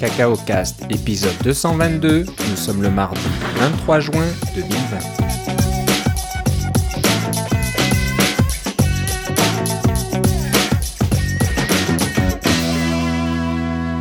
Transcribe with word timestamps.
Cacao 0.00 0.34
Cast, 0.34 0.90
épisode 0.90 1.36
222. 1.44 2.24
Nous 2.24 2.56
sommes 2.56 2.80
le 2.80 2.88
mardi 2.88 3.20
23 3.56 4.00
juin 4.00 4.24
2020. 4.54 4.98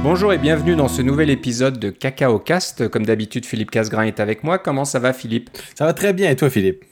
Bonjour 0.02 0.32
et 0.32 0.38
bienvenue 0.38 0.78
dans 0.78 0.88
ce 0.88 1.02
nouvel 1.02 1.30
épisode 1.30 1.78
de 1.80 1.90
Cacao 1.90 2.40
Cast. 2.40 2.88
Comme 2.88 3.06
d'habitude, 3.06 3.46
Philippe 3.46 3.72
Casgrain 3.72 4.04
est 4.04 4.22
avec 4.22 4.46
moi. 4.46 4.58
Comment 4.58 4.86
ça 4.86 5.00
va, 5.00 5.12
Philippe? 5.12 5.50
Ça 5.76 5.84
va 5.84 5.92
très 5.92 6.14
bien. 6.14 6.32
Et 6.32 6.38
toi, 6.38 6.50
Philippe? 6.50 6.86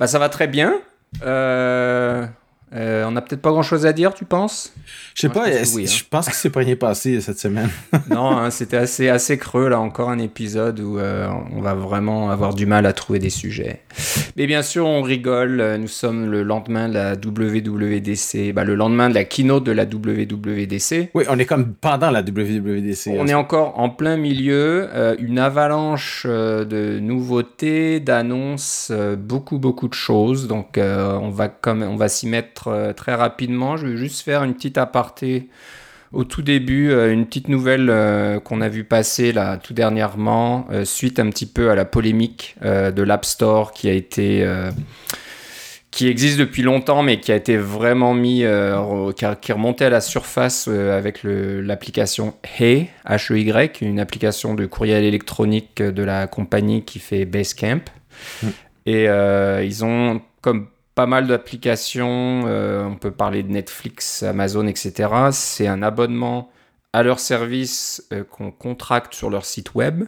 Bah, 0.00 0.08
ça 0.08 0.18
va 0.18 0.28
très 0.28 0.48
bien. 0.48 0.80
Euh, 1.22 2.26
euh, 2.74 3.04
on 3.06 3.12
n'a 3.12 3.20
peut-être 3.20 3.40
pas 3.40 3.50
grand-chose 3.50 3.86
à 3.86 3.92
dire, 3.92 4.14
tu 4.14 4.24
penses? 4.24 4.72
Je 5.14 5.22
sais 5.22 5.28
pas, 5.28 5.46
je, 5.46 5.78
hein. 5.78 6.04
pense 6.10 6.28
que 6.28 6.34
c'est 6.34 6.50
pas 6.50 6.60
rien 6.60 6.74
passé 6.74 7.20
cette 7.20 7.38
semaine. 7.38 7.70
non, 8.10 8.36
hein, 8.36 8.50
c'était 8.50 8.76
assez, 8.76 9.08
assez 9.08 9.38
creux, 9.38 9.68
là, 9.68 9.78
encore 9.78 10.10
un 10.10 10.18
épisode 10.18 10.80
où 10.80 10.98
euh, 10.98 11.28
on 11.52 11.60
va 11.60 11.74
vraiment 11.74 12.30
avoir 12.30 12.52
du 12.52 12.66
mal 12.66 12.86
à 12.86 12.92
trouver 12.92 13.20
des 13.20 13.30
sujets. 13.30 13.82
Mais 14.36 14.48
bien 14.48 14.62
sûr, 14.62 14.86
on 14.86 15.02
rigole, 15.02 15.76
nous 15.78 15.88
sommes 15.88 16.28
le 16.28 16.42
lendemain 16.42 16.88
de 16.88 16.94
la 16.94 17.12
WWDC, 17.12 18.52
bah, 18.52 18.64
le 18.64 18.74
lendemain 18.74 19.08
de 19.08 19.14
la 19.14 19.24
keynote 19.24 19.62
de 19.62 19.72
la 19.72 19.84
WWDC. 19.84 21.10
Oui, 21.14 21.24
on 21.28 21.38
est 21.38 21.46
comme 21.46 21.74
pendant 21.74 22.10
la 22.10 22.22
WWDC. 22.22 23.10
On 23.16 23.28
est 23.28 23.34
encore 23.34 23.78
en 23.78 23.88
plein 23.88 24.16
milieu, 24.16 24.88
euh, 24.92 25.14
une 25.20 25.38
avalanche 25.38 26.26
de 26.26 26.98
nouveautés, 26.98 28.00
d'annonces, 28.00 28.90
beaucoup, 29.16 29.58
beaucoup 29.58 29.86
de 29.86 29.94
choses, 29.94 30.48
donc 30.48 30.76
on 30.76 31.30
va, 31.30 31.46
comme, 31.48 31.82
on 31.82 31.96
va 31.96 32.08
s'y 32.08 32.26
mettre 32.26 32.63
euh, 32.68 32.92
très 32.92 33.14
rapidement. 33.14 33.76
Je 33.76 33.86
vais 33.86 33.96
juste 33.96 34.22
faire 34.22 34.44
une 34.44 34.54
petite 34.54 34.78
aparté 34.78 35.48
au 36.12 36.24
tout 36.24 36.42
début, 36.42 36.90
euh, 36.90 37.12
une 37.12 37.26
petite 37.26 37.48
nouvelle 37.48 37.88
euh, 37.90 38.38
qu'on 38.40 38.60
a 38.60 38.68
vu 38.68 38.84
passer 38.84 39.32
là 39.32 39.56
tout 39.56 39.74
dernièrement, 39.74 40.66
suite 40.84 41.18
un 41.18 41.30
petit 41.30 41.46
peu 41.46 41.70
à 41.70 41.74
la 41.74 41.84
polémique 41.84 42.56
de 42.62 43.02
l'App 43.02 43.24
Store 43.24 43.72
qui 43.72 43.88
a 43.88 43.92
été 43.92 44.46
qui 45.90 46.08
existe 46.08 46.40
depuis 46.40 46.62
longtemps, 46.62 47.04
mais 47.04 47.20
qui 47.20 47.30
a 47.30 47.36
été 47.36 47.56
vraiment 47.56 48.14
mis, 48.14 48.44
qui, 49.14 49.24
qui, 49.40 49.52
remontait 49.52 49.84
à 49.84 49.90
la 49.90 50.00
surface 50.00 50.66
avec 50.66 51.20
l'application 51.22 52.34
Hey, 52.58 52.88
H-E-Y, 53.06 53.80
une 53.80 54.00
application 54.00 54.54
de 54.54 54.66
courriel 54.66 55.04
électronique 55.04 55.80
de 55.80 56.02
la 56.02 56.26
compagnie 56.26 56.84
qui 56.84 56.98
fait 56.98 57.26
Basecamp. 57.26 57.82
Mm. 58.42 58.48
Et 58.86 59.04
ils 59.04 59.84
ont, 59.84 60.20
comme 60.40 60.66
pas 60.94 61.06
mal 61.06 61.26
d'applications, 61.26 62.44
euh, 62.46 62.84
on 62.84 62.96
peut 62.96 63.10
parler 63.10 63.42
de 63.42 63.50
Netflix, 63.50 64.22
Amazon, 64.22 64.66
etc. 64.66 65.10
C'est 65.32 65.66
un 65.66 65.82
abonnement 65.82 66.50
à 66.92 67.02
leur 67.02 67.18
service 67.18 68.06
euh, 68.12 68.22
qu'on 68.22 68.52
contracte 68.52 69.14
sur 69.14 69.28
leur 69.28 69.44
site 69.44 69.74
web. 69.74 70.04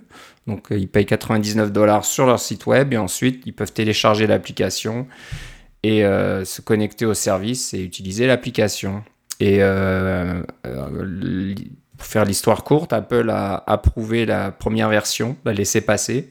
Donc 0.47 0.70
euh, 0.70 0.78
ils 0.78 0.89
payent 0.89 1.06
99 1.06 1.73
dollars 1.73 2.05
sur 2.05 2.27
leur 2.27 2.39
site 2.39 2.67
web 2.67 2.93
et 2.93 2.98
ensuite 2.98 3.43
ils 3.47 3.53
peuvent 3.53 3.73
télécharger 3.73 4.27
l'application 4.28 5.09
et 5.83 6.01
se 6.01 6.61
connecter 6.62 7.06
au 7.06 7.15
service 7.15 7.73
et 7.73 7.81
utiliser 7.81 8.27
l'application. 8.27 9.05
Et 9.39 9.61
pour 11.97 12.06
faire 12.06 12.25
l'histoire 12.25 12.65
courte, 12.65 12.93
Apple 12.93 13.31
a 13.31 13.62
approuvé 13.69 14.27
la 14.27 14.50
première 14.50 14.89
version, 14.89 15.37
l'a 15.45 15.53
laissé 15.53 15.81
passer. 15.81 16.28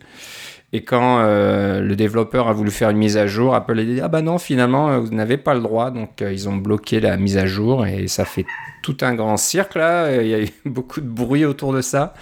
Et 0.76 0.84
quand 0.84 1.20
euh, 1.20 1.80
le 1.80 1.96
développeur 1.96 2.50
a 2.50 2.52
voulu 2.52 2.70
faire 2.70 2.90
une 2.90 2.98
mise 2.98 3.16
à 3.16 3.28
jour, 3.28 3.56
Apple 3.56 3.80
a 3.80 3.84
dit 3.86 4.02
ah 4.02 4.10
bah 4.10 4.22
non 4.22 4.38
finalement 4.38 4.90
euh, 4.90 5.00
vous 5.00 5.16
n'avez 5.16 5.38
pas 5.38 5.54
le 5.54 5.62
droit, 5.62 5.90
donc 5.90 6.22
euh, 6.22 6.34
ils 6.34 6.50
ont 6.50 6.58
bloqué 6.58 7.00
la 7.00 7.16
mise 7.16 7.38
à 7.38 7.46
jour 7.46 7.88
et 7.88 8.10
ça 8.10 8.26
fait 8.26 8.46
tout 8.84 8.98
un 9.00 9.16
grand 9.16 9.38
cirque 9.38 9.76
là. 9.76 10.22
Il 10.22 10.28
y 10.28 10.34
a 10.34 10.42
eu 10.42 10.50
beaucoup 10.66 11.00
de 11.00 11.08
bruit 11.08 11.46
autour 11.46 11.72
de 11.72 11.80
ça. 11.80 12.14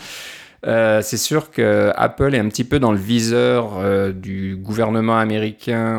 c'est 0.64 1.18
sûr 1.18 1.50
que 1.50 1.92
Apple 1.96 2.36
est 2.36 2.40
un 2.40 2.48
petit 2.48 2.64
peu 2.64 2.78
dans 2.78 2.92
le 2.92 3.00
viseur 3.00 3.84
du 4.14 4.56
gouvernement 4.56 5.18
américain 5.18 5.98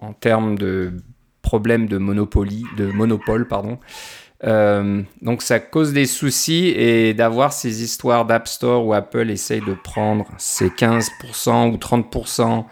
en, 0.00 0.14
termes 0.14 0.56
de 0.56 0.94
problèmes 1.42 1.88
de 1.88 1.98
de 1.98 2.86
monopole, 2.86 3.46
pardon. 3.48 3.78
Euh, 4.44 5.02
donc 5.22 5.40
ça 5.40 5.58
cause 5.58 5.92
des 5.92 6.04
soucis 6.04 6.66
et 6.68 7.14
d'avoir 7.14 7.52
ces 7.52 7.82
histoires 7.82 8.26
d'App 8.26 8.46
Store 8.46 8.84
où 8.84 8.92
Apple 8.92 9.30
essaye 9.30 9.62
de 9.62 9.72
prendre 9.72 10.26
ses 10.36 10.68
15% 10.68 11.72
ou 11.72 11.76
30% 11.76 12.64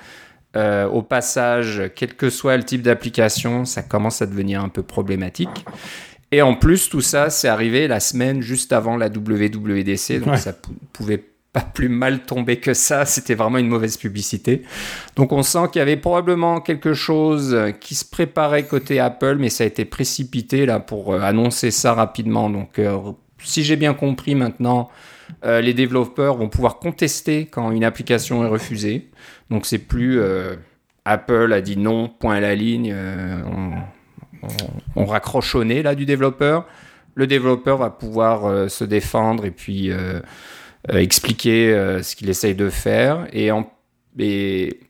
euh, 0.57 0.87
au 0.87 1.03
passage, 1.03 1.91
quel 1.97 2.15
que 2.15 2.31
soit 2.31 2.57
le 2.57 2.65
type 2.65 2.83
d'application, 2.83 3.65
ça 3.65 3.83
commence 3.83 4.23
à 4.23 4.27
devenir 4.27 4.63
un 4.63 4.69
peu 4.69 4.83
problématique. 4.83 5.65
Et 6.31 6.43
en 6.43 6.55
plus, 6.55 6.89
tout 6.89 7.01
ça, 7.01 7.31
c'est 7.31 7.49
arrivé 7.49 7.89
la 7.89 8.01
semaine 8.01 8.41
juste 8.41 8.73
avant 8.73 8.97
la 8.97 9.09
WWDC, 9.09 10.21
donc 10.25 10.37
ça 10.39 10.53
pouvait 10.93 11.23
pas 11.55 11.61
plus 11.61 11.89
mal 11.89 12.25
tombé 12.25 12.57
que 12.57 12.75
ça. 12.75 13.07
C'était 13.07 13.37
vraiment 13.37 13.59
une 13.59 13.69
mauvaise 13.69 13.97
publicité. 13.97 14.65
Donc 15.17 15.33
on 15.33 15.43
sent 15.43 15.69
qu'il 15.73 15.79
y 15.79 15.83
avait 15.83 15.97
probablement 15.97 16.61
quelque 16.61 16.93
chose 16.93 17.57
qui 17.81 17.95
se 17.95 18.05
préparait 18.05 18.65
côté 18.65 18.99
Apple, 19.01 19.37
mais 19.39 19.49
ça 19.49 19.65
a 19.65 19.67
été 19.69 19.85
précipité 19.85 20.67
là 20.67 20.81
pour 20.81 21.15
euh, 21.15 21.21
annoncer 21.21 21.71
ça 21.71 21.95
rapidement. 21.95 22.51
Donc 22.51 22.79
euh, 22.79 22.99
si 23.39 23.63
j'ai 23.63 23.77
bien 23.77 23.95
compris 23.95 24.35
maintenant, 24.35 24.91
euh, 25.45 25.61
les 25.61 25.75
développeurs 25.75 26.37
vont 26.37 26.49
pouvoir 26.49 26.81
contester 26.81 27.47
quand 27.47 27.71
une 27.71 27.85
application 27.85 28.45
est 28.45 28.49
refusée. 28.49 29.09
Donc 29.49 29.65
c'est 29.65 29.79
plus 29.79 30.21
Apple 31.05 31.53
a 31.53 31.61
dit 31.61 31.77
non, 31.77 32.09
point 32.09 32.37
à 32.37 32.41
la 32.41 32.57
ligne, 32.57 32.93
on, 33.47 33.73
on, 34.97 35.05
raccroche 35.05 35.55
au 35.55 35.63
nez 35.63 35.85
là 35.85 35.95
du 35.95 36.05
développeur. 36.05 36.67
Le 37.15 37.29
développeur 37.29 37.79
va 37.79 37.91
pouvoir 37.91 38.69
se 38.69 38.83
défendre 38.83 39.45
et 39.45 39.51
puis 39.51 39.93
expliquer 40.89 41.73
euh, 41.73 42.03
ce 42.03 42.15
qu'il 42.17 42.29
essaye 42.29 42.55
de 42.55 42.71
faire 42.71 43.27
et, 43.33 43.51
en, 43.51 43.71
et, 44.19 44.81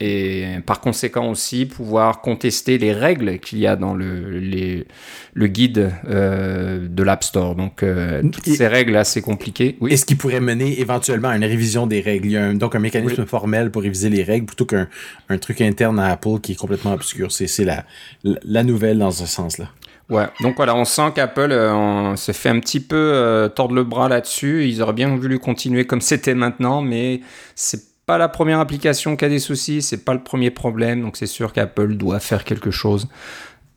et, 0.00 0.46
par 0.66 0.80
conséquent 0.80 1.30
aussi 1.30 1.66
pouvoir 1.66 2.20
contester 2.20 2.76
les 2.78 2.92
règles 2.92 3.38
qu'il 3.38 3.58
y 3.58 3.66
a 3.66 3.76
dans 3.76 3.94
le, 3.94 4.38
les, 4.38 4.86
le 5.32 5.46
guide 5.46 5.92
euh, 6.08 6.86
de 6.88 7.02
l'App 7.02 7.24
Store. 7.24 7.54
Donc, 7.54 7.84
toutes 8.32 8.48
ces 8.48 8.66
règles 8.66 8.96
assez 8.96 9.22
compliquées. 9.22 9.76
Oui. 9.80 9.92
Est-ce 9.92 10.04
qui 10.04 10.14
pourrait 10.14 10.40
mener 10.40 10.80
éventuellement 10.80 11.28
à 11.28 11.36
une 11.36 11.44
révision 11.44 11.86
des 11.86 12.00
règles? 12.00 12.26
Il 12.26 12.32
y 12.32 12.36
a 12.36 12.52
donc 12.52 12.74
un 12.74 12.80
mécanisme 12.80 13.24
formel 13.24 13.70
pour 13.70 13.82
réviser 13.82 14.10
les 14.10 14.22
règles 14.22 14.46
plutôt 14.46 14.66
qu'un 14.66 14.88
un 15.28 15.38
truc 15.38 15.60
interne 15.60 15.98
à 15.98 16.10
Apple 16.10 16.40
qui 16.42 16.52
est 16.52 16.56
complètement 16.56 16.92
obscur. 16.92 17.32
C'est 17.32 17.64
la, 17.64 17.84
la 18.24 18.62
nouvelle 18.64 18.98
dans 18.98 19.12
ce 19.12 19.26
sens-là. 19.26 19.70
Ouais, 20.12 20.26
donc 20.42 20.56
voilà, 20.56 20.76
on 20.76 20.84
sent 20.84 21.12
qu'Apple 21.14 21.52
euh, 21.52 22.14
se 22.16 22.32
fait 22.32 22.50
un 22.50 22.60
petit 22.60 22.80
peu 22.80 22.96
euh, 22.96 23.48
tordre 23.48 23.74
le 23.74 23.82
bras 23.82 24.10
là-dessus. 24.10 24.68
Ils 24.68 24.82
auraient 24.82 24.92
bien 24.92 25.16
voulu 25.16 25.38
continuer 25.38 25.86
comme 25.86 26.00
c'était 26.02 26.34
maintenant, 26.34 26.82
mais 26.82 27.22
c'est 27.54 27.80
pas 28.04 28.18
la 28.18 28.28
première 28.28 28.60
application 28.60 29.16
qui 29.16 29.24
a 29.24 29.30
des 29.30 29.38
soucis, 29.38 29.80
c'est 29.80 30.04
pas 30.04 30.12
le 30.12 30.22
premier 30.22 30.50
problème, 30.50 31.00
donc 31.00 31.16
c'est 31.16 31.26
sûr 31.26 31.54
qu'Apple 31.54 31.94
doit 31.94 32.20
faire 32.20 32.44
quelque 32.44 32.70
chose 32.70 33.08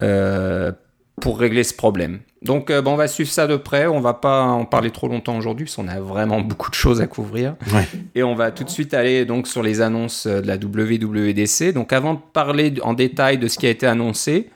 euh, 0.04 0.74
pour 1.22 1.40
régler 1.40 1.64
ce 1.64 1.74
problème. 1.74 2.20
Donc 2.42 2.70
bon, 2.70 2.92
on 2.92 2.96
va 2.98 3.08
suivre 3.08 3.30
ça 3.30 3.48
de 3.48 3.56
près, 3.56 3.88
on 3.88 4.02
va 4.02 4.14
pas 4.14 4.42
en 4.42 4.66
parler 4.66 4.92
trop 4.92 5.08
longtemps 5.08 5.38
aujourd'hui, 5.38 5.68
parce 5.68 5.78
qu'on 5.78 5.88
a 5.88 6.02
vraiment 6.02 6.42
beaucoup 6.42 6.70
de 6.70 6.76
choses 6.76 7.02
à 7.02 7.08
couvrir. 7.08 7.56
Ouais. 7.74 7.88
Et 8.14 8.24
on 8.24 8.36
va 8.36 8.52
tout 8.52 8.66
de 8.66 8.70
suite 8.70 8.94
aller 8.94 9.24
donc 9.24 9.48
sur 9.48 9.64
les 9.64 9.80
annonces 9.80 10.28
de 10.28 10.46
la 10.46 10.58
WWDC. 10.58 11.72
Donc 11.74 11.94
avant 11.94 12.16
de 12.16 12.20
parler 12.34 12.74
en 12.84 12.94
détail 12.94 13.38
de 13.38 13.48
ce 13.48 13.58
qui 13.58 13.68
a 13.68 13.70
été 13.70 13.88
annoncé, 13.88 14.50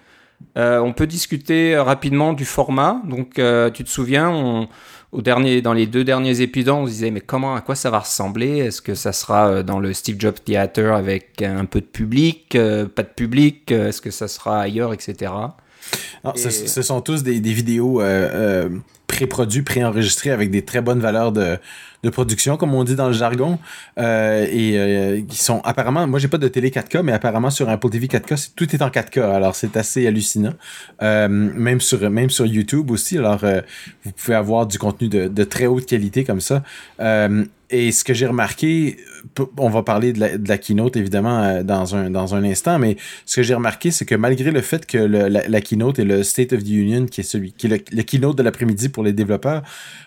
euh, 0.57 0.79
on 0.79 0.93
peut 0.93 1.07
discuter 1.07 1.77
rapidement 1.77 2.33
du 2.33 2.45
format. 2.45 3.01
Donc, 3.05 3.39
euh, 3.39 3.69
tu 3.69 3.83
te 3.83 3.89
souviens, 3.89 4.67
au 5.11 5.21
dernier, 5.21 5.61
dans 5.61 5.73
les 5.73 5.85
deux 5.85 6.03
derniers 6.03 6.41
épisodes, 6.41 6.75
on 6.75 6.85
se 6.85 6.91
disait 6.91 7.11
mais 7.11 7.21
comment, 7.21 7.55
à 7.55 7.61
quoi 7.61 7.75
ça 7.75 7.89
va 7.89 7.99
ressembler? 7.99 8.57
Est-ce 8.57 8.81
que 8.81 8.95
ça 8.95 9.13
sera 9.13 9.49
euh, 9.49 9.63
dans 9.63 9.79
le 9.79 9.93
Steve 9.93 10.17
Jobs 10.19 10.39
Theater 10.43 10.93
avec 10.93 11.41
un 11.41 11.65
peu 11.65 11.81
de 11.81 11.85
public, 11.85 12.57
pas 12.95 13.03
de 13.03 13.13
public? 13.15 13.71
Est-ce 13.71 14.01
que 14.01 14.11
ça 14.11 14.27
sera 14.27 14.61
ailleurs, 14.61 14.93
etc. 14.93 15.31
ce, 16.35 16.81
sont 16.81 17.01
tous 17.01 17.23
des, 17.23 17.39
des 17.39 17.53
vidéos 17.53 18.01
pré-produits, 19.09 19.63
pré-enregistrés 19.63 20.29
avec 20.29 20.51
des 20.51 20.61
très 20.61 20.81
bonnes 20.81 20.99
valeurs 20.99 21.31
de, 21.31 21.57
de 22.03 22.09
production, 22.09 22.55
comme 22.55 22.73
on 22.73 22.83
dit 22.83 22.95
dans 22.95 23.07
le 23.07 23.13
jargon, 23.13 23.59
euh, 23.97 24.45
et 24.49 24.77
euh, 24.77 25.21
qui 25.27 25.37
sont 25.37 25.61
apparemment, 25.65 26.07
moi 26.07 26.19
j'ai 26.19 26.27
pas 26.27 26.37
de 26.37 26.47
télé 26.47 26.69
4K, 26.69 27.01
mais 27.01 27.11
apparemment 27.11 27.49
sur 27.49 27.67
Apple 27.67 27.89
TV 27.89 28.07
4K, 28.07 28.51
tout 28.55 28.73
est 28.73 28.81
en 28.81 28.89
4K, 28.89 29.21
alors 29.21 29.55
c'est 29.55 29.75
assez 29.75 30.07
hallucinant. 30.07 30.53
Euh, 31.01 31.27
même 31.27 31.81
sur 31.81 32.09
même 32.09 32.29
sur 32.29 32.45
YouTube 32.45 32.91
aussi, 32.91 33.17
alors 33.17 33.43
vous 34.03 34.11
pouvez 34.11 34.35
avoir 34.35 34.67
du 34.67 34.77
contenu 34.77 35.09
de, 35.09 35.27
de 35.27 35.43
très 35.43 35.65
haute 35.65 35.85
qualité 35.85 36.23
comme 36.23 36.41
ça. 36.41 36.63
Et 37.71 37.91
ce 37.91 38.03
que 38.03 38.15
j'ai 38.15 38.25
remarqué, 38.25 38.97
on 39.57 39.69
va 39.69 39.83
parler 39.83 40.13
de 40.13 40.47
la, 40.47 40.57
keynote 40.57 40.97
évidemment 40.97 41.41
euh, 41.43 41.63
dans 41.63 41.95
un, 41.95 42.43
instant, 42.43 42.79
mais 42.79 42.97
ce 43.25 43.37
que 43.37 43.43
j'ai 43.43 43.53
remarqué, 43.53 43.91
c'est 43.91 44.05
que 44.05 44.15
malgré 44.15 44.51
le 44.51 44.61
fait 44.61 44.85
que 44.85 44.97
la, 44.97 45.61
keynote 45.61 45.99
est 45.99 46.05
le 46.05 46.23
State 46.23 46.53
of 46.53 46.63
the 46.63 46.69
Union, 46.69 47.05
qui 47.05 47.21
est 47.21 47.23
celui 47.23 47.51
qui 47.53 47.67
est 47.67 47.91
le, 47.91 48.03
keynote 48.03 48.37
de 48.37 48.43
l'après-midi 48.43 48.89
pour 48.89 49.03
les 49.03 49.13
développeurs, 49.13 49.63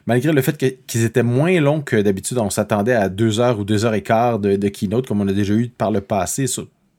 malgré 0.07 0.33
le 0.33 0.43
fait 0.43 0.57
qu'ils 0.87 1.05
étaient 1.05 1.23
moins 1.23 1.61
longs 1.61 1.81
que 1.81 1.97
d'habitude, 1.97 2.39
on 2.39 2.51
s'attendait 2.51 2.95
à 2.95 3.09
deux 3.09 3.41
heures 3.41 3.59
ou 3.59 3.65
deux 3.65 3.85
heures 3.85 3.95
et 3.95 4.03
quart 4.03 4.39
de, 4.39 4.57
de, 4.57 4.69
keynote, 4.69 5.07
comme 5.07 5.21
on 5.21 5.29
a 5.29 5.33
déjà 5.33 5.55
eu 5.55 5.69
par 5.69 5.91
le 5.91 6.01
passé, 6.01 6.47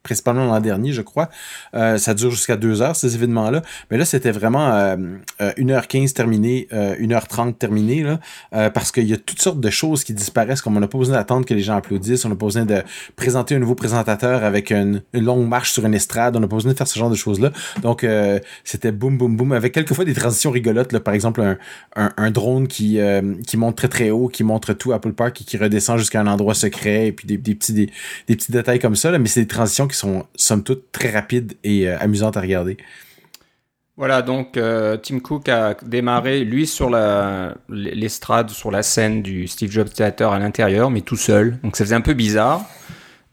principalement 0.04 0.46
l'an 0.46 0.60
dernier, 0.60 0.92
je 0.92 1.02
crois. 1.02 1.30
Euh, 1.74 1.98
ça 1.98 2.14
dure 2.14 2.32
jusqu'à 2.32 2.58
deux 2.58 2.82
heures, 2.82 2.96
ces 2.96 3.16
événements-là. 3.16 3.62
Mais 3.90 3.98
là, 3.98 4.06
c'était 4.06 4.32
vraiment 4.32 4.70
euh, 4.72 4.96
1h15 5.40 6.10
euh, 6.10 6.14
terminé, 6.14 6.68
1h30 6.72 7.48
euh, 7.48 7.52
terminé, 7.52 8.06
parce 8.52 8.92
qu'il 8.92 9.08
y 9.08 9.14
a 9.14 9.18
toutes 9.18 9.42
sortes 9.42 9.60
de 9.60 9.70
choses 9.70 10.04
qui 10.04 10.14
disparaissent, 10.14 10.62
comme 10.62 10.78
on 10.78 10.80
n'a 10.80 10.88
pas 10.88 10.98
besoin 10.98 11.16
d'attendre 11.16 11.46
que 11.46 11.54
les 11.54 11.62
gens 11.62 11.78
applaudissent, 11.78 12.26
on 12.26 12.30
n'a 12.30 12.36
pas 12.36 12.46
besoin 12.46 12.66
de 12.66 12.84
présenter 13.16 13.56
un 13.56 13.60
nouveau 13.60 13.76
présentateur 13.76 14.44
avec 14.44 14.72
une, 14.72 15.02
longue 15.14 15.48
marche 15.48 15.72
sur 15.72 15.86
une 15.86 15.94
estrade, 15.94 16.36
on 16.36 16.40
n'a 16.40 16.48
pas 16.48 16.56
besoin 16.56 16.74
de 16.74 16.78
faire 16.78 16.88
ce 16.88 17.00
genre 17.00 17.10
de 17.10 17.16
choses-là. 17.16 17.52
Donc, 17.82 18.06
c'était 18.64 18.92
boum, 18.92 19.18
boum, 19.18 19.38
boum, 19.38 19.54
avec 19.54 19.74
quelquefois 19.74 20.06
des 20.06 20.14
transitions 20.14 20.52
rigolotes, 20.52 20.98
par 21.00 21.14
exemple, 21.14 21.58
un, 21.96 22.32
drone 22.32 22.68
qui, 22.68 23.00
qui 23.48 23.58
monte 23.58 23.78
très, 23.78 23.88
très 23.88 24.10
haut, 24.10 24.28
qui 24.28 24.44
montre 24.44 24.74
tout 24.74 24.92
Apple 24.92 25.14
Park 25.14 25.42
et 25.42 25.44
qui 25.44 25.58
redescend 25.58 25.98
jusqu'à 25.98 26.20
un 26.20 26.28
endroit 26.28 26.54
secret, 26.54 27.08
et 27.08 27.12
puis 27.12 27.28
des, 27.28 27.38
petits, 27.38 27.90
détails 28.50 28.80
comme 28.80 28.96
ça, 28.96 29.18
mais 29.18 29.28
c'est 29.28 29.42
des 29.42 29.48
transitions 29.48 29.88
qui 29.88 29.93
sont 29.96 30.26
somme 30.36 30.64
toute 30.64 30.92
très 30.92 31.12
rapides 31.12 31.54
et 31.64 31.88
euh, 31.88 31.98
amusantes 32.00 32.38
à 32.38 32.42
regarder. 32.42 32.78
Voilà, 33.96 34.24
donc 34.24 34.58
euh, 34.58 34.98
Tim 34.98 35.20
Cook 35.20 35.48
a 35.50 35.76
démarré, 35.86 36.44
lui, 36.44 36.66
sur 36.66 36.90
l'estrade, 37.70 38.50
sur 38.50 38.72
la 38.72 38.82
scène 38.82 39.22
du 39.22 39.48
Steve 39.48 39.70
Jobs 39.70 39.90
Theater 39.90 40.32
à 40.32 40.40
l'intérieur, 40.40 40.90
mais 40.90 41.02
tout 41.02 41.16
seul. 41.16 41.60
Donc 41.64 41.76
ça 41.76 41.84
faisait 41.84 41.96
un 41.96 42.02
peu 42.02 42.14
bizarre. 42.14 42.66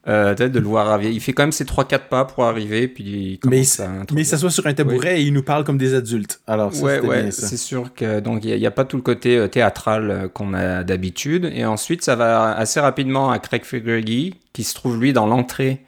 Euh, 0.08 0.34
de 0.34 0.58
le 0.58 0.66
voir 0.66 0.88
arriver. 0.88 1.12
Il 1.12 1.20
fait 1.20 1.34
quand 1.34 1.42
même 1.42 1.52
ses 1.52 1.64
3-4 1.64 2.08
pas 2.08 2.24
pour 2.24 2.44
arriver, 2.44 2.88
puis 2.88 3.38
il 3.44 3.50
mais, 3.50 3.60
il 3.60 4.24
s'assoit 4.24 4.50
sur 4.50 4.66
un 4.66 4.72
tabouret 4.72 5.20
et 5.20 5.24
il 5.24 5.32
nous 5.34 5.42
parle 5.42 5.62
comme 5.62 5.76
des 5.76 5.94
adultes. 5.94 6.40
Alors, 6.46 6.72
ça, 6.72 6.82
ouais, 6.82 7.00
ouais, 7.00 7.30
c'est 7.30 7.58
sûr 7.58 7.92
que 7.94 8.18
donc 8.20 8.42
il 8.42 8.56
n'y 8.56 8.66
a, 8.66 8.70
pas 8.70 8.86
tout 8.86 8.96
le 8.96 9.02
côté 9.02 9.46
théâtral 9.50 10.30
qu'on 10.32 10.54
a 10.54 10.84
d'habitude. 10.84 11.50
Et 11.54 11.66
ensuite, 11.66 12.02
ça 12.02 12.16
va 12.16 12.56
assez 12.56 12.80
rapidement 12.80 13.30
à 13.30 13.38
Craig 13.38 13.62
Federighi, 13.62 14.36
qui 14.54 14.64
se 14.64 14.74
trouve 14.74 14.98
lui 14.98 15.12
dans 15.12 15.26
l'entrée 15.26 15.84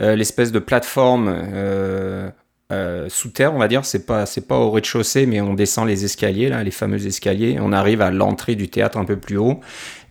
euh, 0.00 0.16
l'espèce 0.16 0.52
de 0.52 0.58
plateforme 0.58 1.28
euh, 1.28 2.30
euh, 2.72 3.08
sous 3.08 3.28
terre, 3.28 3.54
on 3.54 3.58
va 3.58 3.68
dire. 3.68 3.84
C'est 3.84 4.06
pas, 4.06 4.26
c'est 4.26 4.46
pas 4.46 4.56
au 4.56 4.70
rez-de-chaussée, 4.70 5.26
mais 5.26 5.40
on 5.40 5.54
descend 5.54 5.86
les 5.86 6.04
escaliers, 6.04 6.48
là, 6.48 6.62
les 6.62 6.70
fameux 6.70 7.06
escaliers. 7.06 7.58
On 7.60 7.72
arrive 7.72 8.00
à 8.00 8.10
l'entrée 8.10 8.54
du 8.54 8.68
théâtre 8.68 8.98
un 8.98 9.04
peu 9.04 9.16
plus 9.16 9.36
haut. 9.36 9.60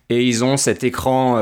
Et 0.08 0.24
ils 0.24 0.44
ont 0.44 0.56
cet 0.56 0.84
écran 0.84 1.40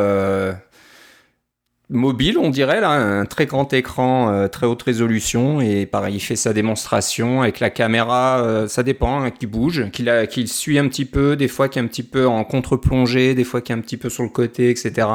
mobile, 1.93 2.39
on 2.39 2.51
dirait, 2.51 2.81
là, 2.81 2.91
un 2.91 3.27
très 3.27 3.47
grand 3.47 3.73
écran, 3.73 4.49
très 4.49 4.65
haute 4.65 4.83
résolution. 4.83 5.61
Et 5.61 5.87
pareil, 5.87 6.15
il 6.17 6.21
fait 6.21 6.37
sa 6.37 6.53
démonstration 6.53 7.43
avec 7.43 7.59
la 7.59 7.69
caméra, 7.69 8.67
ça 8.69 8.85
dépend, 8.85 9.23
hein, 9.23 9.31
qui 9.33 9.47
bouge, 9.47 9.91
qu'il 9.91 10.49
suit 10.49 10.79
un 10.79 10.87
petit 10.87 11.05
peu, 11.05 11.35
des 11.35 11.49
fois 11.49 11.69
qui 11.69 11.81
est 11.81 11.83
un 11.83 11.89
petit 11.89 12.05
peu 12.05 12.29
en 12.29 12.45
contre-plongée, 12.45 13.35
des 13.35 13.45
fois 13.45 13.61
qui 13.61 13.73
est 13.73 13.75
un 13.75 13.81
petit 13.81 13.97
peu 13.97 14.09
sur 14.09 14.23
le 14.23 14.29
côté, 14.29 14.71
etc. 14.71 15.09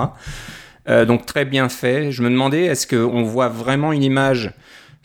Euh, 0.88 1.06
donc 1.06 1.26
très 1.26 1.46
bien 1.46 1.70
fait. 1.70 2.12
Je 2.12 2.22
me 2.22 2.30
demandais, 2.30 2.66
est-ce 2.66 2.88
qu'on 2.88 3.24
voit 3.24 3.50
vraiment 3.50 3.92
une 3.92 4.04
image 4.04 4.54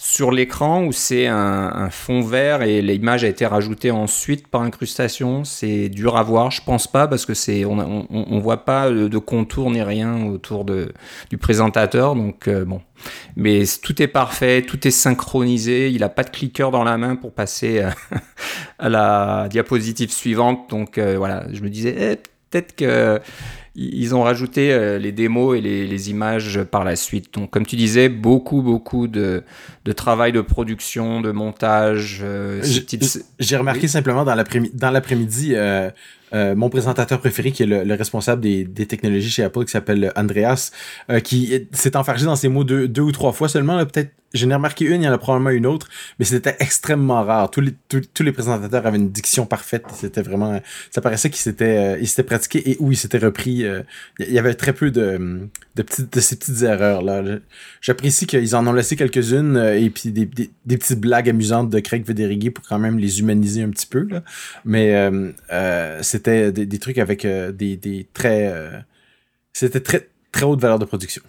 sur 0.02 0.30
l'écran 0.30 0.84
ou 0.84 0.92
c'est 0.92 1.26
un, 1.26 1.90
fond 1.90 2.22
vert 2.22 2.62
et 2.62 2.80
l'image 2.80 3.22
a 3.22 3.28
été 3.28 3.44
rajoutée 3.44 3.90
ensuite 3.90 4.48
par 4.48 4.62
incrustation? 4.62 5.44
C'est 5.44 5.90
dur 5.90 6.16
à 6.16 6.22
voir, 6.22 6.50
je 6.50 6.62
pense 6.62 6.86
pas 6.86 7.06
parce 7.06 7.26
que 7.26 7.34
c'est 7.34 7.64
on, 7.66 8.38
voit 8.40 8.64
pas 8.64 8.90
de 8.90 9.18
contour 9.18 9.70
ni 9.70 9.82
rien 9.82 10.26
autour 10.26 10.64
de, 10.64 10.92
du 11.28 11.38
présentateur. 11.38 12.14
Donc 12.14 12.48
euh, 12.48 12.64
bon. 12.64 12.80
Mais 13.36 13.64
tout 13.82 14.02
est 14.02 14.08
parfait, 14.08 14.62
tout 14.62 14.86
est 14.86 14.90
synchronisé, 14.90 15.90
il 15.90 16.02
a 16.02 16.10
pas 16.10 16.24
de 16.24 16.30
cliqueur 16.30 16.70
dans 16.70 16.84
la 16.84 16.98
main 16.98 17.16
pour 17.16 17.32
passer 17.32 17.82
à 18.78 18.88
la 18.88 19.48
diapositive 19.50 20.10
suivante. 20.10 20.68
Donc 20.70 20.98
euh, 20.98 21.16
voilà, 21.18 21.44
je 21.52 21.62
me 21.62 21.68
disais 21.68 21.94
eh, 21.98 22.16
peut-être 22.50 22.74
que 22.74 23.20
ils 23.76 24.14
ont 24.14 24.22
rajouté 24.22 24.72
euh, 24.72 24.98
les 24.98 25.12
démos 25.12 25.56
et 25.56 25.60
les, 25.60 26.10
images 26.10 26.62
par 26.64 26.84
la 26.84 26.96
suite. 26.96 27.34
Donc, 27.34 27.50
comme 27.50 27.64
tu 27.64 27.76
disais, 27.76 28.08
beaucoup, 28.08 28.62
beaucoup 28.62 29.06
de, 29.06 29.44
travail 29.94 30.32
de 30.32 30.40
production, 30.40 31.20
de 31.20 31.30
montage. 31.30 32.20
Euh, 32.22 32.62
j'ai 33.38 33.56
remarqué 33.56 33.86
simplement 33.86 34.24
dans 34.24 34.90
l'après-midi, 34.90 35.52
euh, 35.54 35.90
mon 36.32 36.68
présentateur 36.68 37.20
préféré, 37.20 37.52
qui 37.52 37.62
est 37.62 37.66
le, 37.66 37.94
responsable 37.94 38.42
des, 38.42 38.86
technologies 38.86 39.30
chez 39.30 39.44
Apple, 39.44 39.64
qui 39.64 39.70
s'appelle 39.70 40.12
Andreas, 40.16 40.72
qui 41.22 41.68
s'est 41.72 41.96
enfargé 41.96 42.24
dans 42.24 42.36
ses 42.36 42.48
mots 42.48 42.64
deux, 42.64 42.88
deux 42.88 43.02
ou 43.02 43.12
trois 43.12 43.32
fois 43.32 43.48
seulement, 43.48 43.78
peut-être 43.86 44.12
J'en 44.32 44.48
ai 44.50 44.54
remarqué 44.54 44.84
une, 44.84 45.02
il 45.02 45.06
y 45.06 45.08
en 45.08 45.12
a 45.12 45.18
probablement 45.18 45.50
une 45.50 45.66
autre, 45.66 45.88
mais 46.18 46.24
c'était 46.24 46.54
extrêmement 46.60 47.24
rare. 47.24 47.50
Tous 47.50 47.60
les, 47.60 47.74
tous, 47.88 48.22
les 48.22 48.30
présentateurs 48.30 48.86
avaient 48.86 48.98
une 48.98 49.10
diction 49.10 49.44
parfaite. 49.44 49.84
C'était 49.92 50.22
vraiment, 50.22 50.60
ça 50.92 51.00
paraissait 51.00 51.30
qu'ils 51.30 51.40
s'étaient, 51.40 51.94
euh, 51.94 51.98
ils 52.00 52.06
s'étaient 52.06 52.22
pratiqués 52.22 52.70
et 52.70 52.76
où 52.78 52.92
ils 52.92 52.96
s'étaient 52.96 53.18
repris. 53.18 53.64
Euh, 53.64 53.82
il 54.20 54.32
y 54.32 54.38
avait 54.38 54.54
très 54.54 54.72
peu 54.72 54.92
de, 54.92 55.48
de 55.74 55.82
petites, 55.82 56.12
de 56.12 56.20
ces 56.20 56.36
petites 56.36 56.62
erreurs 56.62 57.02
là. 57.02 57.22
J'apprécie 57.80 58.26
qu'ils 58.28 58.54
en 58.54 58.64
ont 58.68 58.72
laissé 58.72 58.94
quelques-unes 58.94 59.56
euh, 59.56 59.76
et 59.76 59.90
puis 59.90 60.12
des, 60.12 60.26
des, 60.26 60.50
des, 60.64 60.78
petites 60.78 61.00
blagues 61.00 61.28
amusantes 61.28 61.68
de 61.68 61.80
Craig 61.80 62.06
Federighi 62.06 62.50
pour 62.50 62.64
quand 62.64 62.78
même 62.78 62.98
les 62.98 63.18
humaniser 63.18 63.64
un 63.64 63.70
petit 63.70 63.86
peu 63.86 64.06
là. 64.08 64.22
Mais 64.64 64.94
c'était 66.02 66.52
des, 66.52 66.66
des, 66.66 66.78
trucs 66.78 66.98
avec 66.98 67.26
des, 67.26 67.76
des 67.76 68.06
très, 68.14 68.54
c'était 69.52 69.80
très 69.80 70.08
très 70.30 70.44
haute 70.44 70.60
valeur 70.60 70.78
de 70.78 70.84
production. 70.84 71.22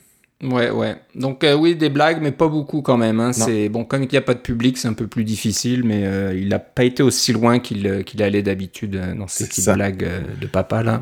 Ouais, 0.43 0.71
ouais. 0.71 0.95
Donc 1.13 1.43
euh, 1.43 1.55
oui, 1.55 1.75
des 1.75 1.89
blagues, 1.89 2.19
mais 2.21 2.31
pas 2.31 2.47
beaucoup 2.47 2.81
quand 2.81 2.97
même. 2.97 3.19
Hein. 3.19 3.33
C'est 3.33 3.69
bon, 3.69 3.85
comme 3.85 4.03
il 4.03 4.09
n'y 4.09 4.17
a 4.17 4.21
pas 4.21 4.33
de 4.33 4.39
public, 4.39 4.77
c'est 4.77 4.87
un 4.87 4.93
peu 4.93 5.07
plus 5.07 5.23
difficile, 5.23 5.83
mais 5.83 6.05
euh, 6.05 6.35
il 6.35 6.49
n'a 6.49 6.59
pas 6.59 6.83
été 6.83 7.03
aussi 7.03 7.31
loin 7.31 7.59
qu'il 7.59 7.85
euh, 7.85 8.01
qu'il 8.01 8.23
allait 8.23 8.41
d'habitude 8.41 8.99
dans 9.17 9.27
ces 9.27 9.47
petites 9.47 9.69
blagues 9.69 10.07
de 10.39 10.47
papa 10.47 10.83
là. 10.83 10.99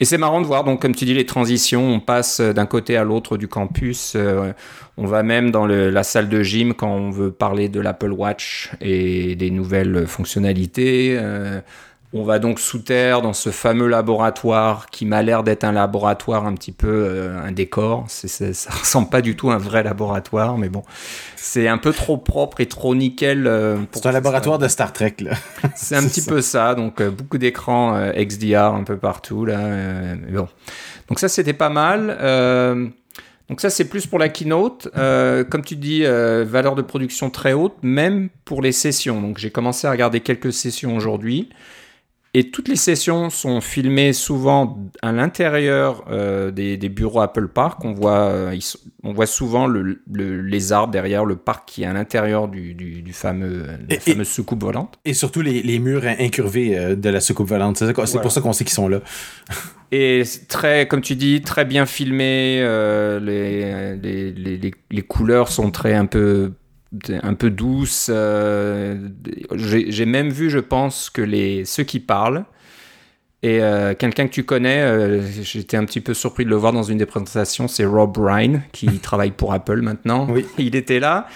Et 0.00 0.04
c'est 0.04 0.18
marrant 0.18 0.40
de 0.40 0.46
voir, 0.46 0.64
donc 0.64 0.82
comme 0.82 0.96
tu 0.96 1.04
dis, 1.04 1.14
les 1.14 1.26
transitions. 1.26 1.86
On 1.86 2.00
passe 2.00 2.40
d'un 2.40 2.66
côté 2.66 2.96
à 2.96 3.04
l'autre 3.04 3.36
du 3.36 3.46
campus. 3.46 4.16
on 4.96 5.06
va 5.06 5.22
même 5.22 5.52
dans 5.52 5.64
le, 5.64 5.90
la 5.90 6.02
salle 6.02 6.28
de 6.28 6.42
gym 6.42 6.74
quand 6.74 6.92
on 6.92 7.10
veut 7.10 7.30
parler 7.30 7.68
de 7.68 7.78
l'Apple 7.78 8.10
Watch 8.10 8.72
et 8.80 9.36
des 9.36 9.50
nouvelles 9.52 10.08
fonctionnalités. 10.08 11.20
On 12.14 12.24
va 12.24 12.38
donc 12.38 12.60
sous 12.60 12.80
terre 12.80 13.22
dans 13.22 13.32
ce 13.32 13.48
fameux 13.48 13.88
laboratoire 13.88 14.90
qui 14.90 15.06
m'a 15.06 15.22
l'air 15.22 15.42
d'être 15.42 15.64
un 15.64 15.72
laboratoire 15.72 16.44
un 16.44 16.54
petit 16.54 16.72
peu 16.72 16.86
euh, 16.86 17.42
un 17.42 17.52
décor. 17.52 18.04
C'est, 18.08 18.28
ça 18.52 18.70
ressemble 18.80 19.08
pas 19.08 19.22
du 19.22 19.34
tout 19.34 19.50
à 19.50 19.54
un 19.54 19.58
vrai 19.58 19.82
laboratoire, 19.82 20.58
mais 20.58 20.68
bon, 20.68 20.82
c'est 21.36 21.68
un 21.68 21.78
peu 21.78 21.90
trop 21.92 22.18
propre 22.18 22.60
et 22.60 22.66
trop 22.66 22.94
nickel. 22.94 23.46
Euh, 23.46 23.78
c'est 23.92 24.04
un 24.04 24.12
laboratoire 24.12 24.58
de 24.58 24.68
Star 24.68 24.92
Trek 24.92 25.16
là. 25.20 25.32
c'est 25.74 25.96
un 25.96 26.06
petit 26.06 26.20
peu 26.20 26.42
ça. 26.42 26.74
Donc 26.74 27.00
euh, 27.00 27.10
beaucoup 27.10 27.38
d'écrans 27.38 28.10
XDR 28.14 28.74
un 28.74 28.84
peu 28.84 28.98
partout 28.98 29.46
là. 29.46 30.14
bon, 30.30 30.48
donc 31.08 31.18
ça 31.18 31.28
c'était 31.28 31.54
pas 31.54 31.70
mal. 31.70 32.18
Donc 33.48 33.60
ça, 33.60 33.68
c'est 33.68 33.84
plus 33.84 34.06
pour 34.06 34.18
la 34.18 34.30
keynote. 34.30 34.88
comme 34.94 35.64
tu 35.64 35.76
dis, 35.76 36.04
valeur 36.04 36.74
de 36.74 36.82
production 36.82 37.28
très 37.30 37.52
haute, 37.52 37.74
même 37.82 38.28
pour 38.44 38.62
les 38.62 38.72
sessions. 38.72 39.20
Donc 39.20 39.38
j'ai 39.38 39.50
commencé 39.50 39.86
à 39.86 39.90
regarder 39.90 40.20
quelques 40.20 40.52
sessions 40.52 40.96
aujourd'hui. 40.96 41.50
Et 42.34 42.50
toutes 42.50 42.68
les 42.68 42.76
sessions 42.76 43.28
sont 43.28 43.60
filmées 43.60 44.14
souvent 44.14 44.90
à 45.02 45.12
l'intérieur 45.12 46.06
euh, 46.10 46.50
des, 46.50 46.76
bureaux 46.88 47.20
Apple 47.20 47.48
Park. 47.48 47.84
On 47.84 47.92
voit, 47.92 48.28
euh, 48.28 48.58
on 49.02 49.12
voit 49.12 49.26
souvent 49.26 49.66
le, 49.66 50.00
les 50.08 50.72
arbres 50.72 50.92
derrière 50.92 51.26
le 51.26 51.36
parc 51.36 51.68
qui 51.68 51.82
est 51.82 51.86
à 51.86 51.92
l'intérieur 51.92 52.48
du, 52.48 52.72
du, 52.72 53.12
fameux, 53.12 53.66
la 53.86 54.00
fameuse 54.00 54.28
soucoupe 54.28 54.62
volante. 54.62 54.98
Et 55.04 55.12
surtout 55.12 55.42
les, 55.42 55.62
les 55.62 55.78
murs 55.78 56.04
incurvés 56.06 56.78
euh, 56.78 56.96
de 56.96 57.10
la 57.10 57.20
soucoupe 57.20 57.48
volante. 57.48 57.76
C'est 57.76 57.92
pour 57.92 58.32
ça 58.32 58.40
qu'on 58.40 58.54
sait 58.54 58.64
qu'ils 58.64 58.72
sont 58.72 58.88
là. 58.88 59.00
Et 59.94 60.22
très, 60.48 60.88
comme 60.88 61.02
tu 61.02 61.16
dis, 61.16 61.42
très 61.42 61.66
bien 61.66 61.84
filmé. 61.84 62.60
les, 63.20 63.94
les, 64.00 64.32
les, 64.32 64.70
les, 64.90 65.02
couleurs 65.02 65.48
sont 65.48 65.70
très 65.70 65.92
un 65.92 66.06
peu 66.06 66.52
un 67.22 67.34
peu 67.34 67.50
douce. 67.50 68.08
Euh, 68.10 69.08
j'ai 69.54 70.06
même 70.06 70.30
vu, 70.30 70.50
je 70.50 70.58
pense, 70.58 71.10
que 71.10 71.22
les, 71.22 71.64
ceux 71.64 71.84
qui 71.84 72.00
parlent, 72.00 72.44
et 73.44 73.60
euh, 73.60 73.94
quelqu'un 73.94 74.28
que 74.28 74.32
tu 74.32 74.44
connais, 74.44 74.82
euh, 74.82 75.20
j'étais 75.42 75.76
un 75.76 75.84
petit 75.84 76.00
peu 76.00 76.14
surpris 76.14 76.44
de 76.44 76.50
le 76.50 76.54
voir 76.54 76.72
dans 76.72 76.84
une 76.84 76.98
des 76.98 77.06
présentations, 77.06 77.66
c'est 77.66 77.84
Rob 77.84 78.16
Ryan, 78.16 78.60
qui 78.70 78.86
travaille 79.02 79.32
pour 79.32 79.52
Apple 79.52 79.80
maintenant. 79.80 80.28
Oui. 80.30 80.46
Il 80.58 80.76
était 80.76 81.00
là, 81.00 81.26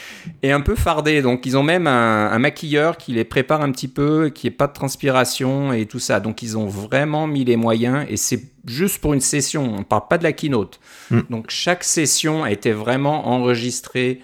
et 0.44 0.52
un 0.52 0.60
peu 0.60 0.76
fardé. 0.76 1.20
Donc 1.20 1.46
ils 1.46 1.56
ont 1.56 1.64
même 1.64 1.88
un, 1.88 2.38
maquilleur 2.38 2.96
qui 2.96 3.12
les 3.12 3.24
prépare 3.24 3.60
un 3.60 3.72
petit 3.72 3.88
peu, 3.88 4.28
qui 4.28 4.46
est 4.46 4.52
pas 4.52 4.68
de 4.68 4.72
transpiration 4.72 5.72
et 5.72 5.86
tout 5.86 5.98
ça. 5.98 6.20
Donc 6.20 6.42
ils 6.42 6.56
ont 6.56 6.66
vraiment 6.66 7.26
mis 7.26 7.44
les 7.44 7.56
moyens, 7.56 8.06
et 8.08 8.16
c'est 8.16 8.52
juste 8.68 9.00
pour 9.00 9.12
une 9.12 9.20
session, 9.20 9.74
on 9.76 9.82
parle 9.82 10.06
pas 10.08 10.18
de 10.18 10.22
la 10.22 10.32
keynote. 10.32 10.78
Hmm. 11.10 11.22
Donc 11.28 11.46
chaque 11.48 11.82
session 11.82 12.44
a 12.44 12.52
été 12.52 12.70
vraiment 12.70 13.26
enregistrée 13.26 14.20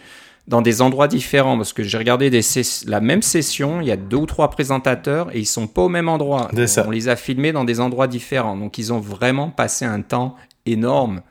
dans 0.52 0.60
des 0.60 0.82
endroits 0.82 1.08
différents 1.08 1.56
parce 1.56 1.72
que 1.72 1.82
j'ai 1.82 1.96
regardé 1.96 2.28
des 2.28 2.42
la 2.86 3.00
même 3.00 3.22
session, 3.22 3.80
il 3.80 3.86
y 3.86 3.90
a 3.90 3.96
deux 3.96 4.18
ou 4.18 4.26
trois 4.26 4.50
présentateurs 4.50 5.34
et 5.34 5.38
ils 5.38 5.46
sont 5.46 5.66
pas 5.66 5.80
au 5.80 5.88
même 5.88 6.10
endroit. 6.10 6.50
On 6.86 6.90
les 6.90 7.08
a 7.08 7.16
filmés 7.16 7.52
dans 7.52 7.64
des 7.64 7.80
endroits 7.80 8.06
différents. 8.06 8.54
Donc 8.54 8.76
ils 8.76 8.92
ont 8.92 9.00
vraiment 9.00 9.48
passé 9.48 9.86
un 9.86 10.02
temps 10.02 10.36
énorme 10.66 11.22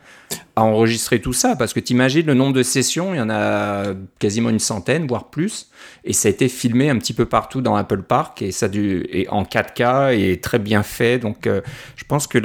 à 0.55 0.63
enregistrer 0.63 1.19
tout 1.19 1.33
ça 1.33 1.55
parce 1.55 1.73
que 1.73 1.79
tu 1.79 1.93
imagines 1.93 2.25
le 2.25 2.33
nombre 2.33 2.53
de 2.53 2.63
sessions, 2.63 3.13
il 3.13 3.17
y 3.17 3.21
en 3.21 3.29
a 3.29 3.93
quasiment 4.19 4.49
une 4.49 4.59
centaine, 4.59 5.07
voire 5.07 5.29
plus, 5.29 5.69
et 6.03 6.13
ça 6.13 6.27
a 6.27 6.31
été 6.31 6.49
filmé 6.49 6.89
un 6.89 6.97
petit 6.97 7.13
peu 7.13 7.25
partout 7.25 7.61
dans 7.61 7.75
Apple 7.75 8.01
Park 8.01 8.41
et 8.41 8.51
ça 8.51 8.67
du 8.67 9.05
et 9.11 9.27
en 9.29 9.43
4K 9.43 10.17
et 10.17 10.39
très 10.39 10.59
bien 10.59 10.83
fait. 10.83 11.19
Donc, 11.19 11.47
euh, 11.47 11.61
je 11.95 12.03
pense 12.03 12.27
que 12.27 12.37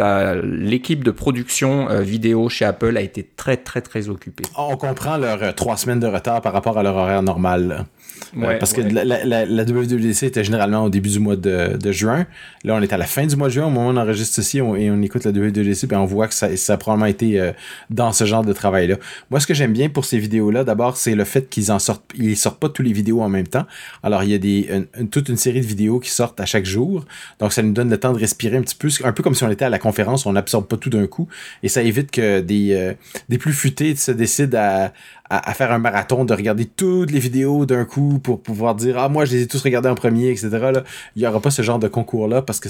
l'équipe 0.45 1.03
de 1.03 1.11
production 1.11 1.89
euh, 1.91 2.03
vidéo 2.03 2.49
chez 2.49 2.65
Apple 2.65 2.97
a 2.97 3.01
été 3.01 3.29
très 3.37 3.57
très 3.57 3.81
très 3.81 4.09
occupée. 4.09 4.45
On 4.57 4.77
comprend 4.77 5.17
leurs 5.17 5.43
euh, 5.43 5.53
trois 5.53 5.77
semaines 5.77 6.01
de 6.01 6.07
retard 6.07 6.41
par 6.43 6.53
rapport 6.53 6.79
à 6.79 6.83
leur 6.83 6.97
horaire 6.97 7.23
normal. 7.23 7.87
Ouais, 8.35 8.59
parce 8.59 8.73
que 8.73 8.81
la, 8.81 9.05
la, 9.05 9.45
la, 9.45 9.63
WWDC 9.65 10.25
était 10.25 10.43
généralement 10.43 10.85
au 10.85 10.89
début 10.89 11.11
du 11.11 11.21
mois 11.21 11.37
de, 11.37 11.77
de, 11.77 11.93
juin. 11.93 12.27
Là, 12.65 12.75
on 12.75 12.83
est 12.83 12.93
à 12.93 12.97
la 12.97 13.05
fin 13.05 13.27
du 13.27 13.37
mois 13.37 13.49
de 13.49 13.53
juin, 13.53 13.67
au 13.67 13.71
moment 13.71 13.89
où 13.89 13.93
on 13.93 13.97
enregistre 13.97 14.35
ceci 14.35 14.59
et 14.59 14.91
on 14.91 15.03
écoute 15.03 15.25
la 15.25 15.33
WWDC, 15.33 15.87
puis 15.87 15.97
on 15.97 16.07
voit 16.07 16.27
que 16.27 16.35
ça, 16.35 16.57
ça 16.57 16.75
a 16.75 16.77
probablement 16.77 17.07
été 17.07 17.53
dans 17.97 18.12
ce 18.12 18.25
genre 18.25 18.45
de 18.45 18.53
travail-là. 18.53 18.97
Moi, 19.31 19.41
ce 19.41 19.47
que 19.47 19.55
j'aime 19.55 19.73
bien 19.73 19.88
pour 19.88 20.05
ces 20.05 20.19
vidéos-là, 20.19 20.62
d'abord, 20.62 20.97
c'est 20.97 21.15
le 21.15 21.25
fait 21.25 21.49
qu'ils 21.49 21.73
en 21.73 21.79
sortent, 21.79 22.05
ils 22.15 22.37
sortent 22.37 22.61
pas 22.61 22.69
tous 22.69 22.83
les 22.83 22.93
vidéos 22.93 23.23
en 23.23 23.29
même 23.29 23.49
temps. 23.49 23.67
Alors, 24.03 24.23
il 24.23 24.31
y 24.31 24.35
a 24.35 24.38
des, 24.38 24.87
toute 25.11 25.29
une 25.29 25.37
série 25.37 25.61
de 25.61 25.67
vidéos 25.67 25.99
qui 25.99 26.11
sortent 26.11 26.41
à 26.41 26.47
chaque 26.47 26.67
jour. 26.67 27.05
Donc, 27.41 27.53
ça 27.53 27.62
nous 27.62 27.73
donne 27.73 27.91
le 27.91 27.99
temps 27.99 28.12
de 28.12 28.19
respirer 28.19 28.57
un 28.57 28.62
petit 28.62 28.76
peu, 28.76 28.88
un 29.03 29.12
peu 29.12 29.23
comme 29.23 29.35
si 29.35 29.43
on 29.43 29.50
était 29.50 29.65
à 29.65 29.71
la 29.71 29.79
conférence, 29.79 30.26
on 30.26 30.33
n'absorbe 30.33 30.67
pas 30.67 30.76
tout 30.76 30.91
d'un 30.91 31.07
coup. 31.07 31.26
Et 31.62 31.69
ça 31.69 31.83
évite 31.83 32.11
que 32.11 32.41
des, 32.41 32.75
euh, 32.75 32.93
des 33.29 33.38
plus 33.38 33.53
futés 33.53 33.97
se 33.97 34.12
décident 34.12 34.59
à, 34.59 34.93
à, 35.30 35.54
faire 35.54 35.73
un 35.73 35.78
marathon, 35.78 36.25
de 36.25 36.35
regarder 36.35 36.66
toutes 36.66 37.11
les 37.11 37.18
vidéos 37.18 37.66
d'un 37.66 37.85
coup 37.85 38.21
pour 38.23 38.40
pouvoir 38.40 38.75
dire 38.75 38.99
ah 38.99 39.09
moi 39.09 39.25
je 39.25 39.33
les 39.33 39.42
ai 39.42 39.47
tous 39.47 39.62
regardés 39.62 39.88
en 39.88 39.95
premier, 39.95 40.30
etc. 40.30 40.49
Là, 40.50 40.85
il 41.14 41.23
n'y 41.23 41.28
aura 41.28 41.40
pas 41.40 41.50
ce 41.50 41.62
genre 41.62 41.78
de 41.78 41.88
concours 41.88 42.28
là 42.28 42.42
parce 42.42 42.61
que 42.61 42.68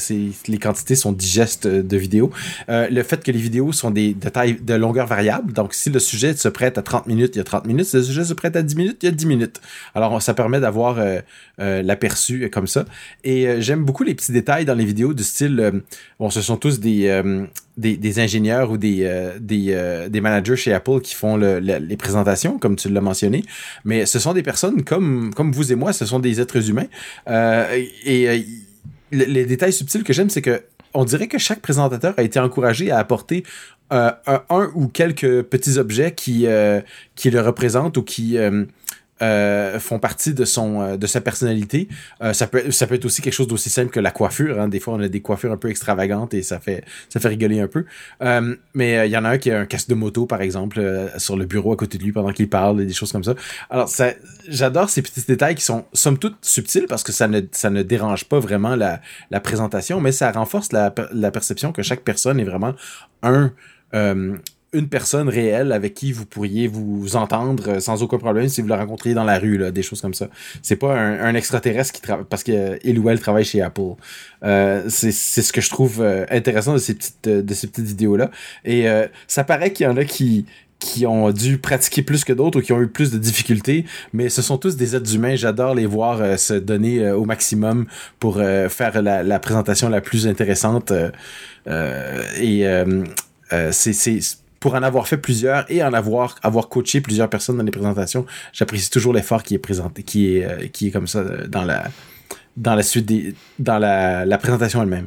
les 0.49 0.59
quantités 0.59 0.95
sont 0.95 1.13
digestes 1.13 1.67
de 1.67 1.97
vidéos. 1.97 2.31
Euh, 2.69 2.89
le 2.91 3.03
fait 3.03 3.23
que 3.23 3.31
les 3.31 3.39
vidéos 3.39 3.73
sont 3.73 3.91
des 3.91 4.15
de 4.15 4.29
taille 4.29 4.55
de 4.61 4.75
longueur 4.75 5.07
variable, 5.07 5.53
donc 5.53 5.75
si 5.75 5.91
le 5.91 5.99
sujet 5.99 6.35
se 6.35 6.49
prête 6.49 6.79
à 6.79 6.83
30 6.83 7.07
minutes, 7.07 7.37
il 7.37 7.39
y 7.39 7.41
a 7.41 7.45
30 7.45 7.67
minutes. 7.67 7.87
Si 7.87 7.97
le 7.97 8.03
sujet 8.03 8.25
se 8.25 8.35
prête 8.35 8.57
à 8.57 8.63
10 8.63 8.77
minutes, 8.77 8.99
il 9.03 9.07
y 9.07 9.09
a 9.09 9.13
10 9.13 9.27
minutes. 9.27 9.61
Alors 9.95 10.21
ça 10.23 10.35
permet 10.35 10.61
d'avoir 10.61 10.99
euh, 10.99 11.19
euh, 11.61 11.83
l'aperçu 11.83 12.49
comme 12.51 12.67
ça. 12.67 12.85
Et 13.25 13.61
j'aime 13.61 13.85
beaucoup 13.85 14.03
les 14.03 14.15
petits 14.15 14.33
détails 14.33 14.65
dans 14.65 14.75
les 14.75 14.85
vidéos 14.85 15.15
du 15.15 15.23
style 15.23 15.83
bon 16.19 16.31
ce 16.31 16.41
sont 16.41 16.57
tous 16.57 16.81
des 16.81 17.23
des, 17.77 18.19
ingénieurs 18.21 18.71
ou 18.71 18.79
des, 18.79 19.05
euh, 19.05 19.39
euh, 19.51 20.09
des, 20.09 20.21
managers 20.21 20.57
chez 20.57 20.73
Apple 20.73 21.01
qui 21.01 21.15
font 21.15 21.37
les 21.37 21.97
présentations, 21.97 22.59
comme 22.59 22.77
tu 22.77 22.89
l'as 22.89 23.01
mentionné, 23.01 23.45
mais 23.85 24.07
ce 24.07 24.19
sont 24.19 24.33
des 24.33 24.43
personnes 24.43 24.83
comme, 24.83 25.33
comme 25.35 25.53
vous 25.53 25.73
et 25.73 25.75
moi, 25.75 25.93
ce 25.93 26.07
sont 26.07 26.19
des 26.19 26.41
êtres 26.41 26.71
humains. 26.71 26.87
Euh, 27.29 27.85
et 28.05 28.45
les 29.13 29.47
détails 29.47 29.73
subtils 29.73 30.05
que 30.05 30.13
j'aime, 30.13 30.31
c'est 30.31 30.43
que 30.43 30.63
on 30.95 31.05
dirait 31.05 31.29
que 31.29 31.39
chaque 31.39 31.61
présentateur 31.61 32.15
a 32.17 32.23
été 32.23 32.39
encouragé 32.39 32.91
à 32.91 32.99
apporter 32.99 33.45
un, 33.91 34.17
ou 34.75 34.89
quelques 34.89 35.43
petits 35.43 35.77
objets 35.77 36.13
qui, 36.13 36.47
qui 37.15 37.31
le 37.31 37.41
représentent 37.41 37.99
ou 37.99 38.03
qui 38.03 38.39
euh, 39.23 39.81
font 39.81 39.99
partie 39.99 40.35
de 40.35 40.45
son 40.45 40.83
euh, 40.83 40.97
de 40.99 41.07
sa 41.07 41.23
personnalité. 41.23 41.89
Euh, 42.23 42.35
ça 42.35 42.47
peut 42.47 42.71
ça 42.71 42.87
peut 42.87 42.97
être 42.97 43.07
aussi 43.07 43.23
quelque 43.23 43.33
chose 43.33 43.47
d'aussi 43.47 43.71
simple 43.71 43.91
que 43.91 43.99
la 43.99 44.11
coiffure. 44.11 44.61
Hein. 44.61 44.69
Des 44.69 44.79
fois, 44.79 44.93
on 44.93 45.01
a 45.01 45.09
des 45.09 45.23
coiffures 45.23 45.53
un 45.53 45.57
peu 45.57 45.71
extravagantes 45.71 46.35
et 46.35 46.43
ça 46.43 46.61
fait 46.61 46.85
ça 47.09 47.19
fait 47.19 47.29
rigoler 47.29 47.61
un 47.61 47.67
peu. 47.67 47.87
mais 48.75 49.09
il 49.09 49.11
y 49.11 49.17
en 49.17 49.25
a 49.25 49.31
un 49.31 49.39
qui 49.39 49.51
a 49.51 49.61
un 49.61 49.65
casque 49.65 49.89
de 49.89 49.95
moto, 49.95 50.27
par 50.27 50.43
exemple, 50.43 50.83
sur 51.17 51.37
le 51.39 51.47
bureau 51.47 51.73
à 51.73 51.77
côté 51.77 51.97
de 51.97 52.05
lui 52.05 52.13
pendant 52.13 52.31
qu'il 52.31 52.51
parle 52.51 52.83
et 52.83 52.85
des 52.85 52.93
choses 52.93 53.11
comme 53.11 53.25
ça. 53.25 53.35
Alors, 53.71 53.89
ça, 53.89 54.13
j'adore 54.49 54.91
ces 54.91 55.01
petits 55.01 55.25
détails 55.27 55.55
qui 55.55 55.65
sont 55.65 55.87
somme 55.95 56.19
toute 56.19 56.37
subtils 56.43 56.87
parce 56.87 57.03
que 57.03 57.13
ça 57.13 57.27
ne 57.27 57.41
ça 57.53 57.71
ne 57.71 57.83
dérange 57.83 58.25
pas 58.27 58.39
vraiment 58.39 58.77
la 58.77 59.01
la 59.31 59.41
présentation, 59.41 59.99
mais 59.99 60.13
ça 60.13 60.31
renforce 60.31 60.73
la 60.73 60.95
la 61.13 61.31
perception 61.31 61.73
que 61.73 61.83
chaque 61.83 62.03
personne 62.03 62.39
est 62.39 62.45
vraiment 62.45 62.75
un 63.23 63.51
une 64.73 64.89
personne 64.89 65.29
réelle 65.29 65.73
avec 65.73 65.95
qui 65.95 66.13
vous 66.13 66.27
pourriez 66.27 66.67
vous 66.67 67.17
entendre 67.17 67.79
sans 67.79 68.03
aucun 68.03 68.19
problème 68.19 68.49
si 68.49 68.61
vous 68.61 68.69
la 68.69 68.77
rencontriez 68.77 69.15
dans 69.15 69.25
la 69.25 69.39
rue, 69.39 69.59
là, 69.59 69.71
des 69.71 69.83
choses 69.83 70.01
comme 70.01 70.15
ça. 70.15 70.29
C'est 70.63 70.77
pas 70.77 70.95
un, 70.95 71.35
extraterrestre 71.35 71.93
qui 71.93 72.03
travaille 72.03 72.27
parce 72.29 72.43
qu'il 72.43 72.99
ou 72.99 73.09
elle 73.09 73.21
travaille 73.21 73.45
chez 73.45 73.63
Apple. 73.63 73.95
Euh, 74.43 74.85
c'est 74.89 75.13
ce 75.13 75.53
que 75.53 75.61
je 75.61 75.71
trouve 75.71 76.01
euh, 76.01 76.27
intéressant 76.31 76.73
de 76.75 76.79
ces 76.79 76.95
petites 76.95 77.29
ces 77.55 77.67
petites 77.69 77.87
vidéos 77.87 78.17
là. 78.17 78.31
Et 78.65 78.89
euh, 78.89 79.07
ça 79.27 79.45
paraît 79.45 79.73
qu'il 79.73 79.87
y 79.87 79.89
en 79.89 79.97
a 79.97 80.05
qui 80.05 80.47
qui 80.79 81.07
ont 81.07 81.31
dû 81.31 81.57
pratiquer 81.57 82.03
plus 82.03 82.23
que 82.23 82.35
d'autres 82.35 82.61
ou 82.61 82.63
qui 82.63 82.73
ont 82.75 82.83
eu 82.83 82.89
plus 82.89 83.11
de 83.11 83.17
difficultés, 83.17 83.87
mais 84.13 84.29
ce 84.29 84.43
sont 84.43 84.59
tous 84.59 84.77
des 84.77 84.95
êtres 84.95 85.15
humains. 85.15 85.35
J'adore 85.35 85.75
les 85.75 85.87
voir 85.87 86.39
se 86.39 86.53
donner 86.53 87.11
au 87.13 87.25
maximum 87.25 87.87
pour 88.21 88.37
faire 88.37 89.01
la, 89.01 89.23
la, 89.23 89.39
présentation 89.39 89.89
la 89.89 90.03
plus 90.03 90.27
intéressante. 90.27 90.93
et 91.67 92.85
c'est 93.71 93.93
pour 94.67 94.75
en 94.75 94.83
avoir 94.83 95.07
fait 95.07 95.17
plusieurs 95.17 95.65
et 95.71 95.81
en 95.85 95.93
avoir 95.93 96.35
avoir 96.43 96.69
coaché 96.69 97.01
plusieurs 97.01 97.31
personnes 97.31 97.57
dans 97.57 97.63
les 97.63 97.71
présentations, 97.71 98.27
j'apprécie 98.53 98.91
toujours 98.91 99.13
l'effort 99.13 99.45
qui 99.45 99.55
est 99.55 99.61
présenté, 99.61 100.03
qui 100.03 100.39
est 100.39 100.45
euh, 100.45 100.67
qui 100.67 100.89
est 100.89 100.91
comme 100.91 101.07
ça 101.07 101.21
euh, 101.21 101.47
dans 101.47 101.63
la 101.63 101.85
dans 102.57 102.75
la 102.75 102.83
suite 102.83 103.07
des 103.07 103.37
dans 103.61 103.79
la, 103.79 104.25
la 104.25 104.39
présentation 104.39 104.83
elle-même. 104.83 105.07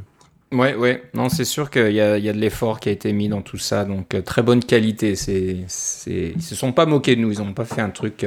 Ouais, 0.53 0.75
ouais. 0.75 1.03
Non, 1.13 1.27
c'est 1.27 1.43
sûr 1.43 1.69
qu'il 1.69 1.91
y 1.91 1.99
a, 1.99 2.17
y 2.17 2.29
a 2.29 2.31
de 2.33 2.37
l'effort 2.37 2.79
qui 2.79 2.87
a 2.87 2.93
été 2.93 3.11
mis 3.11 3.27
dans 3.27 3.41
tout 3.41 3.57
ça. 3.57 3.83
Donc, 3.83 4.15
euh, 4.15 4.21
très 4.21 4.43
bonne 4.43 4.63
qualité. 4.63 5.15
C'est, 5.15 5.57
c'est, 5.67 6.31
ils 6.37 6.41
se 6.41 6.55
sont 6.55 6.71
pas 6.71 6.85
moqués 6.85 7.17
de 7.17 7.21
nous. 7.21 7.33
Ils 7.33 7.41
ont 7.41 7.53
pas 7.53 7.65
fait 7.65 7.81
un 7.81 7.89
truc, 7.89 8.25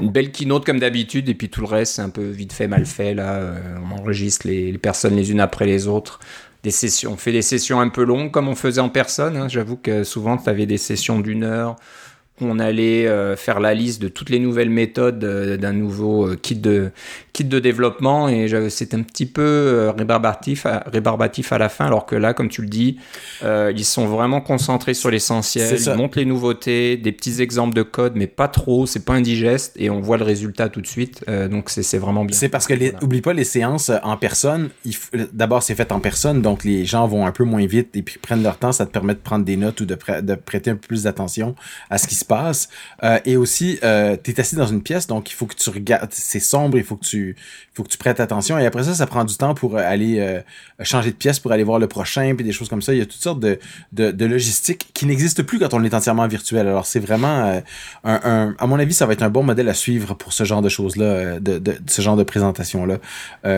une 0.00 0.10
belle 0.10 0.30
keynote 0.30 0.64
comme 0.64 0.78
d'habitude. 0.78 1.28
Et 1.28 1.34
puis 1.34 1.48
tout 1.48 1.60
le 1.60 1.66
reste, 1.66 1.96
c'est 1.96 2.02
un 2.02 2.08
peu 2.08 2.24
vite 2.24 2.52
fait, 2.52 2.68
mal 2.68 2.86
fait. 2.86 3.14
Là, 3.14 3.56
on 3.84 4.00
enregistre 4.00 4.46
les, 4.46 4.78
personnes 4.78 5.16
les 5.16 5.32
unes 5.32 5.40
après 5.40 5.66
les 5.66 5.88
autres 5.88 6.20
des 6.62 6.70
sessions. 6.70 7.12
On 7.12 7.16
fait 7.16 7.32
des 7.32 7.42
sessions 7.42 7.80
un 7.80 7.88
peu 7.88 8.04
longues 8.04 8.30
comme 8.30 8.48
on 8.48 8.54
faisait 8.54 8.80
en 8.80 8.88
personne. 8.88 9.36
Hein. 9.36 9.48
J'avoue 9.48 9.76
que 9.76 10.04
souvent, 10.04 10.36
tu 10.36 10.48
avais 10.48 10.66
des 10.66 10.78
sessions 10.78 11.20
d'une 11.20 11.44
heure, 11.44 11.76
on 12.40 12.58
allait 12.58 13.06
euh, 13.06 13.36
faire 13.36 13.60
la 13.60 13.74
liste 13.74 14.02
de 14.02 14.08
toutes 14.08 14.30
les 14.30 14.38
nouvelles 14.38 14.70
méthodes 14.70 15.22
euh, 15.24 15.56
d'un 15.56 15.72
nouveau 15.72 16.28
euh, 16.28 16.36
kit 16.36 16.56
de 16.56 16.90
kit 17.32 17.44
de 17.44 17.58
développement 17.58 18.28
et 18.28 18.48
c'était 18.70 18.96
un 18.96 19.02
petit 19.02 19.26
peu 19.26 19.92
rébarbatif 19.96 20.66
à, 20.66 20.84
rébarbatif 20.86 21.52
à 21.52 21.58
la 21.58 21.68
fin 21.68 21.86
alors 21.86 22.06
que 22.06 22.14
là 22.16 22.34
comme 22.34 22.48
tu 22.48 22.62
le 22.62 22.68
dis 22.68 22.98
ils 23.42 23.84
sont 23.84 24.06
vraiment 24.06 24.40
concentrés 24.40 24.94
sur 24.94 25.10
l'essentiel. 25.10 25.78
Ils 25.80 25.94
montrent 25.94 26.18
les 26.18 26.24
nouveautés 26.24 26.96
des 26.96 27.12
petits 27.12 27.40
exemples 27.40 27.74
de 27.74 27.82
code 27.82 28.12
mais 28.16 28.26
pas 28.26 28.48
trop. 28.48 28.86
C'est 28.86 29.04
pas 29.04 29.14
indigeste 29.14 29.72
et 29.76 29.90
on 29.90 30.00
voit 30.00 30.18
le 30.18 30.24
résultat 30.24 30.68
tout 30.68 30.80
de 30.80 30.86
suite. 30.86 31.24
Donc 31.50 31.70
c'est 31.70 31.98
vraiment 31.98 32.24
bien. 32.24 32.36
C'est 32.36 32.48
parce 32.48 32.66
que 32.66 32.74
les, 32.74 32.92
oublie 33.02 33.20
pas 33.20 33.32
les 33.32 33.44
séances 33.44 33.90
en 34.02 34.16
personne. 34.16 34.70
D'abord 35.32 35.62
c'est 35.62 35.74
fait 35.74 35.92
en 35.92 36.00
personne 36.00 36.42
donc 36.42 36.64
les 36.64 36.84
gens 36.84 37.06
vont 37.06 37.26
un 37.26 37.32
peu 37.32 37.44
moins 37.44 37.66
vite 37.66 37.96
et 37.96 38.02
puis 38.02 38.18
prennent 38.18 38.42
leur 38.42 38.58
temps. 38.58 38.72
Ça 38.72 38.86
te 38.86 38.90
permet 38.90 39.14
de 39.14 39.20
prendre 39.20 39.44
des 39.44 39.56
notes 39.56 39.80
ou 39.80 39.86
de, 39.86 39.96
de 40.20 40.34
prêter 40.34 40.70
un 40.70 40.74
peu 40.74 40.86
plus 40.86 41.04
d'attention 41.04 41.54
à 41.90 41.98
ce 41.98 42.06
qui 42.06 42.14
se 42.14 42.24
passe. 42.24 42.68
Euh, 43.02 43.18
et 43.24 43.36
aussi, 43.36 43.78
euh, 43.82 44.16
tu 44.22 44.30
es 44.30 44.40
assis 44.40 44.56
dans 44.56 44.66
une 44.66 44.82
pièce, 44.82 45.06
donc 45.06 45.30
il 45.30 45.34
faut 45.34 45.46
que 45.46 45.54
tu 45.54 45.70
regardes, 45.70 46.10
c'est 46.12 46.40
sombre, 46.40 46.76
il 46.78 46.84
faut 46.84 46.96
que 46.96 47.04
tu 47.04 47.21
faut 47.74 47.82
que 47.82 47.88
tu 47.88 47.98
prêtes 47.98 48.20
attention. 48.20 48.58
Et 48.58 48.66
après 48.66 48.84
ça, 48.84 48.94
ça 48.94 49.06
prend 49.06 49.24
du 49.24 49.36
temps 49.36 49.54
pour 49.54 49.76
euh, 49.76 49.82
aller 49.84 50.20
euh, 50.20 50.40
changer 50.84 51.10
de 51.10 51.16
pièce, 51.16 51.38
pour 51.38 51.52
aller 51.52 51.64
voir 51.64 51.78
le 51.78 51.86
prochain, 51.86 52.34
puis 52.34 52.44
des 52.44 52.52
choses 52.52 52.68
comme 52.68 52.82
ça. 52.82 52.92
Il 52.92 52.98
y 52.98 53.02
a 53.02 53.06
toutes 53.06 53.22
sortes 53.22 53.40
de, 53.40 53.58
de, 53.92 54.10
de 54.10 54.24
logistique 54.24 54.90
qui 54.94 55.06
n'existent 55.06 55.42
plus 55.42 55.58
quand 55.58 55.74
on 55.74 55.82
est 55.84 55.94
entièrement 55.94 56.26
virtuel. 56.26 56.66
Alors 56.66 56.86
c'est 56.86 57.00
vraiment, 57.00 57.60
un, 58.04 58.20
un, 58.24 58.54
à 58.58 58.66
mon 58.66 58.78
avis, 58.78 58.94
ça 58.94 59.06
va 59.06 59.12
être 59.12 59.22
un 59.22 59.30
bon 59.30 59.42
modèle 59.42 59.68
à 59.68 59.74
suivre 59.74 60.14
pour 60.14 60.32
ce 60.32 60.44
genre 60.44 60.62
de 60.62 60.68
choses-là, 60.68 61.40
de, 61.40 61.58
de, 61.58 61.74
ce 61.86 62.02
genre 62.02 62.16
de 62.16 62.22
présentation-là. 62.22 62.98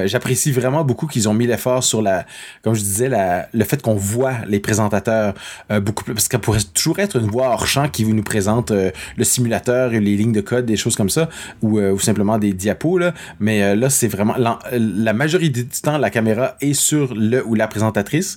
J'apprécie 0.06 0.52
vraiment 0.52 0.84
beaucoup 0.84 1.06
qu'ils 1.06 1.28
ont 1.28 1.34
mis 1.34 1.46
l'effort 1.46 1.84
sur 1.84 2.02
la, 2.02 2.26
comme 2.62 2.74
je 2.74 2.80
disais, 2.80 3.08
la, 3.08 3.48
le 3.52 3.64
fait 3.64 3.82
qu'on 3.82 3.94
voit 3.94 4.34
les 4.46 4.60
présentateurs 4.60 5.34
beaucoup 5.82 6.04
plus, 6.04 6.14
parce 6.14 6.28
qu'elle 6.28 6.40
pourrait 6.40 6.60
toujours 6.72 6.98
être 6.98 7.16
une 7.16 7.30
voix 7.30 7.48
hors 7.48 7.66
champ 7.66 7.88
qui 7.88 8.04
nous 8.04 8.22
présente 8.22 8.70
euh, 8.70 8.90
le 9.16 9.24
simulateur, 9.24 9.90
les 9.90 10.00
lignes 10.00 10.32
de 10.32 10.40
code, 10.40 10.66
des 10.66 10.76
choses 10.76 10.96
comme 10.96 11.10
ça, 11.10 11.28
ou, 11.62 11.78
euh, 11.78 11.96
simplement 11.98 12.38
des 12.38 12.52
diapos. 12.52 12.98
Là. 12.98 13.14
Mais 13.40 13.62
euh, 13.62 13.74
là, 13.74 13.90
c'est 13.90 14.08
vraiment 14.08 14.34
la, 14.36 15.12
majorité 15.12 15.62
du 15.62 15.80
temps, 15.80 15.98
la 15.98 16.10
caméra 16.10 16.56
est 16.60 16.74
sur 16.74 17.13
le 17.14 17.44
ou 17.46 17.54
la 17.54 17.68
présentatrice. 17.68 18.36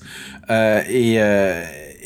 et 0.50 1.20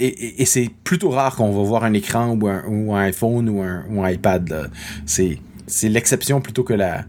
et, 0.01 0.45
c'est 0.45 0.69
plutôt 0.83 1.09
rare 1.09 1.35
qu'on 1.35 1.51
va 1.51 1.63
voir 1.63 1.83
un 1.83 1.93
écran 1.93 2.29
ou 2.29 2.47
un, 2.47 2.63
ou 2.65 2.95
un 2.95 3.01
iPhone 3.01 3.49
ou 3.49 3.61
un, 3.61 3.85
ou 3.89 4.03
un 4.03 4.09
iPad. 4.09 4.71
C'est, 5.05 5.37
c'est 5.67 5.89
l'exception 5.89 6.41
plutôt 6.41 6.63
que 6.63 6.73
la. 6.73 7.05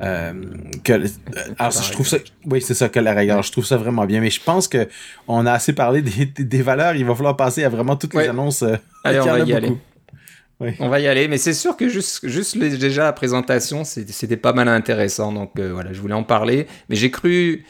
que, 0.00 0.92
alors, 1.58 1.72
je 1.72 1.92
trouve 1.92 2.06
ça. 2.06 2.18
Oui, 2.46 2.62
c'est 2.62 2.74
ça, 2.74 2.88
que 2.88 3.00
la 3.00 3.14
rigueur. 3.14 3.42
Je 3.42 3.50
trouve 3.50 3.64
ça 3.64 3.76
vraiment 3.76 4.06
bien. 4.06 4.20
Mais 4.20 4.30
je 4.30 4.40
pense 4.40 4.68
que 4.68 4.88
on 5.26 5.46
a 5.46 5.52
assez 5.52 5.72
parlé 5.72 6.02
des, 6.02 6.26
des, 6.26 6.62
valeurs. 6.62 6.94
Il 6.94 7.04
va 7.04 7.14
falloir 7.14 7.36
passer 7.36 7.64
à 7.64 7.68
vraiment 7.68 7.96
toutes 7.96 8.14
les 8.14 8.28
annonces. 8.28 8.64
Allez, 9.04 9.20
on 9.20 9.26
va 9.26 9.38
y 9.40 9.52
aller. 9.52 9.72
On 10.80 10.88
va 10.88 10.98
y 10.98 11.06
aller, 11.06 11.28
mais 11.28 11.38
c'est 11.38 11.54
sûr 11.54 11.76
que 11.76 11.88
juste, 11.88 12.26
juste 12.26 12.58
déjà 12.58 13.04
la 13.04 13.12
présentation, 13.12 13.84
c'était 13.84 14.36
pas 14.36 14.52
mal 14.52 14.68
intéressant. 14.68 15.32
Donc 15.32 15.52
euh, 15.58 15.72
voilà, 15.72 15.92
je 15.92 16.00
voulais 16.00 16.14
en 16.14 16.24
parler. 16.24 16.66
Mais 16.88 16.96
j'ai 16.96 17.10
cru 17.10 17.64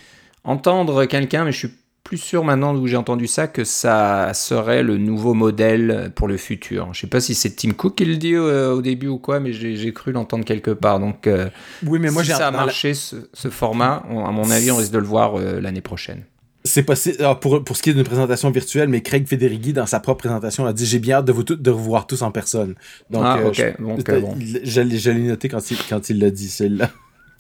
entendre 0.45 1.05
quelqu'un, 1.05 1.45
mais 1.45 1.53
je 1.53 1.59
suis 1.59 1.71
plus 2.05 2.17
sûr 2.17 2.43
maintenant 2.43 2.75
où 2.75 2.87
j'ai 2.87 2.97
entendu 2.97 3.27
ça, 3.27 3.49
que 3.49 3.65
ça 3.65 4.33
serait 4.33 4.83
le 4.83 4.97
nouveau 4.97 5.35
modèle 5.35 6.11
pour 6.15 6.27
le 6.27 6.39
futur. 6.39 6.89
Je 6.93 7.01
sais 7.01 7.07
pas 7.07 7.21
si 7.21 7.35
c'est 7.35 7.51
Tim 7.51 7.73
Cook 7.73 7.97
qui 7.97 8.07
le 8.07 8.17
dit 8.17 8.35
euh, 8.35 8.73
au 8.73 8.81
début 8.81 9.09
ou 9.09 9.19
quoi, 9.19 9.41
mais 9.41 9.53
j'ai 9.53 9.93
cru 9.93 10.13
l'entendre 10.13 10.45
quelque 10.45 10.71
part. 10.71 11.01
Donc 11.01 11.27
euh, 11.27 11.49
oui, 11.85 11.99
mais 11.99 12.11
moi, 12.11 12.25
si 12.25 12.31
ça 12.31 12.49
a 12.49 12.51
marché 12.51 12.95
ce, 12.95 13.17
ce, 13.35 13.49
format, 13.49 14.05
à 14.09 14.33
mon 14.33 14.51
avis, 14.51 14.71
on 14.71 14.77
risque 14.77 14.93
de 14.93 14.99
le 14.99 15.07
voir 15.07 15.37
l'année 15.39 15.83
prochaine 15.83 16.25
c'est 16.69 16.83
possible 16.83 17.19
pour, 17.41 17.65
pour 17.65 17.77
ce 17.77 17.83
qui 17.83 17.91
est 17.91 17.95
d'une 17.95 18.05
présentation 18.05 18.51
virtuelle, 18.51 18.89
mais 18.89 19.01
Craig 19.01 19.27
Federighi, 19.27 19.73
dans 19.73 19.87
sa 19.87 20.01
propre 20.01 20.21
présentation, 20.21 20.67
a 20.67 20.73
dit 20.73 20.87
J'ai 20.87 20.99
bien 20.99 21.17
hâte 21.17 21.25
de 21.25 21.33
vous, 21.33 21.43
de 21.43 21.71
vous 21.71 21.85
voir 21.85 22.07
tous 22.07 22.23
en 22.23 22.31
personne. 22.31 22.75
Donc, 23.11 23.23
ah, 23.25 23.39
euh, 23.39 23.49
ok. 23.49 23.55
je, 23.55 23.63
euh, 24.13 24.21
bon. 24.21 24.37
je, 24.41 24.83
je 24.97 25.11
l'ai 25.11 25.23
noté 25.23 25.49
quand 25.49 25.71
il, 25.71 25.79
quand 25.89 26.11
il 26.11 26.19
l'a 26.19 26.31
dit, 26.31 26.49
celle-là. 26.49 26.91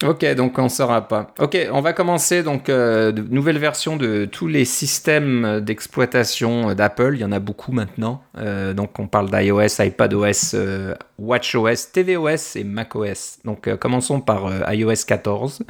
Ok, 0.04 0.24
donc 0.36 0.56
on 0.58 0.64
ne 0.64 0.68
saura 0.68 1.08
pas. 1.08 1.34
Ok, 1.40 1.58
on 1.72 1.80
va 1.80 1.92
commencer 1.92 2.44
donc 2.44 2.68
euh, 2.68 3.10
de 3.10 3.20
nouvelle 3.34 3.58
version 3.58 3.96
de 3.96 4.26
tous 4.26 4.46
les 4.46 4.64
systèmes 4.64 5.60
d'exploitation 5.60 6.72
d'Apple. 6.74 7.14
Il 7.14 7.20
y 7.20 7.24
en 7.24 7.32
a 7.32 7.40
beaucoup 7.40 7.72
maintenant. 7.72 8.22
Euh, 8.36 8.74
donc 8.74 8.96
on 9.00 9.08
parle 9.08 9.28
d'iOS, 9.28 9.82
iPadOS, 9.82 10.54
euh, 10.54 10.94
WatchOS, 11.18 11.90
tvOS 11.92 12.54
et 12.54 12.62
macOS. 12.62 13.38
Donc 13.44 13.74
commençons 13.78 14.20
par 14.20 14.72
iOS 14.72 15.04
14. 15.04 15.64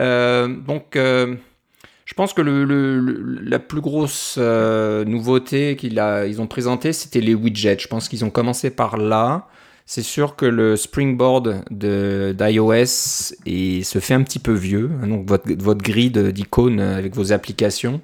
Euh, 0.00 0.48
donc 0.48 0.92
je 0.94 2.14
pense 2.14 2.34
que 2.34 2.42
la 2.42 3.58
plus 3.58 3.80
grosse 3.80 4.36
nouveauté 4.36 5.76
qu'ils 5.76 6.40
ont 6.42 6.46
présentée, 6.46 6.92
c'était 6.92 7.20
les 7.20 7.34
widgets. 7.34 7.78
Je 7.78 7.88
pense 7.88 8.10
qu'ils 8.10 8.22
ont 8.26 8.30
commencé 8.30 8.68
par 8.68 8.98
là. 8.98 9.46
C'est 9.86 10.02
sûr 10.02 10.34
que 10.34 10.46
le 10.46 10.76
springboard 10.76 11.64
d'iOS 11.70 12.86
se 12.86 13.98
fait 14.00 14.14
un 14.14 14.22
petit 14.22 14.38
peu 14.38 14.52
vieux. 14.52 14.90
hein, 15.02 15.08
donc 15.08 15.28
votre, 15.28 15.52
votre 15.62 15.82
grille 15.82 16.10
de- 16.10 16.30
d'icônes 16.30 16.80
avec 16.80 17.14
vos 17.14 17.32
applications. 17.32 18.00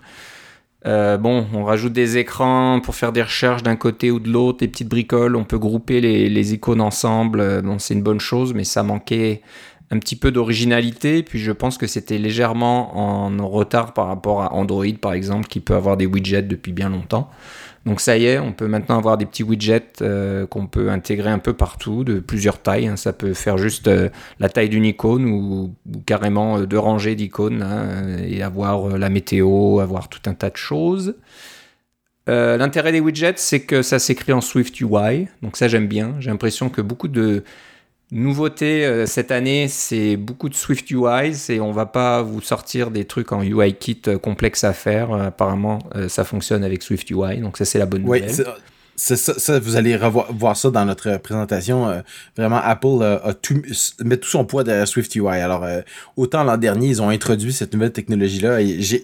Euh, 0.86 1.18
bon, 1.18 1.46
on 1.52 1.64
rajoute 1.64 1.92
des 1.92 2.16
écrans 2.18 2.80
pour 2.80 2.94
faire 2.94 3.12
des 3.12 3.22
recherches 3.22 3.62
d'un 3.62 3.76
côté 3.76 4.10
ou 4.10 4.18
de 4.20 4.30
l'autre, 4.30 4.58
des 4.60 4.68
petites 4.68 4.88
bricoles. 4.88 5.36
On 5.36 5.44
peut 5.44 5.58
grouper 5.58 6.00
les, 6.00 6.28
les 6.28 6.54
icônes 6.54 6.80
ensemble. 6.80 7.40
Euh, 7.40 7.62
Bon, 7.62 7.78
c'est 7.78 7.94
une 7.94 8.02
bonne 8.02 8.20
chose, 8.20 8.54
mais 8.54 8.64
ça 8.64 8.82
manquait 8.82 9.42
un 9.90 9.98
petit 9.98 10.16
peu 10.16 10.30
d'originalité. 10.30 11.22
Puis 11.22 11.38
je 11.38 11.52
pense 11.52 11.78
que 11.78 11.86
c'était 11.86 12.18
légèrement 12.18 12.96
en 12.98 13.48
retard 13.48 13.92
par 13.94 14.06
rapport 14.06 14.42
à 14.42 14.52
Android, 14.54 14.84
par 15.00 15.12
exemple, 15.12 15.48
qui 15.48 15.60
peut 15.60 15.74
avoir 15.74 15.96
des 15.96 16.06
widgets 16.06 16.42
depuis 16.42 16.72
bien 16.72 16.88
longtemps. 16.88 17.30
Donc 17.86 18.00
ça 18.00 18.18
y 18.18 18.26
est, 18.26 18.38
on 18.38 18.52
peut 18.52 18.66
maintenant 18.66 18.98
avoir 18.98 19.16
des 19.16 19.24
petits 19.24 19.42
widgets 19.42 20.02
euh, 20.02 20.46
qu'on 20.46 20.66
peut 20.66 20.90
intégrer 20.90 21.30
un 21.30 21.38
peu 21.38 21.54
partout, 21.54 22.04
de 22.04 22.20
plusieurs 22.20 22.60
tailles. 22.60 22.88
hein. 22.88 22.96
Ça 22.96 23.12
peut 23.14 23.32
faire 23.32 23.56
juste 23.56 23.88
euh, 23.88 24.10
la 24.38 24.50
taille 24.50 24.68
d'une 24.68 24.84
icône 24.84 25.24
ou, 25.24 25.74
carrément 26.04 26.58
euh, 26.58 26.66
deux 26.66 26.78
rangées 26.78 27.14
d'icônes 27.14 27.62
hein, 27.62 28.18
et 28.22 28.42
avoir 28.42 28.98
la 28.98 29.08
météo, 29.08 29.80
avoir 29.80 30.08
tout 30.08 30.20
un 30.26 30.34
tas 30.34 30.50
de 30.50 30.56
choses. 30.56 31.14
L'intérêt 32.26 32.92
des 32.92 33.00
widgets, 33.00 33.32
c'est 33.38 33.62
que 33.62 33.82
ça 33.82 33.98
s'écrit 33.98 34.32
en 34.32 34.40
Swift 34.40 34.80
UI, 34.80 35.26
donc 35.42 35.56
ça 35.56 35.66
j'aime 35.66 35.88
bien. 35.88 36.14
J'ai 36.20 36.30
l'impression 36.30 36.68
que 36.68 36.80
beaucoup 36.80 37.08
de 37.08 37.42
nouveautés 38.12 38.84
euh, 38.84 39.06
cette 39.06 39.30
année, 39.30 39.68
c'est 39.68 40.16
beaucoup 40.16 40.48
de 40.48 40.54
Swift 40.54 40.90
UI 40.90 41.32
et 41.48 41.60
on 41.60 41.72
va 41.72 41.86
pas 41.86 42.22
vous 42.22 42.40
sortir 42.40 42.90
des 42.90 43.04
trucs 43.04 43.32
en 43.32 43.42
UI 43.42 43.74
kit 43.74 44.00
euh, 44.08 44.18
complexes 44.18 44.64
à 44.64 44.72
faire. 44.72 45.12
Euh, 45.12 45.26
apparemment, 45.28 45.78
euh, 45.94 46.08
ça 46.08 46.24
fonctionne 46.24 46.64
avec 46.64 46.82
Swift 46.82 47.10
UI, 47.10 47.38
donc 47.38 47.56
ça 47.56 47.64
c'est 47.64 47.78
la 47.78 47.86
bonne 47.86 48.02
nouvelle. 48.02 48.30
Ça, 49.16 49.38
ça, 49.38 49.58
vous 49.58 49.76
allez 49.76 49.96
revoir 49.96 50.32
voir 50.32 50.56
ça 50.56 50.70
dans 50.70 50.84
notre 50.84 51.16
présentation. 51.18 51.88
euh, 51.88 52.02
vraiment, 52.36 52.60
Apple 52.62 53.00
euh, 53.00 53.18
a 53.24 53.32
tout, 53.34 53.62
met 54.04 54.18
tout 54.18 54.28
son 54.28 54.44
poids 54.44 54.62
derrière 54.62 54.86
Swift 54.86 55.14
UI. 55.14 55.26
Alors, 55.26 55.64
euh, 55.64 55.80
autant 56.16 56.44
l'an 56.44 56.58
dernier, 56.58 56.88
ils 56.88 57.00
ont 57.00 57.08
introduit 57.08 57.52
cette 57.52 57.72
nouvelle 57.72 57.92
technologie-là. 57.92 58.58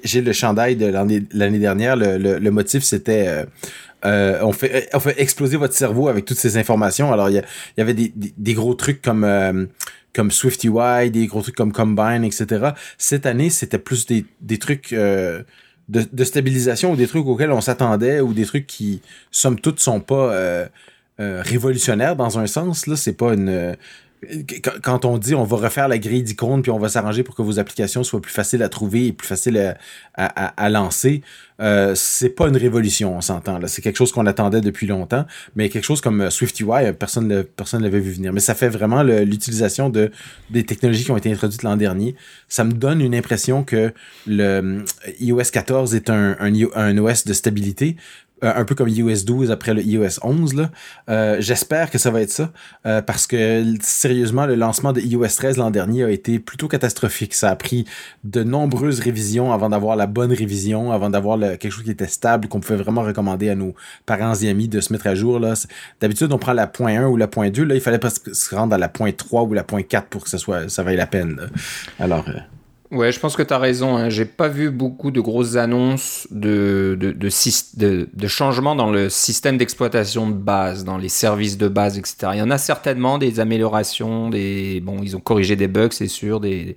J'ai 0.05 0.21
le 0.21 0.33
chandail 0.33 0.77
de 0.77 0.87
l'année 0.87 1.59
dernière. 1.59 1.97
Le, 1.97 2.19
le, 2.19 2.39
le 2.39 2.51
motif, 2.51 2.83
c'était... 2.83 3.27
euh, 3.29 3.45
euh, 4.05 4.39
on, 4.43 4.53
fait, 4.53 4.89
on 4.93 5.01
fait 5.01 5.19
exploser 5.21 5.57
votre 5.57 5.75
cerveau 5.75 6.09
avec 6.09 6.27
toutes 6.27 6.39
ces 6.39 6.59
informations. 6.59 7.13
Alors, 7.13 7.31
il 7.31 7.37
y, 7.37 7.43
y 7.79 7.81
avait 7.81 7.95
des, 7.95 8.13
des, 8.15 8.35
des 8.37 8.55
gros 8.55 8.75
trucs 8.75 9.01
comme... 9.03 9.27
comme 10.13 10.31
Swift 10.31 10.63
UI, 10.65 11.11
des 11.11 11.27
gros 11.27 11.43
trucs 11.43 11.57
comme 11.57 11.73
Combine, 11.73 12.23
etc. 12.25 12.71
Cette 12.99 13.27
année, 13.27 13.51
c'était 13.51 13.79
plus 13.79 14.07
des, 14.07 14.25
des 14.41 14.59
trucs 14.59 14.95
de, 15.89 16.05
de 16.11 16.25
stabilisation 16.25 16.93
ou 16.93 16.97
des 16.97 17.07
trucs 17.07 17.27
auxquels 17.27 17.53
on 17.53 17.61
s'attendait 17.61 18.21
ou 18.21 18.33
des 18.33 18.45
trucs 18.45 18.67
qui, 18.67 19.01
somme 19.31 19.59
toute, 19.59 19.81
sont 19.81 20.01
pas 20.01 20.33
euh, 20.33 20.67
euh, 21.21 21.43
révolutionnaires 21.45 22.17
dans 22.17 22.39
un 22.39 22.47
sens. 22.47 22.87
Là, 22.87 22.97
c'est 22.97 23.13
pas 23.15 23.35
une. 23.35 23.77
Quand- 24.83 25.05
on 25.05 25.19
dit 25.19 25.35
on 25.35 25.45
va 25.45 25.57
refaire 25.57 25.89
la 25.89 25.99
grille 25.99 26.23
d'icônes 26.23 26.63
puis 26.63 26.71
on 26.71 26.79
va 26.79 26.89
s'arranger 26.89 27.23
pour 27.23 27.35
que 27.35 27.43
vos 27.43 27.59
applications 27.59 28.03
soient 28.03 28.21
plus 28.21 28.33
faciles 28.33 28.63
à 28.63 28.69
trouver 28.69 29.07
et 29.09 29.13
plus 29.13 29.27
faciles 29.29 29.77
à, 30.15 30.25
à, 30.25 30.69
lancer, 30.71 31.23
euh, 31.61 31.95
c'est 31.95 32.31
pas 32.31 32.49
une 32.49 32.57
révolution, 32.57 33.17
on 33.17 33.21
s'entend. 33.21 33.61
C'est 33.67 33.83
quelque 33.83 33.97
chose 33.97 34.13
qu'on 34.13 34.27
attendait 34.27 34.61
depuis 34.63 34.87
longtemps, 34.87 35.27
mais 35.55 35.69
quelque 35.69 35.85
chose 35.85 36.01
comme 36.01 36.23
euh, 36.23 36.31
Swift 36.31 36.59
UI, 36.61 36.67
euh, 36.71 36.93
personne 36.93 37.29
ne 37.29 37.43
personne 37.43 37.83
l'avait 37.83 38.01
vu 38.01 38.13
venir. 38.13 38.33
Mais 38.33 38.41
ça 38.41 38.55
fait 38.55 38.69
vraiment 38.69 39.03
l'utilisation 39.03 39.91
de 39.91 40.11
des 40.51 40.65
technologies 40.65 41.05
qui 41.05 41.11
ont 41.11 41.17
été 41.17 41.31
introduites 41.31 41.63
l'an 41.63 41.77
dernier. 41.77 42.15
Ça 42.49 42.65
me 42.65 42.73
donne 42.73 43.01
une 43.01 43.15
impression 43.15 43.63
que 43.65 43.93
le 44.27 44.85
iOS 45.21 45.51
14 45.53 45.95
est 45.95 46.11
un, 46.11 46.37
un, 46.41 46.53
un 46.75 46.99
OS 46.99 47.25
de 47.25 47.33
stabilité. 47.33 47.97
Euh, 48.45 48.53
un 48.55 48.65
peu 48.67 48.75
comme 48.75 48.89
iOS 48.89 49.25
12 49.25 49.51
après 49.51 49.73
le 49.73 49.83
iOS 49.83 50.21
11 50.23 50.55
là. 50.55 50.71
Euh, 51.09 51.37
J'espère 51.41 51.91
que 51.91 51.97
ça 51.97 52.11
va 52.11 52.21
être 52.21 52.31
ça 52.31 52.53
euh, 52.85 53.01
parce 53.01 53.27
que 53.27 53.65
sérieusement 53.81 54.45
le 54.45 54.57
lancement 54.57 54.93
de 54.93 55.01
iOS 55.01 55.27
13 55.37 55.57
l'an 55.57 55.71
dernier 55.71 56.05
a 56.05 56.11
été 56.11 56.39
plutôt 56.39 56.69
catastrophique. 56.69 57.33
Ça 57.33 57.49
a 57.49 57.57
pris 57.57 57.87
de 58.25 58.43
nombreuses 58.43 59.01
révisions 59.01 59.53
avant 59.55 59.71
d'avoir 59.71 59.97
la 59.97 60.07
bonne 60.07 60.35
révision, 60.35 60.93
avant 60.93 61.09
d'avoir 61.09 61.39
quelque 61.39 61.71
chose 61.71 61.85
qui 61.85 61.91
était 61.91 62.09
stable 62.09 62.49
qu'on 62.49 62.61
pouvait 62.61 62.83
vraiment 62.83 63.03
recommander 63.03 63.49
à 63.49 63.55
nos 63.55 63.75
parents 64.05 64.35
et 64.35 64.51
amis 64.51 64.69
de 64.69 64.81
se 64.81 64.93
mettre 64.93 65.07
à 65.07 65.15
jour 65.15 65.41
D'habitude 66.01 66.31
on 66.31 66.39
prend 66.39 66.53
la 66.53 66.67
point 66.67 66.99
1 66.99 67.07
ou 67.07 67.17
la 67.17 67.29
point 67.29 67.49
2 67.49 67.65
là, 67.65 67.75
il 67.75 67.81
fallait 67.81 67.99
pas 67.99 68.11
se 68.11 68.55
rendre 68.55 68.75
à 68.75 68.79
la 68.79 68.89
point 68.89 69.13
3 69.13 69.45
ou 69.45 69.55
la 69.55 69.65
point 69.65 69.83
4 69.83 70.09
pour 70.09 70.25
que 70.25 70.29
ça 70.29 70.37
soit 70.37 70.69
ça 70.69 70.83
vaille 70.83 70.97
la 70.97 71.07
peine. 71.07 71.41
Alors 71.99 72.27
Ouais, 72.93 73.11
je 73.11 73.19
pense 73.19 73.37
que 73.37 73.43
tu 73.43 73.53
as 73.53 73.59
raison. 73.59 73.97
Hein. 73.97 74.11
J'ai 74.11 74.25
pas 74.25 74.49
vu 74.49 74.71
beaucoup 74.71 75.11
de 75.11 75.21
grosses 75.21 75.57
annonces 75.57 76.29
de, 76.31 76.97
de, 77.01 77.13
de, 77.13 78.09
de 78.13 78.29
changements 78.29 78.77
dans 78.77 78.91
le 78.91 79.11
système 79.11 79.59
d'exploitation 79.59 80.29
de 80.29 80.35
base, 80.35 80.85
dans 80.85 80.97
les 80.97 81.09
services 81.09 81.59
de 81.59 81.69
base, 81.69 81.99
etc. 81.99 82.29
Il 82.35 82.39
y 82.39 82.43
en 82.43 82.51
a 82.51 82.59
certainement 82.59 83.19
des 83.19 83.41
améliorations, 83.41 84.31
des 84.31 84.81
bon, 84.81 85.01
ils 85.03 85.17
ont 85.17 85.21
corrigé 85.21 85.57
des 85.57 85.69
bugs, 85.69 85.89
c'est 85.91 86.09
sûr, 86.09 86.39
des, 86.39 86.77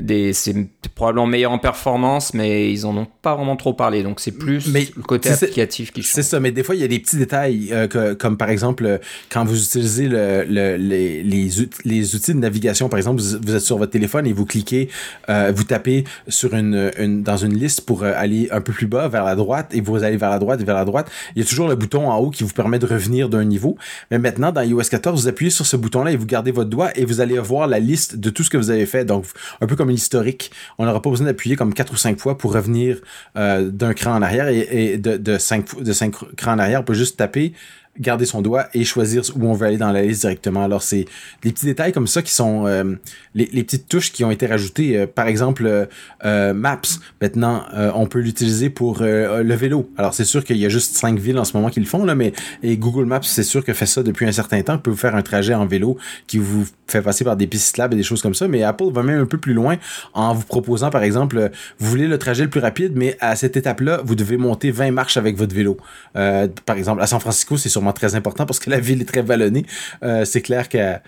des 0.00 0.32
c'est 0.32 0.54
probablement 0.94 1.26
meilleur 1.26 1.52
en 1.52 1.58
performance, 1.58 2.34
mais 2.34 2.72
ils 2.72 2.84
en 2.86 2.96
ont 2.96 3.06
pas 3.22 3.34
vraiment 3.34 3.56
trop 3.56 3.72
parlé. 3.72 4.02
Donc 4.02 4.20
c'est 4.20 4.32
plus 4.32 4.66
Mais 4.72 4.86
le 4.96 5.02
côté 5.02 5.28
applicatif 5.30 5.92
qui 5.92 6.02
change. 6.02 6.12
C'est 6.12 6.22
ça, 6.22 6.40
mais 6.40 6.52
des 6.52 6.62
fois, 6.62 6.74
il 6.74 6.80
y 6.80 6.84
a 6.84 6.88
des 6.88 6.98
petits 6.98 7.16
détails, 7.16 7.68
euh, 7.72 7.86
que- 7.86 8.14
comme 8.14 8.36
par 8.36 8.50
exemple, 8.50 8.84
euh, 8.86 8.98
quand 9.30 9.44
vous 9.44 9.62
utilisez 9.62 10.08
le, 10.08 10.44
le- 10.48 10.76
les, 10.76 11.22
les, 11.22 11.60
out- 11.60 11.78
les 11.84 12.14
outils 12.14 12.34
de 12.34 12.38
navigation, 12.38 12.88
par 12.88 12.98
exemple, 12.98 13.20
vous, 13.22 13.38
vous 13.44 13.54
êtes 13.54 13.60
sur 13.62 13.78
votre 13.78 13.92
téléphone 13.92 14.26
et 14.26 14.32
vous 14.32 14.44
cliquez, 14.46 14.88
euh, 15.28 15.52
vous 15.54 15.64
tapez 15.64 16.04
sur 16.28 16.54
une, 16.54 16.90
une, 16.98 17.22
dans 17.22 17.36
une 17.36 17.54
liste 17.56 17.82
pour 17.82 18.04
aller 18.04 18.48
un 18.50 18.60
peu 18.60 18.72
plus 18.72 18.86
bas, 18.86 19.08
vers 19.08 19.24
la 19.24 19.34
droite, 19.36 19.70
et 19.74 19.80
vous 19.80 20.02
allez 20.02 20.16
vers 20.16 20.30
la 20.30 20.38
droite 20.38 20.60
et 20.60 20.64
vers 20.64 20.74
la 20.76 20.84
droite. 20.84 21.10
Il 21.36 21.42
y 21.42 21.44
a 21.44 21.48
toujours 21.48 21.68
le 21.68 21.74
bouton 21.76 22.08
en 22.10 22.16
haut 22.18 22.30
qui 22.30 22.44
vous 22.44 22.52
permet 22.52 22.78
de 22.78 22.86
revenir 22.86 23.28
d'un 23.28 23.44
niveau. 23.44 23.76
Mais 24.10 24.18
maintenant, 24.18 24.52
dans 24.52 24.62
iOS 24.62 24.82
14, 24.90 25.22
vous 25.22 25.28
appuyez 25.28 25.50
sur 25.50 25.66
ce 25.66 25.76
bouton-là 25.76 26.12
et 26.12 26.16
vous 26.16 26.26
gardez 26.26 26.50
votre 26.52 26.70
doigt 26.70 26.90
et 26.96 27.04
vous 27.04 27.20
allez 27.20 27.38
voir 27.38 27.66
la 27.68 27.78
liste 27.78 28.16
de 28.16 28.30
tout 28.30 28.42
ce 28.42 28.50
que 28.50 28.56
vous 28.56 28.70
avez 28.70 28.86
fait. 28.86 29.04
Donc, 29.04 29.24
un 29.60 29.66
peu 29.66 29.76
comme 29.76 29.89
historique. 29.92 30.50
On 30.78 30.86
n'aura 30.86 31.02
pas 31.02 31.10
besoin 31.10 31.26
d'appuyer 31.26 31.56
comme 31.56 31.74
quatre 31.74 31.92
ou 31.92 31.96
cinq 31.96 32.18
fois 32.18 32.38
pour 32.38 32.52
revenir 32.52 32.98
euh, 33.36 33.70
d'un 33.70 33.94
cran 33.94 34.14
en 34.14 34.22
arrière 34.22 34.48
et, 34.48 34.98
de, 34.98 35.16
de, 35.16 35.38
cinq, 35.38 35.80
de 35.80 35.92
cinq 35.92 36.14
crans 36.36 36.54
en 36.54 36.58
arrière. 36.58 36.80
On 36.80 36.84
peut 36.84 36.94
juste 36.94 37.16
taper, 37.16 37.52
garder 37.98 38.24
son 38.24 38.40
doigt 38.40 38.66
et 38.72 38.84
choisir 38.84 39.22
où 39.36 39.46
on 39.46 39.52
veut 39.52 39.66
aller 39.66 39.76
dans 39.76 39.90
la 39.90 40.02
liste 40.02 40.20
directement. 40.20 40.62
Alors, 40.62 40.82
c'est 40.82 41.06
des 41.42 41.52
petits 41.52 41.66
détails 41.66 41.92
comme 41.92 42.06
ça 42.06 42.22
qui 42.22 42.32
sont 42.32 42.66
euh, 42.66 42.94
les, 43.34 43.48
les 43.52 43.64
petites 43.64 43.88
touches 43.88 44.12
qui 44.12 44.24
ont 44.24 44.30
été 44.30 44.46
rajoutées. 44.46 44.96
Euh, 44.96 45.06
par 45.06 45.26
exemple, 45.26 45.88
euh, 46.24 46.54
Maps, 46.54 46.80
maintenant, 47.20 47.64
on 47.94 48.06
peut 48.06 48.20
l'utiliser 48.20 48.70
pour 48.70 49.00
le 49.00 49.54
vélo. 49.54 49.90
Alors, 49.96 50.14
c'est 50.14 50.24
sûr 50.24 50.44
qu'il 50.44 50.56
y 50.56 50.66
a 50.66 50.68
juste 50.68 50.96
cinq 50.96 51.18
villes 51.18 51.38
en 51.38 51.44
ce 51.44 51.56
moment 51.56 51.68
qui 51.68 51.80
le 51.80 51.86
font, 51.86 52.04
là, 52.04 52.14
mais 52.14 52.32
et 52.62 52.76
Google 52.76 53.04
Maps, 53.04 53.20
c'est 53.22 53.42
sûr 53.42 53.64
que 53.64 53.72
fait 53.72 53.86
ça 53.86 54.02
depuis 54.02 54.26
un 54.26 54.32
certain 54.32 54.62
temps. 54.62 54.78
peut 54.78 54.90
vous 54.90 54.96
faire 54.96 55.16
un 55.16 55.22
trajet 55.22 55.54
en 55.54 55.66
vélo 55.66 55.96
qui 56.26 56.38
vous 56.38 56.66
fait 56.86 57.02
passer 57.02 57.24
par 57.24 57.36
des 57.36 57.46
pistes 57.46 57.66
cyclables 57.66 57.94
et 57.94 57.96
des 57.96 58.02
choses 58.02 58.22
comme 58.22 58.34
ça. 58.34 58.48
Mais 58.48 58.62
Apple 58.62 58.90
va 58.92 59.02
même 59.02 59.20
un 59.20 59.26
peu 59.26 59.38
plus 59.38 59.54
loin 59.54 59.76
en 60.14 60.34
vous 60.34 60.46
proposant, 60.46 60.90
par 60.90 61.02
exemple, 61.02 61.50
vous 61.78 61.90
voulez 61.90 62.06
le 62.06 62.18
trajet 62.18 62.44
le 62.44 62.50
plus 62.50 62.60
rapide, 62.60 62.92
mais 62.94 63.16
à 63.20 63.36
cette 63.36 63.56
étape-là, 63.56 64.00
vous 64.04 64.14
devez 64.14 64.36
monter 64.36 64.70
20 64.70 64.92
marches 64.92 65.16
avec 65.16 65.36
votre 65.36 65.54
vélo. 65.54 65.76
Par 66.14 66.76
exemple, 66.76 67.02
à 67.02 67.06
San 67.06 67.20
Francisco, 67.20 67.56
c'est 67.56 67.68
sûrement 67.80 67.92
très 67.94 68.14
important 68.14 68.44
parce 68.44 68.58
que 68.58 68.68
la 68.68 68.78
ville 68.78 69.00
est 69.00 69.06
très 69.06 69.22
vallonnée. 69.22 69.64
Euh, 70.02 70.26
c'est 70.26 70.42
clair 70.42 70.68
qu'à 70.68 71.00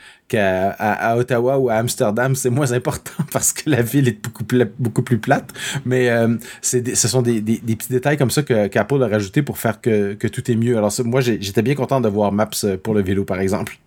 à 0.78 1.16
Ottawa 1.18 1.58
ou 1.58 1.68
à 1.68 1.74
Amsterdam, 1.74 2.34
c'est 2.34 2.48
moins 2.48 2.72
important 2.72 3.22
parce 3.32 3.52
que 3.52 3.68
la 3.68 3.82
ville 3.82 4.08
est 4.08 4.22
beaucoup, 4.22 4.44
pla- 4.44 4.64
beaucoup 4.78 5.02
plus 5.02 5.18
plate. 5.18 5.50
Mais 5.84 6.08
euh, 6.08 6.36
ce 6.62 7.08
sont 7.08 7.20
des, 7.20 7.42
des, 7.42 7.76
petits 7.76 7.92
détails 7.92 8.16
comme 8.16 8.30
ça 8.30 8.42
qu'Apple 8.42 9.02
a 9.02 9.08
rajouté 9.08 9.42
pour 9.42 9.58
faire 9.58 9.82
que, 9.82 10.14
que 10.14 10.26
tout 10.28 10.50
est 10.50 10.56
mieux. 10.56 10.78
Alors 10.78 10.90
moi, 11.04 11.20
j'étais 11.20 11.60
bien 11.62 11.74
content 11.74 12.00
de 12.00 12.08
voir 12.08 12.32
Maps 12.32 12.48
euh, 12.64 12.78
pour 12.78 12.94
le 12.94 13.02
vélo, 13.02 13.24
par 13.24 13.40
exemple. 13.40 13.78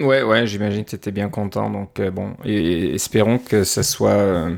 Ouais, 0.00 0.22
ouais, 0.22 0.46
j'imagine 0.46 0.84
que 0.84 0.90
tu 0.90 0.96
étais 0.96 1.12
bien 1.12 1.30
content. 1.30 1.70
Donc, 1.70 1.98
euh, 2.00 2.10
bon, 2.10 2.34
espérons 2.44 3.38
que 3.38 3.64
ça 3.64 3.82
soit 3.82 4.50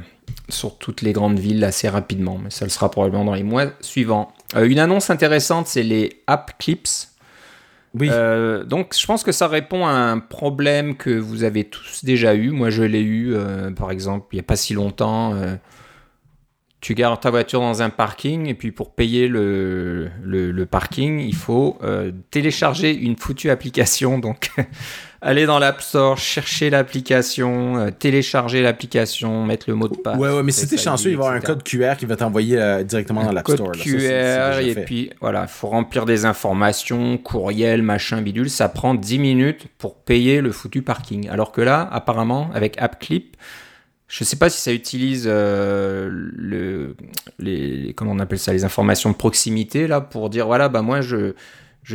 sur 0.48 0.79
toutes 0.79 1.03
les 1.03 1.12
grandes 1.12 1.38
villes 1.38 1.62
assez 1.62 1.88
rapidement. 1.88 2.38
Mais 2.42 2.51
ça 2.51 2.64
le 2.64 2.70
sera 2.70 2.90
probablement 2.90 3.25
dans 3.25 3.35
les 3.35 3.42
mois 3.44 3.66
suivants. 3.81 4.33
Une 4.61 4.79
annonce 4.79 5.11
intéressante, 5.11 5.68
c'est 5.68 5.83
les 5.83 6.20
App 6.27 6.59
Clips. 6.59 7.12
Oui. 7.98 8.09
Euh, 8.11 8.64
donc, 8.64 8.94
je 8.98 9.07
pense 9.07 9.22
que 9.22 9.33
ça 9.33 9.48
répond 9.48 9.87
à 9.87 9.92
un 9.92 10.18
problème 10.18 10.96
que 10.96 11.11
vous 11.11 11.44
avez 11.44 11.64
tous 11.64 12.05
déjà 12.05 12.35
eu. 12.35 12.50
Moi, 12.50 12.70
je 12.70 12.83
l'ai 12.83 13.02
eu, 13.02 13.35
euh, 13.35 13.70
par 13.70 13.90
exemple, 13.90 14.26
il 14.33 14.37
n'y 14.37 14.40
a 14.40 14.44
pas 14.44 14.57
si 14.57 14.74
longtemps. 14.74 15.35
Tu 16.82 16.94
gardes 16.94 17.20
ta 17.20 17.30
voiture 17.30 17.60
dans 17.60 17.80
un 17.80 17.90
parking 17.90 18.48
et 18.48 18.54
puis 18.54 18.72
pour 18.72 18.92
payer 18.92 19.28
le, 19.28 20.10
le, 20.24 20.66
parking, 20.66 21.20
il 21.20 21.34
faut 21.34 21.78
euh, 21.84 22.10
télécharger 22.32 22.92
une 22.92 23.16
foutue 23.16 23.50
application. 23.50 24.18
Donc, 24.18 24.50
aller 25.22 25.46
dans 25.46 25.60
l'App 25.60 25.80
Store, 25.80 26.18
chercher 26.18 26.70
l'application, 26.70 27.76
euh, 27.76 27.90
télécharger 27.96 28.62
l'application, 28.62 29.46
mettre 29.46 29.66
le 29.68 29.76
mot 29.76 29.86
de 29.86 29.96
passe. 29.96 30.18
Ouais, 30.18 30.34
ouais, 30.34 30.42
mais 30.42 30.50
si 30.50 30.66
t'es 30.66 30.76
chanceux, 30.76 31.10
il 31.10 31.16
va 31.16 31.22
y 31.22 31.26
avoir 31.28 31.36
un 31.36 31.40
code 31.40 31.62
QR 31.62 31.94
qui 31.96 32.04
va 32.04 32.16
t'envoyer 32.16 32.60
euh, 32.60 32.82
directement 32.82 33.22
dans 33.22 33.32
l'App 33.32 33.48
Store. 33.48 33.70
Code 33.70 33.80
QR, 33.80 34.58
et 34.60 34.74
puis 34.84 35.10
voilà, 35.20 35.42
il 35.42 35.52
faut 35.52 35.68
remplir 35.68 36.04
des 36.04 36.24
informations, 36.24 37.16
courriel, 37.16 37.82
machin, 37.82 38.22
bidule. 38.22 38.50
Ça 38.50 38.68
prend 38.68 38.96
10 38.96 39.20
minutes 39.20 39.66
pour 39.78 39.98
payer 39.98 40.40
le 40.40 40.50
foutu 40.50 40.82
parking. 40.82 41.28
Alors 41.28 41.52
que 41.52 41.60
là, 41.60 41.88
apparemment, 41.92 42.50
avec 42.52 42.76
AppClip, 42.82 43.36
je 44.12 44.25
ne 44.25 44.27
sais 44.27 44.37
pas 44.37 44.51
si 44.51 44.61
ça 44.61 44.75
utilise 44.75 45.25
euh, 45.27 46.11
le, 46.11 46.96
les, 47.38 47.94
comment 47.96 48.12
on 48.12 48.18
appelle 48.18 48.38
ça, 48.38 48.53
les 48.53 48.62
informations 48.62 49.11
de 49.11 49.14
proximité 49.16 49.87
là 49.87 50.03
pour 50.03 50.29
dire 50.29 50.44
voilà 50.46 50.68
bah 50.68 50.83
moi 50.83 51.01
je 51.01 51.33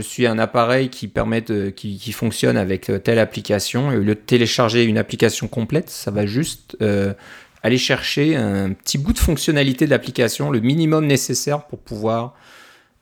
suis 0.01 0.25
un 0.25 0.39
appareil 0.39 0.89
qui 0.89 1.07
permet 1.07 1.43
qui, 1.43 1.99
qui, 1.99 2.11
fonctionne 2.11 2.57
avec 2.57 2.89
euh, 2.89 2.97
telle 2.97 3.19
application 3.19 3.91
et 3.91 3.97
au 3.97 3.99
lieu 3.99 4.15
de 4.15 4.19
télécharger 4.19 4.83
une 4.83 4.97
application 4.97 5.47
complète, 5.47 5.91
ça 5.91 6.09
va 6.09 6.25
juste 6.25 6.75
euh, 6.81 7.13
aller 7.61 7.77
chercher 7.77 8.35
un 8.35 8.73
petit 8.73 8.97
bout 8.97 9.13
de 9.13 9.19
fonctionnalité 9.19 9.85
de 9.85 9.91
l'application, 9.91 10.49
le 10.49 10.59
minimum 10.59 11.05
nécessaire 11.05 11.67
pour 11.67 11.77
pouvoir 11.77 12.33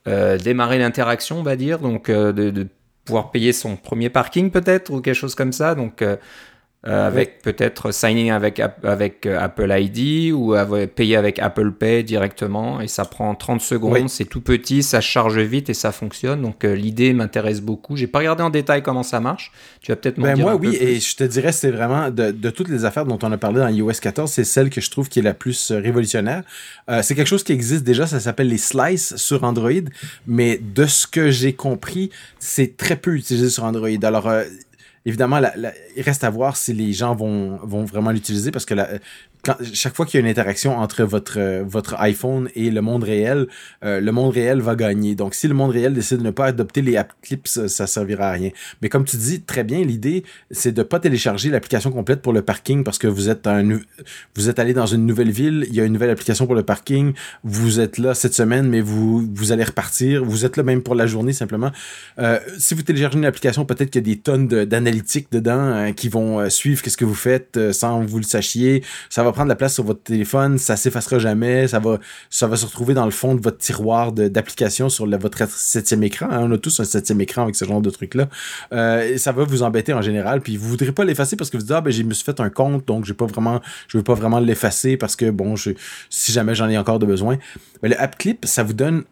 démarrer 0.05 0.77
l'interaction, 0.77 1.39
on 1.39 1.43
va 1.43 1.55
dire, 1.55 1.79
donc 1.79 2.11
de, 2.11 2.31
de, 2.31 2.67
pouvoir 3.05 3.31
payer 3.31 3.53
son 3.53 3.75
premier 3.75 4.09
parking 4.09 4.51
peut-être 4.51 4.91
ou 4.91 5.01
quelque 5.01 5.15
chose 5.15 5.33
comme 5.33 5.51
ça. 5.51 5.73
Donc 5.73 6.03
euh, 6.87 7.07
avec 7.07 7.41
peut-être 7.41 7.91
signing 7.91 8.29
avec, 8.29 8.61
avec 8.83 9.25
euh, 9.25 9.39
Apple 9.39 9.73
ID 9.75 10.31
ou 10.31 10.53
payer 10.93 11.15
avec 11.15 11.39
Apple 11.39 11.71
Pay 11.71 12.03
directement 12.03 12.79
et 12.79 12.87
ça 12.87 13.05
prend 13.05 13.33
30 13.33 13.59
secondes, 13.59 14.07
c'est 14.07 14.25
tout 14.25 14.41
petit, 14.41 14.83
ça 14.83 15.01
charge 15.01 15.39
vite 15.39 15.67
et 15.67 15.73
ça 15.73 15.91
fonctionne. 15.91 16.43
Donc 16.43 16.63
euh, 16.63 16.75
l'idée 16.75 17.13
m'intéresse 17.13 17.61
beaucoup. 17.61 17.95
J'ai 17.95 18.05
pas 18.05 18.19
regardé 18.19 18.43
en 18.43 18.51
détail 18.51 18.83
comment 18.83 19.01
ça 19.01 19.19
marche. 19.19 19.51
Tu 19.81 19.91
vas 19.91 19.95
peut-être 19.95 20.19
m'en 20.19 20.25
ben 20.25 20.39
Moi 20.39 20.55
oui, 20.57 20.77
et 20.79 20.99
je 20.99 21.15
te 21.15 21.23
dirais 21.23 21.51
c'est 21.51 21.71
vraiment 21.71 22.11
de, 22.11 22.29
de, 22.29 22.49
toutes 22.51 22.69
les 22.69 22.85
affaires 22.85 23.05
dont 23.05 23.17
on 23.23 23.31
a 23.31 23.37
parlé 23.39 23.61
dans 23.61 23.69
iOS 23.69 23.93
14, 23.99 24.31
c'est 24.31 24.43
celle 24.43 24.69
que 24.69 24.79
je 24.79 24.91
trouve 24.91 25.09
qui 25.09 25.17
est 25.17 25.23
la 25.23 25.33
plus 25.33 25.71
révolutionnaire. 25.71 26.43
c'est 27.01 27.15
quelque 27.15 27.25
chose 27.25 27.43
qui 27.43 27.53
existe 27.53 27.83
déjà, 27.83 28.05
ça 28.05 28.19
s'appelle 28.19 28.49
les 28.49 28.59
slices 28.59 29.15
sur 29.15 29.43
Android, 29.43 29.71
mais 30.27 30.59
de 30.61 30.85
ce 30.85 31.07
que 31.07 31.31
j'ai 31.31 31.53
compris, 31.53 32.11
c'est 32.37 32.77
très 32.77 32.95
peu 32.95 33.15
utilisé 33.15 33.49
sur 33.49 33.63
Android. 33.63 33.89
Alors 34.03 34.29
évidemment, 35.05 35.39
il 35.95 36.01
reste 36.01 36.23
à 36.23 36.29
voir 36.29 36.57
si 36.57 36.73
les 36.73 36.93
gens 36.93 37.15
vont, 37.15 37.57
vont 37.57 37.85
vraiment 37.85 38.11
l'utiliser 38.11 38.51
parce 38.51 38.65
que 38.65 38.73
la, 38.73 38.89
chaque 39.73 39.95
fois 39.95 40.05
qu'il 40.05 40.19
y 40.19 40.23
a 40.23 40.25
une 40.25 40.31
interaction 40.31 40.77
entre 40.77 41.03
votre, 41.03 41.39
euh, 41.39 41.63
votre 41.65 41.95
iPhone 41.99 42.49
et 42.55 42.71
le 42.71 42.81
monde 42.81 43.03
réel, 43.03 43.47
euh, 43.83 44.01
le 44.01 44.11
monde 44.11 44.33
réel 44.33 44.61
va 44.61 44.75
gagner. 44.75 45.15
Donc, 45.15 45.35
si 45.35 45.47
le 45.47 45.53
monde 45.53 45.71
réel 45.71 45.93
décide 45.93 46.19
de 46.19 46.23
ne 46.23 46.31
pas 46.31 46.45
adopter 46.47 46.81
les 46.81 46.97
app 46.97 47.13
clips, 47.21 47.47
ça, 47.47 47.87
servira 47.87 48.29
à 48.29 48.31
rien. 48.31 48.49
Mais 48.81 48.89
comme 48.89 49.05
tu 49.05 49.17
dis 49.17 49.41
très 49.41 49.63
bien, 49.63 49.83
l'idée, 49.83 50.23
c'est 50.51 50.71
de 50.71 50.83
pas 50.83 50.99
télécharger 50.99 51.49
l'application 51.49 51.91
complète 51.91 52.21
pour 52.21 52.33
le 52.33 52.41
parking 52.41 52.83
parce 52.83 52.97
que 52.97 53.07
vous 53.07 53.29
êtes 53.29 53.47
un, 53.47 53.79
vous 54.35 54.49
êtes 54.49 54.59
allé 54.59 54.73
dans 54.73 54.85
une 54.85 55.05
nouvelle 55.05 55.31
ville, 55.31 55.65
il 55.69 55.75
y 55.75 55.81
a 55.81 55.85
une 55.85 55.93
nouvelle 55.93 56.09
application 56.09 56.45
pour 56.45 56.55
le 56.55 56.63
parking, 56.63 57.13
vous 57.43 57.79
êtes 57.79 57.97
là 57.97 58.13
cette 58.13 58.33
semaine, 58.33 58.67
mais 58.67 58.81
vous, 58.81 59.27
vous 59.33 59.51
allez 59.51 59.63
repartir, 59.63 60.23
vous 60.25 60.45
êtes 60.45 60.57
là 60.57 60.63
même 60.63 60.81
pour 60.81 60.95
la 60.95 61.05
journée 61.05 61.33
simplement. 61.33 61.71
Euh, 62.19 62.39
si 62.57 62.73
vous 62.73 62.81
téléchargez 62.81 63.17
une 63.17 63.25
application, 63.25 63.65
peut-être 63.65 63.91
qu'il 63.91 64.07
y 64.07 64.11
a 64.11 64.15
des 64.15 64.19
tonnes 64.19 64.47
d'analytiques 64.47 65.27
dedans 65.31 65.59
hein, 65.59 65.93
qui 65.93 66.09
vont 66.09 66.49
suivre 66.49 66.81
qu'est-ce 66.81 66.97
que 66.97 67.05
vous 67.05 67.15
faites 67.15 67.71
sans 67.71 68.03
vous 68.03 68.17
le 68.17 68.23
sachiez. 68.23 68.83
Ça 69.09 69.23
va 69.23 69.31
prendre 69.35 69.49
la 69.49 69.55
place 69.55 69.73
sur 69.73 69.83
votre 69.83 70.01
téléphone, 70.01 70.57
ça 70.57 70.77
s'effacera 70.77 71.19
jamais, 71.19 71.67
ça 71.67 71.79
va, 71.79 71.99
se 72.29 72.45
retrouver 72.45 72.93
dans 72.93 73.05
le 73.05 73.11
fond 73.11 73.35
de 73.35 73.41
votre 73.41 73.57
tiroir 73.57 74.13
d'applications 74.13 74.87
sur 74.89 75.05
votre 75.05 75.49
septième 75.49 76.03
écran. 76.03 76.27
Hein. 76.31 76.39
On 76.43 76.51
a 76.53 76.57
tous 76.57 76.79
un 76.79 76.85
septième 76.85 77.19
écran 77.19 77.43
avec 77.43 77.55
ce 77.55 77.65
genre 77.65 77.81
de 77.81 77.89
truc-là. 77.89 78.29
Euh, 78.71 79.17
ça 79.17 79.33
va 79.33 79.43
vous 79.43 79.61
embêter 79.61 79.93
en 79.93 80.01
général, 80.01 80.41
puis 80.41 80.55
vous 80.55 80.69
voudrez 80.69 80.93
pas 80.93 81.03
l'effacer 81.03 81.35
parce 81.35 81.49
que 81.49 81.57
vous 81.57 81.63
dites, 81.63 81.71
ah 81.71 81.81
ben, 81.81 81.91
je 81.91 82.01
me 82.03 82.13
suis 82.13 82.23
fait 82.23 82.39
un 82.39 82.49
compte, 82.49 82.87
donc 82.87 83.05
j'ai 83.05 83.13
pas 83.13 83.25
vraiment, 83.25 83.61
je 83.89 83.97
veux 83.97 84.03
pas 84.03 84.13
vraiment 84.13 84.39
l'effacer 84.39 84.95
parce 84.95 85.15
que 85.15 85.29
bon, 85.29 85.55
si 85.57 86.31
jamais 86.31 86.55
j'en 86.55 86.69
ai 86.69 86.77
encore 86.77 86.99
de 86.99 87.05
besoin. 87.05 87.37
Mais 87.83 87.89
le 87.89 88.01
App 88.01 88.17
Clip, 88.17 88.45
ça 88.45 88.63
vous 88.63 88.73
donne 88.73 89.03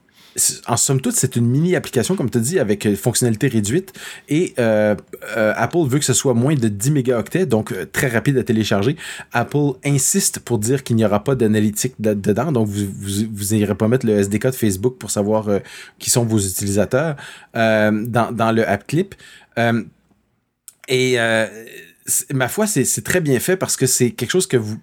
en 0.68 0.78
somme 0.78 1.02
toute, 1.02 1.16
c'est 1.16 1.36
une 1.36 1.46
mini 1.46 1.76
application, 1.76 2.16
comme 2.16 2.30
tu 2.30 2.40
dis, 2.40 2.60
avec 2.60 2.86
euh, 2.86 2.96
fonctionnalité 2.96 3.48
réduite. 3.48 3.94
Et 4.30 4.54
euh, 4.60 4.96
euh, 5.38 5.54
Apple 5.56 5.86
veut 5.88 6.00
que 6.00 6.06
ce 6.06 6.14
soit 6.14 6.34
moins 6.34 6.56
de 6.56 6.68
10 6.68 6.92
mégaoctets, 6.92 7.46
donc 7.46 7.74
très 7.92 8.08
rapide 8.08 8.38
à 8.38 8.44
télécharger. 8.44 8.96
Apple 9.32 9.74
insiste 9.86 10.40
pour 10.40 10.58
dire 10.58 10.84
qu'il 10.84 10.96
n'y 10.96 11.06
aura 11.06 11.24
pas 11.24 11.36
d'analytique 11.36 11.96
dedans, 12.00 12.52
donc 12.52 12.68
vous, 12.68 12.86
vous, 13.32 13.56
n'irez 13.56 13.76
pas 13.76 13.88
mettre 13.88 14.06
le 14.06 14.18
SDK 14.18 14.48
de 14.48 14.52
Facebook 14.52 14.98
pour 14.98 15.12
savoir 15.12 15.48
qui 16.00 16.10
sont 16.10 16.26
vos 16.26 16.40
utilisateurs 16.40 17.16
dans, 17.54 18.56
le 18.56 18.68
App 18.68 18.88
Clip. 18.88 19.16
et 20.88 21.18
ma 22.34 22.48
foi, 22.48 22.68
c'est 22.68 23.04
très 23.04 23.22
bien 23.22 23.40
fait 23.40 23.58
parce 23.58 23.78
que 23.78 23.86
c'est 23.86 24.12
quelque 24.12 24.32
chose 24.32 24.48
que 24.48 24.58
vous 24.58 24.78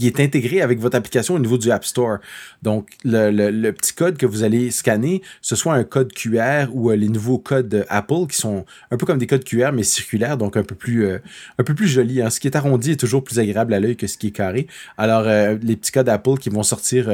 est 0.00 0.20
intégré 0.20 0.60
avec 0.60 0.78
votre 0.78 0.96
application 0.96 1.34
au 1.34 1.38
niveau 1.38 1.58
du 1.58 1.70
App 1.70 1.84
Store. 1.84 2.18
Donc, 2.62 2.90
le, 3.04 3.30
le, 3.30 3.72
petit 3.72 3.92
code 3.92 4.16
que 4.16 4.26
vous 4.26 4.42
allez 4.42 4.70
scanner, 4.70 5.22
ce 5.40 5.56
soit 5.56 5.74
un 5.74 5.84
code 5.84 6.12
QR 6.12 6.66
ou 6.72 6.90
euh, 6.90 6.96
les 6.96 7.08
nouveaux 7.08 7.38
codes 7.38 7.86
Apple 7.88 8.26
qui 8.28 8.36
sont 8.36 8.64
un 8.90 8.96
peu 8.96 9.06
comme 9.06 9.18
des 9.18 9.26
codes 9.26 9.44
QR 9.44 9.70
mais 9.72 9.82
circulaires, 9.82 10.36
donc 10.36 10.56
un 10.56 10.62
peu 10.62 10.74
plus 10.74 11.06
euh, 11.06 11.18
un 11.58 11.64
peu 11.64 11.74
plus 11.74 11.86
jolis. 11.86 12.22
Hein. 12.22 12.30
Ce 12.30 12.40
qui 12.40 12.48
est 12.48 12.56
arrondi 12.56 12.92
est 12.92 13.00
toujours 13.00 13.22
plus 13.22 13.38
agréable 13.38 13.74
à 13.74 13.80
l'œil 13.80 13.96
que 13.96 14.06
ce 14.06 14.18
qui 14.18 14.28
est 14.28 14.32
carré. 14.32 14.66
Alors, 14.96 15.24
euh, 15.26 15.56
les 15.62 15.76
petits 15.76 15.92
codes 15.92 16.08
Apple 16.08 16.38
qui 16.38 16.50
vont 16.50 16.62
sortir 16.62 17.08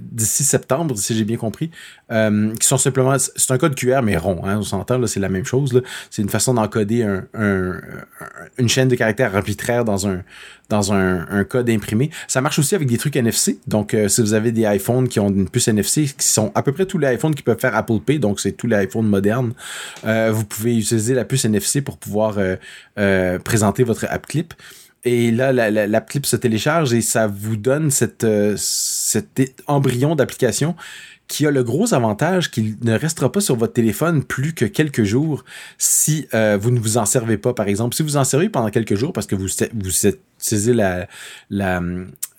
d'ici 0.00 0.44
septembre, 0.44 0.96
si 0.96 1.16
j'ai 1.16 1.24
bien 1.24 1.36
compris, 1.36 1.70
qui 2.10 2.66
sont 2.66 2.78
simplement 2.78 3.16
c'est 3.18 3.50
un 3.50 3.58
code 3.58 3.74
QR 3.74 4.02
mais 4.02 4.16
rond. 4.16 4.42
Hein, 4.44 4.58
on 4.58 4.62
s'entend 4.62 4.98
là, 4.98 5.06
c'est 5.06 5.20
la 5.20 5.28
même 5.28 5.44
chose. 5.44 5.82
C'est 6.10 6.22
une 6.22 6.28
façon 6.28 6.54
d'encoder 6.54 7.02
un, 7.02 7.24
un, 7.34 7.80
une 8.58 8.68
chaîne 8.68 8.88
de 8.88 8.94
caractères 8.94 9.34
arbitraire 9.34 9.84
dans 9.84 10.06
un 10.06 10.22
dans 10.68 10.92
un, 10.92 11.44
code 11.44 11.68
imprimé. 11.68 12.10
Ça 12.28 12.40
marche 12.40 12.58
aussi 12.58 12.74
avec 12.74 12.88
des 12.88 12.98
trucs 12.98 13.16
NFC. 13.16 13.58
Donc, 13.66 13.94
euh, 13.94 14.08
si 14.08 14.20
vous 14.20 14.34
avez 14.34 14.52
des 14.52 14.62
iPhones 14.62 15.08
qui 15.08 15.20
ont 15.20 15.28
une 15.28 15.48
puce 15.48 15.68
NFC, 15.68 16.06
qui 16.16 16.26
sont 16.26 16.52
à 16.54 16.62
peu 16.62 16.72
près 16.72 16.86
tous 16.86 16.98
les 16.98 17.14
iPhones 17.14 17.34
qui 17.34 17.42
peuvent 17.42 17.58
faire 17.58 17.76
Apple 17.76 18.00
Pay, 18.04 18.18
donc 18.18 18.40
c'est 18.40 18.52
tous 18.52 18.66
les 18.66 18.84
iPhones 18.84 19.06
modernes, 19.06 19.54
euh, 20.04 20.30
vous 20.32 20.44
pouvez 20.44 20.76
utiliser 20.76 21.14
la 21.14 21.24
puce 21.24 21.44
NFC 21.44 21.82
pour 21.82 21.98
pouvoir 21.98 22.36
euh, 22.38 23.38
présenter 23.38 23.84
votre 23.84 24.06
app 24.08 24.26
clip. 24.26 24.54
Et 25.06 25.30
là, 25.30 25.52
l'app 25.52 26.08
clip 26.08 26.24
se 26.24 26.36
télécharge 26.36 26.94
et 26.94 27.02
ça 27.02 27.26
vous 27.26 27.58
donne 27.58 27.90
cet 27.90 28.24
embryon 29.66 30.16
d'application 30.16 30.76
qui 31.28 31.46
a 31.46 31.50
le 31.50 31.64
gros 31.64 31.94
avantage 31.94 32.50
qu'il 32.50 32.76
ne 32.82 32.92
restera 32.96 33.32
pas 33.32 33.40
sur 33.40 33.56
votre 33.56 33.72
téléphone 33.72 34.22
plus 34.22 34.54
que 34.54 34.64
quelques 34.64 35.04
jours 35.04 35.44
si 35.78 36.26
euh, 36.34 36.58
vous 36.60 36.70
ne 36.70 36.78
vous 36.78 36.98
en 36.98 37.06
servez 37.06 37.38
pas, 37.38 37.54
par 37.54 37.68
exemple. 37.68 37.94
Si 37.96 38.02
vous 38.02 38.16
en 38.16 38.24
servez 38.24 38.48
pendant 38.48 38.70
quelques 38.70 38.94
jours 38.94 39.12
parce 39.12 39.26
que 39.26 39.34
vous, 39.34 39.48
vous 39.74 40.72
la, 40.72 41.08
la, 41.50 41.80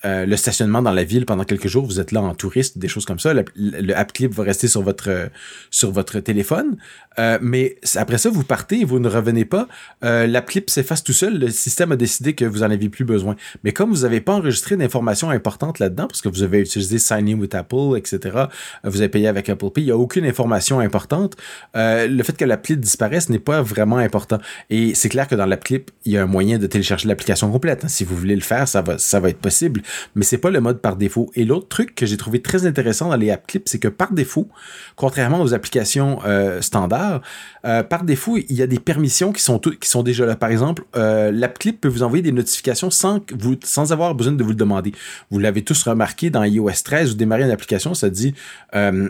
euh, 0.05 0.25
le 0.25 0.37
stationnement 0.37 0.81
dans 0.81 0.91
la 0.91 1.03
ville 1.03 1.25
pendant 1.25 1.43
quelques 1.43 1.67
jours, 1.67 1.85
vous 1.85 1.99
êtes 1.99 2.11
là 2.11 2.21
en 2.21 2.35
touriste, 2.35 2.77
des 2.77 2.87
choses 2.87 3.05
comme 3.05 3.19
ça, 3.19 3.33
le, 3.33 3.95
app 3.95 4.13
clip 4.13 4.33
va 4.33 4.43
rester 4.43 4.67
sur 4.67 4.81
votre 4.81 5.29
sur 5.71 5.91
votre 5.91 6.19
téléphone, 6.19 6.77
euh, 7.17 7.39
mais 7.41 7.77
après 7.95 8.17
ça 8.17 8.29
vous 8.29 8.43
partez 8.43 8.81
et 8.81 8.85
vous 8.85 8.99
ne 8.99 9.09
revenez 9.09 9.45
pas, 9.45 9.67
euh, 10.03 10.27
l'app 10.27 10.47
clip 10.47 10.69
s'efface 10.69 11.03
tout 11.03 11.13
seul, 11.13 11.39
le 11.39 11.49
système 11.49 11.91
a 11.91 11.95
décidé 11.95 12.33
que 12.35 12.45
vous 12.45 12.61
en 12.61 12.69
avez 12.69 12.89
plus 12.89 13.05
besoin. 13.05 13.35
Mais 13.63 13.71
comme 13.71 13.89
vous 13.91 14.01
n'avez 14.01 14.21
pas 14.21 14.33
enregistré 14.33 14.75
d'informations 14.75 15.29
importantes 15.29 15.79
là-dedans, 15.79 16.07
parce 16.07 16.21
que 16.21 16.29
vous 16.29 16.43
avez 16.43 16.59
utilisé 16.59 16.99
Sign 16.99 17.27
In 17.27 17.39
with 17.39 17.55
Apple, 17.55 17.97
etc., 17.97 18.45
vous 18.83 19.01
avez 19.01 19.09
payé 19.09 19.27
avec 19.27 19.49
Apple 19.49 19.71
Pay, 19.71 19.81
il 19.81 19.85
n'y 19.85 19.91
a 19.91 19.97
aucune 19.97 20.25
information 20.25 20.79
importante. 20.79 21.35
le 21.73 22.23
fait 22.23 22.37
que 22.37 22.45
l'app 22.45 22.63
clip 22.63 22.79
disparaisse 22.79 23.29
n'est 23.29 23.39
pas 23.39 23.61
vraiment 23.61 23.97
important. 23.97 24.39
Et 24.69 24.93
c'est 24.93 25.09
clair 25.09 25.27
que 25.27 25.35
dans 25.35 25.45
l'app 25.45 25.63
clip, 25.63 25.89
il 26.05 26.11
y 26.11 26.17
a 26.17 26.23
un 26.23 26.27
moyen 26.27 26.59
de 26.59 26.67
télécharger 26.67 27.07
l'application 27.07 27.51
complète. 27.51 27.89
Si 27.89 28.03
vous 28.03 28.15
voulez 28.15 28.35
le 28.35 28.41
faire, 28.41 28.67
ça 28.67 28.81
va 28.81 28.97
ça 28.97 29.19
va 29.19 29.29
être 29.29 29.39
possible 29.39 29.81
mais 30.15 30.23
c'est 30.23 30.37
pas 30.37 30.49
le 30.49 30.59
mode 30.61 30.79
par 30.79 30.95
défaut. 30.95 31.31
Et 31.35 31.45
l'autre 31.45 31.67
truc 31.67 31.95
que 31.95 32.05
j'ai 32.05 32.17
trouvé 32.17 32.41
très 32.41 32.65
intéressant 32.65 33.09
dans 33.09 33.15
les 33.15 33.31
app 33.31 33.47
clips, 33.47 33.67
c'est 33.67 33.79
que 33.79 33.87
par 33.87 34.13
défaut, 34.13 34.47
contrairement 34.95 35.41
aux 35.41 35.53
applications 35.53 36.19
euh, 36.25 36.61
standards, 36.61 37.21
euh, 37.65 37.83
par 37.83 38.03
défaut, 38.03 38.37
il 38.37 38.55
y 38.55 38.61
a 38.61 38.67
des 38.67 38.79
permissions 38.79 39.31
qui 39.31 39.41
sont, 39.41 39.59
qui 39.59 39.89
sont 39.89 40.03
déjà 40.03 40.25
là. 40.25 40.35
Par 40.35 40.49
exemple, 40.49 40.83
euh, 40.95 41.31
l'app 41.31 41.59
clip 41.59 41.81
peut 41.81 41.87
vous 41.87 42.03
envoyer 42.03 42.21
des 42.21 42.31
notifications 42.31 42.89
sans, 42.89 43.19
vous, 43.37 43.55
sans 43.63 43.91
avoir 43.91 44.15
besoin 44.15 44.33
de 44.33 44.43
vous 44.43 44.49
le 44.49 44.55
demander. 44.55 44.93
Vous 45.31 45.39
l'avez 45.39 45.63
tous 45.63 45.83
remarqué 45.83 46.29
dans 46.29 46.43
iOS 46.43 46.69
13, 46.83 47.09
vous 47.09 47.15
démarrez 47.15 47.43
une 47.43 47.51
application, 47.51 47.93
ça 47.93 48.09
dit 48.09 48.33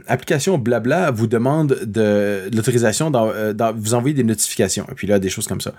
application 0.08 0.58
blabla 0.58 1.12
vous 1.12 1.28
demande 1.28 1.80
de, 1.86 2.50
l'autorisation 2.54 3.10
de 3.10 3.80
vous 3.80 3.94
envoyer 3.94 4.14
des 4.14 4.24
notifications. 4.24 4.86
Et 4.92 4.96
puis 4.96 5.08
là, 5.08 5.20
des 5.20 5.30
choses 5.30 5.48
comme 5.48 5.62
ça. 5.62 5.74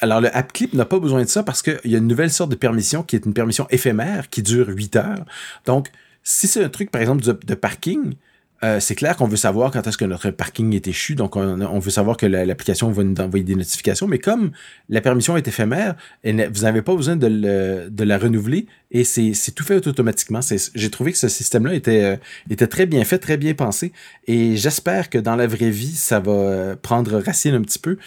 Alors, 0.00 0.20
le 0.20 0.34
App 0.36 0.52
Clip 0.52 0.74
n'a 0.74 0.84
pas 0.84 0.98
besoin 0.98 1.22
de 1.22 1.28
ça 1.28 1.42
parce 1.42 1.62
qu'il 1.62 1.80
y 1.84 1.94
a 1.94 1.98
une 1.98 2.06
nouvelle 2.06 2.30
sorte 2.30 2.50
de 2.50 2.56
permission 2.56 3.02
qui 3.02 3.16
est 3.16 3.26
une 3.26 3.34
permission 3.34 3.66
éphémère 3.70 4.28
qui 4.28 4.42
dure 4.42 4.68
8 4.68 4.96
heures. 4.96 5.24
Donc, 5.66 5.90
si 6.22 6.46
c'est 6.46 6.62
un 6.62 6.68
truc, 6.68 6.90
par 6.90 7.00
exemple, 7.00 7.24
de, 7.24 7.54
parking, 7.54 8.14
euh, 8.64 8.80
c'est 8.80 8.96
clair 8.96 9.16
qu'on 9.16 9.28
veut 9.28 9.36
savoir 9.36 9.70
quand 9.70 9.86
est-ce 9.86 9.96
que 9.96 10.04
notre 10.04 10.30
parking 10.30 10.74
est 10.74 10.88
échu, 10.88 11.14
donc 11.14 11.36
on, 11.36 11.78
veut 11.78 11.90
savoir 11.90 12.16
que 12.16 12.26
l'application 12.26 12.90
va 12.90 13.04
nous 13.04 13.14
envoyer 13.20 13.44
des 13.44 13.54
notifications, 13.54 14.08
mais 14.08 14.18
comme 14.18 14.50
la 14.88 15.00
permission 15.00 15.36
est 15.36 15.46
éphémère, 15.46 15.94
vous 16.24 16.62
n'avez 16.62 16.82
pas 16.82 16.96
besoin 16.96 17.16
de, 17.16 18.04
la 18.04 18.18
renouveler 18.18 18.66
et 18.90 19.04
c'est 19.04 19.52
tout 19.54 19.64
fait 19.64 19.86
automatiquement. 19.86 20.40
J'ai 20.74 20.90
trouvé 20.90 21.12
que 21.12 21.18
ce 21.18 21.28
système-là 21.28 21.74
était, 21.74 22.02
euh, 22.02 22.16
était 22.50 22.66
très 22.66 22.86
bien 22.86 23.04
fait, 23.04 23.18
très 23.18 23.36
bien 23.36 23.54
pensé 23.54 23.92
et 24.26 24.56
j'espère 24.56 25.08
que 25.08 25.18
dans 25.18 25.36
la 25.36 25.46
vraie 25.46 25.70
vie, 25.70 25.94
ça 25.94 26.18
va 26.18 26.32
euh, 26.32 26.76
prendre 26.76 27.18
racine 27.20 27.54
un 27.54 27.62
petit 27.62 27.78
peu 27.78 27.98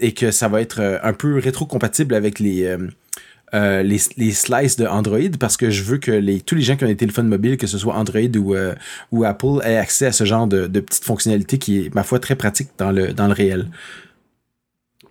et 0.00 0.10
que 0.14 0.32
ça 0.32 0.48
va 0.48 0.60
être 0.60 0.98
un 1.04 1.12
peu 1.12 1.38
rétro-compatible 1.38 2.16
avec 2.16 2.40
les 2.40 2.76
euh, 3.54 3.82
les, 3.82 4.00
les, 4.16 4.32
slices 4.32 4.76
de 4.76 4.84
Android 4.84 5.30
parce 5.38 5.56
que 5.56 5.70
je 5.70 5.84
veux 5.84 5.98
que 5.98 6.10
les, 6.10 6.40
tous 6.40 6.56
les 6.56 6.62
gens 6.62 6.76
qui 6.76 6.84
ont 6.84 6.88
des 6.88 6.96
téléphones 6.96 7.28
mobiles, 7.28 7.56
que 7.56 7.68
ce 7.68 7.78
soit 7.78 7.94
Android 7.94 8.20
ou, 8.36 8.54
euh, 8.54 8.74
ou 9.12 9.24
Apple, 9.24 9.60
aient 9.62 9.76
accès 9.76 10.06
à 10.06 10.12
ce 10.12 10.24
genre 10.24 10.48
de, 10.48 10.66
de 10.66 10.80
petites 10.80 11.04
fonctionnalités 11.04 11.58
qui 11.58 11.86
est, 11.86 11.94
ma 11.94 12.02
foi, 12.02 12.18
très 12.18 12.34
pratique 12.34 12.70
dans 12.78 12.90
le, 12.90 13.12
dans 13.12 13.28
le 13.28 13.32
réel. 13.32 13.68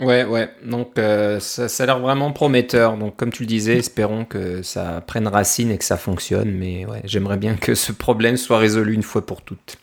Ouais, 0.01 0.25
ouais. 0.25 0.49
Donc, 0.65 0.97
euh, 0.97 1.39
ça, 1.39 1.69
ça, 1.69 1.84
a 1.84 1.86
l'air 1.86 1.99
vraiment 1.99 2.34
prometteur. 2.34 2.97
Donc, 2.97 3.15
comme 3.15 3.32
tu 3.32 3.43
le 3.43 3.47
disais, 3.47 3.77
espérons 3.77 4.25
que 4.25 4.62
ça 4.62 5.01
prenne 5.08 5.27
racine 5.27 5.71
et 5.71 5.77
que 5.77 5.86
ça 5.86 5.95
fonctionne. 5.95 6.51
Mais 6.51 6.86
ouais, 6.86 7.01
j'aimerais 7.06 7.38
bien 7.38 7.56
que 7.56 7.75
ce 7.75 7.93
problème 7.93 8.36
soit 8.36 8.58
résolu 8.58 8.93
une 8.93 9.03
fois 9.03 9.25
pour 9.25 9.41
toutes. 9.41 9.77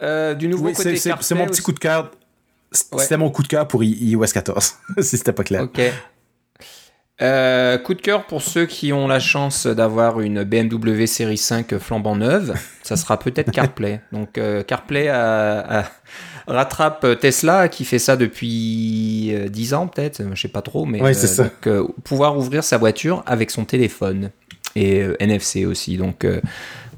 du 0.00 0.46
nouveau 0.46 0.70
côté 0.70 0.96
C'est 0.96 1.34
mon 1.34 1.46
petit 1.46 1.62
coup 1.62 1.72
de 1.72 1.80
cœur. 1.80 2.12
C'était 2.70 3.16
mon 3.16 3.30
coup 3.30 3.42
de 3.42 3.48
cœur 3.48 3.66
pour 3.66 3.82
iOS 3.82 4.26
14, 4.32 4.74
si 5.00 5.16
c'était 5.16 5.32
pas 5.32 5.44
clair. 5.44 5.62
Ok. 5.62 5.80
Euh, 7.22 7.78
coup 7.78 7.94
de 7.94 8.02
cœur 8.02 8.26
pour 8.26 8.42
ceux 8.42 8.66
qui 8.66 8.92
ont 8.92 9.08
la 9.08 9.20
chance 9.20 9.66
d'avoir 9.66 10.20
une 10.20 10.44
BMW 10.44 11.06
série 11.06 11.38
5 11.38 11.78
flambant 11.78 12.14
neuve, 12.14 12.54
ça 12.82 12.96
sera 12.96 13.18
peut-être 13.18 13.50
CarPlay. 13.50 14.00
Donc 14.12 14.36
euh, 14.36 14.62
CarPlay 14.62 15.10
rattrape 16.46 17.18
Tesla 17.18 17.68
qui 17.68 17.86
fait 17.86 17.98
ça 17.98 18.16
depuis 18.18 19.34
10 19.48 19.72
euh, 19.72 19.76
ans 19.76 19.86
peut-être, 19.86 20.22
je 20.34 20.40
sais 20.40 20.48
pas 20.48 20.60
trop, 20.60 20.84
mais 20.84 21.00
pouvoir 22.04 22.36
ouvrir 22.36 22.62
sa 22.62 22.76
voiture 22.76 23.22
avec 23.26 23.50
son 23.50 23.64
téléphone 23.64 24.30
et 24.74 25.06
NFC 25.18 25.64
aussi. 25.64 25.96
Donc 25.96 26.26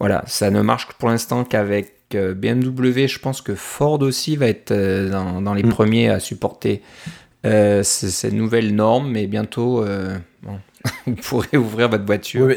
voilà, 0.00 0.24
ça 0.26 0.50
ne 0.50 0.62
marche 0.62 0.88
pour 0.98 1.10
l'instant 1.10 1.44
qu'avec 1.44 1.94
BMW. 2.10 3.06
Je 3.06 3.20
pense 3.20 3.40
que 3.40 3.54
Ford 3.54 4.02
aussi 4.02 4.34
va 4.34 4.48
être 4.48 4.72
dans, 4.72 5.54
les 5.54 5.62
mm. 5.62 5.68
premiers 5.68 6.08
à 6.08 6.18
supporter 6.18 6.82
euh, 7.46 7.82
c'est 7.82 8.10
cette 8.10 8.32
nouvelle 8.32 8.74
norme, 8.74 9.10
mais 9.10 9.26
bientôt, 9.26 9.84
euh, 9.84 10.18
vous 11.06 11.14
pourrez 11.14 11.56
ouvrir 11.56 11.88
votre 11.88 12.04
voiture. 12.04 12.54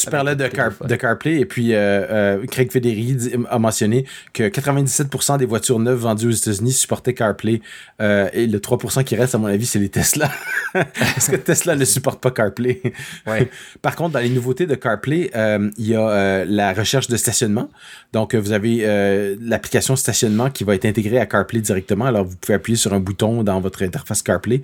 Tu 0.00 0.10
parlais 0.10 0.34
de, 0.34 0.44
de, 0.44 0.96
CarPlay 0.96 1.40
et 1.40 1.44
puis 1.44 1.74
euh, 1.74 2.06
euh, 2.40 2.46
Craig 2.46 2.72
Federighi 2.72 3.34
a 3.50 3.58
mentionné 3.58 4.06
que 4.32 4.44
97% 4.44 5.36
des 5.36 5.44
voitures 5.44 5.78
neuves 5.78 5.98
vendues 5.98 6.28
aux 6.28 6.30
États-Unis 6.30 6.72
supportaient 6.72 7.12
CarPlay 7.12 7.60
euh, 8.00 8.30
et 8.32 8.46
le 8.46 8.58
3% 8.58 9.04
qui 9.04 9.14
reste, 9.14 9.34
à 9.34 9.38
mon 9.38 9.48
avis, 9.48 9.66
c'est 9.66 9.78
les 9.78 9.90
Tesla. 9.90 10.30
Parce 10.72 11.28
que 11.28 11.36
Tesla 11.36 11.76
ne 11.76 11.84
supporte 11.84 12.20
pas 12.22 12.30
CarPlay. 12.30 12.80
Par 13.82 13.94
contre, 13.94 14.14
dans 14.14 14.20
les 14.20 14.30
nouveautés 14.30 14.66
de 14.66 14.74
CarPlay, 14.74 15.30
il 15.76 15.86
y 15.86 15.94
a 15.94 16.44
la 16.46 16.72
recherche 16.72 17.08
de 17.08 17.16
stationnement. 17.16 17.68
Donc, 18.12 18.34
vous 18.34 18.52
avez 18.52 19.36
l'application 19.40 19.96
stationnement 19.96 20.50
qui 20.50 20.64
va 20.64 20.74
être 20.74 20.86
intégrée 20.86 21.18
à 21.18 21.26
CarPlay 21.26 21.60
directement. 21.60 22.06
Alors, 22.06 22.24
vous 22.24 22.36
pouvez 22.36 22.54
appuyer 22.54 22.76
sur 22.76 22.94
un 22.94 23.00
bouton 23.00 23.42
dans 23.42 23.60
votre 23.60 23.82
interface 23.82 24.22
CarPlay. 24.22 24.62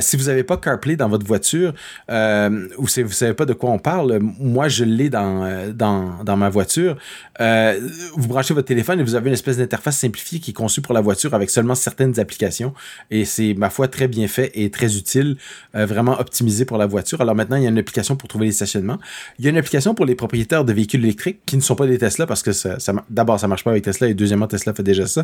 si 0.00 0.16
vous 0.16 0.24
n'avez 0.24 0.42
pas 0.42 0.56
CarPlay 0.56 0.96
dans 0.96 1.08
votre 1.08 1.26
voiture 1.26 1.72
ou 2.08 2.88
si 2.88 3.02
vous 3.02 3.10
ne 3.10 3.14
savez 3.14 3.34
pas 3.34 3.46
de 3.46 3.52
quoi 3.52 3.70
on 3.70 3.78
parle, 3.78 4.18
moi, 4.20 4.68
je 4.72 4.84
l'ai 4.84 5.10
dans, 5.10 5.44
euh, 5.44 6.36
ma 6.36 6.48
voiture. 6.48 6.96
Euh, 7.40 7.78
vous 8.16 8.28
branchez 8.28 8.54
votre 8.54 8.66
téléphone 8.66 9.00
et 9.00 9.02
vous 9.02 9.14
avez 9.14 9.28
une 9.28 9.34
espèce 9.34 9.58
d'interface 9.58 9.98
simplifiée 9.98 10.40
qui 10.40 10.50
est 10.50 10.54
conçue 10.54 10.80
pour 10.80 10.94
la 10.94 11.00
voiture 11.00 11.34
avec 11.34 11.50
seulement 11.50 11.74
certaines 11.74 12.18
applications. 12.18 12.74
Et 13.10 13.24
c'est, 13.24 13.54
ma 13.54 13.70
foi, 13.70 13.88
très 13.88 14.08
bien 14.08 14.26
fait 14.26 14.50
et 14.54 14.70
très 14.70 14.96
utile, 14.96 15.36
euh, 15.76 15.86
vraiment 15.86 16.18
optimisé 16.18 16.64
pour 16.64 16.78
la 16.78 16.86
voiture. 16.86 17.20
Alors 17.20 17.34
maintenant, 17.34 17.56
il 17.56 17.62
y 17.62 17.66
a 17.66 17.68
une 17.68 17.78
application 17.78 18.16
pour 18.16 18.28
trouver 18.28 18.46
les 18.46 18.52
stationnements. 18.52 18.98
Il 19.38 19.44
y 19.44 19.48
a 19.48 19.50
une 19.50 19.58
application 19.58 19.94
pour 19.94 20.06
les 20.06 20.14
propriétaires 20.14 20.64
de 20.64 20.72
véhicules 20.72 21.04
électriques 21.04 21.40
qui 21.46 21.56
ne 21.56 21.62
sont 21.62 21.76
pas 21.76 21.86
des 21.86 21.98
Tesla 21.98 22.26
parce 22.26 22.42
que 22.42 22.52
ça, 22.52 22.80
ça 22.80 22.92
d'abord, 23.10 23.38
ça 23.38 23.48
marche 23.48 23.64
pas 23.64 23.70
avec 23.70 23.84
Tesla 23.84 24.08
et 24.08 24.14
deuxièmement, 24.14 24.46
Tesla 24.46 24.74
fait 24.74 24.82
déjà 24.82 25.06
ça, 25.06 25.22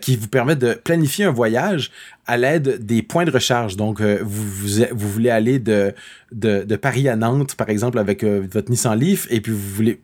qui 0.00 0.16
vous 0.16 0.28
permet 0.28 0.56
de 0.56 0.74
planifier 0.74 1.26
un 1.26 1.30
voyage 1.30 1.90
à 2.26 2.36
l'aide 2.36 2.84
des 2.84 3.02
points 3.02 3.24
de 3.24 3.30
recharge. 3.30 3.76
Donc, 3.76 4.00
vous, 4.00 5.08
voulez 5.08 5.30
aller 5.30 5.58
de, 5.58 5.94
de, 6.32 6.76
Paris 6.76 7.08
à 7.08 7.16
Nantes, 7.16 7.54
par 7.54 7.70
exemple, 7.70 7.98
avec 7.98 8.24
votre 8.24 8.70
Nissan 8.70 8.98
Leaf 8.98 9.26
et 9.30 9.40
puis 9.40 9.52
vous 9.52 9.58
voulez 9.58 10.00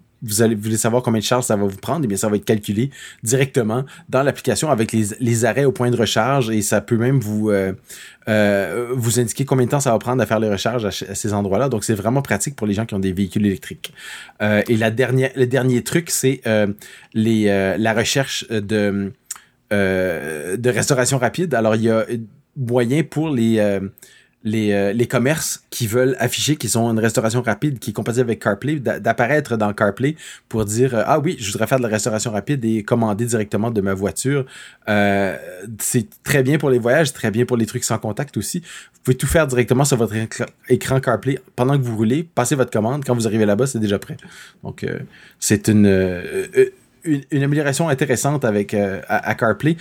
savoir 0.77 1.03
combien 1.03 1.21
de 1.21 1.25
charge 1.25 1.45
ça 1.45 1.57
va 1.57 1.65
vous 1.65 1.77
prendre, 1.77 2.03
et 2.03 2.05
eh 2.05 2.09
bien 2.09 2.17
ça 2.17 2.29
va 2.29 2.37
être 2.37 2.45
calculé 2.45 2.91
directement 3.23 3.85
dans 4.09 4.23
l'application 4.23 4.71
avec 4.71 4.93
les, 4.93 5.45
arrêts 5.45 5.65
au 5.65 5.73
point 5.73 5.91
de 5.91 5.97
recharge 5.97 6.51
et 6.51 6.62
ça 6.62 6.81
peut 6.81 6.97
même 6.97 7.21
vous 7.21 7.51
euh, 7.51 7.73
euh, 8.29 8.89
vous 8.95 9.21
indiquer 9.21 9.45
combien 9.45 9.67
de 9.67 9.71
temps 9.71 9.81
ça 9.81 9.93
va 9.93 9.99
prendre 9.99 10.23
à 10.23 10.27
faire 10.27 10.41
les 10.41 10.49
recharges 10.49 10.85
à, 10.87 10.91
ces 10.91 11.33
endroits-là. 11.33 11.69
Donc 11.69 11.85
c'est 11.85 11.95
vraiment 11.95 12.23
pratique 12.23 12.57
pour 12.57 12.67
les 12.67 12.75
gens 12.75 12.87
qui 12.87 12.95
ont 12.95 12.99
des 12.99 13.12
véhicules 13.12 13.45
électriques. 13.47 13.93
Euh, 14.43 14.62
et 14.69 14.77
le 14.77 15.47
dernier 15.47 15.83
truc, 15.83 16.11
c'est 16.11 16.41
la 17.15 17.95
recherche 17.95 18.49
de 18.49 19.12
de 19.71 20.71
restauration 20.71 21.19
rapide. 21.19 21.53
Alors 21.55 21.75
il 21.75 21.83
y 21.83 21.91
a 21.91 22.07
moyen 22.57 23.03
pour 23.03 23.29
les 23.29 23.81
les, 24.47 24.73
euh, 24.73 24.93
les 24.93 25.07
commerces 25.07 25.65
qui 25.71 25.89
veulent 25.89 26.17
afficher 26.21 26.55
qu'ils 26.55 26.79
ont 26.79 26.89
une 26.89 27.01
restauration 27.01 27.43
rapide 27.43 27.81
qui 27.81 27.91
est 27.91 27.93
compatible 27.93 28.27
avec 28.27 28.41
CarPlay, 28.41 28.77
d'apparaître 28.77 29.57
dans 29.57 29.73
CarPlay 29.73 30.15
pour 30.49 30.65
dire 30.65 30.95
euh, 30.95 31.03
Ah 31.05 31.19
oui, 31.19 31.37
je 31.41 31.51
voudrais 31.51 31.67
faire 31.67 31.79
de 31.79 31.83
la 31.83 31.89
restauration 31.89 32.31
rapide 32.31 32.65
et 32.65 32.85
commander 32.85 33.27
directement 33.27 33.73
de 33.73 33.81
ma 33.81 33.93
voiture. 33.93 34.47
Euh, 34.89 35.37
c'est 35.81 36.07
très 36.23 36.45
bien 36.45 36.59
pour 36.59 36.71
les 36.71 36.79
voyages, 36.79 37.13
très 37.13 37.33
bien 37.33 37.45
pour 37.45 37.57
les 37.57 37.67
trucs 37.67 37.83
sans 37.83 37.99
contact 37.99 38.37
aussi. 38.37 38.61
Vous 38.61 39.01
pouvez 39.03 39.17
tout 39.17 39.27
faire 39.27 39.49
directement 39.49 39.85
sur 39.85 39.97
votre 39.97 40.15
écran 40.69 41.01
CarPlay 41.01 41.41
pendant 41.57 41.77
que 41.77 41.83
vous 41.83 41.97
roulez, 41.97 42.23
passez 42.23 42.55
votre 42.55 42.71
commande, 42.71 43.05
quand 43.05 43.17
vous 43.17 43.27
arrivez 43.27 43.47
là-bas, 43.47 43.67
c'est 43.67 43.81
déjà 43.81 43.99
prêt. 43.99 44.17
Donc, 44.63 44.87
c'est 45.41 45.69
une, 45.69 45.87
une, 47.07 47.42
amélioration 47.42 47.88
intéressante 47.88 48.45
avec 48.45 48.75
à 48.75 49.35
CarPlay. 49.35 49.77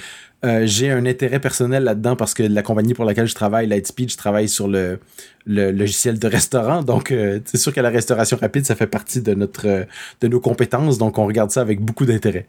Euh, 0.45 0.63
j'ai 0.65 0.91
un 0.91 1.05
intérêt 1.05 1.39
personnel 1.39 1.83
là-dedans 1.83 2.15
parce 2.15 2.33
que 2.33 2.43
la 2.43 2.61
compagnie 2.61 2.93
pour 2.93 3.05
laquelle 3.05 3.25
je 3.25 3.33
travaille, 3.33 3.67
Lightspeed, 3.67 4.11
je 4.11 4.17
travaille 4.17 4.47
sur 4.47 4.67
le, 4.67 4.99
logiciel 5.47 6.19
de 6.19 6.27
restaurant. 6.27 6.83
Donc, 6.83 7.11
euh, 7.11 7.39
c'est 7.45 7.57
sûr 7.57 7.73
que 7.73 7.81
la 7.81 7.89
restauration 7.89 8.38
rapide, 8.39 8.65
ça 8.65 8.75
fait 8.75 8.88
partie 8.88 9.21
de, 9.21 9.33
notre, 9.33 9.88
de 10.21 10.27
nos 10.27 10.39
compétences. 10.39 10.97
Donc, 10.97 11.17
on 11.17 11.25
regarde 11.25 11.49
ça 11.49 11.61
avec 11.61 11.79
beaucoup 11.79 12.05
d'intérêt. 12.05 12.47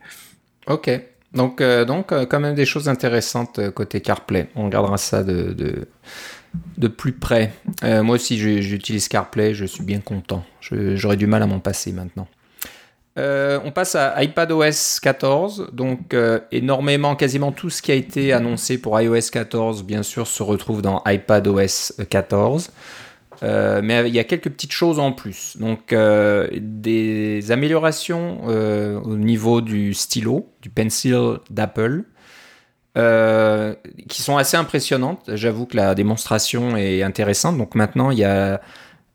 OK. 0.67 0.91
Donc, 1.33 1.61
euh, 1.61 1.85
donc 1.85 2.13
quand 2.29 2.41
même 2.41 2.55
des 2.55 2.65
choses 2.65 2.89
intéressantes 2.89 3.71
côté 3.71 4.01
CarPlay. 4.01 4.49
On 4.57 4.67
regardera 4.67 4.97
ça 4.97 5.23
de, 5.23 5.53
de, 5.53 5.87
de 6.79 6.89
plus 6.89 7.13
près. 7.13 7.53
moi 7.83 8.17
aussi, 8.17 8.39
j'utilise 8.39 9.09
CarPlay. 9.09 9.55
Je 9.55 9.65
suis 9.65 9.85
bien 9.85 10.01
content. 10.01 10.45
J'aurais 10.61 11.17
du 11.17 11.27
mal 11.27 11.43
à 11.43 11.47
m'en 11.47 11.61
passer 11.61 11.93
maintenant. 11.93 12.29
Euh, 13.19 13.59
on 13.65 13.71
passe 13.71 13.95
à 13.95 14.23
iPadOS 14.23 15.01
14. 15.01 15.69
Donc, 15.73 16.13
euh, 16.13 16.41
énormément, 16.53 17.17
quasiment 17.17 17.53
tout 17.53 17.71
ce 17.71 17.81
qui 17.81 17.93
a 17.93 17.95
été 17.95 18.33
annoncé 18.33 18.79
pour 18.79 19.01
iOS 19.01 19.31
14, 19.33 19.85
bien 19.85 20.03
sûr, 20.03 20.27
se 20.27 20.43
retrouve 20.43 20.83
dans 20.83 21.03
iPadOS 21.07 22.03
14. 22.11 22.71
Euh, 23.43 23.81
mais 23.83 24.09
il 24.09 24.15
y 24.15 24.19
a 24.19 24.25
quelques 24.25 24.51
petites 24.51 24.73
choses 24.73 24.99
en 24.99 25.13
plus. 25.13 25.57
Donc, 25.59 25.95
des 25.95 27.51
améliorations 27.51 28.47
au 28.47 29.17
niveau 29.17 29.61
du 29.61 29.95
stylo, 29.95 30.51
du 30.61 30.71
pencil 30.71 31.39
d'Apple. 31.51 32.03
qui 34.09 34.23
sont 34.23 34.37
assez 34.37 34.57
impressionnantes. 34.57 35.31
J'avoue 35.35 35.67
que 35.67 35.77
la 35.77 35.95
démonstration 35.95 36.77
est 36.77 37.03
intéressante. 37.03 37.57
Donc 37.59 37.75
maintenant, 37.75 38.11
il 38.11 38.19
y 38.19 38.25
a 38.25 38.61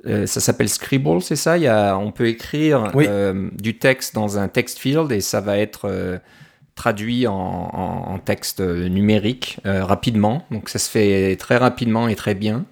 euh, 0.08 0.26
ça 0.26 0.40
s'appelle 0.40 0.70
Scribble, 0.70 1.22
c'est 1.22 1.36
ça? 1.36 1.58
Il 1.58 1.64
y 1.64 1.68
a, 1.68 1.96
On 1.98 2.12
peut 2.12 2.28
écrire 2.28 2.92
euh, 2.96 3.50
du 3.54 3.78
texte 3.78 4.16
dans 4.16 4.38
un 4.38 4.48
text 4.48 4.80
field 4.80 5.12
et 5.12 5.22
ça 5.22 5.42
va 5.42 5.58
être 5.58 5.82
euh, 5.86 6.18
traduit 6.76 7.28
en, 7.28 8.20
texte 8.24 8.62
numérique 8.62 9.60
rapidement. 9.66 10.46
Donc 10.52 10.70
ça 10.70 10.80
se 10.80 10.90
fait 10.90 11.36
très 11.38 11.58
rapidement 11.58 12.08
et 12.08 12.16
très 12.16 12.36
bien. 12.36 12.66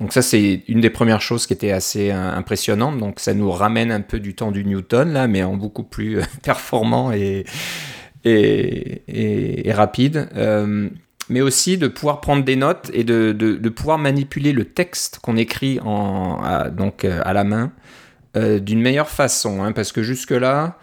Donc 0.00 0.12
ça 0.12 0.20
c'est 0.20 0.62
une 0.68 0.80
des 0.80 0.90
premières 0.90 1.20
choses 1.20 1.46
qui 1.46 1.52
était 1.52 1.70
assez 1.70 2.10
impressionnante. 2.10 2.98
Donc 2.98 3.20
ça 3.20 3.34
nous 3.34 3.50
ramène 3.50 3.90
un 3.90 4.00
peu 4.00 4.18
du 4.18 4.34
temps 4.34 4.50
du 4.50 4.64
Newton 4.64 5.12
là, 5.12 5.26
mais 5.26 5.42
en 5.42 5.56
beaucoup 5.56 5.84
plus 5.84 6.20
performant 6.42 7.12
et, 7.12 7.44
et, 8.24 9.68
et 9.68 9.72
rapide 9.72 10.28
mais 11.28 11.40
aussi 11.40 11.78
de 11.78 11.88
pouvoir 11.88 12.20
prendre 12.20 12.44
des 12.44 12.56
notes 12.56 12.90
et 12.92 13.04
de, 13.04 13.32
de, 13.32 13.68
pouvoir 13.68 13.98
manipuler 13.98 14.52
le 14.52 14.64
texte 14.64 15.18
qu'on 15.20 15.36
écrit 15.36 15.80
en, 15.80 16.40
à, 16.42 16.70
donc, 16.70 17.04
euh, 17.04 17.20
à 17.24 17.32
la 17.32 17.44
main 17.44 17.72
euh, 18.36 18.58
d'une 18.58 18.80
meilleure 18.80 19.08
façon. 19.08 19.62
Hein, 19.62 19.72
parce 19.72 19.92
que 19.92 20.02
jusque-là, 20.02 20.78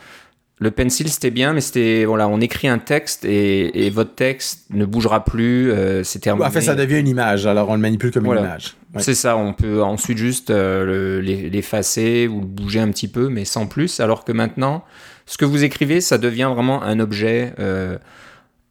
Le 0.60 0.72
pencil, 0.72 1.10
c'était 1.10 1.32
bien, 1.32 1.52
mais 1.52 1.62
c'était 1.62 2.06
voilà, 2.06 2.28
on 2.30 2.40
écrit 2.40 2.68
un 2.68 2.78
texte 2.78 3.26
et, 3.26 3.90
votre 3.90 4.16
texte 4.16 4.68
ne 4.70 4.86
bougera 4.86 5.26
plus. 5.26 5.72
Euh, 5.72 6.04
c'est 6.04 6.20
terminé. 6.20 6.48
En 6.48 6.52
fait, 6.52 6.62
ça 6.62 6.76
devient 6.76 7.00
une 7.00 7.08
image, 7.08 7.46
alors 7.46 7.70
on 7.70 7.74
le 7.74 7.82
manipule 7.82 8.12
comme 8.12 8.28
une 8.28 8.38
image. 8.38 8.76
C'est 9.00 9.16
ça, 9.16 9.36
on 9.36 9.54
peut 9.54 9.84
ensuite 9.84 10.18
juste 10.18 10.52
euh, 10.52 11.20
l'effacer 11.22 12.28
ou 12.28 12.40
le 12.40 12.46
bouger 12.46 12.80
un 12.80 12.90
petit 12.90 13.08
peu, 13.08 13.28
mais 13.28 13.44
sans 13.44 13.66
plus. 13.66 14.00
Alors 14.00 14.24
que 14.24 14.32
maintenant, 14.32 14.86
ce 15.26 15.38
que 15.38 15.46
vous 15.46 15.64
écrivez, 15.64 16.00
ça 16.00 16.18
devient 16.18 16.52
vraiment 16.54 16.84
un 16.84 17.00
objet. 17.00 17.54
Euh, 17.60 17.98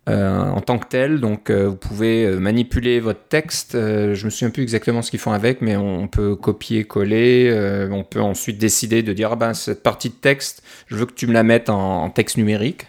euh, 0.08 0.50
en 0.50 0.60
tant 0.60 0.78
que 0.78 0.88
tel. 0.88 1.20
Donc 1.20 1.48
euh, 1.48 1.68
vous 1.68 1.76
pouvez 1.76 2.26
euh, 2.26 2.40
manipuler 2.40 2.98
votre 2.98 3.22
texte. 3.28 3.74
je 3.74 4.24
me 4.24 4.30
souviens 4.30 4.50
plus 4.50 4.64
exactement 4.64 5.00
ce 5.00 5.12
qu'ils 5.12 5.20
font 5.20 5.30
avec, 5.30 5.62
mais 5.62 5.76
on, 5.76 6.08
peut 6.08 6.34
copier-coller. 6.34 7.88
on 7.92 8.02
peut 8.02 8.20
ensuite 8.20 8.58
décider 8.58 9.04
de 9.04 9.12
dire 9.12 9.30
ah 9.32 9.36
ben 9.36 9.54
cette 9.54 9.84
partie 9.84 10.08
de 10.08 10.14
texte, 10.14 10.64
je 10.88 10.96
veux 10.96 11.06
que 11.06 11.12
tu 11.12 11.28
me 11.28 11.32
la 11.32 11.44
mettes 11.44 11.70
en, 11.70 12.10
texte 12.10 12.36
numérique. 12.36 12.88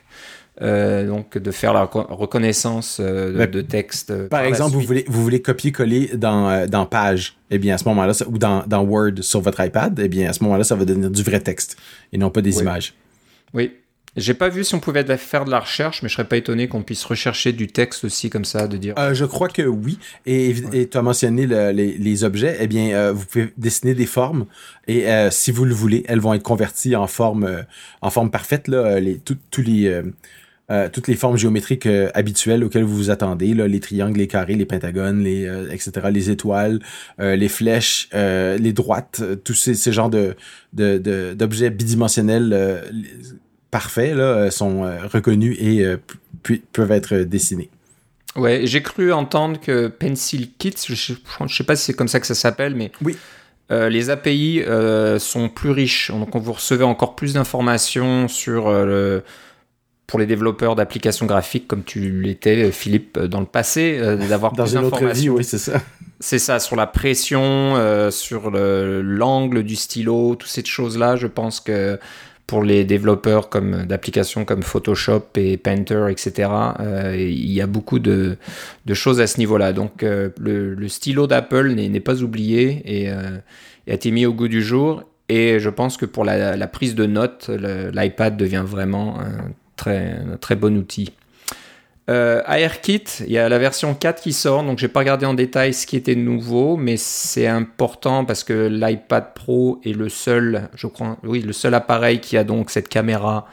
donc 0.60 1.38
de 1.38 1.52
faire 1.52 1.73
la 1.73 1.84
reconnaissance 1.84 2.99
de, 2.99 3.62
texte. 3.62 4.30
Par, 4.30 4.43
exemple, 4.43 4.73
vous 4.73 4.82
voulez, 4.82 5.06
vous 5.08 5.21
voulez 5.21 5.41
copier-coller 5.41 6.12
dans, 6.15 6.67
dans 6.67 6.88
Page, 6.88 7.38
eh 7.52 7.60
bien 7.60 7.76
à 7.76 7.78
ce 7.78 7.86
moment-là, 7.89 8.13
ou 8.28 8.39
dans, 8.39 8.63
dans, 8.65 8.82
Word 8.82 9.21
sur 9.21 9.39
votre 9.39 9.63
iPad, 9.63 9.99
et 9.99 10.06
eh 10.06 10.08
bien 10.08 10.32
à 10.32 10.34
ce 10.34 10.43
moment-là, 10.43 10.63
ça 10.63 10.73
va 10.73 10.84
devenir 10.84 11.12
du 11.12 11.21
vrai 11.21 11.41
texte 11.41 11.78
et 12.12 12.17
non 12.17 12.32
pas 12.32 12.41
des 12.41 12.60
images. 12.60 12.95
Oui, 13.54 13.71
j'ai 14.15 14.36
pas 14.36 14.49
vu 14.49 14.63
si 14.63 14.76
on 14.76 14.80
pouvait 14.80 15.04
faire 15.17 15.43
de 15.43 15.49
la 15.49 15.60
recherche, 15.60 16.04
mais 16.04 16.10
je 16.10 16.13
serais 16.13 16.28
pas 16.28 16.38
étonné 16.38 16.67
qu'on 16.67 16.84
puisse 16.84 17.04
rechercher 17.04 17.52
du 17.52 17.67
texte 17.67 18.04
aussi 18.04 18.30
comme 18.30 18.45
ça, 18.45 18.67
de 18.67 18.78
dire. 18.78 18.93
Euh, 18.99 19.15
je 19.15 19.26
crois 19.26 19.47
que 19.47 19.63
oui. 19.63 19.97
Et 20.28 20.54
tu 20.89 20.97
as 20.97 21.02
mentionné 21.02 21.47
les, 21.47 22.23
objets. 22.23 22.58
Eh 22.60 22.67
bien, 22.67 22.89
euh, 22.89 23.12
vous 23.12 23.26
pouvez 23.26 23.54
dessiner 23.58 23.95
des 23.95 24.06
formes 24.06 24.45
et 24.88 25.10
euh, 25.10 25.32
si 25.32 25.52
vous 25.52 25.65
le 25.65 25.73
voulez, 25.73 26.04
elles 26.08 26.19
vont 26.19 26.34
être 26.34 26.43
converties 26.43 26.95
en 26.95 27.08
forme, 27.08 27.63
en 28.02 28.10
forme 28.12 28.30
parfaite. 28.30 28.67
Là, 28.67 28.99
les, 28.99 29.17
tous 29.17 29.62
les, 29.62 30.02
toutes 30.91 31.08
les 31.08 31.15
formes 31.15 31.38
géométriques 31.38 31.88
habituelles 32.13 32.63
auxquelles 32.63 32.84
vous 32.84 32.95
vous 32.95 33.10
attendez, 33.10 33.56
là, 33.56 33.67
les 33.67 33.80
triangles, 33.80 34.19
les 34.19 34.28
carrés, 34.28 34.56
les 34.56 34.65
pentagones, 34.65 35.23
les, 35.23 35.45
etc., 35.71 35.91
les 36.12 36.30
étoiles, 36.30 36.80
les 37.17 37.49
flèches, 37.49 38.10
les 38.13 38.73
droites, 38.73 39.23
tous 39.43 39.56
ces, 39.56 39.73
ces 39.73 39.91
genres 39.91 40.12
de, 40.12 40.36
d'objets 41.34 41.71
bidimensionnels 41.71 42.84
parfaits 43.73 44.15
là, 44.15 44.23
euh, 44.23 44.51
sont 44.51 44.83
euh, 44.83 44.99
reconnus 45.12 45.57
et 45.59 45.83
euh, 45.83 45.97
peuvent 46.73 46.91
être 46.91 47.17
dessinés. 47.17 47.71
Ouais, 48.36 48.62
j'ai 48.65 48.83
cru 48.83 49.12
entendre 49.12 49.59
que 49.59 49.88
Pencil 49.88 50.51
Kit, 50.59 50.75
je 50.88 50.93
sais, 50.93 51.15
sais 51.49 51.63
pas 51.63 51.75
si 51.75 51.86
c'est 51.86 51.93
comme 51.93 52.07
ça 52.07 52.19
que 52.19 52.27
ça 52.27 52.36
s'appelle, 52.36 52.75
mais 52.75 52.91
oui. 53.03 53.15
les 53.69 54.09
API 54.09 54.63
sont 55.19 55.49
plus 55.49 55.69
riches. 55.69 56.12
Donc, 56.12 56.36
vous 56.36 56.53
recevez 56.53 56.83
encore 56.83 57.15
plus 57.15 57.33
d'informations 57.33 58.27
sur 58.27 58.71
le, 58.71 59.23
pour 60.07 60.17
les 60.17 60.25
développeurs 60.25 60.75
d'applications 60.75 61.27
graphiques, 61.27 61.67
comme 61.67 61.83
tu 61.83 62.21
l'étais, 62.21 62.71
Philippe, 62.71 63.19
dans 63.19 63.39
le 63.39 63.45
passé, 63.45 63.99
d'avoir 64.27 64.53
plus 64.53 64.73
d'informations. 64.73 65.36
Oui, 65.36 65.43
c'est 65.43 65.59
ça. 65.59 65.79
C'est 66.19 66.39
ça, 66.39 66.59
sur 66.59 66.75
la 66.75 66.88
pression, 66.88 68.09
sur 68.09 68.49
l'angle 68.49 69.62
du 69.62 69.75
stylo, 69.75 70.33
toutes 70.36 70.49
ces 70.49 70.65
choses-là. 70.65 71.17
Je 71.17 71.27
pense 71.27 71.59
que 71.59 71.99
pour 72.47 72.63
les 72.63 72.84
développeurs 72.84 73.49
comme 73.49 73.86
d'applications 73.86 74.45
comme 74.45 74.63
Photoshop 74.63 75.23
et 75.36 75.58
Painter, 75.58 76.08
etc. 76.10 76.49
Euh, 76.79 77.15
il 77.17 77.51
y 77.51 77.62
a 77.62 77.67
beaucoup 77.67 77.99
de, 77.99 78.38
choses 78.93 79.21
à 79.21 79.27
ce 79.27 79.38
niveau-là. 79.39 79.73
Donc 79.73 80.03
euh, 80.03 80.29
le, 80.39 80.88
stylo 80.88 81.27
d'Apple 81.27 81.71
n'est 81.71 81.99
pas 81.99 82.21
oublié 82.21 82.82
et, 82.86 83.10
euh, 83.10 83.38
a 83.88 83.93
été 83.93 84.12
mis 84.12 84.25
au 84.25 84.34
goût 84.34 84.47
du 84.47 84.62
jour. 84.62 85.03
Et 85.29 85.60
je 85.60 85.69
pense 85.69 85.97
que 85.97 86.06
pour 86.06 86.25
la, 86.25 86.67
prise 86.67 86.95
de 86.95 87.06
notes, 87.06 87.49
l'iPad 87.49 88.36
devient 88.36 88.63
vraiment 88.65 89.19
un 89.19 89.51
très, 89.77 90.12
un 90.12 90.38
très 90.38 90.56
bon 90.56 90.77
outil. 90.77 91.12
Euh, 92.09 92.41
AirKit, 92.45 93.05
il 93.21 93.31
y 93.31 93.37
a 93.37 93.47
la 93.47 93.57
version 93.59 93.95
4 93.95 94.21
qui 94.21 94.33
sort, 94.33 94.63
donc 94.63 94.77
j'ai 94.77 94.89
pas 94.89 94.99
regardé 94.99 95.25
en 95.25 95.33
détail 95.33 95.73
ce 95.73 95.87
qui 95.87 95.95
était 95.95 96.15
nouveau, 96.15 96.75
mais 96.75 96.97
c'est 96.97 97.47
important 97.47 98.25
parce 98.25 98.43
que 98.43 98.67
l'iPad 98.67 99.33
Pro 99.33 99.79
est 99.85 99.93
le 99.93 100.09
seul, 100.09 100.69
je 100.75 100.87
crois, 100.87 101.17
oui, 101.23 101.41
le 101.41 101.53
seul 101.53 101.73
appareil 101.73 102.19
qui 102.19 102.35
a 102.35 102.43
donc 102.43 102.71
cette 102.71 102.89
caméra 102.89 103.47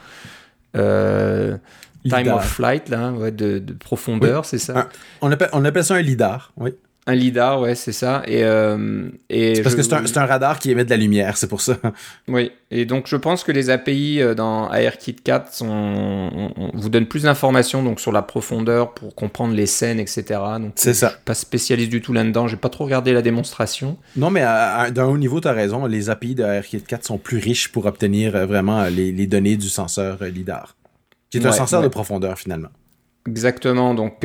euh, 0.75 1.55
time 2.03 2.27
of 2.27 2.45
flight 2.45 2.89
là, 2.89 3.13
de, 3.31 3.63
profondeur, 3.79 4.43
c'est 4.43 4.57
ça? 4.57 4.89
on, 5.21 5.31
appelle, 5.31 5.49
on 5.53 5.63
appelle 5.63 5.85
ça 5.85 5.95
un 5.95 6.01
lidar, 6.01 6.51
oui. 6.57 6.71
Un 7.07 7.15
lidar, 7.15 7.59
ouais, 7.59 7.73
c'est 7.73 7.93
ça. 7.93 8.21
Et, 8.27 8.43
euh, 8.43 9.09
et 9.27 9.55
c'est 9.55 9.63
parce 9.63 9.73
que 9.73 9.81
c'est 9.81 9.93
un, 9.95 10.21
un, 10.21 10.25
radar 10.27 10.59
qui 10.59 10.69
émet 10.69 10.85
de 10.85 10.89
la 10.91 10.97
lumière, 10.97 11.35
c'est 11.35 11.47
pour 11.47 11.61
ça. 11.61 11.77
Oui, 12.27 12.51
et 12.69 12.85
donc 12.85 13.07
je 13.07 13.15
pense 13.15 13.43
que 13.43 13.51
les 13.51 13.71
API 13.71 14.21
euh, 14.21 14.35
dans 14.35 14.71
AirKit 14.71 15.15
4 15.15 15.51
sont, 15.51 16.51
vous 16.75 16.89
donnent 16.89 17.07
plus 17.07 17.23
d'informations 17.23 17.81
donc 17.81 17.99
sur 17.99 18.11
la 18.11 18.21
profondeur 18.21 18.93
pour 18.93 19.15
comprendre 19.15 19.55
les 19.55 19.65
scènes, 19.65 19.99
etc. 19.99 20.39
c'est 20.75 20.93
ça. 20.93 21.07
Je 21.07 21.13
suis 21.13 21.23
pas 21.25 21.33
spécialiste 21.33 21.89
du 21.89 22.01
tout 22.01 22.13
là-dedans, 22.13 22.47
j'ai 22.47 22.55
pas 22.55 22.69
trop 22.69 22.85
regardé 22.85 23.13
la 23.13 23.23
démonstration. 23.23 23.97
Non, 24.15 24.29
mais 24.29 24.41
d'un 24.91 25.05
haut 25.05 25.17
niveau, 25.17 25.41
tu 25.41 25.47
as 25.47 25.53
raison, 25.53 25.87
les 25.87 26.11
API 26.11 26.35
de 26.35 26.43
AirKit 26.43 26.83
4 26.83 27.03
sont 27.03 27.17
plus 27.17 27.39
riches 27.39 27.71
pour 27.71 27.87
obtenir 27.87 28.35
euh, 28.35 28.45
vraiment 28.45 28.83
les, 28.85 29.11
les 29.11 29.25
données 29.25 29.57
du 29.57 29.69
senseur 29.69 30.19
lidar, 30.23 30.75
qui 31.31 31.39
est 31.39 31.45
un 31.47 31.51
senseur 31.51 31.81
de 31.81 31.87
profondeur 31.87 32.37
finalement. 32.37 32.69
Exactement, 33.27 33.95
donc 33.95 34.23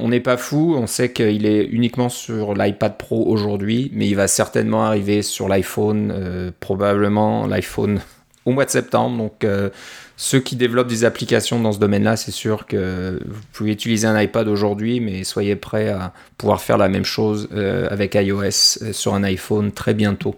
on 0.00 0.08
n'est 0.08 0.20
pas 0.20 0.36
fou, 0.36 0.74
on 0.76 0.86
sait 0.86 1.12
qu'il 1.12 1.46
est 1.46 1.64
uniquement 1.64 2.08
sur 2.08 2.54
l'iPad 2.54 2.96
Pro 2.96 3.26
aujourd'hui, 3.26 3.90
mais 3.94 4.08
il 4.08 4.14
va 4.14 4.28
certainement 4.28 4.84
arriver 4.84 5.22
sur 5.22 5.48
l'iPhone, 5.48 6.12
euh, 6.14 6.50
probablement 6.60 7.46
l'iPhone 7.46 8.00
au 8.44 8.52
mois 8.52 8.64
de 8.64 8.70
septembre. 8.70 9.16
Donc 9.16 9.44
euh, 9.44 9.70
ceux 10.16 10.40
qui 10.40 10.56
développent 10.56 10.88
des 10.88 11.04
applications 11.04 11.60
dans 11.60 11.72
ce 11.72 11.78
domaine-là, 11.78 12.16
c'est 12.16 12.30
sûr 12.30 12.66
que 12.66 13.20
vous 13.26 13.40
pouvez 13.52 13.72
utiliser 13.72 14.06
un 14.06 14.20
iPad 14.20 14.48
aujourd'hui, 14.48 15.00
mais 15.00 15.24
soyez 15.24 15.56
prêts 15.56 15.88
à 15.88 16.12
pouvoir 16.38 16.60
faire 16.60 16.78
la 16.78 16.88
même 16.88 17.04
chose 17.04 17.48
euh, 17.52 17.88
avec 17.90 18.14
iOS 18.14 18.92
sur 18.92 19.14
un 19.14 19.22
iPhone 19.22 19.72
très 19.72 19.94
bientôt. 19.94 20.34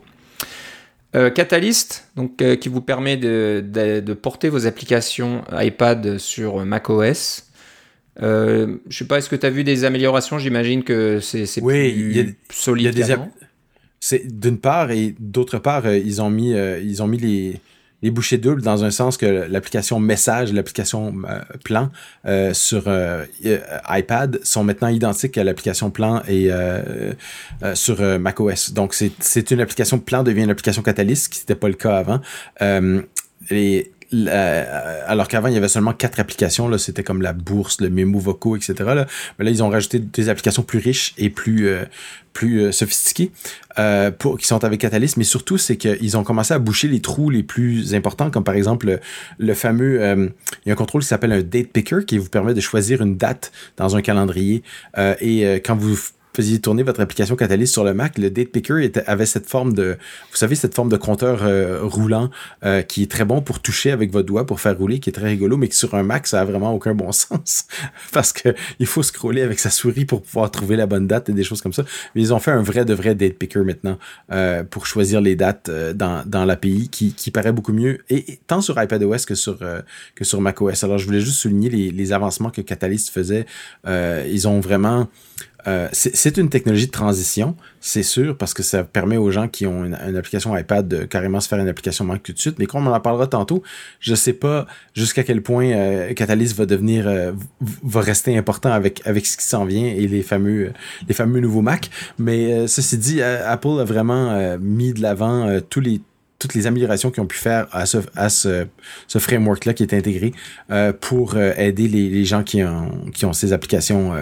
Catalyst, 1.35 2.09
donc, 2.16 2.42
qui 2.59 2.70
vous 2.70 2.81
permet 2.81 3.18
de, 3.18 4.14
porter 4.14 4.48
vos 4.48 4.66
applications 4.66 5.44
iPad 5.53 6.16
sur 6.16 6.64
macOS. 6.64 7.51
Euh, 8.20 8.77
je 8.88 8.98
sais 8.98 9.05
pas, 9.07 9.18
est-ce 9.18 9.31
que 9.31 9.37
tu 9.37 9.46
as 9.46 9.51
vu 9.51 9.64
des 9.64 9.85
améliorations? 9.85 10.38
J'imagine 10.38 10.83
que 10.85 11.20
c'est 11.20 11.46
oui, 11.62 12.35
plus 12.48 12.57
solide. 12.57 12.96
Y 12.98 13.12
a 13.12 13.29
c'est 14.05 14.27
d'une 14.27 14.59
part 14.59 14.90
et 14.90 15.14
d'autre 15.20 15.59
part, 15.59 15.87
euh, 15.87 15.96
ils 15.96 16.20
ont 16.20 16.29
mis 16.29 16.55
euh, 16.55 16.81
ils 16.81 17.05
ont 17.05 17.07
mis 17.07 17.18
les 17.18 17.61
les 18.03 18.11
bouchées 18.11 18.37
doubles 18.37 18.61
dans 18.61 18.83
un 18.83 18.90
sens 18.90 19.16
que 19.16 19.27
l'application 19.27 20.01
message, 20.01 20.53
l'application 20.53 21.14
euh, 21.31 21.38
plan 21.62 21.88
sur 22.53 22.92
iPad 23.88 24.40
sont 24.42 24.64
maintenant 24.64 24.88
identiques 24.88 25.38
à 25.38 25.44
l'application 25.44 25.92
plan 25.92 26.20
et 26.27 26.51
sur 27.75 28.01
macOS. 28.18 28.72
Donc 28.72 28.92
c'est 28.94 29.51
une 29.53 29.61
application 29.61 30.01
plan 30.01 30.25
devient 30.25 30.42
une 30.42 30.51
application 30.51 30.83
Catalyst, 30.83 31.27
ce 31.27 31.29
qui 31.29 31.38
n'était 31.42 31.55
pas 31.55 31.68
le 31.68 31.75
cas 31.75 31.96
avant. 31.98 32.20
Euh, 34.14 35.03
alors 35.07 35.29
qu'avant, 35.29 35.48
il 35.48 35.55
y 35.55 35.57
avait 35.57 35.68
seulement 35.68 35.92
quatre 35.92 36.20
applications. 36.20 36.68
Là, 36.68 36.79
c'était 36.79 37.03
comme 37.03 37.22
la 37.22 37.33
bourse, 37.33 37.81
le 37.81 37.90
mémo 37.90 38.18
vocaux, 38.18 38.57
etc. 38.57 38.75
Mais 39.38 39.44
là, 39.44 39.51
ils 39.51 39.62
ont 39.62 39.68
rajouté 39.68 39.98
des 39.98 40.29
applications 40.29 40.62
plus 40.62 40.79
riches 40.79 41.14
et 41.18 41.31
plus, 41.31 41.68
euh, 41.68 41.85
euh, 42.44 42.72
sophistiquées 42.72 43.31
qui 43.77 44.46
sont 44.46 44.64
avec 44.64 44.81
Catalyst. 44.81 45.16
Mais 45.16 45.25
surtout, 45.25 45.59
c'est 45.59 45.77
qu'ils 45.77 46.16
ont 46.16 46.25
commencé 46.25 46.55
à 46.55 46.59
boucher 46.59 46.88
les 46.88 47.01
trous 47.01 47.31
les 47.31 47.42
plus 47.42 47.94
importants, 47.94 48.31
comme 48.31 48.44
par 48.44 48.55
exemple 48.55 49.01
le, 49.38 49.55
fameux... 49.55 49.96
il 50.01 50.68
y 50.68 50.70
a 50.70 50.72
un 50.72 50.77
contrôle 50.77 51.03
qui 51.03 51.09
s'appelle 51.09 51.33
un 51.33 51.42
date 51.42 51.68
picker 51.68 52.05
qui 52.07 52.18
vous 52.18 52.29
permet 52.29 52.55
de 52.55 52.61
choisir 52.61 53.03
une 53.03 53.16
date 53.16 53.53
dans 53.77 53.96
un 53.96 54.03
calendrier. 54.03 54.62
et 55.20 55.62
quand 55.64 55.77
vous 55.77 55.96
faisiez 56.35 56.61
tourner 56.61 56.83
votre 56.83 57.01
application 57.01 57.37
Catalyst 57.37 57.73
sur 57.73 57.85
le 57.85 57.95
Mac, 57.95 58.18
le 58.18 58.31
Date 58.31 58.49
Picker 58.49 58.90
avait 59.07 59.27
cette 59.27 59.47
forme 59.47 59.75
de, 59.75 59.97
vous 60.31 60.37
savez, 60.37 60.55
cette 60.55 60.75
forme 60.75 60.88
de 60.88 60.97
compteur 60.97 61.40
euh, 61.42 61.81
roulant 61.83 62.31
euh, 62.64 62.83
qui 62.83 63.03
est 63.03 63.11
très 63.11 63.25
bon 63.25 63.42
pour 63.42 63.61
toucher 63.61 63.90
avec 63.90 64.12
votre 64.12 64.27
doigt 64.27 64.47
pour 64.47 64.61
faire 64.61 64.77
rouler, 64.77 64.99
qui 64.99 65.11
est 65.11 65.12
très 65.12 65.29
rigolo, 65.29 65.57
mais 65.57 65.68
qui 65.68 65.77
sur 65.77 65.95
un 65.95 66.03
Mac 66.03 66.27
ça 66.27 66.40
a 66.40 66.45
vraiment 66.45 66.73
aucun 66.73 66.95
bon 66.95 67.12
sens 67.12 67.66
parce 68.12 68.33
que 68.33 68.55
il 68.79 68.87
faut 68.87 69.03
scroller 69.03 69.42
avec 69.42 69.59
sa 69.59 69.71
souris 69.71 70.05
pour 70.05 70.23
pouvoir 70.23 70.51
trouver 70.51 70.77
la 70.77 70.87
bonne 70.87 71.07
date 71.07 71.29
et 71.29 71.33
des 71.33 71.45
choses 71.45 71.61
comme 71.61 71.73
ça. 71.73 71.85
Mais 72.14 72.23
ils 72.23 72.33
ont 72.33 72.38
fait 72.38 72.51
un 72.51 72.62
vrai 72.62 72.85
de 72.85 72.95
vrai 72.95 73.14
Date 73.14 73.35
Picker 73.35 73.61
maintenant 73.61 73.99
euh, 74.33 74.64
pour 74.64 74.87
choisir 74.87 75.21
les 75.21 75.37
dates 75.37 75.71
dans, 75.95 76.23
dans 76.27 76.45
l'API 76.45 76.88
qui, 76.88 77.14
qui 77.14 77.31
paraît 77.31 77.53
beaucoup 77.53 77.73
mieux 77.73 77.99
et, 78.09 78.40
tant 78.47 78.61
sur 78.61 78.81
iPadOS 78.83 79.25
que 79.27 79.35
sur 79.35 79.59
que 80.14 80.25
sur 80.25 80.40
macOS. 80.40 80.85
Alors 80.85 80.99
je 80.99 81.07
voulais 81.07 81.21
juste 81.21 81.38
souligner 81.38 81.68
les, 81.68 81.90
les 81.90 82.12
avancements 82.12 82.51
que 82.51 82.62
Catalyst 82.62 83.11
faisait. 83.11 83.47
ils 83.87 84.49
ont 84.49 84.61
vraiment 84.61 85.09
euh, 85.66 85.88
c'est 85.92 86.37
une 86.38 86.48
technologie 86.48 86.87
de 86.87 86.92
transition, 86.92 87.57
c'est 87.81 88.03
sûr, 88.03 88.37
parce 88.37 88.53
que 88.53 88.62
ça 88.62 88.83
permet 88.83 89.16
aux 89.16 89.31
gens 89.31 89.48
qui 89.48 89.66
ont 89.66 89.85
une, 89.85 89.94
application 89.94 90.57
iPad 90.57 90.87
de 90.88 91.05
carrément 91.05 91.40
se 91.40 91.48
faire 91.48 91.59
une 91.59 91.68
application 91.68 92.05
Mac 92.05 92.22
tout 92.22 92.33
de 92.33 92.38
suite. 92.38 92.59
Mais 92.59 92.66
comme 92.66 92.87
on 92.87 92.92
en 92.92 93.01
parlera 93.01 93.29
tantôt, 93.29 93.62
je 94.01 94.14
sais 94.14 94.33
pas 94.33 94.66
jusqu'à 94.94 95.22
quel 95.22 95.42
point 95.42 95.66
euh, 95.66 96.14
Catalyst 96.14 96.57
va 96.57 96.66
devenir, 96.66 97.07
euh, 97.07 97.33
va 97.83 98.01
rester 98.01 98.37
important 98.37 98.72
avec 98.72 99.27
ce 99.27 99.37
qui 99.37 99.44
s'en 99.44 99.64
vient 99.64 99.87
et 99.87 100.09
les 100.09 100.22
fameux 100.22 100.72
nouveaux 101.40 101.62
Mac. 101.62 101.90
Mais 102.18 102.66
ceci 102.66 102.98
dit, 102.98 103.22
Apple 103.22 103.81
a 103.81 103.85
vraiment 103.85 104.57
mis 104.59 104.92
de 104.92 105.01
l'avant 105.01 105.61
toutes 105.68 106.55
les 106.55 106.66
améliorations 106.66 107.11
qu'ils 107.11 107.22
ont 107.22 107.27
pu 107.27 107.38
faire 107.38 107.68
à 107.72 107.87
ce, 107.87 108.66
framework-là 109.16 109.75
qui 109.75 109.85
est 109.85 109.94
intégré 109.94 110.33
pour 111.01 111.37
aider 111.37 111.88
les, 111.88 112.25
gens 112.25 112.42
qui 112.42 112.62
ont, 112.64 113.33
ces 113.33 113.53
applications, 113.53 114.12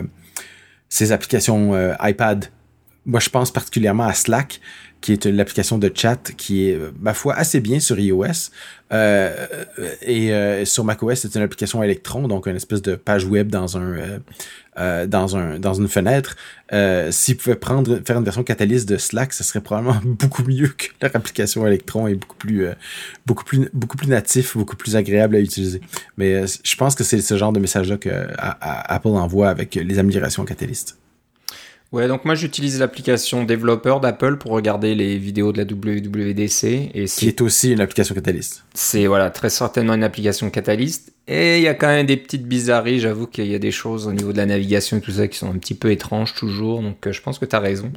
ces 0.91 1.12
applications 1.12 1.72
iPad. 2.03 2.47
Moi, 3.07 3.20
je 3.20 3.30
pense 3.30 3.51
particulièrement 3.51 4.05
à 4.05 4.12
Slack, 4.12 4.61
qui 5.01 5.12
est 5.12 5.24
l'application 5.24 5.78
de 5.78 5.91
chat 5.95 6.32
qui 6.36 6.68
est, 6.68 6.78
ma 7.01 7.14
foi, 7.14 7.34
assez 7.34 7.61
bien 7.61 7.80
sur 7.80 7.99
iOS. 7.99 8.51
Euh, 8.93 9.47
et 10.03 10.32
euh, 10.32 10.64
sur 10.64 10.84
macOS, 10.84 11.20
c'est 11.20 11.34
une 11.34 11.43
application 11.43 11.82
Electron, 11.82 12.28
donc 12.28 12.47
une 12.47 12.57
espèce 12.57 12.82
de 12.82 12.97
page 12.97 13.24
web 13.24 13.49
dans 13.49 13.78
un 13.78 14.20
euh, 14.81 15.07
dans 15.07 15.37
un 15.37 15.59
dans 15.59 15.74
une 15.74 15.89
fenêtre. 15.89 16.37
S'ils 17.11 17.37
pouvaient 17.37 17.57
prendre 17.57 18.01
faire 18.05 18.16
une 18.16 18.24
version 18.24 18.45
catalyse 18.45 18.87
de 18.87 18.97
Slack, 18.97 19.33
ce 19.33 19.45
serait 19.45 19.61
probablement 19.61 20.01
beaucoup 20.05 20.45
mieux 20.45 20.68
que 20.68 20.87
leur 21.03 21.14
application 21.14 21.66
Electron 21.66 22.07
et 22.07 22.14
beaucoup 22.14 22.37
plus 22.37 22.68
beaucoup 23.26 23.45
plus 23.45 23.68
beaucoup 23.72 23.97
plus 23.97 24.09
natif, 24.09 24.57
beaucoup 24.57 24.76
plus 24.76 24.97
agréable 24.97 25.37
à 25.37 25.41
utiliser. 25.41 25.81
Mais 26.16 26.45
je 26.47 26.76
pense 26.76 26.95
que 26.95 27.05
c'est 27.05 27.20
ce 27.20 27.37
genre 27.37 27.53
de 27.53 27.61
message 27.61 27.91
là 27.91 27.97
que 27.97 28.11
Apple 28.39 29.09
envoie 29.09 29.49
avec 29.49 29.74
les 29.74 29.99
améliorations 29.99 30.45
catalystes. 30.45 30.97
Ouais, 31.93 32.07
donc 32.07 32.24
moi 32.24 32.37
j'utilise 32.37 32.78
l'application 32.78 33.43
développeur 33.43 33.99
d'Apple 33.99 34.37
pour 34.37 34.53
regarder 34.53 34.95
les 34.95 35.18
vidéos 35.18 35.51
de 35.51 35.59
la 35.59 35.64
WWDC. 35.64 36.93
Et 36.95 37.07
qui 37.07 37.26
est 37.26 37.41
aussi 37.41 37.72
une 37.72 37.81
application 37.81 38.14
Catalyst. 38.14 38.62
C'est 38.74 39.07
voilà, 39.09 39.31
très 39.31 39.51
certainement 39.51 39.95
une 39.95 40.05
application 40.05 40.51
Catalyst. 40.51 41.10
Et 41.33 41.59
il 41.59 41.62
y 41.62 41.68
a 41.68 41.74
quand 41.74 41.87
même 41.87 42.07
des 42.07 42.16
petites 42.16 42.45
bizarreries, 42.47 42.99
j'avoue 42.99 43.28
qu'il 43.28 43.47
y 43.47 43.55
a 43.55 43.61
des 43.61 43.70
choses 43.70 44.09
au 44.09 44.12
niveau 44.12 44.33
de 44.33 44.37
la 44.37 44.47
navigation 44.47 44.97
et 44.97 45.01
tout 45.01 45.12
ça 45.12 45.28
qui 45.28 45.39
sont 45.39 45.49
un 45.49 45.59
petit 45.59 45.74
peu 45.74 45.93
étranges 45.93 46.35
toujours, 46.35 46.83
donc 46.83 47.07
euh, 47.07 47.12
je 47.12 47.22
pense 47.22 47.39
que 47.39 47.45
tu 47.45 47.55
as 47.55 47.61
raison. 47.61 47.93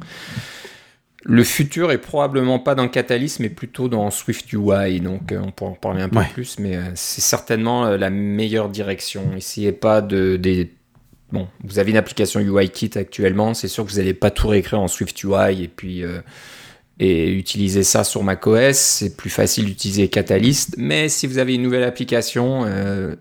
Le 1.24 1.42
futur 1.42 1.90
est 1.90 1.98
probablement 1.98 2.60
pas 2.60 2.76
dans 2.76 2.86
Catalyst, 2.86 3.40
mais 3.40 3.48
plutôt 3.48 3.88
dans 3.88 4.08
Swift 4.12 4.52
UI, 4.52 5.00
donc 5.00 5.32
euh, 5.32 5.40
on 5.42 5.50
pourra 5.50 5.72
en 5.72 5.74
parler 5.74 6.02
un 6.02 6.08
peu 6.08 6.20
plus, 6.32 6.60
mais 6.60 6.76
euh, 6.76 6.82
c'est 6.94 7.22
certainement 7.22 7.88
la 7.88 8.10
meilleure 8.10 8.68
direction. 8.68 9.32
Essayez 9.36 9.72
pas 9.72 10.00
de, 10.00 10.36
des 10.36 10.70
bon, 11.34 11.48
vous 11.64 11.78
avez 11.78 11.90
une 11.90 11.96
application 11.96 12.40
UIKit 12.40 12.92
actuellement, 12.96 13.52
c'est 13.52 13.68
sûr 13.68 13.84
que 13.84 13.90
vous 13.90 13.98
n'allez 13.98 14.14
pas 14.14 14.30
tout 14.30 14.48
réécrire 14.48 14.80
en 14.80 14.88
Swift 14.88 15.22
UI 15.22 15.64
et 15.64 15.68
puis 15.68 16.02
euh, 16.02 16.20
et 16.98 17.32
utiliser 17.32 17.82
ça 17.82 18.04
sur 18.04 18.22
macOS. 18.22 18.76
C'est 18.76 19.16
plus 19.16 19.30
facile 19.30 19.66
d'utiliser 19.66 20.08
Catalyst, 20.08 20.74
mais 20.76 21.08
si 21.08 21.26
vous 21.26 21.38
avez 21.38 21.54
une 21.54 21.62
nouvelle 21.62 21.84
application, 21.84 22.64
euh, 22.66 23.16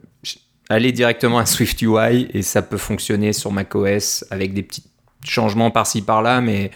allez 0.69 0.91
directement 0.91 1.39
à 1.39 1.45
Swift 1.45 1.82
UI 1.82 2.28
et 2.34 2.41
ça 2.41 2.61
peut 2.61 2.78
fonctionner 2.78 3.34
sur 3.34 3.51
macOS 3.51 4.26
avec 4.30 4.53
des 4.53 4.63
petits 4.63 4.84
changements 5.24 5.71
par-ci 5.71 6.01
par-là, 6.01 6.41
mais 6.41 6.71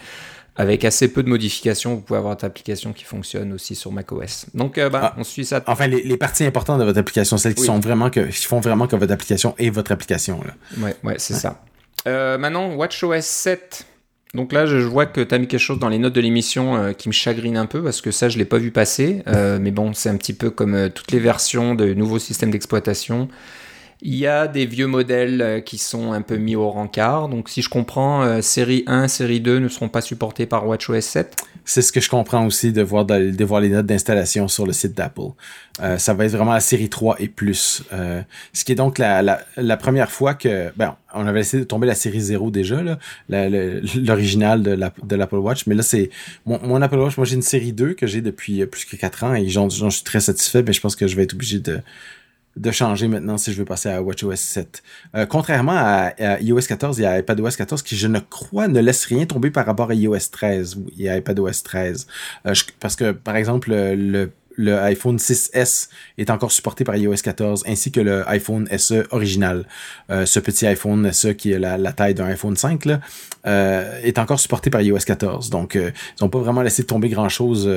avec 0.56 0.84
assez 0.84 1.12
peu 1.12 1.22
de 1.22 1.28
modifications, 1.28 1.94
vous 1.94 2.00
pouvez 2.00 2.18
avoir 2.18 2.32
votre 2.32 2.44
application 2.44 2.92
qui 2.92 3.04
fonctionne 3.04 3.52
aussi 3.52 3.76
sur 3.76 3.92
macOS. 3.92 4.46
Donc, 4.54 4.76
euh, 4.76 4.90
bah, 4.90 5.00
ah, 5.04 5.14
on 5.16 5.22
suit 5.22 5.44
ça. 5.44 5.62
Enfin, 5.68 5.86
les, 5.86 6.16
parties 6.16 6.44
importantes 6.44 6.80
de 6.80 6.84
votre 6.84 6.98
application, 6.98 7.38
celles 7.38 7.54
qui 7.54 7.62
sont 7.62 7.78
vraiment 7.78 8.10
que, 8.10 8.20
qui 8.20 8.44
font 8.44 8.58
vraiment 8.58 8.88
que 8.88 8.96
votre 8.96 9.12
application 9.12 9.54
est 9.58 9.70
votre 9.70 9.92
application. 9.92 10.40
Là. 10.44 10.54
Ouais, 10.84 10.96
ouais, 11.04 11.14
c'est 11.18 11.34
ça. 11.34 11.62
Euh, 12.08 12.38
maintenant, 12.38 12.74
WatchOS 12.74 13.20
7. 13.20 13.86
Donc 14.34 14.52
là, 14.52 14.66
je 14.66 14.76
vois 14.76 15.06
que 15.06 15.20
tu 15.20 15.34
as 15.34 15.38
mis 15.38 15.46
quelque 15.46 15.60
chose 15.60 15.78
dans 15.78 15.88
les 15.88 15.98
notes 15.98 16.12
de 16.12 16.20
l'émission 16.20 16.76
euh, 16.76 16.92
qui 16.92 17.08
me 17.08 17.12
chagrine 17.12 17.56
un 17.56 17.66
peu 17.66 17.82
parce 17.82 18.00
que 18.00 18.10
ça, 18.10 18.28
je 18.28 18.38
l'ai 18.38 18.44
pas 18.44 18.58
vu 18.58 18.70
passer. 18.70 19.22
mais 19.60 19.70
bon, 19.70 19.94
c'est 19.94 20.08
un 20.08 20.16
petit 20.16 20.34
peu 20.34 20.50
comme 20.50 20.90
toutes 20.90 21.12
les 21.12 21.18
versions 21.18 21.74
de 21.74 21.94
nouveaux 21.94 22.18
systèmes 22.18 22.50
d'exploitation. 22.50 23.28
Il 24.00 24.14
y 24.14 24.28
a 24.28 24.46
des 24.46 24.64
vieux 24.64 24.86
modèles 24.86 25.42
euh, 25.42 25.60
qui 25.60 25.76
sont 25.76 26.12
un 26.12 26.22
peu 26.22 26.36
mis 26.36 26.54
au 26.54 26.70
rencard. 26.70 27.28
Donc, 27.28 27.48
si 27.48 27.62
je 27.62 27.68
comprends, 27.68 28.22
euh, 28.22 28.40
série 28.42 28.84
1, 28.86 29.08
série 29.08 29.40
2 29.40 29.58
ne 29.58 29.66
seront 29.66 29.88
pas 29.88 30.02
supportés 30.02 30.46
par 30.46 30.68
WatchOS 30.68 31.00
7. 31.00 31.36
C'est 31.64 31.82
ce 31.82 31.90
que 31.90 32.00
je 32.00 32.08
comprends 32.08 32.46
aussi 32.46 32.72
de 32.72 32.80
voir, 32.80 33.04
de, 33.04 33.44
voir 33.44 33.60
les 33.60 33.70
notes 33.70 33.86
d'installation 33.86 34.46
sur 34.46 34.66
le 34.66 34.72
site 34.72 34.94
d'Apple. 34.94 35.32
Euh, 35.82 35.98
ça 35.98 36.14
va 36.14 36.26
être 36.26 36.30
vraiment 36.32 36.52
la 36.52 36.60
série 36.60 36.88
3 36.88 37.16
et 37.18 37.26
plus. 37.26 37.82
ce 38.52 38.64
qui 38.64 38.72
est 38.72 38.76
donc 38.76 38.98
la, 38.98 39.76
première 39.78 40.12
fois 40.12 40.34
que... 40.34 40.70
Ben, 40.76 40.96
on 41.12 41.26
avait 41.26 41.40
essayé 41.40 41.62
de 41.62 41.66
tomber 41.66 41.86
la 41.86 41.94
série 41.94 42.20
0 42.20 42.50
déjà, 42.50 42.80
l'original 43.28 44.62
de 44.62 45.16
l'Apple 45.16 45.36
Watch. 45.36 45.66
Mais 45.66 45.74
là, 45.74 45.82
c'est... 45.82 46.10
Mon, 46.46 46.60
mon, 46.62 46.80
Apple 46.80 46.98
Watch, 46.98 47.16
moi 47.16 47.26
j'ai 47.26 47.34
une 47.34 47.42
série 47.42 47.72
2 47.72 47.94
que 47.94 48.06
j'ai 48.06 48.20
depuis 48.20 48.64
plus 48.66 48.84
que 48.84 48.96
4 48.96 49.24
ans 49.24 49.34
et 49.34 49.48
j'en 49.48 49.68
suis 49.68 50.04
très 50.04 50.20
satisfait. 50.20 50.62
Mais 50.62 50.72
je 50.72 50.80
pense 50.80 50.96
que 50.96 51.06
je 51.06 51.16
vais 51.16 51.24
être 51.24 51.34
obligé 51.34 51.58
de 51.58 51.80
de 52.58 52.70
changer 52.70 53.08
maintenant 53.08 53.38
si 53.38 53.52
je 53.52 53.58
veux 53.58 53.64
passer 53.64 53.88
à 53.88 54.02
WatchOS 54.02 54.36
7. 54.36 54.82
Euh, 55.14 55.26
contrairement 55.26 55.76
à, 55.76 56.12
iOS 56.40 56.60
14 56.60 57.00
et 57.00 57.06
à 57.06 57.18
iPadOS 57.18 57.50
14, 57.56 57.82
qui 57.82 57.96
je 57.96 58.08
ne 58.08 58.18
crois 58.18 58.68
ne 58.68 58.80
laisse 58.80 59.04
rien 59.06 59.26
tomber 59.26 59.50
par 59.50 59.64
rapport 59.66 59.90
à 59.90 59.94
iOS 59.94 60.18
13 60.30 60.78
et 60.98 61.08
à 61.08 61.16
iPadOS 61.16 61.62
13. 61.62 62.06
Euh, 62.46 62.54
parce 62.80 62.96
que, 62.96 63.12
par 63.12 63.36
exemple, 63.36 63.70
le, 63.70 64.30
iPhone 64.60 65.18
6S 65.18 65.88
est 66.18 66.30
encore 66.30 66.50
supporté 66.50 66.82
par 66.82 66.96
iOS 66.96 67.14
14, 67.22 67.62
ainsi 67.68 67.92
que 67.92 68.00
le 68.00 68.28
iPhone 68.28 68.66
SE 68.76 69.06
original. 69.12 69.64
Euh, 70.10 70.26
ce 70.26 70.40
petit 70.40 70.66
iPhone 70.66 71.12
SE 71.12 71.28
qui 71.28 71.52
est 71.52 71.60
la, 71.60 71.92
taille 71.92 72.14
d'un 72.14 72.26
iPhone 72.26 72.56
5 72.56 72.84
là, 72.84 73.00
est 74.02 74.18
encore 74.18 74.40
supporté 74.40 74.68
par 74.68 74.80
iOS 74.82 74.98
14. 75.06 75.48
Donc, 75.50 75.76
ils 75.76 75.92
n'ont 76.20 76.28
pas 76.28 76.40
vraiment 76.40 76.62
laissé 76.62 76.84
tomber 76.84 77.08
grand-chose, 77.08 77.70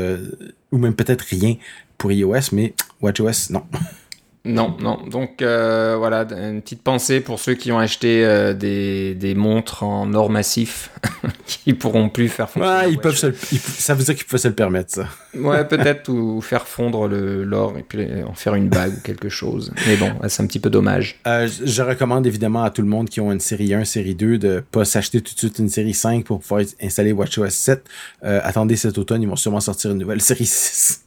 ou 0.71 0.77
même 0.79 0.95
peut-être 0.95 1.21
rien 1.21 1.55
pour 1.99 2.11
iOS, 2.11 2.49
mais 2.51 2.73
WatchOS, 2.99 3.51
non. 3.51 3.63
Non, 4.43 4.75
non. 4.79 4.99
Donc 5.07 5.43
euh, 5.43 5.95
voilà, 5.99 6.25
une 6.31 6.61
petite 6.61 6.81
pensée 6.81 7.21
pour 7.21 7.39
ceux 7.39 7.53
qui 7.53 7.71
ont 7.71 7.77
acheté 7.77 8.25
euh, 8.25 8.53
des, 8.53 9.13
des, 9.13 9.35
montres 9.35 9.83
en 9.83 10.11
or 10.15 10.31
massif 10.31 10.89
qui 11.45 11.75
pourront 11.75 12.09
plus 12.09 12.27
faire 12.27 12.49
fonctionner. 12.49 12.79
Ouais, 12.79 12.91
ils 12.91 12.97
peuvent 12.97 13.15
ça 13.15 13.93
veut 13.93 14.03
dire 14.03 14.15
qu'ils 14.15 14.25
peuvent 14.25 14.39
se 14.39 14.47
le 14.47 14.55
permettre, 14.55 14.93
ça. 14.93 15.07
ouais, 15.35 15.63
peut-être, 15.67 16.09
ou 16.09 16.41
faire 16.41 16.65
fondre 16.65 17.07
l'or 17.07 17.77
et 17.77 17.83
puis 17.83 18.07
en 18.27 18.33
faire 18.33 18.55
une 18.55 18.67
bague 18.67 18.93
ou 18.97 19.01
quelque 19.01 19.29
chose. 19.29 19.71
Mais 19.85 19.95
bon, 19.95 20.11
c'est 20.27 20.41
un 20.41 20.47
petit 20.47 20.59
peu 20.59 20.71
dommage. 20.71 21.19
Euh, 21.27 21.47
je 21.63 21.83
recommande 21.83 22.25
évidemment 22.25 22.63
à 22.63 22.71
tout 22.71 22.81
le 22.81 22.87
monde 22.87 23.09
qui 23.09 23.21
ont 23.21 23.31
une 23.31 23.39
série 23.39 23.75
1, 23.75 23.85
série 23.85 24.15
2 24.15 24.39
de 24.39 24.63
pas 24.71 24.85
s'acheter 24.85 25.21
tout 25.21 25.35
de 25.35 25.39
suite 25.39 25.59
une 25.59 25.69
série 25.69 25.93
5 25.93 26.25
pour 26.25 26.39
pouvoir 26.39 26.61
installer 26.81 27.11
WatchOS 27.11 27.49
7. 27.49 27.85
attendez 28.23 28.75
cet 28.75 28.97
automne, 28.97 29.21
ils 29.21 29.29
vont 29.29 29.35
sûrement 29.35 29.59
sortir 29.59 29.91
une 29.91 29.99
nouvelle 29.99 30.21
série 30.21 30.47
6. 30.47 31.03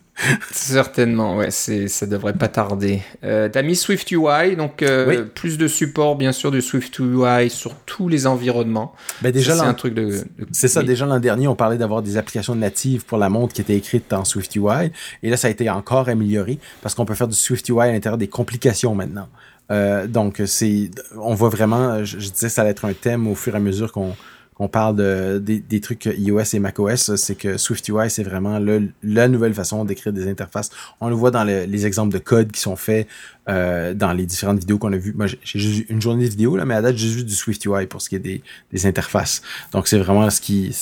Certainement, 0.53 1.37
ouais, 1.37 1.51
c'est, 1.51 1.89
ça 1.89 2.07
devrait 2.07 2.35
pas 2.35 2.49
tarder. 2.49 3.03
Euh, 3.25 3.49
t'as 3.49 3.63
mis 3.63 3.75
Swift 3.75 4.11
UI, 4.13 4.55
donc 4.57 4.83
euh, 4.83 5.25
plus 5.25 5.59
de 5.59 5.67
support 5.67 6.17
bien 6.17 6.33
sûr 6.33 6.51
de 6.53 6.61
Swift 6.61 6.99
UI 7.01 7.51
sur 7.51 7.75
tous 7.87 8.09
les 8.09 8.27
environnements. 8.27 8.95
Ben 9.23 9.33
déjà, 9.33 9.57
c'est 9.57 9.63
un 9.63 9.75
truc 9.75 9.95
de. 9.95 10.25
c'est 10.53 10.69
ça. 10.69 10.83
Déjà 10.83 11.05
l'an 11.07 11.19
dernier, 11.19 11.49
on 11.49 11.57
parlait 11.57 11.79
d'avoir 11.79 12.03
des 12.03 12.17
applications 12.17 12.55
natives 12.55 13.05
pour 13.05 13.19
la 13.19 13.29
montre 13.29 13.55
qui 13.55 13.61
étaient 13.61 13.77
écrites 13.77 14.13
en 14.13 14.25
Swift 14.25 14.55
UI, 14.55 14.93
et 15.23 15.31
là 15.31 15.37
ça 15.37 15.49
a 15.49 15.51
été 15.51 15.69
encore 15.69 16.09
amélioré 16.09 16.59
parce 16.81 16.95
qu'on 16.95 17.05
peut 17.05 17.15
faire 17.15 17.29
du 17.29 17.37
Swift 17.37 17.69
UI 17.69 17.81
à 17.81 17.93
l'intérieur 17.93 18.19
des 18.19 18.29
complications 18.29 18.95
maintenant. 18.95 19.29
Euh, 19.71 20.07
donc 20.07 20.43
c'est, 20.47 20.91
on 21.17 21.35
voit 21.35 21.49
vraiment, 21.49 22.05
je, 22.05 22.19
je 22.19 22.31
disais, 22.31 22.51
ça 22.51 22.63
va 22.63 22.71
être 22.71 22.85
un 22.85 22.93
thème 22.93 23.27
au 23.27 23.35
fur 23.35 23.55
et 23.55 23.57
à 23.57 23.61
mesure 23.61 23.93
qu'on 23.93 24.15
qu'on 24.55 24.69
parle 24.69 24.97
de, 24.97 25.39
des, 25.39 25.81
trucs 25.81 26.05
iOS 26.07 26.55
et 26.55 26.59
macOS, 26.61 27.17
c'est 27.17 27.35
que 27.35 27.57
SwiftUI, 27.57 28.09
c'est 28.09 28.23
vraiment 28.23 28.61
la 29.03 29.29
nouvelle 29.29 29.55
façon 29.55 29.85
d'écrire 29.85 30.13
des 30.13 30.29
interfaces. 30.29 30.71
On 31.01 31.09
le 31.09 31.15
voit 31.15 31.33
dans 31.33 31.45
les 31.45 31.87
exemples 31.87 32.13
de 32.13 32.19
code 32.19 32.53
qui 32.53 32.61
sont 32.61 32.77
faits 32.77 33.09
euh, 33.49 33.93
dans 33.93 34.13
les 34.13 34.25
différentes 34.25 34.61
vidéos 34.61 34.79
qu'on 34.79 34.93
a 34.93 34.97
vues. 34.97 35.13
Moi, 35.15 35.27
j'ai 35.27 35.59
juste 35.59 35.91
une 35.91 36.01
journée 36.01 36.25
de 36.25 36.31
vidéo, 36.31 36.57
là, 36.57 36.65
mais 36.65 36.75
à 36.75 36.83
date, 36.83 36.97
j'ai 36.97 37.09
juste 37.09 37.27
du 37.27 37.35
SwiftUI 37.35 37.87
pour 37.87 38.01
ce 38.01 38.09
qui 38.09 38.17
est 38.17 38.43
des, 38.73 38.87
interfaces. 38.87 39.43
Donc, 39.73 39.87
c'est 39.89 39.99
vraiment 39.99 40.31
ce 40.31 40.41
qui... 40.41 40.75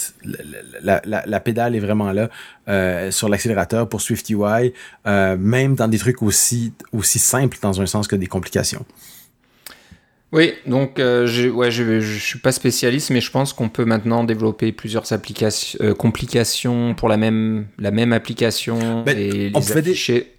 La 0.84 1.40
pédale 1.40 1.74
est 1.74 1.80
vraiment 1.80 2.12
là 2.12 2.28
euh, 2.68 3.10
sur 3.10 3.28
l'accélérateur 3.28 3.88
pour 3.88 4.00
SwiftUI, 4.00 4.72
euh, 5.06 5.36
même 5.36 5.74
dans 5.74 5.88
des 5.88 5.98
trucs 5.98 6.22
aussi, 6.22 6.72
aussi 6.92 7.18
simples 7.18 7.58
dans 7.60 7.80
un 7.80 7.86
sens 7.86 8.06
que 8.06 8.16
des 8.16 8.28
complications. 8.28 8.84
Oui, 10.32 10.54
donc 10.66 10.98
euh, 10.98 11.26
je, 11.26 11.46
ouais, 11.48 11.70
je, 11.70 12.00
je, 12.00 12.18
suis 12.18 12.38
pas 12.38 12.52
spécialiste, 12.52 13.10
mais 13.10 13.20
je 13.20 13.30
pense 13.30 13.52
qu'on 13.52 13.68
peut 13.68 13.84
maintenant 13.84 14.24
développer 14.24 14.72
plusieurs 14.72 15.12
applications, 15.12 15.78
euh, 15.82 15.94
complications 15.94 16.94
pour 16.94 17.10
la 17.10 17.18
même, 17.18 17.66
la 17.78 17.90
même 17.90 18.14
application 18.14 19.02
ben, 19.02 19.18
et 19.18 19.52
on 19.54 19.60
pouvait 19.60 19.82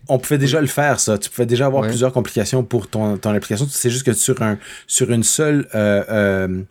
On 0.09 0.17
pouvait 0.17 0.39
déjà 0.39 0.61
le 0.61 0.67
faire, 0.67 0.99
ça. 0.99 1.19
Tu 1.19 1.29
pouvais 1.29 1.45
déjà 1.45 1.67
avoir 1.67 1.83
plusieurs 1.83 2.11
complications 2.11 2.63
pour 2.63 2.87
ton, 2.87 3.17
ton 3.17 3.29
application. 3.29 3.67
C'est 3.69 3.91
juste 3.91 4.03
que 4.03 4.13
sur 4.13 4.41
un, 4.41 4.57
sur 4.87 5.11
une 5.11 5.23
seule 5.23 5.67
euh, 5.75 6.63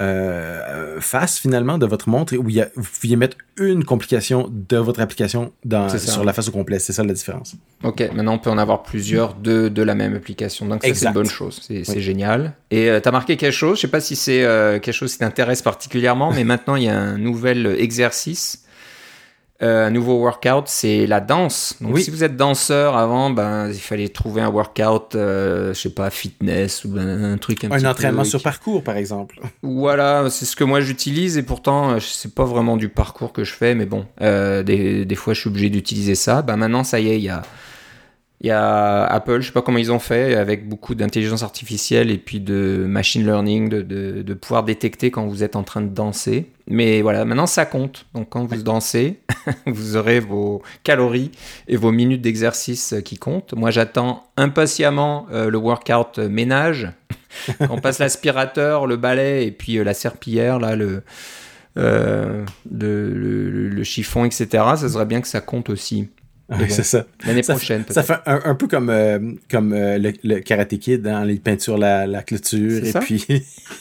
euh 0.00 0.82
face 1.02 1.38
finalement 1.38 1.76
de 1.76 1.86
votre 1.86 2.08
montre 2.08 2.34
où 2.36 2.48
il 2.48 2.56
y 2.56 2.60
a, 2.60 2.68
vous 2.76 2.88
pouviez 3.00 3.16
mettre 3.16 3.36
une 3.56 3.84
complication 3.84 4.48
de 4.50 4.76
votre 4.78 5.00
application 5.00 5.52
dans, 5.64 5.88
sur 5.88 6.24
la 6.24 6.32
face 6.32 6.48
au 6.48 6.52
complet. 6.52 6.78
C'est 6.78 6.92
ça 6.92 7.02
la 7.02 7.12
différence. 7.12 7.54
Ok, 7.82 8.08
maintenant 8.14 8.34
on 8.34 8.38
peut 8.38 8.50
en 8.50 8.58
avoir 8.58 8.82
plusieurs 8.82 9.34
de, 9.34 9.68
de 9.68 9.82
la 9.82 9.94
même 9.94 10.14
application. 10.14 10.66
Donc 10.66 10.82
ça 10.82 10.94
c'est 10.94 11.06
une 11.06 11.12
bonne 11.12 11.26
chose, 11.26 11.60
c'est 11.62 12.00
génial. 12.00 12.54
Et 12.70 12.88
euh, 12.88 13.00
tu 13.00 13.08
as 13.08 13.12
marqué 13.12 13.36
quelque 13.36 13.52
chose, 13.52 13.76
je 13.76 13.82
sais 13.82 13.88
pas 13.88 14.00
si 14.00 14.16
c'est 14.16 14.44
euh, 14.44 14.78
quelque 14.78 14.94
chose 14.94 15.12
qui 15.12 15.18
t'intéresse 15.18 15.60
particulièrement, 15.60 16.32
mais 16.32 16.44
maintenant 16.52 16.76
il 16.76 16.84
y 16.84 16.88
a 16.88 16.98
un 16.98 17.18
nouvel 17.18 17.76
exercice 17.78 18.61
un 19.62 19.90
nouveau 19.90 20.18
workout, 20.18 20.64
c'est 20.66 21.06
la 21.06 21.20
danse. 21.20 21.76
Donc 21.80 21.98
si 21.98 22.10
vous 22.10 22.24
êtes 22.24 22.36
danseur 22.36 22.96
avant, 22.96 23.30
ben 23.30 23.68
il 23.68 23.78
fallait 23.78 24.08
trouver 24.08 24.42
un 24.42 24.48
workout, 24.48 25.10
je 25.12 25.72
sais 25.74 25.90
pas, 25.90 26.10
fitness 26.10 26.84
ou 26.84 26.96
un, 26.98 27.36
truc 27.38 27.64
un, 27.64 27.70
un 27.70 27.84
entraînement 27.84 28.24
sur 28.24 28.42
parcours 28.42 28.82
par 28.82 28.96
exemple. 28.96 29.40
Voilà, 29.62 30.28
c'est 30.30 30.44
ce 30.44 30.56
que 30.56 30.64
moi 30.64 30.80
j'utilise 30.80 31.38
et 31.38 31.42
pourtant 31.42 31.98
c'est 32.00 32.34
pas 32.34 32.44
vraiment 32.44 32.76
du 32.76 32.88
parcours 32.88 33.32
que 33.32 33.44
je 33.44 33.52
fais, 33.52 33.74
mais 33.74 33.86
bon, 33.86 34.06
des, 34.20 35.04
des, 35.04 35.14
fois 35.14 35.34
je 35.34 35.40
suis 35.40 35.48
obligé 35.48 35.70
d'utiliser 35.70 36.14
ça. 36.14 36.42
Ben 36.42 36.56
maintenant 36.56 36.84
ça 36.84 37.00
y 37.00 37.08
est, 37.08 37.18
il 37.18 37.24
y 37.24 37.28
a 37.28 37.42
il 38.42 38.48
y 38.48 38.50
a 38.50 39.04
Apple, 39.04 39.40
je 39.40 39.46
sais 39.46 39.52
pas 39.52 39.62
comment 39.62 39.78
ils 39.78 39.92
ont 39.92 40.00
fait, 40.00 40.34
avec 40.34 40.68
beaucoup 40.68 40.96
d'intelligence 40.96 41.44
artificielle 41.44 42.10
et 42.10 42.18
puis 42.18 42.40
de 42.40 42.84
machine 42.88 43.24
learning, 43.24 43.68
de, 43.68 43.82
de, 43.82 44.34
pouvoir 44.34 44.64
détecter 44.64 45.12
quand 45.12 45.28
vous 45.28 45.44
êtes 45.44 45.54
en 45.54 45.62
train 45.62 45.80
de 45.80 45.94
danser. 45.94 46.50
Mais 46.66 47.02
voilà, 47.02 47.24
maintenant 47.24 47.46
ça 47.46 47.66
compte. 47.66 48.06
Donc 48.14 48.30
quand 48.30 48.44
vous 48.44 48.62
dansez, 48.64 49.20
vous 49.66 49.96
aurez 49.96 50.18
vos 50.18 50.60
calories 50.82 51.30
et 51.68 51.76
vos 51.76 51.92
minutes 51.92 52.20
d'exercice 52.20 52.96
qui 53.04 53.16
comptent. 53.16 53.54
Moi 53.54 53.70
j'attends 53.70 54.24
impatiemment 54.36 55.26
euh, 55.30 55.48
le 55.48 55.58
workout 55.58 56.18
ménage. 56.18 56.90
quand 57.58 57.70
on 57.70 57.78
passe 57.78 58.00
l'aspirateur, 58.00 58.88
le 58.88 58.96
balai 58.96 59.46
et 59.46 59.52
puis 59.52 59.78
euh, 59.78 59.84
la 59.84 59.94
serpillière, 59.94 60.58
là, 60.58 60.74
le, 60.74 61.04
euh, 61.76 62.44
le, 62.68 63.68
le, 63.68 63.84
chiffon, 63.84 64.24
etc. 64.24 64.46
Ça 64.50 64.88
serait 64.88 65.06
bien 65.06 65.20
que 65.20 65.28
ça 65.28 65.40
compte 65.40 65.70
aussi 65.70 66.08
c'est 66.68 66.82
ça. 66.82 67.06
L'année 67.26 67.42
prochaine. 67.42 67.84
Ça 67.88 68.02
fait 68.02 68.18
un, 68.26 68.54
peu 68.54 68.66
comme, 68.66 68.90
euh, 68.90 69.18
comme 69.50 69.72
euh, 69.72 69.98
le, 69.98 70.12
le, 70.24 70.40
Karate 70.40 70.78
Kid, 70.78 71.02
dans 71.02 71.16
hein, 71.16 71.24
les 71.24 71.36
peintures 71.36 71.78
la, 71.78 72.06
la 72.06 72.22
clôture, 72.22 72.84
et 72.84 72.92
puis 73.00 73.24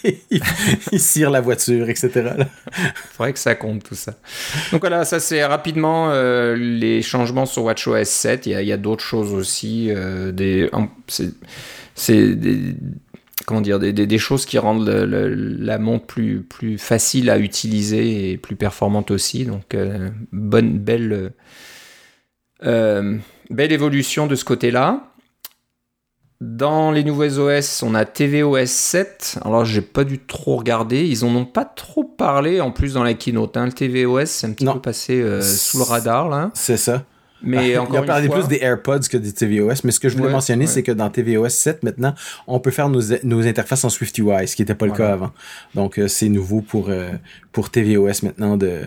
il, 0.31 0.99
cire 0.99 1.29
la 1.29 1.41
voiture, 1.41 1.89
etc. 1.89 2.11
Il 2.37 2.47
faudrait 3.13 3.33
que 3.33 3.39
ça 3.39 3.55
compte 3.55 3.83
tout 3.83 3.95
ça. 3.95 4.13
Donc 4.71 4.81
voilà, 4.81 5.05
ça 5.05 5.19
c'est 5.19 5.43
rapidement 5.43 6.11
euh, 6.11 6.55
les 6.55 7.01
changements 7.01 7.45
sur 7.45 7.63
WatchOS 7.63 8.05
7. 8.05 8.45
Il 8.45 8.63
y 8.63 8.71
a, 8.71 8.77
d'autres 8.77 9.03
choses 9.03 9.33
aussi. 9.33 9.91
des, 10.33 10.69
c'est 11.95 12.35
des 12.35 12.75
comment 13.45 13.61
dire, 13.61 13.79
des, 13.79 13.91
des, 13.91 14.17
choses 14.17 14.45
qui 14.45 14.57
rendent 14.59 14.87
la 14.87 15.77
montre 15.77 16.05
plus, 16.05 16.41
plus 16.41 16.77
facile 16.77 17.29
à 17.29 17.37
utiliser 17.37 18.31
et 18.31 18.37
plus 18.37 18.55
performante 18.55 19.11
aussi. 19.11 19.45
Donc, 19.45 19.75
bonne, 20.31 20.77
belle, 20.77 21.33
euh, 22.65 23.17
belle 23.49 23.71
évolution 23.71 24.27
de 24.27 24.35
ce 24.35 24.45
côté-là. 24.45 25.07
Dans 26.41 26.89
les 26.89 27.03
nouveaux 27.03 27.37
OS, 27.37 27.83
on 27.83 27.93
a 27.93 28.03
tvOS 28.03 28.65
7. 28.65 29.39
Alors, 29.45 29.63
j'ai 29.63 29.81
pas 29.81 30.03
dû 30.03 30.17
trop 30.17 30.57
regarder. 30.57 31.05
Ils 31.05 31.23
en 31.23 31.35
ont 31.35 31.45
pas 31.45 31.65
trop 31.65 32.03
parlé 32.03 32.61
en 32.61 32.71
plus 32.71 32.95
dans 32.95 33.03
la 33.03 33.13
keynote. 33.13 33.57
Hein. 33.57 33.67
Le 33.67 33.71
tvOS, 33.71 34.25
c'est 34.25 34.47
un 34.47 34.51
petit 34.53 34.65
peu 34.65 34.79
passé 34.79 35.21
euh, 35.21 35.41
sous 35.41 35.77
le 35.77 35.83
radar 35.83 36.29
là. 36.29 36.49
C'est 36.55 36.77
ça. 36.77 37.03
Mais 37.43 37.77
encore 37.77 37.95
Il 37.95 37.97
a 37.99 38.03
parlé 38.03 38.29
plus 38.29 38.47
des 38.47 38.59
AirPods 38.61 39.01
que 39.09 39.17
des 39.17 39.33
tvOS, 39.33 39.81
mais 39.83 39.91
ce 39.91 39.99
que 39.99 40.09
je 40.09 40.17
voulais 40.17 40.31
mentionner, 40.31 40.67
c'est 40.67 40.83
que 40.83 40.91
dans 40.91 41.09
tvOS 41.09 41.49
7, 41.49 41.83
maintenant, 41.83 42.13
on 42.47 42.59
peut 42.59 42.69
faire 42.69 42.89
nos, 42.89 43.01
nos 43.23 43.47
interfaces 43.47 43.83
en 43.83 43.89
SwiftUI, 43.89 44.47
ce 44.47 44.55
qui 44.55 44.61
n'était 44.61 44.75
pas 44.75 44.85
le 44.85 44.91
cas 44.91 45.13
avant. 45.13 45.31
Donc, 45.73 45.97
euh, 45.97 46.07
c'est 46.07 46.29
nouveau 46.29 46.61
pour, 46.61 46.91
pour 47.51 47.71
tvOS 47.71 48.23
maintenant 48.23 48.57
de, 48.57 48.81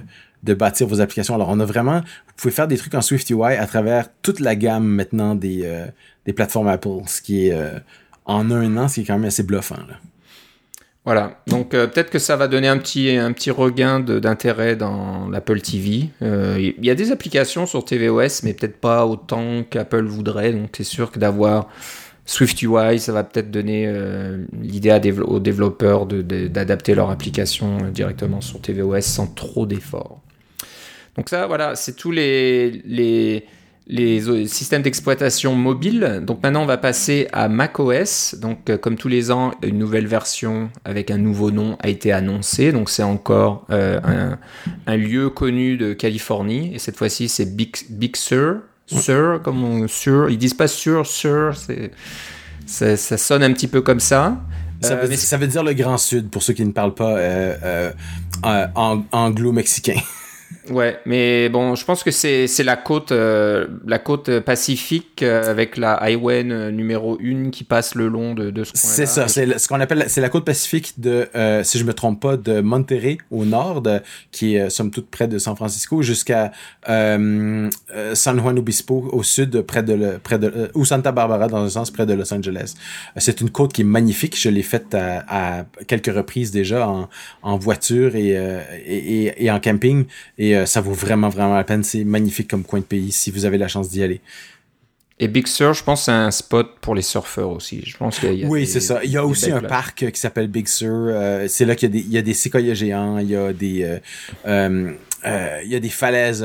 de 0.45 0.55
bâtir 0.55 0.87
vos 0.87 1.01
applications. 1.01 1.35
Alors, 1.35 1.49
on 1.51 1.59
a 1.59 1.65
vraiment, 1.65 2.01
vous 2.01 2.33
pouvez 2.37 2.53
faire 2.53 2.69
des 2.69 2.77
trucs 2.77 2.95
en 2.95 3.01
SwiftUI 3.01 3.55
à 3.57 3.67
travers 3.67 4.09
toute 4.23 4.41
la 4.41 4.55
gamme 4.55 4.87
maintenant 4.87 5.35
des, 5.35 5.63
euh, 5.65 5.87
des 6.27 6.33
plateformes 6.33 6.69
Apple, 6.69 7.01
ce 7.07 7.23
qui 7.23 7.49
est 7.49 7.53
euh, 7.53 7.79
en 8.27 8.51
un 8.51 8.77
an, 8.77 8.89
ce 8.89 8.97
qui 8.97 9.01
est 9.01 9.05
quand 9.05 9.15
même 9.15 9.25
assez 9.25 9.43
bluffant. 9.43 9.77
Là. 9.77 9.99
Voilà, 11.07 11.43
donc 11.47 11.75
euh, 11.75 11.87
peut-être 11.87 12.11
que 12.11 12.19
ça 12.19 12.37
va 12.37 12.49
donner 12.49 12.69
un 12.69 12.79
petit, 12.79 13.11
un 13.11 13.33
petit 13.33 13.51
regain 13.51 14.01
d'intérêt 14.01 14.75
dans 14.75 15.29
l'Apple 15.29 15.61
TV. 15.61 16.09
Il 16.23 16.75
y 16.85 16.91
a 16.91 16.95
des 16.95 17.13
applications 17.13 17.67
sur 17.67 17.85
tvOS, 17.85 18.43
mais 18.43 18.55
peut-être 18.55 18.81
pas 18.81 19.07
autant 19.07 19.65
qu'Apple 19.69 20.05
voudrait. 20.05 20.53
Donc 20.53 20.71
c'est 20.75 20.85
sûr 20.85 21.11
que 21.11 21.19
d'avoir 21.19 21.69
SwiftUI, 22.25 22.99
ça 23.01 23.13
va 23.13 23.23
peut-être 23.23 23.51
donner 23.51 23.87
l'idée 24.63 25.13
aux 25.27 25.41
développeurs 25.41 26.07
d'adapter 26.07 26.93
de, 26.93 26.97
leur 26.97 27.11
application 27.11 27.91
directement 27.91 28.41
sur 28.41 28.63
tvOS 28.63 29.03
sans 29.03 29.27
trop 29.27 29.67
d'efforts. 29.67 30.23
Donc 31.17 31.29
ça, 31.29 31.47
voilà, 31.47 31.77
c'est 31.77 31.95
tous 31.95 32.11
les, 32.11 32.83
les, 32.85 33.47
les 33.87 34.47
systèmes 34.47 34.83
d'exploitation 34.83 35.55
mobile. 35.55 36.21
Donc 36.23 36.43
maintenant, 36.43 36.63
on 36.63 36.67
va 36.67 36.77
passer 36.77 37.29
à 37.33 37.49
macOS. 37.49 38.35
Donc 38.41 38.69
euh, 38.69 38.77
comme 38.77 38.97
tous 38.97 39.09
les 39.09 39.31
ans, 39.31 39.53
une 39.63 39.79
nouvelle 39.79 40.07
version 40.07 40.71
avec 40.85 41.11
un 41.11 41.19
nouveau 41.19 41.51
nom 41.51 41.77
a 41.81 41.89
été 41.89 42.13
annoncée. 42.13 42.73
Donc 42.73 42.91
c'est 42.91 43.03
encore 43.03 43.67
euh, 43.71 44.01
un, 44.05 44.39
un, 44.87 44.97
lieu 44.97 45.31
connu 45.31 45.77
de 45.77 45.93
Californie. 45.93 46.75
Et 46.75 46.79
cette 46.79 46.97
fois-ci, 46.97 47.29
c'est 47.29 47.57
Big, 47.57 47.77
Big 47.91 48.17
Sur. 48.17 48.61
Sur, 48.87 49.41
comme 49.43 49.65
on, 49.65 49.89
sur. 49.89 50.29
Ils 50.29 50.37
disent 50.37 50.55
pas 50.55 50.69
sur, 50.69 51.07
sur. 51.07 51.55
Ça, 52.67 52.97
ça 52.97 53.17
sonne 53.17 53.43
un 53.43 53.53
petit 53.53 53.69
peu 53.69 53.81
comme 53.81 54.01
ça. 54.01 54.37
Ça 54.81 54.97
veut, 54.97 55.11
euh, 55.11 55.17
ça 55.17 55.37
veut, 55.37 55.47
dire 55.47 55.63
le 55.63 55.73
Grand 55.73 55.99
Sud 55.99 56.29
pour 56.31 56.43
ceux 56.43 56.53
qui 56.53 56.65
ne 56.65 56.73
parlent 56.73 56.95
pas 56.95 57.17
euh, 57.17 57.91
anglo-mexicain. 59.13 59.97
Ouais, 60.71 60.99
mais 61.05 61.51
bon, 61.51 61.75
je 61.75 61.85
pense 61.85 62.03
que 62.03 62.11
c'est 62.11 62.63
la 62.63 62.77
côte 62.77 63.13
euh, 63.13 63.67
la 63.87 63.99
côte 63.99 64.41
pacifique 64.41 65.23
euh, 65.23 65.51
avec 65.51 65.77
la 65.77 65.95
highway 65.95 66.43
numéro 66.45 67.19
1 67.23 67.51
qui 67.51 67.65
passe 67.65 67.95
le 67.95 68.09
long 68.09 68.35
de, 68.35 68.51
de 68.51 68.65
ce 68.65 68.73
coin 68.73 68.81
C'est 68.81 69.07
ça, 69.07 69.29
c'est 69.29 69.59
ce 69.59 69.69
qu'on 69.69 69.81
appelle 69.81 70.05
c'est 70.09 70.23
la 70.23 70.31
côte 70.31 70.47
pacifique 70.47 70.95
de 70.99 71.29
euh, 71.35 71.63
si 71.65 71.79
je 71.79 71.85
me 71.85 71.93
trompe 71.93 72.21
pas 72.21 72.37
de 72.39 72.61
Monterrey 72.61 73.19
au 73.31 73.45
nord 73.45 73.83
qui 74.31 74.57
est 74.57 74.71
somme 74.71 74.91
toute 74.91 75.11
près 75.11 75.29
de 75.29 75.39
San 75.39 75.55
Francisco 75.55 76.01
jusqu'à 76.01 76.53
San 76.87 77.71
Juan 78.15 78.59
Obispo 78.59 79.11
au 79.13 79.23
sud 79.23 79.61
près 79.63 79.83
de 79.83 79.93
le, 79.93 80.19
près 80.19 80.39
de 80.39 80.71
ou 80.75 80.87
Santa 80.87 81.13
Barbara 81.13 81.49
dans 81.49 81.63
un 81.63 81.69
sens 81.69 81.91
près 81.91 82.07
de 82.07 82.15
Los 82.15 82.33
Angeles. 82.33 82.75
C'est 83.19 83.43
une 83.43 83.51
côte 83.51 83.73
qui 83.75 83.83
est 83.83 83.85
magnifique, 83.85 84.39
je 84.39 84.49
l'ai 84.49 84.63
faite 84.63 84.95
à, 84.95 85.67
quelques 85.87 86.15
reprises 86.15 86.51
déjà 86.51 86.89
en, 86.89 87.09
en 87.43 87.59
voiture 87.59 88.17
et, 88.17 88.31
et, 88.87 89.45
et 89.45 89.51
en 89.51 89.61
camping. 89.61 90.07
Et 90.39 90.54
euh, 90.55 90.67
ça 90.67 90.81
vaut 90.81 90.93
vraiment, 90.93 91.29
vraiment 91.29 91.55
la 91.55 91.65
peine. 91.65 91.83
C'est 91.83 92.05
magnifique 92.05 92.49
comme 92.49 92.65
coin 92.65 92.81
de 92.81 92.85
pays 92.85 93.13
si 93.13 93.31
vous 93.31 93.45
avez 93.45 93.59
la 93.59 93.69
chance 93.69 93.89
d'y 93.89 94.03
aller. 94.03 94.21
Et 95.21 95.29
Big 95.29 95.47
Sur, 95.47 95.75
je 95.75 95.85
pense 95.85 96.05
c'est 96.05 96.13
un 96.13 96.33
spot 96.33 96.79
pour 96.81 96.95
les 96.95 97.03
surfeurs 97.03 97.51
aussi. 97.51 97.83
Je 97.87 97.97
pense 97.97 98.19
qu'il 98.19 98.35
y 98.35 98.45
a 98.45 98.49
Oui, 98.49 98.67
c'est 98.67 98.81
ça. 98.81 99.05
Il 99.05 99.11
y 99.11 99.17
a 99.17 99.25
aussi 99.25 99.51
un 99.53 99.61
parc 99.61 100.11
qui 100.11 100.21
s'appelle 100.21 100.49
Big 100.49 100.67
Sur. 100.67 100.91
Euh, 100.91 101.47
c'est 101.49 101.65
là 101.65 101.77
qu'il 101.77 101.89
y, 101.89 101.93
a 101.93 101.95
des, 101.95 102.07
il 102.07 102.13
y 102.13 102.19
a 102.19 102.23
des 102.23 102.35
séquoias 102.35 102.75
géants, 102.75 103.19
il 103.19 103.31
y 103.31 103.37
a 103.37 103.53
des, 103.53 104.01
euh, 104.47 104.93
il 105.65 105.69
y 105.69 105.77
a 105.77 105.81
des 105.81 105.89
falaises 105.89 106.45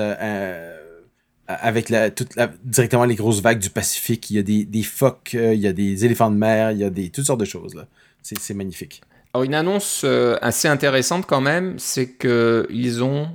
avec 1.48 1.90
la, 1.90 2.12
toute 2.12 2.36
la, 2.36 2.52
directement 2.64 3.06
les 3.06 3.16
grosses 3.16 3.42
vagues 3.42 3.58
du 3.58 3.72
Pacifique. 3.72 4.30
Il 4.30 4.36
y 4.36 4.40
a 4.40 4.44
des, 4.44 4.66
des 4.66 4.84
phoques, 4.84 5.32
il 5.34 5.60
y 5.60 5.66
a 5.66 5.74
des 5.74 6.06
éléphants 6.06 6.30
de 6.30 6.38
mer, 6.38 6.72
il 6.72 6.78
y 6.78 6.84
a 6.84 6.92
des, 6.92 7.10
toutes 7.10 7.26
sortes 7.26 7.40
de 7.40 7.46
choses. 7.46 7.74
Là. 7.74 7.88
C'est, 8.22 8.54
magnifique. 8.54 9.02
Alors, 9.34 9.46
une 9.46 9.56
annonce 9.56 10.06
assez 10.44 10.68
intéressante 10.68 11.26
quand 11.26 11.42
même, 11.42 11.80
c'est 11.80 12.18
qu'ils 12.18 13.04
ont 13.04 13.30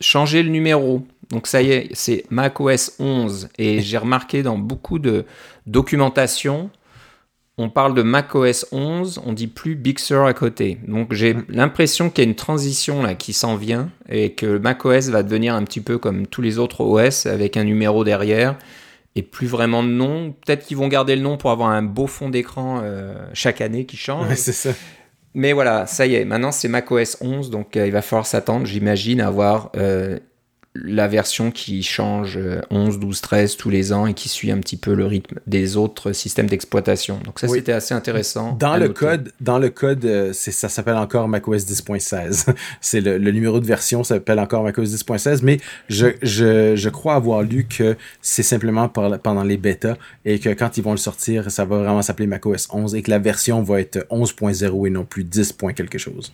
changer 0.00 0.42
le 0.42 0.50
numéro. 0.50 1.06
Donc 1.30 1.46
ça 1.46 1.62
y 1.62 1.70
est, 1.70 1.88
c'est 1.92 2.24
macOS 2.30 2.94
11. 2.98 3.48
Et 3.58 3.80
j'ai 3.80 3.98
remarqué 3.98 4.42
dans 4.42 4.58
beaucoup 4.58 4.98
de 4.98 5.24
documentation, 5.66 6.70
on 7.58 7.68
parle 7.68 7.94
de 7.94 8.02
macOS 8.02 8.66
11, 8.72 9.20
on 9.24 9.32
dit 9.32 9.46
plus 9.46 9.76
Big 9.76 9.98
Sur 9.98 10.24
à 10.24 10.34
côté. 10.34 10.78
Donc 10.86 11.12
j'ai 11.12 11.36
l'impression 11.48 12.10
qu'il 12.10 12.24
y 12.24 12.26
a 12.26 12.30
une 12.30 12.36
transition 12.36 13.02
là 13.02 13.14
qui 13.14 13.32
s'en 13.32 13.56
vient 13.56 13.90
et 14.08 14.32
que 14.32 14.58
macOS 14.58 15.08
va 15.08 15.22
devenir 15.22 15.54
un 15.54 15.62
petit 15.64 15.80
peu 15.80 15.98
comme 15.98 16.26
tous 16.26 16.42
les 16.42 16.58
autres 16.58 16.82
OS 16.82 17.26
avec 17.26 17.56
un 17.56 17.64
numéro 17.64 18.04
derrière 18.04 18.56
et 19.14 19.22
plus 19.22 19.46
vraiment 19.46 19.82
de 19.82 19.90
nom. 19.90 20.34
Peut-être 20.44 20.66
qu'ils 20.66 20.78
vont 20.78 20.88
garder 20.88 21.14
le 21.14 21.22
nom 21.22 21.36
pour 21.36 21.50
avoir 21.50 21.68
un 21.68 21.82
beau 21.82 22.06
fond 22.06 22.30
d'écran 22.30 22.80
euh, 22.82 23.14
chaque 23.34 23.60
année 23.60 23.84
qui 23.84 23.96
change. 23.96 24.34
c'est 24.34 24.52
ça. 24.52 24.70
Mais 25.34 25.52
voilà, 25.52 25.86
ça 25.86 26.06
y 26.06 26.14
est, 26.14 26.24
maintenant 26.24 26.52
c'est 26.52 26.68
macOS 26.68 27.16
11, 27.20 27.50
donc 27.50 27.76
euh, 27.76 27.86
il 27.86 27.92
va 27.92 28.02
falloir 28.02 28.26
s'attendre, 28.26 28.66
j'imagine, 28.66 29.20
à 29.20 29.28
avoir 29.28 29.70
euh, 29.76 30.18
la 30.74 31.06
version 31.06 31.50
qui 31.50 31.82
change 31.82 32.38
11, 32.70 32.98
12, 32.98 33.20
13 33.20 33.56
tous 33.56 33.68
les 33.68 33.92
ans 33.92 34.06
et 34.06 34.14
qui 34.14 34.28
suit 34.30 34.50
un 34.50 34.58
petit 34.58 34.78
peu 34.78 34.94
le 34.94 35.04
rythme 35.04 35.38
des 35.46 35.76
autres 35.76 36.12
systèmes 36.12 36.46
d'exploitation. 36.46 37.18
Donc 37.24 37.38
ça, 37.38 37.48
c'était 37.48 37.72
assez 37.72 37.92
intéressant. 37.92 38.56
Dans 38.58 38.76
le 38.76 38.88
code, 38.88 39.32
dans 39.40 39.58
le 39.58 39.68
code, 39.68 40.04
euh, 40.04 40.32
ça 40.32 40.68
s'appelle 40.68 40.96
encore 40.96 41.28
macOS 41.28 41.66
10.16. 41.66 42.54
c'est 42.80 43.00
le, 43.02 43.18
numéro 43.30 43.60
de 43.60 43.66
version 43.66 44.02
s'appelle 44.02 44.38
encore 44.38 44.62
macOS 44.62 44.88
10.16, 44.88 45.40
mais 45.42 45.60
je, 45.88 46.06
je, 46.22 46.74
je, 46.74 46.88
crois 46.88 47.14
avoir 47.14 47.42
lu 47.42 47.66
que 47.66 47.96
c'est 48.22 48.42
simplement 48.42 48.88
pendant 48.88 49.44
les 49.44 49.58
bêtas 49.58 49.96
et 50.24 50.38
que 50.38 50.48
quand 50.50 50.78
ils 50.78 50.82
vont 50.82 50.92
le 50.92 50.96
sortir, 50.96 51.50
ça 51.50 51.66
va 51.66 51.78
vraiment 51.78 52.02
s'appeler 52.02 52.26
macOS 52.26 52.68
11 52.70 52.94
et 52.94 53.02
que 53.02 53.10
la 53.10 53.18
version 53.18 53.62
va 53.62 53.80
être 53.80 54.06
11.0 54.10 54.86
et 54.86 54.90
non 54.90 55.04
plus 55.04 55.24
10. 55.24 55.54
quelque 55.74 55.98
chose. 55.98 56.32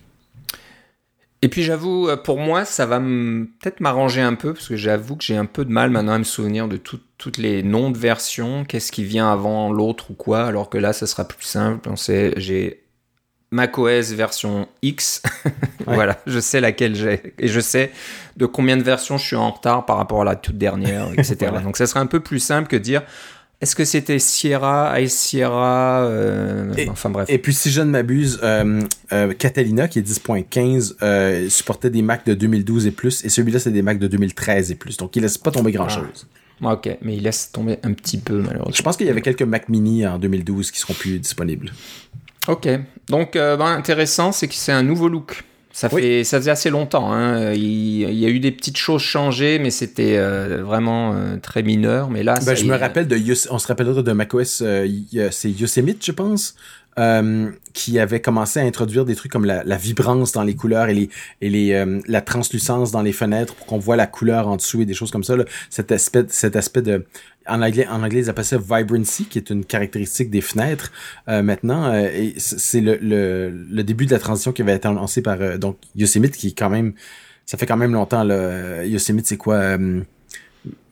Et 1.41 1.47
puis 1.47 1.63
j'avoue, 1.63 2.09
euh, 2.09 2.17
pour 2.17 2.37
moi, 2.37 2.65
ça 2.65 2.85
va 2.85 2.99
peut-être 2.99 3.79
m'arranger 3.79 4.21
un 4.21 4.35
peu, 4.35 4.53
parce 4.53 4.67
que 4.67 4.75
j'avoue 4.75 5.15
que 5.15 5.23
j'ai 5.23 5.37
un 5.37 5.45
peu 5.45 5.63
de 5.63 5.71
mal 5.71 5.89
maintenant 5.89 6.13
à 6.13 6.19
me 6.19 6.23
souvenir 6.23 6.67
de 6.67 6.77
toutes 6.77 7.37
les 7.37 7.63
noms 7.63 7.91
de 7.91 7.97
versions, 7.97 8.65
qu'est-ce 8.65 8.91
qui 8.91 9.05
vient 9.05 9.31
avant 9.31 9.71
l'autre 9.71 10.11
ou 10.11 10.13
quoi, 10.13 10.45
alors 10.45 10.69
que 10.69 10.77
là, 10.77 10.91
ça 10.91 11.07
sera 11.07 11.25
plus 11.25 11.45
simple. 11.45 11.89
J'ai 12.37 12.83
macOS 13.51 14.11
version 14.11 14.67
X. 14.81 15.23
voilà, 15.85 16.19
je 16.27 16.39
sais 16.39 16.59
laquelle 16.59 16.95
j'ai. 16.95 17.33
Et 17.39 17.47
je 17.47 17.59
sais 17.59 17.91
de 18.37 18.45
combien 18.45 18.77
de 18.77 18.83
versions 18.83 19.17
je 19.17 19.25
suis 19.25 19.35
en 19.35 19.51
retard 19.51 19.85
par 19.85 19.97
rapport 19.97 20.21
à 20.21 20.25
la 20.25 20.35
toute 20.35 20.57
dernière, 20.57 21.11
etc. 21.13 21.51
Donc 21.63 21.77
ça 21.77 21.87
serait 21.87 21.99
un 21.99 22.05
peu 22.05 22.19
plus 22.19 22.39
simple 22.39 22.67
que 22.67 22.75
dire 22.75 23.03
est-ce 23.61 23.75
que 23.75 23.83
c'était 23.83 24.19
Sierra, 24.19 25.01
Ice 25.01 25.13
Sierra 25.13 26.03
euh, 26.03 26.73
Enfin 26.89 27.09
bref. 27.09 27.27
Et 27.29 27.39
puis 27.39 27.53
si 27.53 27.71
je 27.71 27.81
ne 27.81 27.89
m'abuse, 27.89 28.39
euh, 28.41 28.81
euh, 29.11 29.33
Catalina 29.33 29.89
qui 29.89 29.99
est 29.99 30.07
10.15 30.07 31.49
supportait 31.49 31.89
des 31.89 32.01
Macs 32.01 32.25
de 32.25 32.33
2012 32.35 32.87
et 32.87 32.91
plus, 32.91 33.25
et 33.25 33.29
celui-là 33.29 33.59
c'est 33.59 33.71
des 33.71 33.81
Macs 33.81 33.99
de 33.99 34.07
2013 34.07 34.71
et 34.71 34.75
plus. 34.75 34.95
Donc 34.95 35.17
il 35.17 35.23
laisse 35.23 35.37
pas 35.37 35.51
tomber 35.51 35.73
grand-chose. 35.73 36.27
Ah. 36.63 36.73
Ok, 36.73 36.89
mais 37.01 37.17
il 37.17 37.23
laisse 37.23 37.51
tomber 37.51 37.79
un 37.83 37.91
petit 37.91 38.17
peu 38.17 38.41
malheureusement. 38.41 38.73
Je 38.73 38.81
pense 38.81 38.95
qu'il 38.95 39.07
y 39.07 39.09
avait 39.09 39.21
quelques 39.21 39.41
Mac 39.41 39.67
Mini 39.67 40.07
en 40.07 40.19
2012 40.19 40.71
qui 40.71 40.79
seront 40.79 40.93
plus 40.93 41.19
disponibles. 41.19 41.73
Ok, 42.47 42.69
donc 43.09 43.33
ben, 43.33 43.59
intéressant, 43.59 44.31
c'est 44.31 44.47
que 44.47 44.55
c'est 44.55 44.71
un 44.71 44.83
nouveau 44.83 45.09
look. 45.09 45.43
Ça, 45.71 45.87
fait, 45.87 46.23
ça 46.23 46.37
faisait 46.39 46.51
assez 46.51 46.69
longtemps. 46.69 47.11
Hein. 47.11 47.53
Il, 47.53 48.01
y 48.01 48.25
a 48.25 48.29
eu 48.29 48.39
des 48.39 48.51
petites 48.51 48.77
choses 48.77 49.01
changées, 49.01 49.59
mais 49.59 49.69
c'était 49.69 50.17
euh, 50.17 50.63
vraiment 50.63 51.13
euh, 51.13 51.37
très 51.37 51.61
mineur. 51.61 52.09
Mais 52.09 52.23
là, 52.23 52.35
ben, 52.45 52.55
je 52.55 52.65
me 52.65 52.75
rappelle 52.75 53.07
de, 53.07 53.17
on 53.51 53.59
se 53.59 53.67
rappelle 53.67 53.93
de 53.93 54.11
macOS, 54.11 54.61
euh, 54.65 54.87
c'est 55.31 55.51
Yosemite, 55.51 56.03
je 56.03 56.11
pense, 56.11 56.55
qui 57.73 57.97
avait 57.97 58.19
commencé 58.19 58.59
à 58.59 58.63
introduire 58.63 59.05
des 59.05 59.15
trucs 59.15 59.31
comme 59.31 59.45
la, 59.45 59.77
vibrance 59.77 60.33
dans 60.33 60.43
les 60.43 60.55
couleurs 60.55 60.89
et 60.89 60.93
les 60.93 61.09
et 61.39 61.49
les 61.49 61.85
la 62.07 62.21
translucence 62.21 62.91
dans 62.91 63.01
les 63.01 63.13
fenêtres 63.13 63.55
pour 63.55 63.67
qu'on 63.67 63.77
voit 63.77 63.95
la 63.95 64.07
couleur 64.07 64.49
en 64.49 64.57
dessous 64.57 64.81
et 64.81 64.85
des 64.85 64.93
choses 64.93 65.11
comme 65.11 65.23
ça. 65.23 65.37
Là. 65.37 65.45
Cet 65.69 65.93
aspect, 65.93 66.25
cet 66.27 66.57
aspect 66.57 66.81
de 66.81 67.05
en 67.49 67.61
anglais, 67.61 67.87
en 67.87 68.03
anglais, 68.03 68.19
ils 68.21 68.29
appellent 68.29 68.45
ça 68.45 68.57
vibrancy, 68.57 69.25
qui 69.25 69.37
est 69.37 69.49
une 69.49 69.65
caractéristique 69.65 70.29
des 70.29 70.41
fenêtres. 70.41 70.91
Euh, 71.27 71.41
maintenant, 71.41 71.91
euh, 71.93 72.31
c'est 72.37 72.81
le, 72.81 72.97
le, 73.01 73.49
le, 73.49 73.83
début 73.83 74.05
de 74.05 74.11
la 74.11 74.19
transition 74.19 74.51
qui 74.51 74.61
avait 74.61 74.75
été 74.75 74.87
annoncé 74.87 75.21
par 75.21 75.41
euh, 75.41 75.57
donc 75.57 75.77
Yosemite, 75.95 76.35
qui 76.35 76.49
est 76.49 76.57
quand 76.57 76.69
même, 76.69 76.93
ça 77.45 77.57
fait 77.57 77.65
quand 77.65 77.77
même 77.77 77.93
longtemps. 77.93 78.23
Là, 78.23 78.85
Yosemite, 78.85 79.27
c'est 79.27 79.37
quoi 79.37 79.77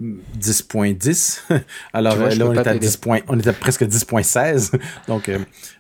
10.10. 0.02 1.42
Alors 1.94 2.16
là, 2.16 2.30
on 2.42 2.54
est, 2.54 2.68
à 2.68 2.78
10 2.78 3.02
on 3.28 3.40
était 3.40 3.54
presque 3.54 3.84
10.16. 3.84 4.80
Donc, 5.08 5.28
euh, 5.28 5.40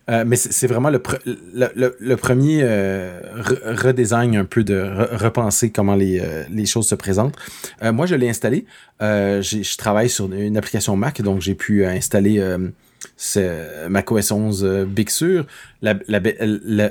euh, 0.09 0.23
mais 0.25 0.35
c'est 0.35 0.67
vraiment 0.67 0.89
le, 0.89 1.01
le, 1.25 1.95
le, 1.99 2.17
premier 2.17 2.61
euh, 2.63 3.19
redesign 3.65 4.35
un 4.35 4.45
peu 4.45 4.63
de 4.63 4.81
repenser 5.11 5.69
comment 5.69 5.95
les, 5.95 6.21
les 6.49 6.65
choses 6.65 6.87
se 6.87 6.95
présentent. 6.95 7.35
moi, 7.81 8.05
je 8.05 8.15
l'ai 8.15 8.29
installé. 8.29 8.65
je 8.99 9.77
travaille 9.77 10.09
sur 10.09 10.31
une 10.31 10.57
application 10.57 10.95
Mac, 10.95 11.21
donc 11.21 11.41
j'ai 11.41 11.55
pu 11.55 11.85
installer 11.85 12.41
macOS 13.89 14.31
11 14.31 14.63
euh, 14.63 14.85
Big 14.85 15.09
Sur. 15.09 15.45
La, 15.81 15.93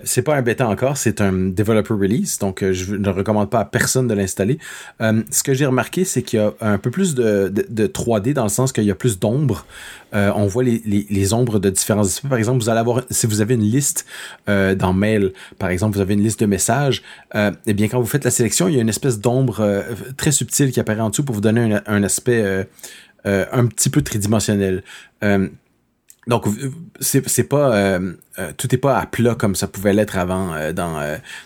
c'est 0.05 0.23
pas 0.23 0.37
un 0.37 0.43
bêta 0.43 0.69
encore, 0.69 0.97
c'est 0.97 1.21
un 1.21 1.33
developer 1.33 1.95
release, 1.95 2.39
donc 2.39 2.63
euh, 2.63 2.73
je 2.73 2.95
ne 2.95 3.09
recommande 3.09 3.51
pas 3.51 3.61
à 3.61 3.65
personne 3.65 4.07
de 4.07 4.15
l'installer. 4.15 4.59
Euh, 5.01 5.23
ce 5.31 5.43
que 5.43 5.55
j'ai 5.55 5.67
remarqué, 5.67 6.05
c'est 6.05 6.23
qu'il 6.23 6.39
y 6.39 6.43
a 6.43 6.53
un 6.61 6.79
peu 6.79 6.93
plus 6.93 7.17
de, 7.17 7.53
de, 7.69 7.87
3D 7.89 8.33
dans 8.33 8.45
le 8.45 8.49
ssens 8.49 8.73
qu'il 8.73 8.85
y 8.85 8.91
a 8.93 8.95
plus 8.95 9.19
d'ombres. 9.19 9.67
on 10.13 10.47
voit 10.47 10.63
les, 10.63 10.83
les, 10.87 11.05
les, 11.11 11.33
ombres 11.33 11.59
de 11.59 11.69
différents 11.69 12.07
aspects. 12.07 12.29
Par 12.29 12.39
exemple, 12.39 12.63
vous 12.63 12.69
allez 12.69 12.79
avoir, 12.79 13.03
si 13.11 13.27
vous 13.27 13.41
avez 13.41 13.55
une 13.55 13.69
liste 13.69 14.07
dans 14.47 14.93
Mail, 14.93 15.33
par 15.59 15.71
exemple, 15.71 15.97
vous 15.97 16.01
avez 16.01 16.15
une 16.15 16.23
liste 16.23 16.41
de 16.41 16.47
messages, 16.47 17.03
eh 17.35 17.75
bien 17.75 17.89
quand 17.89 18.01
vous 18.01 18.07
faites 18.07 18.25
la 18.25 18.31
sélection, 18.31 18.69
il 18.69 18.77
y 18.77 18.79
a 18.79 18.83
une 18.83 18.89
espèce 18.89 19.21
d'ombre 19.21 19.85
très 20.17 20.31
subtile 20.31 20.71
qui 20.71 20.79
apparaît 20.79 21.01
en 21.01 21.11
dessous 21.11 21.25
pour 21.25 21.35
vous 21.35 21.41
donner 21.41 21.75
un, 21.75 21.83
un 21.87 22.03
aspect 22.05 22.67
un 23.25 23.67
petit 23.67 23.91
peu 23.91 24.01
tridimensionnel. 24.03 24.85
Donc, 26.27 26.47
c'est 27.01 27.45
pas 27.45 27.77
euh, 27.77 28.13
euh, 28.39 28.53
tout 28.57 28.75
est 28.75 28.79
pas 28.79 28.99
à 28.99 29.07
plat 29.07 29.37
comme 29.37 29.55
ça 29.55 29.69
pouvait 29.69 29.93
l'être 29.93 30.19
avant 30.19 30.53
euh, 30.55 30.73
dans, 30.73 31.01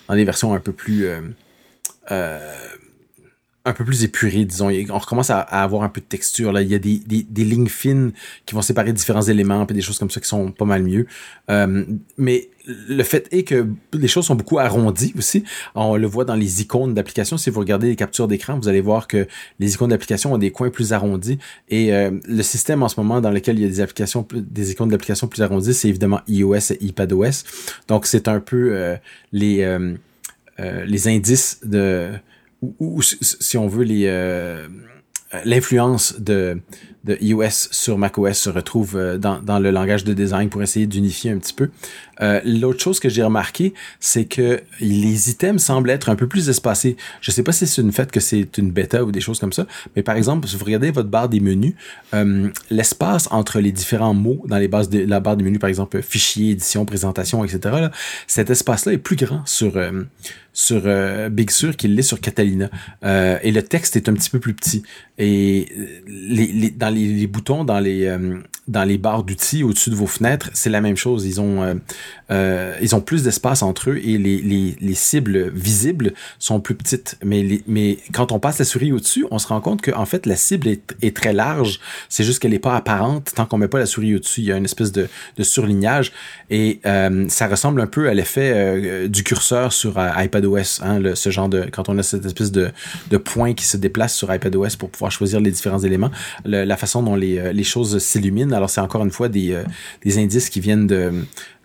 dans 0.09 0.15
les 0.15 0.25
versions 0.25 0.55
un 0.55 0.61
peu 0.61 0.73
plus 0.73 1.07
un 3.65 3.73
peu 3.73 3.85
plus 3.85 4.05
épurées, 4.05 4.45
disons. 4.45 4.71
On 4.91 4.99
recommence 4.99 5.31
à, 5.31 5.41
avoir 5.41 5.83
un 5.83 5.89
peu 5.89 6.01
de 6.01 6.07
texture. 6.07 6.53
Là. 6.53 6.63
Il 6.63 6.69
y 6.69 6.75
a 6.75 6.79
des, 6.79 7.45
lignes 7.45 7.69
fines 7.69 8.13
qui 8.47 8.55
vont 8.55 8.63
séparer 8.63 8.93
différents 8.93 9.23
éléments, 9.23 9.67
puis 9.67 9.75
des 9.75 9.83
choses 9.83 9.99
comme 9.99 10.11
ça 10.11 10.21
qui 10.21 10.29
sont 10.29 10.51
pas 10.51 10.65
mal 10.65 10.83
mieux. 10.83 11.07
mais 12.17 12.49
le 12.67 13.03
fait 13.03 13.29
est 13.33 13.45
que 13.45 13.67
les 13.93 14.09
choses 14.09 14.27
sont 14.27 14.35
beaucoup 14.35 14.59
arrondies 14.59 15.13
aussi. 15.17 15.45
On 15.75 15.97
le 15.97 16.07
voit 16.07 16.25
dans 16.25 16.35
les 16.35 16.63
icônes 16.63 16.95
d'application. 16.95 17.37
Si 17.37 17.51
vous 17.51 17.61
regardez 17.61 17.89
les 17.89 17.97
captures 17.97 18.29
d'écran, 18.29 18.59
vous 18.59 18.69
allez 18.69 18.81
voir 18.81 19.09
que 19.09 19.27
les 19.59 19.75
icônes 19.75 19.91
d'application 19.91 20.33
ont 20.33 20.39
des 20.39 20.51
coins 20.51 20.71
plus 20.71 20.93
arrondis. 20.93 21.39
Et 21.69 21.93
euh, 21.93 22.11
le 22.29 22.43
système 22.43 22.83
en 22.83 22.89
ce 22.89 22.99
moment 23.01 23.21
dans 23.21 23.31
lequel 23.31 23.59
il 23.59 23.63
y 23.63 23.65
a 23.65 23.69
des 23.69 23.81
applications, 23.81 24.27
des 24.33 24.73
icônes 24.73 24.91
d'application 24.91 25.27
plus 25.29 25.43
arrondies, 25.43 25.75
c'est 25.75 25.89
évidemment 25.89 26.21
iOS 26.29 26.73
et 26.73 26.85
iPadOS. 26.85 27.45
Donc 27.89 28.07
c'est 28.07 28.29
un 28.29 28.41
peu 28.41 28.73
euh, 28.75 28.97
euh, 29.33 30.85
les 30.85 31.09
indices 31.09 31.61
de 31.65 32.11
ou, 32.63 33.03
si 33.03 33.57
on 33.57 33.69
veut 33.69 33.85
les 33.85 34.07
l'influence 35.45 36.19
de 36.19 36.61
de 37.05 37.17
iOS 37.21 37.69
sur 37.71 37.97
macOS 37.97 38.39
se 38.39 38.51
retrouve 38.51 38.97
euh, 38.97 39.17
dans, 39.17 39.41
dans 39.41 39.59
le 39.59 39.71
langage 39.71 40.05
de 40.05 40.13
design 40.13 40.51
pour 40.51 40.63
essayer 40.63 40.87
d'unifier 40.87 41.31
un 41.31 41.39
petit 41.39 41.55
peu. 41.55 41.71
Euh, 42.21 42.41
L'autre 42.45 42.81
chose 42.81 43.01
que 43.01 43.09
j'ai 43.09 43.23
remarqué, 43.23 43.73
c'est 44.01 44.27
que 44.27 44.61
les 44.81 45.31
items 45.31 45.63
semblent 45.63 45.89
être 45.89 46.11
un 46.11 46.17
peu 46.17 46.27
plus 46.27 46.51
espacés. 46.51 46.97
Je 47.23 47.31
sais 47.31 47.43
pas 47.43 47.53
si 47.53 47.67
c'est 47.67 47.81
une 47.81 47.93
fait 47.93 48.11
que 48.13 48.21
c'est 48.21 48.59
une 48.59 48.71
bêta 48.71 49.03
ou 49.03 49.13
des 49.13 49.21
choses 49.21 49.39
comme 49.39 49.53
ça, 49.53 49.67
mais 49.97 50.03
par 50.03 50.17
exemple, 50.17 50.47
si 50.47 50.57
vous 50.57 50.65
regardez 50.65 50.91
votre 50.91 51.09
barre 51.09 51.31
des 51.31 51.41
menus, 51.41 51.75
euh, 52.13 52.49
l'espace 52.69 53.29
entre 53.31 53.61
les 53.61 53.73
différents 53.73 54.15
mots 54.15 54.43
dans 54.47 54.59
les 54.59 54.69
bases 54.69 54.91
de 54.91 54.99
la 55.01 55.21
barre 55.21 55.37
des 55.37 55.45
menus, 55.45 55.61
par 55.61 55.69
exemple 55.69 56.03
fichier, 56.03 56.51
édition, 56.51 56.85
présentation, 56.85 57.45
etc. 57.45 57.89
Cet 58.27 58.51
espace-là 58.51 58.93
est 58.93 58.99
plus 58.99 59.17
grand 59.17 59.47
sur 59.47 59.79
euh, 59.79 60.03
sur 60.53 60.83
euh, 60.85 61.29
Big 61.29 61.51
Sur 61.51 61.77
qu'il 61.77 61.95
l'est 61.95 62.03
sur 62.03 62.21
Catalina. 62.21 62.71
Euh, 63.05 63.39
et 63.43 63.53
le 63.53 63.63
texte 63.63 63.97
est 63.97 64.09
un 64.09 64.15
petit 64.15 64.31
peu 64.31 64.41
plus 64.41 64.55
petit. 64.55 64.83
Et 65.19 65.69
les, 66.07 66.47
les, 66.47 66.71
dans 66.71 66.91
les, 66.91 67.27
boutons, 67.27 67.65
dans 67.65 67.81
les, 67.81 68.07
euh, 68.07 68.39
dans 68.71 68.85
les 68.85 68.99
barres 68.99 69.25
d'outils 69.25 69.65
au-dessus 69.65 69.91
de 69.91 69.97
vos 69.97 70.07
fenêtres, 70.07 70.49
c'est 70.55 70.71
la 70.71 70.81
même 70.81 70.97
chose. 70.97 71.27
Ils 71.27 71.41
ont, 71.41 71.63
euh, 71.63 71.75
euh, 72.31 72.77
ils 72.81 72.95
ont 72.95 73.01
plus 73.01 73.25
d'espace 73.25 73.63
entre 73.63 73.91
eux 73.91 73.99
et 73.99 74.17
les, 74.17 74.41
les, 74.41 74.77
les, 74.81 74.95
cibles 74.95 75.51
visibles 75.51 76.15
sont 76.39 76.61
plus 76.61 76.77
petites. 76.77 77.19
Mais, 77.25 77.63
mais 77.67 77.99
quand 78.13 78.31
on 78.31 78.39
passe 78.39 78.61
la 78.61 78.65
souris 78.65 78.93
au-dessus, 78.93 79.27
on 79.33 79.41
se 79.41 79.49
rend 79.49 79.61
compte 79.61 79.83
que 79.83 79.91
en 79.91 80.07
fait 80.07 80.25
la 80.25 80.37
cible 80.37 80.69
est, 80.69 81.17
très 81.17 81.33
large. 81.33 81.81
C'est 82.09 82.23
juste 82.23 82.39
qu'elle 82.39 82.53
n'est 82.53 82.61
pas 82.61 82.77
apparente 82.77 83.33
tant 83.35 83.45
qu'on 83.45 83.59
met 83.59 83.67
pas 83.67 83.81
la 83.81 83.87
souris 83.87 84.15
au-dessus. 84.15 84.43
Il 84.43 84.47
y 84.47 84.53
a 84.53 84.57
une 84.57 84.65
espèce 84.65 84.93
de, 84.93 85.09
de 85.37 85.43
surlignage 85.43 86.13
et 86.49 86.81
euh, 86.87 87.27
ça 87.29 87.49
ressemble 87.49 87.81
un 87.81 87.89
peu 87.89 88.09
à 88.09 88.15
l'effet 88.15 89.09
du 89.09 89.25
curseur 89.25 89.73
sur 89.73 89.99
iPadOS. 89.99 90.83
Hein, 90.83 91.03
ce 91.15 91.31
genre 91.31 91.49
de 91.49 91.67
quand 91.73 91.89
on 91.89 91.99
a 91.99 92.05
cette 92.05 92.25
espèce 92.25 92.53
de, 92.53 92.71
de 93.11 93.17
point 93.17 93.55
qui 93.55 93.65
se 93.65 93.77
déplace 93.77 94.15
sur 94.15 94.33
iPadOS 94.33 94.77
pour 94.79 94.91
pouvoir 94.91 95.11
choisir 95.11 95.41
les 95.41 95.51
différents 95.51 95.81
éléments. 95.81 96.11
la 96.45 96.77
façon 96.77 97.03
dont 97.03 97.17
les, 97.17 97.53
les 97.53 97.65
choses 97.65 97.99
s'illuminent 97.99 98.60
alors, 98.61 98.69
c'est 98.69 98.81
encore 98.81 99.03
une 99.03 99.11
fois 99.11 99.29
des, 99.31 99.53
euh, 99.53 99.65
indices 100.17 100.51
qui 100.51 100.61
viennent 100.61 100.87
de, 100.87 101.13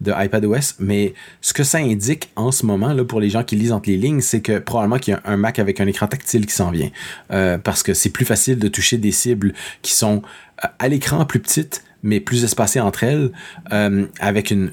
iPadOS, 0.06 0.76
mais 0.80 1.14
ce 1.42 1.54
que 1.54 1.64
ça 1.64 1.80
indique 1.80 2.32
en 2.36 2.52
ce 2.52 2.66
moment, 2.66 2.96
pour 3.06 3.20
les 3.20 3.30
gens 3.30 3.44
qui 3.44 3.56
lisent 3.56 3.72
entre 3.74 3.90
les 3.90 3.98
lignes, 3.98 4.22
c'est 4.22 4.42
que 4.42 4.60
probablement 4.60 4.98
qu'il 4.98 5.14
y 5.14 5.18
a 5.18 5.22
un 5.26 5.36
Mac 5.36 5.60
avec 5.60 5.82
un 5.82 5.88
écran 5.88 6.08
tactile 6.08 6.46
qui 6.46 6.54
s'en 6.54 6.72
vient. 6.72 6.90
Euh, 7.32 7.58
parce 7.58 7.84
que 7.84 7.94
c'est 7.94 8.10
plus 8.10 8.26
facile 8.26 8.60
de 8.60 8.68
toucher 8.70 8.98
des 8.98 9.12
cibles 9.12 9.54
qui 9.82 9.94
sont 9.94 10.22
euh, 10.64 10.68
à 10.80 10.88
l'écran 10.88 11.26
plus 11.26 11.40
petites, 11.40 11.84
mais 12.06 12.20
plus 12.20 12.44
espacées 12.44 12.80
entre 12.80 13.04
elles, 13.04 13.32
euh, 13.74 14.06
avec 14.20 14.52
une, 14.52 14.72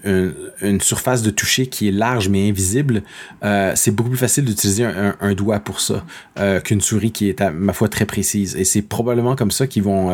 une, 0.61 0.81
surface 0.81 1.23
de 1.23 1.31
toucher 1.31 1.67
qui 1.67 1.89
est 1.89 1.93
large 1.93 2.29
mais 2.29 2.49
invisible, 2.49 3.03
euh, 3.43 3.73
c'est 3.75 3.91
beaucoup 3.91 4.11
plus 4.11 4.19
facile 4.19 4.45
d'utiliser 4.45 4.85
un, 4.85 5.17
un, 5.19 5.35
doigt 5.35 5.59
pour 5.61 5.81
ça 5.81 6.05
euh, 6.39 6.61
qu'une 6.61 6.83
souris 6.83 7.11
qui 7.11 7.31
est 7.31 7.41
à 7.41 7.51
ma 7.51 7.73
foi 7.73 7.89
très 7.89 8.05
précise. 8.05 8.55
Et 8.57 8.65
c'est 8.65 8.83
probablement 8.83 9.35
comme 9.35 9.51
ça 9.51 9.67
qu'ils 9.67 9.83
vont 9.83 10.13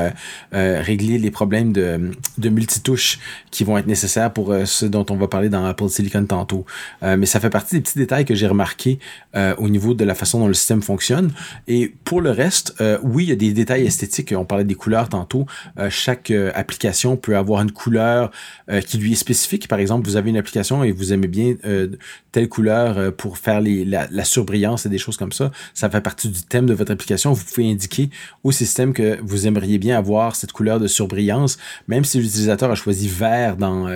régler 0.53 1.19
les 1.19 1.31
problèmes 1.31 1.73
de, 1.73 2.13
de 2.39 2.49
multitouche 2.49 3.19
qui 3.51 3.65
vont 3.65 3.77
être 3.77 3.89
nécessaires 3.89 4.33
pour 4.33 4.55
ce 4.65 4.87
dont 4.87 5.05
on 5.11 5.17
va 5.17 5.27
parler 5.27 5.49
dans 5.49 5.65
Apple 5.65 5.89
Silicon 5.89 6.25
tantôt. 6.25 6.65
mais 7.03 7.27
ça 7.27 7.41
fait 7.41 7.51
partie 7.51 7.75
des 7.75 7.81
petits 7.81 7.99
détails 7.99 8.25
que 8.25 8.35
j'ai 8.35 8.47
remarqués 8.47 9.01
au 9.35 9.69
niveau 9.69 9.95
de 9.95 10.05
la 10.05 10.15
façon 10.15 10.39
dont 10.39 10.47
le 10.47 10.55
système 10.55 10.83
fonctionne. 10.83 11.33
Et 11.67 11.93
pour 12.05 12.21
le 12.21 12.31
reste, 12.31 12.75
oui, 13.03 13.25
il 13.25 13.29
y 13.31 13.33
a 13.33 13.37
des 13.37 13.53
détails 13.53 13.87
esthétiques. 13.87 14.33
On 14.37 14.45
parlait 14.45 14.65
des 14.65 14.77
couleurs 14.77 15.09
tantôt. 15.09 15.47
chaque 15.89 16.31
application 16.55 17.08
peut 17.17 17.37
avoir 17.37 17.63
une 17.63 17.73
couleur 17.73 18.31
euh, 18.71 18.81
qui 18.81 18.99
lui 18.99 19.13
est 19.13 19.17
spécifique. 19.17 19.69
Par 19.69 19.79
exemple, 19.79 20.07
vous 20.07 20.17
avez 20.17 20.31
une 20.31 20.37
application 20.37 20.85
et 20.85 20.93
vous 20.93 21.13
aimez 21.13 21.29
bien 21.29 21.55
euh, 21.65 21.89
telle 22.33 22.49
couleur 22.49 22.99
euh, 22.99 23.11
pour 23.11 23.39
faire 23.39 23.61
la, 23.63 24.25
surbrillance 24.25 24.87
et 24.87 24.89
des 24.89 24.99
choses 24.99 25.17
comme 25.17 25.33
ça. 25.33 25.51
Ça 25.75 25.89
fait 25.89 26.01
partie 26.01 26.29
du 26.29 26.43
thème 26.43 26.67
de 26.67 26.75
votre 26.75 26.93
application. 26.93 27.33
Vous 27.33 27.45
pouvez 27.45 27.71
indiquer 27.71 28.11
au 28.45 28.53
système 28.53 28.93
que 28.93 29.19
vous 29.23 29.47
aimeriez 29.47 29.79
bien 29.79 29.97
avoir 29.97 30.37
cette 30.37 30.53
couleur 30.53 30.81
de 30.81 30.87
surbrillance, 30.87 31.59
même 31.87 32.05
si 32.05 32.19
l'utilisateur 32.19 32.71
a 32.71 32.75
choisi 32.75 33.09
vert 33.09 33.57
dans, 33.57 33.89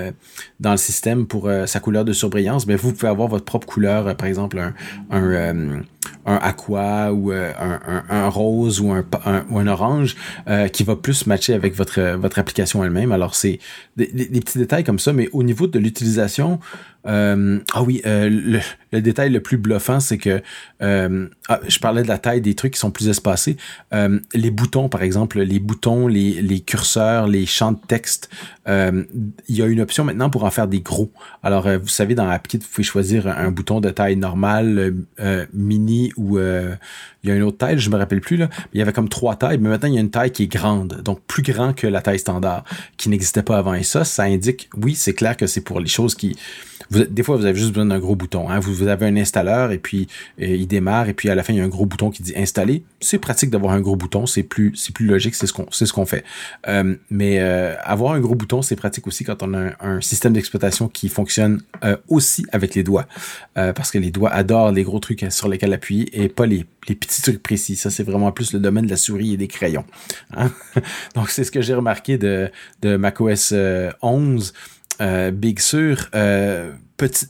dans 0.60 0.70
le 0.70 0.76
système 0.76 1.26
pour 1.26 1.50
sa 1.66 1.80
couleur 1.80 2.04
de 2.04 2.12
surbrillance, 2.12 2.66
mais 2.66 2.76
vous 2.76 2.92
pouvez 2.92 3.08
avoir 3.08 3.28
votre 3.28 3.44
propre 3.44 3.66
couleur, 3.66 4.16
par 4.16 4.28
exemple 4.28 4.58
un 5.10 5.82
un 6.26 6.36
aqua 6.36 7.12
ou 7.12 7.32
euh, 7.32 7.52
un, 7.58 8.04
un, 8.08 8.28
rose 8.28 8.80
ou 8.80 8.92
un, 8.92 9.04
ou 9.50 9.58
un 9.58 9.66
orange 9.66 10.16
euh, 10.48 10.68
qui 10.68 10.84
va 10.84 10.96
plus 10.96 11.26
matcher 11.26 11.54
avec 11.54 11.74
votre, 11.74 12.16
votre 12.16 12.38
application 12.38 12.84
elle-même. 12.84 13.12
Alors, 13.12 13.34
c'est 13.34 13.58
des, 13.96 14.06
des, 14.06 14.40
petits 14.40 14.58
détails 14.58 14.84
comme 14.84 14.98
ça, 14.98 15.12
mais 15.12 15.28
au 15.32 15.42
niveau 15.42 15.66
de 15.66 15.78
l'utilisation, 15.78 16.60
ah 17.04 17.82
oui, 17.82 18.00
le, 18.04 18.60
le, 18.92 19.00
détail 19.00 19.30
le 19.30 19.40
plus 19.40 19.56
bluffant, 19.56 20.00
c'est 20.00 20.18
que 20.18 20.42
ah, 20.80 21.60
je 21.68 21.78
parlais 21.78 22.02
de 22.02 22.08
la 22.08 22.18
taille 22.18 22.40
des 22.40 22.54
trucs 22.54 22.74
qui 22.74 22.80
sont 22.80 22.90
plus 22.90 23.08
espacés. 23.08 23.56
les 23.92 24.50
boutons, 24.50 24.88
par 24.88 25.02
exemple, 25.02 25.40
les 25.40 25.58
boutons, 25.58 26.06
les, 26.06 26.60
curseurs, 26.60 27.26
les 27.26 27.46
champs 27.46 27.72
de 27.72 27.80
texte, 27.86 28.30
il 28.66 29.06
y 29.48 29.62
a 29.62 29.66
une 29.66 29.80
option 29.80 30.04
maintenant 30.04 30.30
pour 30.30 30.44
en 30.44 30.50
faire 30.50 30.68
des 30.68 30.80
gros. 30.80 31.12
Alors, 31.42 31.68
vous 31.68 31.88
savez, 31.88 32.14
dans 32.14 32.28
AppKit, 32.28 32.58
vous 32.58 32.68
pouvez 32.72 32.84
choisir 32.84 33.26
un, 33.26 33.50
bouton 33.50 33.80
de 33.80 33.90
taille 33.90 34.16
normale, 34.16 34.94
mini 35.52 36.12
ou 36.16 36.38
il 37.22 37.28
y 37.28 37.32
a 37.32 37.36
une 37.36 37.42
autre 37.42 37.58
taille, 37.58 37.78
je 37.78 37.88
me 37.88 37.96
rappelle 37.96 38.20
plus 38.20 38.36
là. 38.36 38.48
Il 38.72 38.78
y 38.78 38.82
avait 38.82 38.92
comme 38.92 39.08
trois 39.08 39.36
tailles, 39.36 39.58
mais 39.58 39.68
maintenant 39.68 39.88
il 39.88 39.94
y 39.94 39.98
a 39.98 40.00
une 40.00 40.10
taille 40.10 40.32
qui 40.32 40.44
est 40.44 40.52
grande, 40.52 41.02
donc 41.02 41.20
plus 41.26 41.42
grand 41.42 41.72
que 41.72 41.86
la 41.86 42.02
taille 42.02 42.18
standard, 42.18 42.64
qui 42.96 43.08
n'existait 43.08 43.42
pas 43.42 43.58
avant. 43.58 43.74
Et 43.74 43.84
ça, 43.84 44.04
ça 44.04 44.24
indique, 44.24 44.68
oui, 44.76 44.94
c'est 44.94 45.14
clair 45.14 45.36
que 45.36 45.46
c'est 45.46 45.60
pour 45.60 45.78
les 45.78 45.88
choses 45.88 46.14
qui 46.14 46.36
des 46.98 47.22
fois, 47.22 47.36
vous 47.36 47.44
avez 47.44 47.58
juste 47.58 47.70
besoin 47.70 47.86
d'un 47.86 47.98
gros 47.98 48.16
bouton. 48.16 48.48
Hein. 48.48 48.60
Vous, 48.60 48.86
avez 48.86 49.06
un 49.06 49.16
installeur 49.16 49.72
et 49.72 49.78
puis 49.78 50.08
euh, 50.40 50.46
il 50.46 50.66
démarre 50.66 51.08
et 51.08 51.14
puis 51.14 51.28
à 51.28 51.34
la 51.34 51.42
fin, 51.42 51.52
il 51.52 51.56
y 51.56 51.60
a 51.60 51.64
un 51.64 51.68
gros 51.68 51.86
bouton 51.86 52.10
qui 52.10 52.22
dit 52.22 52.34
installer. 52.36 52.82
C'est 53.00 53.18
pratique 53.18 53.50
d'avoir 53.50 53.72
un 53.72 53.80
gros 53.80 53.96
bouton. 53.96 54.26
C'est 54.26 54.42
plus, 54.42 54.74
logique. 55.00 55.34
C'est 55.34 55.46
ce 55.46 55.92
qu'on, 55.92 56.06
fait. 56.06 56.24
Euh, 56.68 56.94
mais 57.10 57.38
euh, 57.40 57.74
avoir 57.82 58.12
un 58.12 58.20
gros 58.20 58.34
bouton, 58.34 58.62
c'est 58.62 58.76
pratique 58.76 59.06
aussi 59.06 59.24
quand 59.24 59.42
on 59.42 59.54
a 59.54 59.72
un, 59.80 60.00
système 60.00 60.32
d'exploitation 60.32 60.88
qui 60.88 61.08
fonctionne 61.08 61.62
aussi 62.08 62.44
avec 62.52 62.74
les 62.74 62.82
doigts. 62.82 63.06
parce 63.54 63.90
que 63.90 63.98
les 63.98 64.10
doigts 64.10 64.30
adorent 64.30 64.72
les 64.72 64.82
gros 64.82 64.98
trucs 64.98 65.24
sur 65.30 65.48
lesquels 65.48 65.72
appuyer 65.72 66.22
et 66.22 66.28
pas 66.28 66.46
les, 66.46 66.66
les 66.88 66.94
petits 66.94 67.22
trucs 67.22 67.42
précis. 67.42 67.76
Ça, 67.76 67.90
c'est 67.90 68.02
vraiment 68.02 68.32
plus 68.32 68.52
le 68.52 68.58
domaine 68.58 68.86
de 68.86 68.90
la 68.90 68.96
souris 68.96 69.34
et 69.34 69.36
des 69.36 69.48
crayons. 69.48 69.84
Hein. 70.36 70.50
Donc, 71.14 71.30
c'est 71.30 71.44
ce 71.44 71.50
que 71.50 71.62
j'ai 71.62 71.74
remarqué 71.74 72.18
de, 72.18 72.50
de 72.82 72.96
macOS 72.96 73.54
11. 74.02 74.52
Euh, 75.00 75.30
Big 75.30 75.58
Sur, 75.58 76.08
euh, 76.14 76.72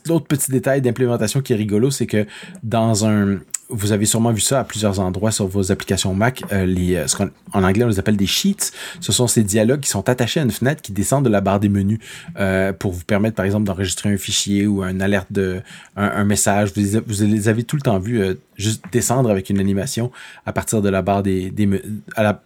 l'autre 0.05 0.27
petit 0.27 0.51
détail 0.51 0.81
d'implémentation 0.81 1.41
qui 1.41 1.53
est 1.53 1.55
rigolo, 1.55 1.91
c'est 1.91 2.07
que 2.07 2.25
dans 2.61 3.05
un, 3.05 3.39
vous 3.73 3.91
avez 3.91 4.05
sûrement 4.05 4.31
vu 4.31 4.41
ça 4.41 4.59
à 4.59 4.63
plusieurs 4.63 4.99
endroits 4.99 5.31
sur 5.31 5.47
vos 5.47 5.71
applications 5.71 6.13
Mac. 6.13 6.43
Euh, 6.51 6.65
euh, 6.65 7.27
en 7.53 7.63
anglais, 7.63 7.83
on 7.83 7.87
les 7.87 7.99
appelle 7.99 8.17
des 8.17 8.27
sheets. 8.27 8.71
Ce 8.99 9.11
sont 9.11 9.27
ces 9.27 9.43
dialogues 9.43 9.81
qui 9.81 9.89
sont 9.89 10.07
attachés 10.07 10.39
à 10.39 10.43
une 10.43 10.51
fenêtre 10.51 10.81
qui 10.81 10.91
descendent 10.91 11.25
de 11.25 11.29
la 11.29 11.41
barre 11.41 11.59
des 11.59 11.69
menus 11.69 11.99
euh, 12.39 12.73
pour 12.73 12.91
vous 12.91 13.03
permettre, 13.03 13.35
par 13.35 13.45
exemple, 13.45 13.65
d'enregistrer 13.65 14.09
un 14.11 14.17
fichier 14.17 14.67
ou 14.67 14.83
un 14.83 14.99
alerte 14.99 15.31
de 15.31 15.61
un, 15.95 16.23
message. 16.23 16.71
Vous, 16.75 17.25
les 17.25 17.47
avez 17.47 17.63
tout 17.63 17.75
le 17.75 17.81
temps 17.81 17.99
vus 17.99 18.21
juste 18.55 18.83
descendre 18.91 19.29
avec 19.29 19.49
une 19.49 19.59
animation 19.59 20.11
à 20.45 20.53
partir 20.53 20.81
de 20.81 20.89
la 20.89 21.01
barre 21.01 21.23
des, 21.23 21.51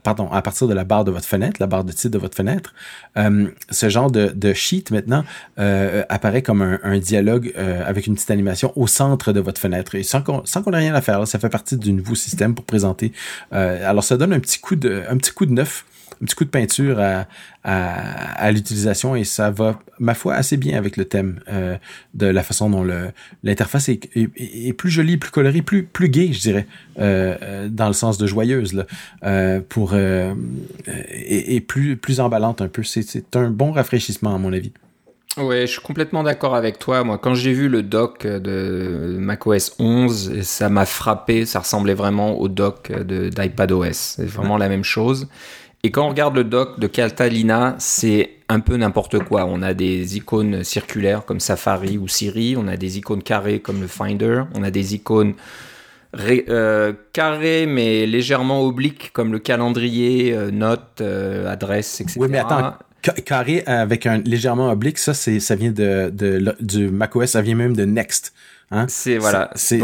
pardon, 0.04 0.32
à 0.32 0.42
partir 0.42 0.68
de 0.68 0.74
la 0.74 0.84
barre 0.84 1.04
de 1.04 1.12
votre 1.12 1.26
fenêtre, 1.26 1.58
la 1.60 1.68
barre 1.68 1.84
de 1.84 1.92
titre 1.92 2.14
de 2.14 2.18
votre 2.18 2.36
fenêtre. 2.36 2.74
ce 3.70 3.90
genre 3.90 4.10
de, 4.10 4.32
de 4.34 4.54
sheet 4.54 4.86
maintenant 4.92 5.24
apparaît 5.58 6.42
comme 6.42 6.62
un, 6.62 6.80
un 6.84 6.98
dialogue 6.98 7.54
avec 7.86 8.08
une 8.08 8.16
petite 8.16 8.32
animation 8.32 8.74
au 8.76 8.88
centre 8.88 9.34
de 9.34 9.40
votre 9.40 9.60
fenêtre 9.60 9.96
et 9.96 10.04
sans 10.04 10.22
qu'on 10.22 10.46
sans 10.46 10.64
qu'on 10.64 10.74
ait 10.74 10.78
rien 10.78 10.96
à 10.96 11.02
faire 11.02 11.17
ça 11.26 11.40
fait 11.40 11.50
partie 11.50 11.78
du 11.78 11.94
nouveau 11.94 12.16
système 12.16 12.56
pour 12.56 12.66
présenter. 12.66 13.12
Euh, 13.54 13.90
alors, 13.90 14.04
ça 14.04 14.18
donne 14.18 14.34
un 14.34 14.40
petit 14.40 14.60
coup 14.60 14.76
de, 14.76 15.04
un 15.10 15.18
petit 15.18 15.32
coup 15.32 15.46
de 15.46 15.54
neuf, 15.54 15.86
un 16.22 16.26
petit 16.26 16.36
coup 16.36 16.46
de 16.46 16.50
peinture 16.50 17.00
à, 17.00 18.52
l'utilisation 18.52 19.16
et 19.16 19.26
ça 19.26 19.52
va, 19.52 19.80
ma 20.00 20.14
foi, 20.14 20.36
assez 20.36 20.56
bien 20.56 20.78
avec 20.78 20.96
le 20.96 21.04
thème 21.04 21.42
euh, 21.50 21.76
de 22.14 22.26
la 22.26 22.42
façon 22.42 22.70
dont 22.70 22.88
l'interface 23.44 23.90
est, 23.90 24.74
plus 24.78 24.90
jolie, 24.90 25.18
plus 25.18 25.32
colorée, 25.32 25.62
plus, 25.62 25.84
plus 25.84 26.08
gay, 26.08 26.32
je 26.32 26.40
dirais, 26.40 26.68
euh, 27.00 27.68
dans 27.68 27.88
le 27.88 27.94
sens 27.94 28.18
de 28.18 28.26
joyeuse, 28.26 28.86
pour, 29.68 29.96
et, 29.96 31.62
plus, 31.62 31.98
plus 31.98 32.20
emballante 32.20 32.62
un 32.62 32.70
peu. 32.70 32.84
C'est 32.84 33.36
un 33.36 33.50
bon 33.50 33.72
rafraîchissement, 33.72 34.34
à 34.34 34.38
mon 34.38 34.54
avis. 34.54 34.72
Ouais, 35.38 35.62
je 35.62 35.74
suis 35.74 35.82
complètement 35.82 36.24
d'accord 36.24 36.56
avec 36.56 36.80
toi. 36.80 37.04
Moi, 37.04 37.18
quand 37.18 37.36
j'ai 37.36 37.54
vu 37.54 37.70
le 37.70 37.84
doc 37.84 38.26
de 38.26 39.18
macOS 39.20 39.76
11, 39.80 40.42
ça 40.42 40.70
m'a 40.70 40.86
frappé. 40.86 41.46
Ça 41.46 41.60
ressemblait 41.60 41.94
vraiment 41.94 42.40
au 42.40 42.48
doc 42.48 42.92
d'iPadOS. 42.92 43.94
C'est 43.94 44.26
vraiment 44.26 44.58
la 44.58 44.70
même 44.70 44.84
chose. 44.84 45.28
Et 45.84 45.92
quand 45.92 46.06
on 46.06 46.10
regarde 46.10 46.36
le 46.36 46.44
doc 46.44 46.80
de 46.80 46.88
Catalina, 46.88 47.76
c'est 47.78 48.32
un 48.50 48.60
peu 48.60 48.78
n'importe 48.78 49.20
quoi. 49.20 49.46
On 49.46 49.62
a 49.62 49.74
des 49.74 50.18
icônes 50.18 50.64
circulaires 50.64 51.24
comme 51.26 51.40
Safari 51.40 51.98
ou 51.98 52.08
Siri. 52.08 52.56
On 52.58 52.68
a 52.68 52.78
des 52.78 52.98
icônes 52.98 53.22
carrées 53.22 53.60
comme 53.60 53.82
le 53.82 53.88
Finder. 53.88 54.44
On 54.56 54.64
a 54.64 54.72
des 54.72 54.96
icônes 54.96 55.36
euh, 56.50 56.94
carrées 57.14 57.66
mais 57.66 58.06
légèrement 58.06 58.62
obliques 58.64 59.12
comme 59.14 59.32
le 59.32 59.40
calendrier, 59.40 60.34
euh, 60.34 60.52
notes, 60.52 61.02
euh, 61.02 61.52
adresse, 61.52 62.02
etc. 62.02 62.18
Oui, 62.20 62.28
mais 62.30 62.40
attends, 62.40 62.74
carré 63.02 63.64
avec 63.66 64.06
un 64.06 64.18
légèrement 64.20 64.70
oblique, 64.70 64.98
ça, 64.98 65.14
c'est, 65.14 65.40
ça 65.40 65.56
vient 65.56 65.72
de, 65.72 66.10
de, 66.14 66.56
du 66.60 66.90
macOS, 66.90 67.32
ça 67.32 67.42
vient 67.42 67.56
même 67.56 67.76
de 67.76 67.86
Next. 67.86 68.34
Hein? 68.72 68.86
C'est 68.90 69.18
voilà. 69.18 69.50
C'est, 69.56 69.80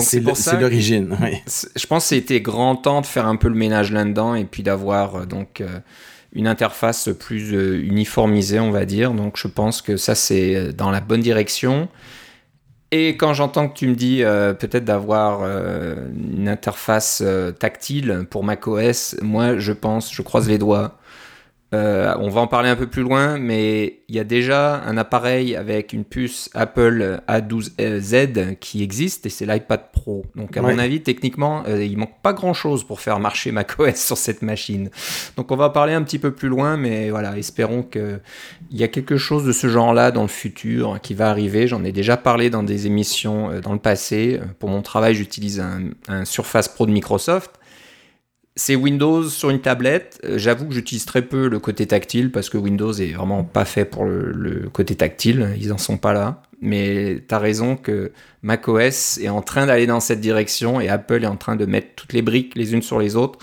l'origine. 0.60 1.18
Je 1.76 1.86
pense 1.88 2.04
que 2.04 2.10
c'était 2.10 2.42
grand 2.42 2.76
temps 2.76 3.02
de 3.02 3.06
faire 3.06 3.28
un 3.28 3.38
peu 3.38 3.48
le 3.48 3.56
ménage 3.56 3.92
là-dedans 3.92 4.36
et 4.36 4.44
puis 4.44 4.62
d'avoir 4.62 5.16
euh, 5.16 5.26
donc 5.26 5.62
euh, 5.62 5.80
une 6.34 6.48
interface 6.48 7.10
plus 7.18 7.54
euh, 7.54 7.82
uniformisée, 7.82 8.60
on 8.60 8.72
va 8.72 8.86
dire. 8.86 9.12
Donc 9.12 9.38
je 9.38 9.48
pense 9.48 9.82
que 9.82 9.96
ça 9.96 10.16
c'est 10.16 10.74
dans 10.74 10.92
la 10.92 11.00
bonne 11.00 11.22
direction. 11.22 11.88
Et 12.92 13.18
quand 13.18 13.34
j'entends 13.34 13.70
que 13.70 13.76
tu 13.76 13.88
me 13.88 13.96
dis 13.96 14.22
peut-être 14.22 14.86
d'avoir 14.86 15.42
une 16.16 16.48
interface 16.48 17.24
tactile 17.58 18.28
pour 18.30 18.44
macOS, 18.44 19.16
moi 19.24 19.58
je 19.58 19.72
pense, 19.72 20.14
je 20.14 20.22
croise 20.22 20.48
les 20.48 20.60
doigts 20.60 21.00
euh, 21.74 22.14
on 22.20 22.30
va 22.30 22.42
en 22.42 22.48
parler 22.48 22.70
un 22.70 22.76
peu 22.76 22.86
plus 22.86 23.02
loin, 23.02 23.40
mais 23.40 24.02
il 24.08 24.16
y 24.16 24.20
a 24.20 24.24
déjà 24.24 24.84
un 24.84 24.96
appareil 24.96 25.56
avec 25.56 25.92
une 25.92 26.04
puce 26.04 26.50
Apple 26.54 27.22
A12Z 27.28 28.58
qui 28.58 28.84
existe 28.84 29.26
et 29.26 29.30
c'est 29.30 29.48
l'iPad 29.48 29.92
Pro. 29.92 30.24
Donc 30.36 30.56
à 30.56 30.62
mon 30.62 30.78
avis, 30.78 31.02
techniquement, 31.02 31.64
euh, 31.68 31.84
il 31.84 31.98
manque 31.98 32.22
pas 32.22 32.34
grand-chose 32.34 32.84
pour 32.84 33.00
faire 33.00 33.20
marcher 33.20 33.52
macOS 33.52 33.96
sur 33.96 34.18
cette 34.18 34.44
machine. 34.44 34.92
Donc 35.36 35.52
on 35.52 35.56
va 35.56 35.72
parler 35.72 35.94
un 35.94 36.04
petit 36.04 36.20
peu 36.20 36.32
plus 36.32 36.48
loin, 36.48 36.78
mais 36.78 37.10
voilà, 37.10 37.38
espérons 37.38 37.82
qu'il 37.82 38.20
y 38.72 38.84
a 38.84 38.88
quelque 38.88 39.18
chose 39.18 39.44
de 39.44 39.52
ce 39.52 39.68
genre-là 39.68 40.12
dans 40.12 40.22
le 40.22 40.28
futur 40.28 41.00
qui 41.02 41.16
va 41.16 41.30
arriver. 41.30 41.68
J'en 41.68 41.84
ai 41.84 41.92
déjà 41.92 42.18
parlé 42.18 42.52
dans 42.52 42.64
des 42.64 42.86
émissions 42.86 43.50
euh, 43.50 43.62
dans 43.62 43.74
le 43.74 43.80
passé. 43.80 44.40
Pour 44.60 44.70
mon 44.70 44.84
travail, 44.84 45.16
j'utilise 45.16 45.60
un 46.08 46.26
Surface 46.26 46.68
Pro 46.68 46.86
de 46.86 46.92
Microsoft 46.92 47.52
c'est 48.56 48.76
Windows 48.76 49.24
sur 49.30 49.50
une 49.50 49.62
tablette. 49.62 50.20
Euh, 50.24 50.38
j'avoue 50.38 50.68
que 50.68 50.74
j'utilise 50.74 51.06
très 51.06 51.24
peu 51.24 51.48
le 51.48 51.60
côté 51.60 51.88
tactile 51.88 52.32
parce 52.32 52.50
que 52.50 52.58
Windows 52.58 52.94
est 52.94 53.14
vraiment 53.14 53.44
pas 53.44 53.66
fait 53.66 53.86
pour 53.86 54.06
le, 54.06 54.70
côté 54.72 54.96
tactile. 54.96 55.56
Ils 55.60 55.74
en 55.74 55.78
sont 55.78 55.98
pas 55.98 56.14
là. 56.14 56.42
Mais 56.62 57.24
tu 57.28 57.36
as 57.36 57.40
raison 57.40 57.76
que 57.76 58.12
macOS 58.42 59.18
est 59.18 59.30
en 59.30 59.42
train 59.42 59.66
d'aller 59.66 59.88
dans 59.88 60.00
cette 60.00 60.22
direction 60.22 60.80
et 60.80 60.88
Apple 60.88 61.24
est 61.24 61.28
en 61.28 61.36
train 61.36 61.56
de 61.56 61.66
mettre 61.66 61.88
toutes 61.96 62.14
les 62.14 62.22
briques 62.22 62.56
les 62.56 62.74
unes 62.74 62.82
sur 62.82 63.00
les 63.00 63.16
autres 63.16 63.40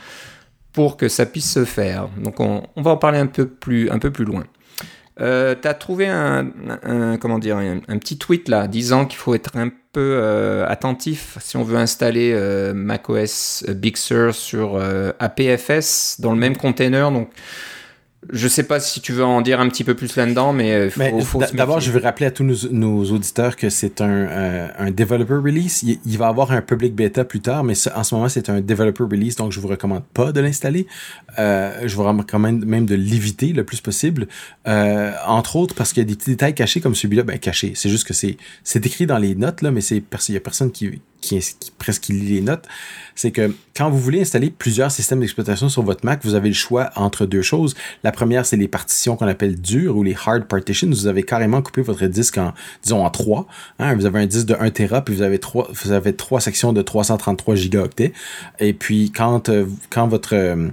pour 0.73 0.97
que 0.97 1.09
ça 1.09 1.27
puisse 1.27 1.51
se 1.51 1.65
faire. 1.65 2.09
Donc 2.17 2.41
on, 2.41 2.63
va 2.77 2.93
en 2.93 2.97
parler 2.97 3.19
un 3.19 3.27
peu 3.27 3.47
plus, 3.47 3.89
loin. 4.21 4.45
Euh, 5.21 5.55
tu 5.61 5.69
as 5.69 5.75
trouvé 5.75 6.07
un, 6.07 6.47
un, 6.83 7.19
petit 7.99 8.17
tweet 8.17 8.49
là 8.49 8.69
disant 8.69 9.05
qu'il 9.05 9.19
faut 9.19 9.35
être 9.35 9.57
un 9.57 9.71
peu 9.93 10.15
euh, 10.15 10.67
attentif 10.69 11.37
si 11.41 11.57
on 11.57 11.65
veut 11.65 11.77
installer 11.77 12.33
euh, 12.35 12.73
macOS 12.75 13.65
Big 13.69 13.97
Sur 13.97 14.35
sur 14.35 14.81
APFS 15.19 16.21
dans 16.21 16.33
le 16.33 16.39
même 16.39 16.57
container. 16.57 17.11
Donc 17.11 17.31
je 18.29 18.49
sais 18.49 18.65
pas 18.65 18.81
si 18.81 19.01
tu 19.01 19.13
veux 19.13 19.25
en 19.25 19.41
dire 19.41 19.61
un 19.61 19.69
petit 19.69 19.83
peu 19.83 19.95
plus 19.95 20.15
là-dedans, 20.15 20.53
mais 20.53 20.73
euh, 20.73 20.91
faut, 20.91 21.41
D'abord, 21.55 21.81
je 21.81 21.91
veux 21.91 22.01
rappeler 22.01 22.27
à 22.27 22.31
tous 22.31 22.69
nos, 22.71 23.05
auditeurs 23.13 23.57
que 23.57 23.71
c'est 23.71 24.03
un, 24.03 24.11
euh, 24.11 24.69
un 24.79 24.91
developer 24.91 25.37
release. 25.37 25.83
Il, 25.83 26.19
va 26.19 26.29
avoir 26.29 26.53
un 26.53 26.61
public 26.61 26.95
beta 26.95 27.25
plus 27.25 27.41
tard, 27.41 27.65
mais 27.65 27.73
en 27.95 28.05
ce 28.05 28.15
moment, 28.15 28.29
c'est 28.29 28.51
un 28.51 28.61
developer 28.61 29.05
release, 29.05 29.37
donc 29.37 29.53
je 29.53 29.61
vous 29.61 29.69
recommande 29.69 30.05
pas 30.13 30.33
de 30.33 30.41
l'installer. 30.41 30.87
Euh, 31.39 31.73
je 31.87 31.97
vous 31.97 32.05
recommande 32.05 32.65
même 32.67 32.85
de 32.85 32.95
l'éviter 32.95 33.55
le 33.55 33.65
plus 33.65 33.81
possible. 33.81 34.29
entre 34.67 35.57
autres, 35.57 35.75
parce 35.75 35.95
qu'il 35.95 36.03
y 36.03 36.07
a 36.07 36.15
des 36.15 36.17
détails 36.17 36.55
cachés 36.55 36.81
comme 36.81 36.95
celui-là. 36.95 37.23
Ben, 37.23 37.39
cachés. 37.39 37.73
C'est 37.75 37.89
juste 37.89 38.07
que 38.07 38.15
c'est, 38.15 38.37
c'est 38.65 38.85
écrit 38.85 39.07
dans 39.07 39.19
les 39.19 39.35
notes, 39.35 39.63
là, 39.63 39.71
mais 39.71 39.81
c'est, 39.81 40.03
il 40.29 40.35
y 40.35 40.37
a 40.37 40.41
personne 40.41 40.71
qui, 40.71 41.01
qui, 41.21 41.39
qui 41.39 41.71
presque 41.79 42.09
lit 42.09 42.35
les 42.35 42.41
notes, 42.41 42.67
c'est 43.15 43.31
que 43.31 43.55
quand 43.77 43.91
vous 43.91 43.99
voulez 43.99 44.23
installer 44.23 44.51
plusieurs 44.51 44.91
systèmes 44.91 45.21
d'exploitation 45.21 45.69
sur 45.69 45.83
votre 45.83 46.05
Mac, 46.05 46.21
vous 46.25 46.35
avez 46.35 46.49
le 46.49 46.55
choix 46.55 46.91
entre 46.97 47.27
deux 47.27 47.43
choses. 47.43 47.75
La 48.05 48.13
première, 48.13 48.47
c'est 48.47 48.57
les 48.57 48.69
partitions 48.69 49.17
qu'on 49.17 49.27
appelle 49.27 49.61
dures 49.61 49.97
ou 49.97 50.03
les 50.03 50.15
hard 50.15 50.45
partitions. 50.45 50.89
Vous 50.89 51.07
avez 51.07 51.23
carrément 51.23 51.63
coupé 51.63 51.83
votre 51.83 52.07
disque 52.07 52.39
en, 52.39 52.53
disons, 52.83 53.05
en 53.05 53.11
trois. 53.11 53.47
Hein. 53.79 53.95
Vous 53.95 54.07
avez 54.07 54.21
un 54.21 54.27
disque 54.27 54.47
de 54.47 54.57
1 54.59 54.71
Tera, 54.71 55.03
puis 55.03 55.15
vous 55.15 55.23
avez 55.23 55.39
trois, 55.39 55.69
vous 55.73 55.93
avez 55.93 56.15
trois 56.15 56.41
sections 56.41 56.73
de 56.73 56.83
333 56.83 57.55
gigaoctets. 57.55 58.13
Et 58.59 58.73
puis, 58.73 59.13
quand, 59.13 59.49
euh, 59.49 59.67
quand 59.91 60.09
votre, 60.09 60.35
euh, 60.35 60.69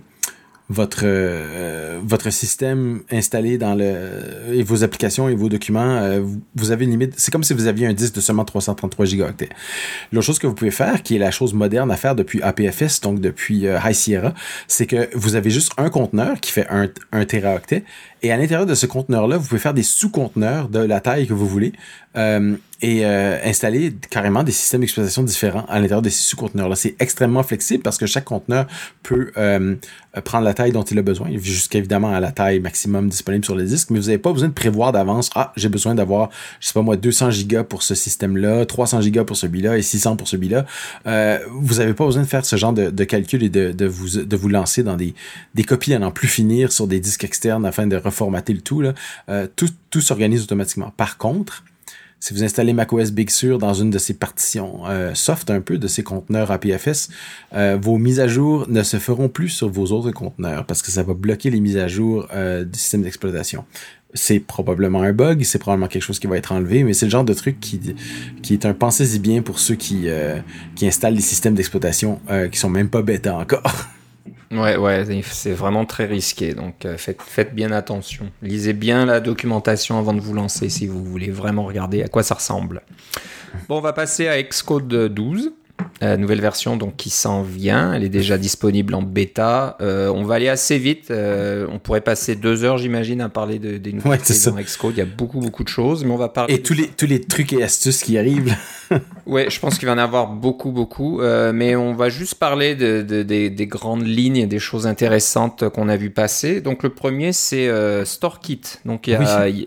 votre 0.69 1.03
euh, 1.03 1.99
votre 2.03 2.29
système 2.29 3.01
installé 3.09 3.57
dans 3.57 3.73
le 3.73 4.53
et 4.53 4.63
vos 4.63 4.83
applications 4.83 5.29
et 5.29 5.35
vos 5.35 5.49
documents, 5.49 5.97
euh, 5.97 6.21
vous 6.55 6.71
avez 6.71 6.85
une 6.85 6.91
limite. 6.91 7.13
C'est 7.17 7.31
comme 7.31 7.43
si 7.43 7.53
vous 7.53 7.67
aviez 7.67 7.87
un 7.87 7.93
disque 7.93 8.15
de 8.15 8.21
seulement 8.21 8.45
333 8.45 9.05
gigaoctets. 9.05 9.49
L'autre 10.11 10.25
chose 10.25 10.39
que 10.39 10.47
vous 10.47 10.53
pouvez 10.53 10.71
faire, 10.71 11.03
qui 11.03 11.15
est 11.15 11.19
la 11.19 11.31
chose 11.31 11.53
moderne 11.53 11.89
à 11.91 11.97
faire 11.97 12.15
depuis 12.15 12.41
APFS, 12.41 13.01
donc 13.01 13.21
depuis 13.21 13.67
euh, 13.67 13.79
High 13.83 13.93
Sierra, 13.93 14.33
c'est 14.67 14.87
que 14.87 15.09
vous 15.15 15.35
avez 15.35 15.49
juste 15.49 15.71
un 15.77 15.89
conteneur 15.89 16.39
qui 16.41 16.51
fait 16.51 16.67
un, 16.69 16.89
un 17.11 17.25
teraoctet 17.25 17.83
et 18.21 18.31
à 18.31 18.37
l'intérieur 18.37 18.65
de 18.65 18.75
ce 18.75 18.85
conteneur-là, 18.85 19.37
vous 19.37 19.47
pouvez 19.47 19.59
faire 19.59 19.73
des 19.73 19.83
sous-conteneurs 19.83 20.69
de 20.69 20.79
la 20.79 20.99
taille 20.99 21.27
que 21.27 21.33
vous 21.33 21.47
voulez 21.47 21.73
et 22.81 23.05
installer 23.05 23.93
carrément 24.09 24.43
des 24.43 24.51
systèmes 24.51 24.81
d'exploitation 24.81 25.21
différents 25.21 25.65
à 25.67 25.75
l'intérieur 25.79 26.01
de 26.01 26.09
ces 26.09 26.23
sous-conteneurs-là. 26.23 26.75
C'est 26.75 26.95
extrêmement 26.99 27.43
flexible 27.43 27.83
parce 27.83 27.99
que 27.99 28.07
chaque 28.07 28.25
conteneur 28.25 28.65
peut 29.03 29.31
prendre 30.23 30.45
la 30.45 30.53
taille 30.53 30.71
dont 30.71 30.83
il 30.83 30.97
a 30.97 31.01
besoin, 31.03 31.29
jusqu'évidemment 31.37 32.13
à 32.13 32.19
la 32.19 32.31
taille 32.31 32.59
maximum 32.59 33.09
disponible 33.09 33.45
sur 33.45 33.55
le 33.55 33.63
disque, 33.63 33.89
mais 33.91 33.99
vous 33.99 34.07
n'avez 34.07 34.17
pas 34.17 34.33
besoin 34.33 34.47
de 34.47 34.53
prévoir 34.53 34.91
d'avance, 34.91 35.29
ah, 35.35 35.53
j'ai 35.55 35.69
besoin 35.69 35.95
d'avoir, 35.95 36.29
je 36.59 36.67
sais 36.67 36.73
pas 36.73 36.81
moi, 36.81 36.97
200 36.97 37.31
gigas 37.31 37.63
pour 37.63 37.83
ce 37.83 37.93
système-là, 37.93 38.65
300 38.65 39.01
gigas 39.01 39.23
pour 39.23 39.37
celui-là 39.37 39.77
et 39.77 39.81
600 39.81 40.15
pour 40.15 40.27
celui-là. 40.27 40.65
vous 41.51 41.75
n'avez 41.75 41.93
pas 41.93 42.05
besoin 42.05 42.23
de 42.23 42.27
faire 42.27 42.45
ce 42.45 42.55
genre 42.55 42.73
de, 42.73 42.89
de 42.89 43.03
calcul 43.03 43.43
et 43.43 43.49
de, 43.49 43.71
de, 43.71 43.85
vous, 43.85 44.23
de 44.23 44.37
vous 44.37 44.49
lancer 44.49 44.83
dans 44.83 44.95
des, 44.95 45.13
des 45.55 45.63
copies 45.63 45.93
à 45.93 45.99
n'en 45.99 46.11
plus 46.11 46.27
finir 46.27 46.71
sur 46.71 46.87
des 46.87 46.99
disques 46.99 47.23
externes 47.23 47.65
afin 47.65 47.87
de 47.87 47.95
reformater 48.07 48.53
le 48.53 48.61
tout. 48.61 48.81
Là. 48.81 48.93
tout, 49.55 49.69
tout 49.89 50.01
s'organise 50.01 50.43
automatiquement. 50.43 50.91
Par 50.95 51.17
contre, 51.17 51.63
si 52.19 52.33
vous 52.33 52.43
installez 52.43 52.73
macOS 52.73 53.11
Big 53.11 53.29
Sur 53.29 53.59
dans 53.59 53.73
une 53.73 53.91
de 53.91 53.99
ces 53.99 54.15
partitions 54.15 54.81
euh, 54.87 55.13
soft 55.13 55.51
un 55.51 55.61
peu 55.61 55.77
de 55.77 55.87
ces 55.87 56.01
conteneurs 56.01 56.49
APFS, 56.49 57.09
euh, 57.53 57.77
vos 57.79 57.97
mises 57.97 58.19
à 58.19 58.27
jour 58.27 58.65
ne 58.69 58.81
se 58.81 58.97
feront 58.97 59.29
plus 59.29 59.49
sur 59.49 59.69
vos 59.69 59.91
autres 59.91 60.11
conteneurs 60.11 60.65
parce 60.65 60.81
que 60.81 60.89
ça 60.89 61.03
va 61.03 61.13
bloquer 61.13 61.51
les 61.51 61.59
mises 61.59 61.77
à 61.77 61.87
jour 61.87 62.27
euh, 62.33 62.63
du 62.63 62.77
système 62.79 63.03
d'exploitation. 63.03 63.65
C'est 64.13 64.39
probablement 64.39 65.03
un 65.03 65.13
bug, 65.13 65.43
c'est 65.43 65.59
probablement 65.59 65.87
quelque 65.87 66.01
chose 66.01 66.17
qui 66.17 66.25
va 66.25 66.37
être 66.37 66.53
enlevé, 66.53 66.83
mais 66.83 66.93
c'est 66.93 67.05
le 67.05 67.11
genre 67.11 67.25
de 67.25 67.33
truc 67.33 67.59
qui, 67.59 67.79
qui 68.41 68.53
est 68.53 68.65
un 68.65 68.73
pensez-y 68.73 69.19
bien 69.19 69.41
pour 69.43 69.59
ceux 69.59 69.75
qui, 69.75 70.07
qui 70.75 70.87
installent 70.87 71.15
des 71.15 71.21
systèmes 71.21 71.55
d'exploitation 71.55 72.19
qui 72.51 72.57
sont 72.57 72.69
même 72.69 72.89
pas 72.89 73.01
bêta 73.01 73.35
encore. 73.35 73.75
Ouais, 74.51 74.77
ouais, 74.77 75.05
c'est 75.23 75.51
vraiment 75.51 75.85
très 75.85 76.05
risqué. 76.05 76.53
Donc 76.53 76.85
euh, 76.85 76.97
faites, 76.97 77.21
faites 77.21 77.53
bien 77.53 77.71
attention. 77.71 78.31
Lisez 78.41 78.73
bien 78.73 79.05
la 79.05 79.19
documentation 79.19 79.97
avant 79.97 80.13
de 80.13 80.21
vous 80.21 80.33
lancer 80.33 80.69
si 80.69 80.87
vous 80.87 81.03
voulez 81.03 81.29
vraiment 81.29 81.65
regarder 81.65 82.03
à 82.03 82.07
quoi 82.07 82.23
ça 82.23 82.35
ressemble. 82.35 82.81
Bon, 83.67 83.77
on 83.77 83.81
va 83.81 83.93
passer 83.93 84.27
à 84.27 84.41
Xcode 84.41 84.87
12. 84.87 85.51
Euh, 86.03 86.15
nouvelle 86.15 86.41
version 86.41 86.77
donc 86.77 86.95
qui 86.95 87.09
s'en 87.09 87.41
vient, 87.41 87.93
elle 87.93 88.03
est 88.03 88.09
déjà 88.09 88.37
disponible 88.37 88.93
en 88.93 89.01
bêta. 89.01 89.77
Euh, 89.81 90.09
on 90.09 90.23
va 90.23 90.35
aller 90.35 90.49
assez 90.49 90.77
vite. 90.77 91.11
on 91.11 91.79
pourrait 91.79 92.01
passer 92.01 92.35
deux 92.35 92.63
heures, 92.63 92.77
j'imagine, 92.77 93.21
à 93.21 93.29
parler 93.29 93.59
de, 93.59 93.77
des 93.77 93.93
nouveautés 93.93 94.33
dans 94.45 94.55
Xcode. 94.55 94.93
Il 94.95 94.99
y 94.99 95.01
a 95.01 95.05
beaucoup 95.05 95.39
beaucoup 95.39 95.63
de 95.63 95.69
choses, 95.69 96.03
mais 96.03 96.11
on 96.11 96.17
va 96.17 96.29
parler. 96.29 96.53
Et 96.53 96.61
tous 96.61 96.73
les 96.73 96.87
tous 96.87 97.07
les 97.07 97.21
trucs 97.21 97.53
et 97.53 97.63
astuces 97.63 98.03
qui 98.03 98.17
arrivent. 98.17 98.55
ouais, 99.25 99.49
je 99.49 99.59
pense 99.59 99.77
qu'il 99.77 99.87
va 99.87 99.93
en 99.93 99.97
avoir 99.97 100.27
beaucoup, 100.27 100.71
beaucoup. 100.71 101.21
Euh, 101.21 101.51
mais 101.53 101.75
on 101.75 101.93
va 101.93 102.09
juste 102.09 102.35
parler 102.35 102.75
de, 102.75 103.01
des 103.01 103.67
grandes 103.67 104.05
lignes 104.05 104.37
et 104.37 104.47
des 104.47 104.59
choses 104.59 104.87
intéressantes 104.87 105.69
qu'on 105.69 105.89
a 105.89 105.97
vu 105.97 106.09
passer. 106.09 106.61
Donc 106.61 106.83
le 106.83 106.89
premier, 106.89 107.33
c'est 107.33 107.67
euh, 107.67 108.05
StoreKit. 108.05 108.61
Donc 108.85 109.07
il 109.07 109.17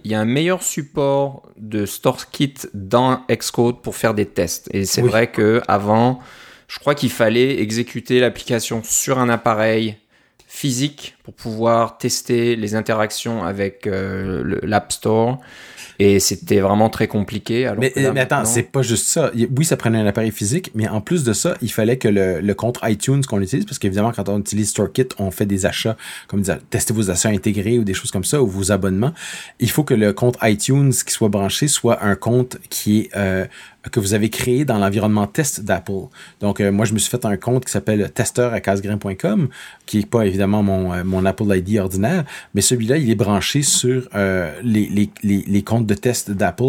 y, 0.05 0.15
a 0.15 0.21
un 0.21 0.25
meilleur 0.25 0.63
support 0.63 1.43
de 1.59 1.87
StoreKit 1.87 2.55
dans 2.75 3.23
Xcode 3.31 3.83
pour 3.83 3.97
faire 3.97 4.15
des 4.15 4.27
tests. 4.27 4.69
Et 4.73 4.85
c'est 4.85 5.03
vrai 5.03 5.31
que 5.31 5.61
avant, 5.69 6.00
je 6.69 6.79
crois 6.79 6.95
qu'il 6.95 7.11
fallait 7.11 7.61
exécuter 7.61 8.21
l'application 8.21 8.83
sur 8.85 9.19
un 9.19 9.29
appareil 9.29 9.97
physique 10.47 11.17
pour 11.23 11.35
pouvoir 11.35 11.99
tester 11.99 12.57
les 12.57 12.75
interactions 12.75 13.45
avec 13.45 13.87
euh, 13.87 14.59
l'App 14.63 14.93
Store. 14.93 15.39
Et 16.01 16.19
c'était 16.19 16.61
vraiment 16.61 16.89
très 16.89 17.09
compliqué. 17.09 17.71
mais, 17.79 17.93
mais, 17.95 18.21
attends, 18.21 18.47
c'est 18.47 18.63
pas 18.63 18.81
juste 18.81 19.07
ça. 19.07 19.31
Oui, 19.55 19.67
ça 19.67 19.77
prenait 19.77 19.99
un 19.99 20.07
appareil 20.07 20.31
physique, 20.31 20.71
mais 20.75 20.89
en 20.89 21.03
plus 21.03 21.25
de 21.25 21.35
ça, 21.35 21.59
il 21.61 21.71
fallait 21.71 21.99
que 21.99 22.09
le, 22.09 22.41
le 22.41 22.55
compte 22.55 22.79
iTunes 22.83 23.21
qu'on 23.23 23.41
utilise, 23.43 23.67
parce 23.67 23.79
qu'évidemment, 23.79 24.11
quand 24.11 24.31
on 24.31 24.39
utilise 24.39 24.71
StoreKit, 24.71 25.09
on 25.19 25.31
fait 25.31 25.45
des 25.45 25.67
achats, 25.67 25.99
comme 26.27 26.41
dire, 26.41 26.59
tester 26.71 26.95
vos 26.95 27.11
achats 27.11 27.29
intégrés 27.29 27.79
ou 27.79 27.85
des 27.85 27.93
choses 27.93 28.11
comme 28.11 28.25
ça, 28.25 28.43
ou 28.43 28.47
vos 28.47 28.73
abonnements. 28.73 29.13
Il 29.59 29.71
faut 29.71 29.85
que 29.85 29.93
le 29.93 30.15
compte 30.15 30.39
iTunes 30.43 30.91
qui 30.91 31.13
soit 31.13 31.29
branché 31.29 31.69
soit 31.69 32.03
un 32.03 32.17
compte 32.17 32.57
qui 32.71 33.01
est 33.01 33.11
euh, 33.15 33.45
que 33.91 34.01
vous 34.01 34.15
avez 34.15 34.29
créé 34.29 34.65
dans 34.65 34.79
l'environnement 34.79 35.27
test 35.27 35.63
d'Apple. 35.63 36.09
Donc, 36.41 36.61
euh, 36.61 36.71
moi, 36.71 36.85
je 36.85 36.93
me 36.93 36.99
suis 36.99 37.11
fait 37.11 37.25
un 37.25 37.37
compte 37.37 37.65
qui 37.65 37.73
s'appelle 37.73 38.11
testeur 38.13 38.53
à 38.53 38.61
qui 38.61 39.99
n'est 39.99 40.07
pas 40.07 40.27
évidemment 40.27 40.63
mon, 40.63 40.93
euh, 40.93 41.05
mon 41.05 41.25
Apple 41.25 41.45
ID 41.49 41.79
ordinaire, 41.79 42.25
mais 42.55 42.61
celui-là, 42.61 42.99
il 42.99 43.11
est 43.11 43.15
branché 43.15 43.63
sur 43.63 44.09
euh, 44.15 44.53
les, 44.63 44.87
les, 44.89 45.11
les, 45.23 45.63
comptes 45.63 45.87
de 45.87 45.95
test 45.95 46.31
d'Apple 46.31 46.63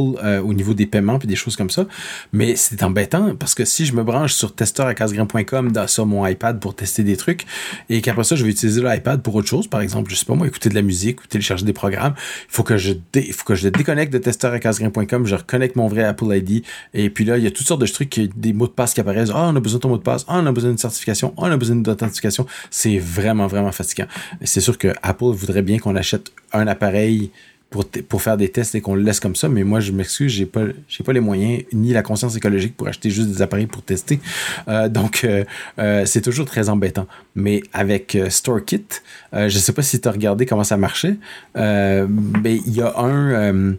au 0.43 0.53
niveau 0.53 0.74
des 0.74 0.86
paiements 0.86 1.20
puis 1.20 1.28
des 1.28 1.36
choses 1.36 1.55
comme 1.55 1.70
ça. 1.70 1.86
Mais 2.34 2.55
c'est 2.55 2.84
embêtant 2.84 3.36
parce 3.36 3.55
que 3.55 3.66
si 3.66 3.86
je 3.86 3.93
me 3.93 4.03
branche 4.03 4.34
sur 4.34 4.53
testeur 4.55 4.88
à 4.88 4.93
casgrain.com 4.93 5.72
sur 5.88 6.05
mon 6.05 6.26
iPad 6.26 6.59
pour 6.59 6.76
tester 6.76 7.03
des 7.03 7.18
trucs 7.18 7.45
et 7.89 8.01
qu'après 8.01 8.24
ça, 8.24 8.36
je 8.36 8.43
vais 8.43 8.51
utiliser 8.51 8.82
l'iPad 8.82 9.22
pour 9.22 9.36
autre 9.36 9.47
chose, 9.47 9.68
par 9.68 9.82
exemple, 9.82 10.12
je 10.12 10.16
sais 10.16 10.26
pas 10.26 10.36
moi, 10.36 10.47
écouter 10.47 10.70
de 10.70 10.76
la 10.76 10.82
musique 10.82 11.24
ou 11.24 11.28
télécharger 11.28 11.66
des 11.66 11.74
programmes, 11.74 12.14
il 12.18 12.53
faut 12.53 12.64
que 12.64 12.78
je, 12.78 12.93
dé, 13.14 13.32
faut 13.32 13.45
que 13.45 13.55
je 13.55 13.70
déconnecte 13.70 14.12
de 14.14 14.18
testeur 14.18 14.53
à 14.53 14.59
je 14.62 15.36
reconnecte 15.36 15.76
mon 15.76 15.88
vrai 15.88 16.03
Apple 16.03 16.34
ID 16.34 16.64
et 16.93 17.01
puis 17.10 17.26
là, 17.26 17.38
il 17.38 17.43
y 17.43 17.47
a 17.47 17.52
toutes 17.52 17.68
sortes 17.68 17.82
de 17.82 17.88
trucs, 17.88 18.20
des 18.36 18.54
mots 18.54 18.68
de 18.68 18.72
passe 18.72 18.93
qui 18.93 19.02
apparaissent. 19.02 19.32
Ah, 19.34 19.49
on 19.52 19.56
a 19.56 19.60
besoin 19.60 19.78
de 19.78 19.82
ton 19.82 19.89
mot 19.89 19.97
de 19.97 20.04
passe. 20.04 20.26
Ah, 20.28 20.39
on 20.41 20.45
a 20.45 20.52
besoin 20.52 20.72
d'une 20.72 20.78
certification. 20.78 21.34
Ah, 21.38 21.43
on 21.43 21.52
a 21.52 21.58
besoin 21.58 21.76
d'authentification. 21.78 22.45
C'est 22.70 22.97
vraiment, 22.97 23.47
vraiment 23.47 23.72
fatigant. 23.72 24.08
C'est 24.43 24.62
sûr 24.62 24.78
que 24.78 24.93
Apple 25.02 25.32
voudrait 25.32 25.62
bien 25.62 25.80
qu'on 25.80 25.95
achète 25.95 26.32
un 26.54 26.68
appareil 26.68 27.32
pour, 27.72 27.86
pour 27.88 28.22
faire 28.22 28.38
des 28.38 28.49
tests 28.49 28.76
et 28.76 28.82
qu'on 28.82 28.95
le 28.95 29.02
laisse 29.02 29.22
comme 29.22 29.36
ça, 29.36 29.47
mais 29.47 29.64
moi, 29.64 29.80
je 29.80 29.93
m'excuse, 29.93 30.32
j'ai 30.32 30.45
pas, 30.45 30.66
j'ai 30.89 31.04
pas 31.06 31.14
les 31.14 31.22
moyens 31.22 31.64
ni 31.72 31.93
la 31.93 32.04
conscience 32.04 32.36
écologique 32.36 32.76
pour 32.76 32.88
acheter 32.88 33.10
juste 33.10 33.30
des 33.30 33.41
appareils 33.41 33.66
pour 33.66 33.82
tester. 33.82 34.20
Euh, 34.68 34.89
donc, 34.89 35.24
euh, 35.24 35.45
euh, 35.80 36.06
c'est 36.06 36.22
toujours 36.22 36.45
très 36.45 36.68
embêtant. 36.68 37.08
Mais 37.34 37.64
avec 37.72 38.18
StoreKit, 38.30 39.02
je 39.34 39.58
sais 39.58 39.72
pas 39.72 39.82
si 39.82 40.02
tu 40.02 40.08
as 40.08 40.12
regardé 40.12 40.45
comment 40.45 40.66
ça 40.66 40.76
marchait, 40.76 41.16
mais 41.56 42.58
il 42.68 42.76
y 42.76 42.82
a 42.82 42.93
un 42.99 43.76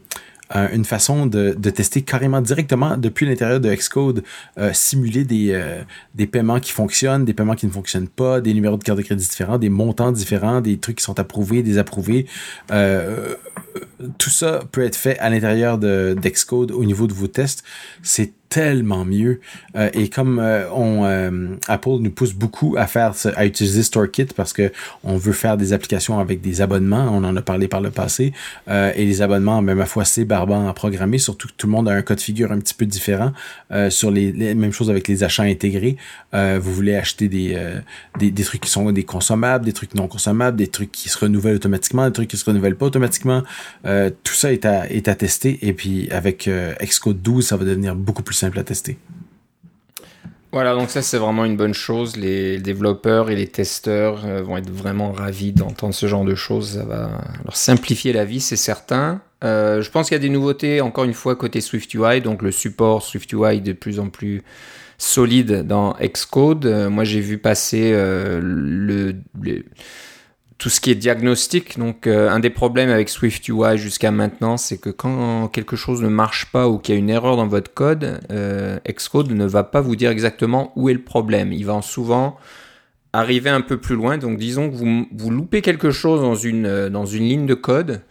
une 0.55 0.85
façon 0.85 1.27
de, 1.27 1.53
tester 1.71 2.03
carrément 2.03 2.41
directement 2.41 2.97
depuis 2.97 3.27
l'intérieur 3.27 3.61
de 3.61 3.75
Xcode, 3.75 4.23
euh, 4.59 4.73
simuler 4.73 5.25
des, 5.25 5.53
euh, 5.53 5.83
des 6.15 6.27
paiements 6.27 6.61
qui 6.61 6.73
fonctionnent, 6.73 7.25
des 7.25 7.35
paiements 7.35 7.55
qui 7.55 7.67
ne 7.67 7.71
fonctionnent 7.71 8.09
pas, 8.09 8.41
des 8.41 8.53
numéros 8.53 8.77
de 8.77 8.85
carte 8.85 8.99
de 8.99 9.03
crédit 9.03 9.27
différents, 9.27 9.59
des 9.59 9.71
montants 9.71 10.13
différents, 10.13 10.61
des 10.61 10.79
trucs 10.79 10.99
qui 10.99 11.05
sont 11.05 11.19
approuvés, 11.19 11.63
désapprouvés. 11.63 12.27
Euh, 12.71 13.35
tout 14.19 14.31
ça 14.31 14.61
peut 14.71 14.83
être 14.83 14.97
fait 14.97 15.19
à 15.19 15.31
l'intérieur 15.31 15.79
d'Xcode 15.79 16.71
au 16.71 16.85
niveau 16.85 17.07
de 17.07 17.15
vos 17.15 17.29
tests. 17.29 17.65
C'est 18.03 18.33
tellement 18.53 19.07
mieux. 19.07 19.41
Euh, 19.77 19.89
et 19.95 20.11
comme 20.11 20.39
euh, 20.39 20.69
on, 20.73 21.07
euh, 21.07 21.57
Apple 21.69 21.97
nous 22.01 22.11
pousse 22.11 22.35
beaucoup 22.35 22.75
à 22.77 22.87
faire 22.87 23.15
à 23.35 23.47
utiliser 23.47 23.83
StoreKit 23.83 24.27
parce 24.37 24.53
que 24.53 24.71
on 25.05 25.17
veut 25.17 25.33
faire 25.33 25.57
des 25.57 25.73
applications 25.73 26.19
avec 26.19 26.43
des 26.43 26.61
abonnements, 26.61 27.09
on 27.11 27.25
en 27.25 27.35
a 27.35 27.41
parlé 27.41 27.67
par 27.67 27.81
le 27.81 27.91
passé, 27.91 28.35
et 28.69 29.05
les 29.05 29.23
abonnements, 29.23 29.63
même 29.63 29.81
à 29.81 29.87
fois 29.87 30.05
c'est 30.05 30.25
barbant 30.25 30.69
à 30.69 30.75
programmer, 30.75 31.19
surtout 31.19 31.49
que 31.49 31.55
tout 31.57 31.67
le 31.67 31.73
monde 31.73 31.89
a 31.89 31.93
un 31.93 32.03
cas 32.03 32.15
de 32.15 32.21
figure 32.21 32.53
un 32.53 32.59
petit 32.59 32.75
peu 32.75 32.85
différent 32.85 33.33
sur 33.89 34.11
les, 34.11 34.33
mêmes 34.55 34.73
choses 34.73 34.91
avec 34.91 35.09
les 35.09 35.25
achats 35.25 35.45
intégrés. 35.45 35.97
vous 36.33 36.73
voulez 36.73 36.95
acheter 36.95 37.29
des, 37.29 37.59
des, 38.19 38.31
des, 38.31 38.45
trucs 38.45 38.63
qui 38.63 38.71
sont 38.71 38.91
des 38.93 39.05
consommables, 39.05 39.65
des 39.65 39.73
trucs 39.73 39.95
non 39.95 40.09
consommables, 40.09 40.57
des 40.57 40.69
trucs 40.69 40.93
qui 40.93 41.09
se 41.09 41.19
renouvellent 41.19 41.57
automatiquement, 41.57 42.07
des 42.07 42.13
trucs 42.13 42.29
qui 42.29 42.37
se 42.37 42.45
renouvellent 42.45 42.77
pas 42.77 42.87
automatiquement. 42.87 43.43
tout 43.85 44.35
ça 44.35 44.53
est 44.53 44.65
à, 44.67 44.91
est 44.91 45.09
à 45.09 45.15
tester 45.15 45.59
et 45.63 45.73
puis 45.73 46.11
avec 46.11 46.49
Xcode 46.83 47.23
12, 47.23 47.47
ça 47.47 47.57
va 47.57 47.65
devenir 47.65 47.95
beaucoup 47.95 48.23
plus 48.23 48.42
simple 48.43 48.59
à 48.59 48.65
tester. 48.65 48.99
Voilà, 50.53 50.75
donc 50.75 50.91
ça 50.91 51.01
c'est 51.01 51.17
vraiment 51.17 51.47
une 51.47 51.57
bonne 51.57 51.73
chose. 51.73 52.17
Les 52.17 52.59
développeurs 52.59 53.31
et 53.31 53.37
les 53.37 53.47
testeurs 53.47 54.27
euh, 54.27 54.43
vont 54.43 54.59
être 54.59 54.69
vraiment 54.69 55.11
ravis 55.13 55.53
d'entendre 55.53 55.95
ce 55.95 56.07
genre 56.07 56.25
de 56.25 56.35
choses. 56.35 56.75
Ça 56.75 56.85
va 56.85 57.23
leur 57.45 57.57
simplifier 57.57 58.13
la 58.13 58.27
vie, 58.27 58.41
c'est 58.41 58.57
certain. 58.57 59.23
Euh, 59.45 59.81
je 59.81 59.91
pense 59.91 60.09
qu'il 60.09 60.15
y 60.15 60.21
a 60.21 60.23
des 60.23 60.29
nouveautés, 60.29 60.83
encore 60.83 61.05
une 61.05 61.15
fois, 61.15 61.37
côté 61.37 61.61
SwiftUI, 61.61 62.21
donc 62.21 62.43
le 62.43 62.51
support 62.51 63.03
SwiftUI 63.03 63.63
de 63.63 63.73
plus 63.73 63.99
en 63.99 64.11
plus 64.11 64.43
solide 64.99 65.67
dans 65.67 65.97
Xcode. 66.03 66.67
Euh, 66.67 66.91
moi 66.91 67.05
j'ai 67.05 67.21
vu 67.21 67.39
passer 67.39 67.93
le, 67.93 69.15
le 69.41 69.65
tout 70.63 70.71
ce 70.71 70.81
qui 70.81 70.93
est 70.93 70.95
diagnostic. 70.95 71.77
Donc, 71.77 72.07
euh, 72.07 72.31
un 72.31 72.39
des 72.39 72.49
problèmes 72.49 72.89
avec 72.89 73.09
Swift 73.09 73.49
UI 73.49 73.77
jusqu'à 73.79 74.13
maintenant, 74.13 74.57
c'est 74.57 74.79
que 74.79 74.91
quand 74.91 75.49
quelque 75.49 75.75
chose 75.75 76.01
ne 76.03 76.09
marche 76.09 76.53
pas 76.53 76.69
ou 76.69 76.79
qu'il 76.79 76.95
y 76.95 76.97
a 76.97 77.01
une 77.01 77.11
erreur 77.11 77.37
dans 77.37 77.49
votre 77.49 77.75
code, 77.75 78.21
euh, 78.31 78.79
Xcode 78.89 79.33
ne 79.33 79.45
va 79.45 79.65
pas 79.65 79.81
vous 79.81 79.97
dire 79.97 80.11
exactement 80.11 80.73
où 80.77 80.89
est 80.89 80.93
le 80.93 81.03
problème. 81.03 81.53
Il 81.53 81.67
va 81.67 81.83
souvent 81.83 82.37
arriver 83.13 83.51
un 83.51 83.61
peu 83.61 83.77
plus 83.77 83.97
loin. 83.97 84.19
Donc, 84.19 84.39
disons 84.39 84.71
que 84.71 84.77
vous, 84.77 85.07
vous 85.11 85.31
loupez 85.31 85.63
quelque 85.63 85.91
chose 85.91 86.21
dans 86.21 86.37
une, 86.37 86.67
euh, 86.67 86.89
dans 86.91 87.07
une 87.07 87.25
ligne 87.25 87.47
de 87.47 87.55
code. 87.55 88.03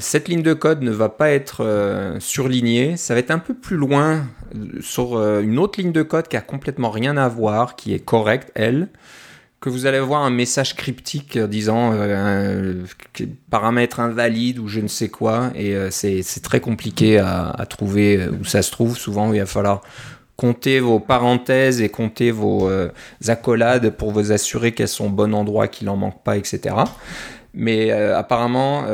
cette 0.00 0.28
ligne 0.28 0.42
de 0.42 0.54
code 0.54 0.80
ne 0.80 0.90
va 0.90 1.10
pas 1.10 1.28
être 1.28 2.16
surlignée, 2.20 2.96
ça 2.96 3.12
va 3.12 3.20
être 3.20 3.30
un 3.30 3.38
peu 3.38 3.52
plus 3.52 3.76
loin 3.76 4.24
sur 4.80 5.20
une 5.40 5.58
autre 5.58 5.78
ligne 5.78 5.92
de 5.92 6.02
code 6.02 6.26
qui 6.26 6.38
a 6.38 6.40
complètement 6.40 6.90
rien 6.90 7.18
à 7.18 7.28
voir, 7.28 7.76
qui 7.76 7.92
est 7.92 8.04
correcte, 8.04 8.50
elle 8.54 8.88
que 9.62 9.70
vous 9.70 9.86
allez 9.86 9.98
avoir 9.98 10.22
un 10.22 10.30
message 10.30 10.74
cryptique 10.74 11.38
disant 11.38 11.92
euh, 11.94 12.82
paramètre 13.48 14.00
invalide 14.00 14.58
ou 14.58 14.66
je 14.66 14.80
ne 14.80 14.88
sais 14.88 15.08
quoi, 15.08 15.52
et 15.54 15.76
euh, 15.76 15.88
c'est 15.92 16.42
très 16.42 16.58
compliqué 16.58 17.18
à, 17.18 17.64
trouver 17.70 18.16
euh, 18.16 18.32
où 18.40 18.44
ça 18.44 18.62
se 18.62 18.72
trouve. 18.72 18.98
Souvent, 18.98 19.32
il 19.32 19.38
va 19.38 19.46
falloir 19.46 19.82
compter 20.36 20.80
vos 20.80 20.98
parenthèses 20.98 21.80
et 21.80 21.88
compter 21.90 22.32
vos 22.32 22.68
accolades 23.28 23.90
pour 23.90 24.10
vous 24.10 24.32
assurer 24.32 24.72
qu'elles 24.72 24.88
sont 24.88 25.06
au 25.06 25.10
bon 25.10 25.32
endroit, 25.32 25.68
qu'il 25.68 25.86
n'en 25.86 25.96
manque 25.96 26.24
pas, 26.24 26.36
etc. 26.36 26.74
Mais 27.54 27.92
apparemment, 27.92 28.86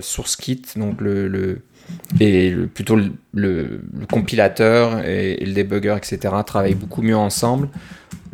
SourceKit, 0.00 0.62
donc 0.76 1.02
le, 1.02 1.28
le 1.28 1.60
et 2.20 2.54
plutôt 2.72 2.98
le, 3.34 3.80
compilateur 4.10 5.04
et, 5.04 5.44
le 5.44 5.52
debugger, 5.52 5.96
etc., 5.96 6.34
travaillent 6.46 6.74
beaucoup 6.74 7.02
mieux 7.02 7.16
ensemble 7.16 7.68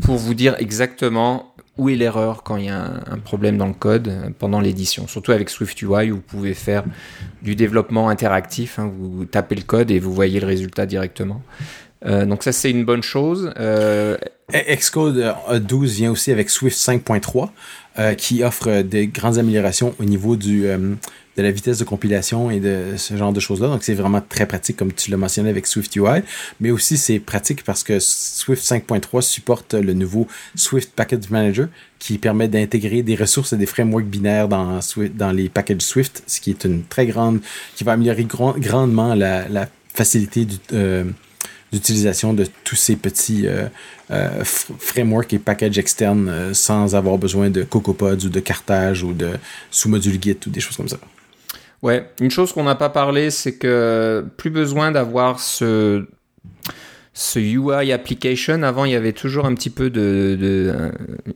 pour 0.00 0.16
vous 0.16 0.34
dire 0.34 0.56
exactement 0.58 1.49
où 1.80 1.88
est 1.88 1.96
l'erreur 1.96 2.42
quand 2.42 2.58
il 2.58 2.66
y 2.66 2.68
a 2.68 2.84
un, 3.10 3.18
problème 3.18 3.56
dans 3.56 3.66
le 3.66 3.72
code 3.72 4.12
pendant 4.38 4.60
l'édition. 4.60 5.06
Surtout 5.06 5.32
avec 5.32 5.48
SwiftUI, 5.48 6.10
où 6.10 6.16
vous 6.16 6.20
pouvez 6.20 6.52
faire 6.52 6.84
du 7.40 7.56
développement 7.56 8.10
interactif. 8.10 8.78
Hein, 8.78 8.92
vous 8.94 9.24
tapez 9.24 9.54
le 9.54 9.62
code 9.62 9.90
et 9.90 9.98
vous 9.98 10.12
voyez 10.12 10.40
le 10.40 10.46
résultat 10.46 10.84
directement. 10.84 11.42
Euh, 12.04 12.26
donc 12.26 12.42
ça, 12.42 12.52
c'est 12.52 12.70
une 12.70 12.84
bonne 12.84 13.02
chose. 13.02 13.52
Euh, 13.58 14.18
Xcode 14.52 15.34
12 15.50 15.94
vient 15.94 16.10
aussi 16.10 16.30
avec 16.30 16.50
Swift 16.50 16.76
5.3, 16.76 17.48
euh, 17.98 18.14
qui 18.14 18.44
offre 18.44 18.82
des 18.82 19.06
grandes 19.06 19.38
améliorations 19.38 19.94
au 19.98 20.04
niveau 20.04 20.36
du, 20.36 20.66
de 21.40 21.46
la 21.46 21.52
vitesse 21.52 21.78
de 21.78 21.84
compilation 21.84 22.50
et 22.50 22.60
de 22.60 22.94
ce 22.96 23.16
genre 23.16 23.32
de 23.32 23.40
choses-là. 23.40 23.68
Donc, 23.68 23.82
c'est 23.82 23.94
vraiment 23.94 24.20
très 24.20 24.46
pratique, 24.46 24.76
comme 24.76 24.92
tu 24.92 25.10
l'as 25.10 25.16
mentionné 25.16 25.50
avec 25.50 25.66
Swift 25.66 25.94
UI. 25.96 26.22
Mais 26.60 26.70
aussi, 26.70 26.96
c'est 26.96 27.18
pratique 27.18 27.64
parce 27.64 27.82
que 27.82 27.98
Swift 27.98 28.62
5.3 28.62 29.22
supporte 29.22 29.74
le 29.74 29.94
nouveau 29.94 30.26
Swift 30.54 30.92
Package 30.94 31.30
Manager 31.30 31.68
qui 31.98 32.18
permet 32.18 32.48
d'intégrer 32.48 33.02
des 33.02 33.14
ressources 33.14 33.52
et 33.52 33.56
des 33.56 33.66
frameworks 33.66 34.06
binaires 34.06 34.48
dans, 34.48 34.80
dans 35.14 35.32
les 35.32 35.48
packages 35.48 35.82
Swift, 35.82 36.22
ce 36.26 36.40
qui 36.40 36.50
est 36.50 36.64
une 36.64 36.82
très 36.84 37.06
grande, 37.06 37.40
qui 37.76 37.84
va 37.84 37.92
améliorer 37.92 38.24
grandement 38.24 39.14
la, 39.14 39.68
facilité 39.92 40.46
euh, 40.72 41.04
d'utilisation 41.72 42.32
de 42.32 42.46
tous 42.64 42.76
ces 42.76 42.94
petits 42.96 43.46
euh, 43.46 43.66
euh, 44.10 44.44
frameworks 44.44 45.32
et 45.34 45.38
packages 45.38 45.78
externes 45.78 46.54
sans 46.54 46.94
avoir 46.94 47.18
besoin 47.18 47.50
de 47.50 47.64
CocoaPods 47.64 48.24
ou 48.24 48.28
de 48.28 48.40
Cartage 48.40 49.02
ou 49.02 49.12
de 49.12 49.32
sous-module 49.70 50.22
Git 50.22 50.38
ou 50.46 50.50
des 50.50 50.60
choses 50.60 50.76
comme 50.76 50.88
ça. 50.88 50.98
Ouais, 51.82 52.10
une 52.20 52.30
chose 52.30 52.52
qu'on 52.52 52.64
n'a 52.64 52.74
pas 52.74 52.90
parlé, 52.90 53.30
c'est 53.30 53.56
que 53.56 54.24
plus 54.36 54.50
besoin 54.50 54.92
d'avoir 54.92 55.40
ce, 55.40 56.04
ce 57.14 57.38
UI 57.38 57.92
application. 57.92 58.62
Avant, 58.62 58.84
il 58.84 58.92
y 58.92 58.94
avait 58.94 59.12
toujours 59.12 59.46
un 59.46 59.54
petit 59.54 59.70
peu 59.70 59.88
de, 59.88 60.90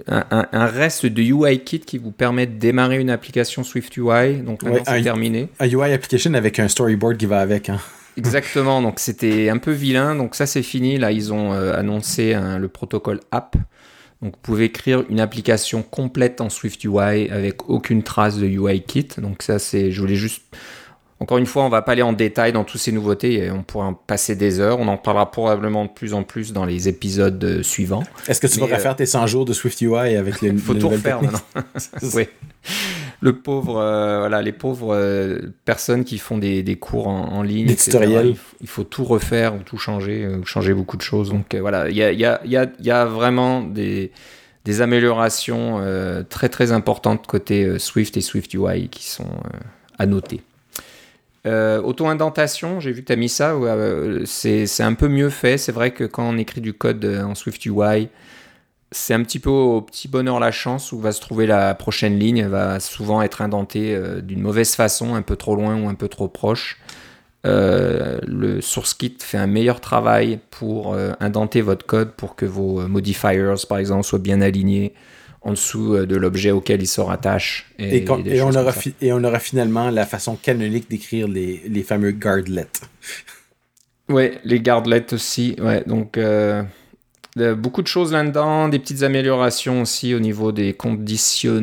un, 0.07 0.67
reste 0.67 1.07
de 1.07 1.23
UI 1.23 1.61
kit 1.61 1.81
qui 1.81 1.97
vous 1.97 2.11
permet 2.11 2.47
de 2.47 2.59
démarrer 2.59 3.01
une 3.01 3.11
application 3.11 3.65
Swift 3.65 3.97
UI. 3.97 4.39
Donc 4.45 4.63
maintenant, 4.63 4.83
c'est 4.87 5.03
terminé. 5.03 5.49
Un 5.61 5.67
UI 5.67 5.93
application 5.93 6.35
avec 6.35 6.59
un 6.59 6.69
storyboard 6.69 7.17
qui 7.17 7.27
va 7.27 7.41
avec. 7.41 7.71
Hein. 7.71 7.81
Exactement. 8.19 8.83
Donc 8.83 9.01
c'était 9.01 9.49
un 9.49 9.59
peu 9.59 9.73
vilain. 9.73 10.15
Donc 10.15 10.35
ça, 10.35 10.45
c'est 10.45 10.63
fini. 10.63 10.99
Là, 10.99 11.11
ils 11.11 11.33
ont 11.33 11.55
euh, 11.55 11.75
annoncé 11.75 12.35
le 12.35 12.69
protocole 12.69 13.21
app. 13.31 13.57
Donc 14.25 14.33
vous 14.37 14.41
pouvez 14.41 14.65
écrire 14.65 15.05
une 15.11 15.21
application 15.21 15.83
complète 15.83 16.41
en 16.41 16.49
Swift 16.49 16.83
UI 16.83 17.29
avec 17.31 17.69
aucune 17.69 18.03
trace 18.03 18.39
de 18.39 18.47
UI 18.47 18.81
kit. 18.81 19.07
Donc 19.19 19.43
ça 19.43 19.59
c'est, 19.59 19.93
je 19.93 20.01
voulais 20.01 20.15
juste, 20.17 20.43
encore 21.21 21.37
une 21.37 21.45
fois, 21.45 21.63
on 21.65 21.69
va 21.69 21.83
pas 21.83 21.93
aller 21.93 22.01
en 22.01 22.15
détail 22.15 22.55
dans 22.55 22.65
toutes 22.65 22.81
ces 22.81 22.91
nouveautés 22.91 23.35
et 23.35 23.51
on 23.51 23.63
pourra 23.63 23.85
en 23.85 23.93
passer 23.93 24.35
des 24.35 24.61
heures. 24.61 24.81
On 24.81 24.89
en 24.89 24.97
parlera 24.97 25.31
probablement 25.31 25.85
de 25.85 25.91
plus 25.91 26.15
en 26.15 26.23
plus 26.23 26.55
dans 26.55 26.65
les 26.65 26.89
épisodes 26.89 27.45
euh, 27.45 27.63
suivants. 27.63 28.03
Est-ce 28.27 28.41
que 28.41 28.47
tu 28.47 28.61
vas 28.61 28.75
refaire 28.75 28.93
euh, 28.93 28.97
tes 28.97 29.05
100 29.05 29.27
jours 29.27 29.45
de 29.45 29.53
Swift 29.53 29.79
UI 29.83 30.17
avec 30.17 30.41
les, 30.41 30.53
faut 30.57 30.73
tout 30.73 30.89
refaire 30.89 31.21
maintenant. 31.21 31.43
oui 32.15 32.27
le 33.21 33.37
pauvre, 33.37 33.79
euh, 33.79 34.19
voilà, 34.21 34.43
les 34.43 34.53
pauvres 34.53 34.95
euh, 34.95 35.39
personnes 35.65 36.05
qui 36.05 36.19
font 36.19 36.39
des, 36.39 36.63
des 36.63 36.77
cours 36.77 37.09
en, 37.09 37.43
ligne, 37.43 37.67
des 37.67 37.77
tutoriels. 37.77 38.35
Il, 38.61 38.69
faut 38.69 38.85
tout 38.85 39.05
refaire 39.05 39.55
ou 39.55 39.59
tout 39.59 39.79
changer, 39.79 40.25
euh, 40.25 40.45
changer 40.45 40.75
beaucoup 40.75 40.97
de 40.97 41.03
choses. 41.03 41.31
Donc 41.31 41.55
voilà, 41.55 41.89
il 41.89 41.97
y 41.97 42.03
a, 42.03 42.13
y, 42.13 42.25
a, 42.25 42.41
y, 42.45 42.57
a, 42.57 42.67
y 42.81 42.91
a, 42.91 43.05
vraiment 43.05 43.63
des, 43.63 44.11
des 44.65 44.81
améliorations 44.81 45.81
très 46.29 46.49
très 46.49 46.73
importantes 46.73 47.27
côté 47.27 47.79
Swift 47.79 48.17
et 48.17 48.21
Swift 48.21 48.53
UI 48.55 48.89
qui 48.89 49.09
sont 49.09 49.31
à 49.99 50.07
noter. 50.07 50.43
Auto-indentation, 51.47 52.81
j'ai 52.81 52.93
vu 52.93 53.03
que 53.03 53.09
tu 53.09 53.13
as 53.13 53.17
mis 53.17 53.29
ça, 53.29 53.55
c'est 54.25 54.83
un 54.83 54.95
peu 54.95 55.09
mieux 55.09 55.31
fait. 55.31 55.59
C'est 55.59 55.73
vrai 55.73 55.91
que 55.91 56.05
quand 56.05 56.27
on 56.27 56.39
écrit 56.39 56.63
du 56.63 56.73
code 56.73 57.05
en 57.05 57.35
Swift 57.35 57.65
UI, 57.67 58.09
c'est 58.95 59.13
un 59.13 59.23
petit 59.23 59.41
peu 59.41 59.51
au 59.51 59.81
petit 59.81 60.09
bonheur 60.09 60.39
la 60.39 60.53
chance 60.53 60.93
où 60.93 61.01
va 61.01 61.13
se 61.13 61.21
trouver 61.21 61.47
la 61.47 61.75
prochaine 61.75 62.19
ligne. 62.19 62.39
Elle 62.39 62.49
va 62.49 62.81
souvent 62.81 63.23
être 63.23 63.43
indentée 63.43 63.95
euh, 63.95 64.21
d'une 64.21 64.41
mauvaise 64.41 64.75
façon, 64.75 65.15
un 65.15 65.23
peu 65.23 65.37
trop 65.37 65.57
loin 65.57 65.81
ou 65.81 65.89
un 65.89 65.95
peu 65.95 66.09
trop 66.09 66.29
proche. 66.29 66.79
Euh, 67.45 68.21
le 68.27 68.61
SourceKit 68.61 69.17
fait 69.21 69.37
un 69.37 69.47
meilleur 69.47 69.81
travail 69.81 70.39
pour 70.51 70.95
euh, 70.95 71.13
indenter 71.21 71.61
votre 71.61 71.85
code 71.85 72.13
pour 72.13 72.37
que 72.37 72.47
vos 72.47 72.87
modifiers, 72.87 73.55
par 73.69 73.79
exemple, 73.79 74.05
soient 74.05 74.19
bien 74.19 74.41
alignés 74.41 74.95
en 75.43 75.51
dessous 75.51 76.07
de 76.07 76.17
l'objet 76.17 76.53
auquel 76.53 76.81
il 76.81 76.87
se 76.87 77.03
rattache. 77.03 77.71
Et, 77.79 78.07
on 78.09 78.55
aura 78.55 78.73
et, 79.03 79.13
on 79.13 79.23
aura 79.23 79.39
finalement 79.41 79.91
la 79.91 80.07
façon 80.07 80.37
canonique 80.37 80.89
d'écrire 80.89 81.29
les, 81.29 81.61
les, 81.69 81.83
fameux 81.83 82.13
guardlets. 82.13 82.67
Ouais, 84.09 84.39
les 84.45 84.61
guardlets 84.61 85.13
aussi. 85.13 85.55
Ouais, 85.61 85.85
donc 85.87 86.17
beaucoup 87.37 87.83
de 87.83 87.87
choses 87.87 88.13
là-dedans, 88.13 88.69
des 88.69 88.79
petites 88.79 89.03
améliorations 89.03 89.83
aussi 89.83 90.15
au 90.15 90.21
niveau 90.21 90.53
des 90.53 90.73
conditions, 90.73 91.61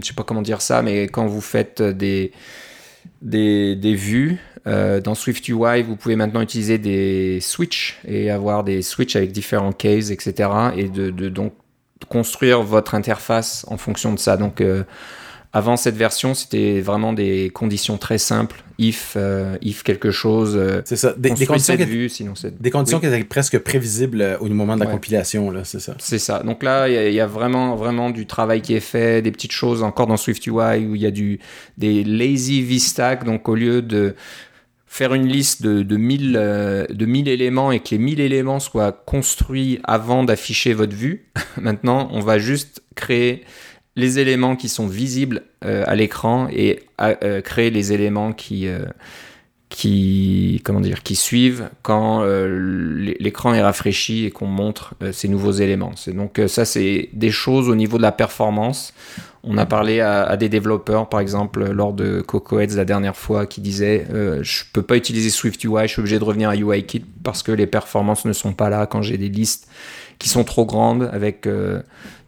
je 0.00 0.06
sais 0.06 0.14
pas 0.14 0.22
comment 0.22 0.42
dire 0.42 0.60
ça, 0.60 0.82
mais 0.82 1.04
quand 1.04 1.26
vous 1.26 1.40
faites 1.40 1.80
des, 1.82 2.32
des, 3.22 3.74
des 3.76 3.94
vues, 3.94 4.38
euh, 4.66 5.00
dans 5.00 5.14
SwiftUI, 5.14 5.82
vous 5.82 5.96
pouvez 5.96 6.16
maintenant 6.16 6.40
utiliser 6.40 6.78
des 6.78 7.38
switches 7.40 8.00
et 8.06 8.30
avoir 8.30 8.64
des 8.64 8.80
switches 8.80 9.16
avec 9.16 9.30
différents 9.30 9.72
cases, 9.72 10.10
etc. 10.10 10.48
Et 10.76 10.88
de, 10.88 11.10
donc 11.28 11.52
construire 12.08 12.62
votre 12.62 12.94
interface 12.94 13.66
en 13.68 13.76
fonction 13.76 14.12
de 14.12 14.18
ça. 14.18 14.38
Euh, 14.60 14.84
avant 15.54 15.76
cette 15.76 15.94
version, 15.94 16.34
c'était 16.34 16.80
vraiment 16.80 17.12
des 17.12 17.48
conditions 17.54 17.96
très 17.96 18.18
simples. 18.18 18.64
If, 18.76 19.12
euh, 19.16 19.56
if 19.62 19.84
quelque 19.84 20.10
chose. 20.10 20.56
Euh, 20.56 20.82
c'est 20.84 20.96
ça. 20.96 21.14
Des, 21.16 21.28
conditions, 21.46 21.76
qui, 21.76 22.10
sinon 22.10 22.32
des 22.58 22.70
conditions 22.72 22.98
qui 22.98 23.06
étaient 23.06 23.22
presque 23.22 23.60
prévisibles 23.60 24.20
euh, 24.20 24.36
au 24.40 24.48
moment 24.48 24.74
de 24.74 24.80
la 24.80 24.90
compilation, 24.90 25.52
là, 25.52 25.62
c'est 25.62 25.78
ça. 25.78 25.94
C'est 26.00 26.18
ça. 26.18 26.42
Donc 26.42 26.64
là, 26.64 26.88
il 26.88 27.14
y, 27.14 27.20
a 27.20 27.26
vraiment, 27.28 27.76
vraiment 27.76 28.10
du 28.10 28.26
travail 28.26 28.62
qui 28.62 28.74
est 28.74 28.80
fait, 28.80 29.22
des 29.22 29.30
petites 29.30 29.52
choses 29.52 29.84
encore 29.84 30.08
dans 30.08 30.16
SwiftUI 30.16 30.86
où 30.88 30.96
il 30.96 31.02
y 31.02 31.06
a 31.06 31.12
du, 31.12 31.38
des 31.78 32.02
lazy 32.02 32.60
VStack. 32.60 33.22
Donc 33.22 33.48
au 33.48 33.54
lieu 33.54 33.80
de 33.80 34.16
faire 34.88 35.14
une 35.14 35.28
liste 35.28 35.62
de, 35.62 35.84
de, 35.84 35.96
1000, 35.96 36.32
de 36.90 37.06
1000 37.06 37.28
éléments 37.28 37.70
et 37.70 37.78
que 37.78 37.90
les 37.92 37.98
1000 37.98 38.18
éléments 38.18 38.58
soient 38.58 38.90
construits 38.90 39.78
avant 39.84 40.24
d'afficher 40.24 40.74
votre 40.74 40.96
vue, 40.96 41.26
maintenant, 41.60 42.08
on 42.10 42.18
va 42.18 42.38
juste 42.38 42.82
créer 42.96 43.44
les 43.96 44.18
éléments 44.18 44.56
qui 44.56 44.68
sont 44.68 44.86
visibles 44.86 45.42
euh, 45.64 45.84
à 45.86 45.94
l'écran 45.94 46.48
et 46.50 46.80
euh, 47.00 47.40
créer 47.40 47.70
les 47.70 47.92
éléments 47.92 48.32
qui, 48.32 48.66
euh, 48.66 48.80
qui, 49.68 50.60
comment 50.64 50.80
dire, 50.80 51.02
qui 51.02 51.14
suivent 51.14 51.68
quand 51.82 52.24
l'écran 52.24 53.54
est 53.54 53.62
rafraîchi 53.62 54.24
et 54.24 54.30
qu'on 54.30 54.46
montre 54.46 54.94
ces 55.12 55.28
nouveaux 55.28 55.52
éléments. 55.52 55.92
Donc 56.08 56.40
ça, 56.46 56.64
c'est 56.64 57.08
des 57.12 57.30
choses 57.30 57.68
au 57.68 57.74
niveau 57.74 57.96
de 57.96 58.02
la 58.02 58.12
performance. 58.12 58.94
On 59.42 59.58
a 59.58 59.66
parlé 59.66 60.00
à, 60.00 60.36
des 60.36 60.48
développeurs, 60.48 61.08
par 61.08 61.20
exemple, 61.20 61.70
lors 61.70 61.92
de 61.92 62.20
CocoHeads 62.20 62.76
la 62.76 62.84
dernière 62.84 63.16
fois, 63.16 63.46
qui 63.46 63.60
disaient 63.60 64.06
Je 64.42 64.62
peux 64.72 64.82
pas 64.82 64.96
utiliser 64.96 65.28
SwiftUI, 65.28 65.82
je 65.82 65.86
suis 65.88 66.00
obligé 66.00 66.18
de 66.20 66.24
revenir 66.24 66.50
à 66.50 66.56
UIKit 66.56 67.04
parce 67.24 67.42
que 67.42 67.50
les 67.50 67.66
performances 67.66 68.24
ne 68.24 68.32
sont 68.32 68.52
pas 68.52 68.68
là 68.70 68.86
quand 68.86 69.02
j'ai 69.02 69.18
des 69.18 69.28
listes 69.28 69.68
qui 70.18 70.28
sont 70.28 70.44
trop 70.44 70.64
grandes 70.64 71.10
avec 71.12 71.46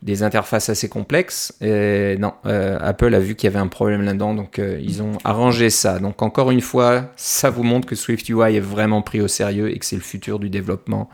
des 0.06 0.22
interfaces 0.22 0.68
assez 0.68 0.88
complexes. 0.88 1.52
Et 1.60 2.16
non, 2.18 2.32
euh, 2.46 2.78
Apple 2.80 3.12
a 3.12 3.18
vu 3.18 3.34
qu'il 3.34 3.48
y 3.48 3.52
avait 3.52 3.62
un 3.62 3.66
problème 3.66 4.02
là-dedans, 4.02 4.34
donc 4.34 4.58
euh, 4.58 4.78
ils 4.80 5.02
ont 5.02 5.18
arrangé 5.24 5.68
ça. 5.68 5.98
Donc 5.98 6.22
encore 6.22 6.52
une 6.52 6.60
fois, 6.60 7.10
ça 7.16 7.50
vous 7.50 7.64
montre 7.64 7.88
que 7.88 7.96
SwiftUI 7.96 8.56
est 8.56 8.60
vraiment 8.60 9.02
pris 9.02 9.20
au 9.20 9.28
sérieux 9.28 9.74
et 9.74 9.78
que 9.78 9.84
c'est 9.84 9.96
le 9.96 10.02
futur 10.02 10.38
du 10.38 10.48
développement 10.48 11.10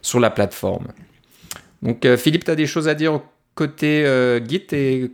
sur 0.00 0.18
la 0.18 0.30
plateforme. 0.30 0.88
Donc 1.82 2.06
euh, 2.06 2.16
Philippe, 2.16 2.44
tu 2.44 2.50
as 2.50 2.56
des 2.56 2.66
choses 2.66 2.88
à 2.88 2.94
dire 2.94 3.20
côté 3.54 4.02
Git 4.48 4.66
et 4.72 5.12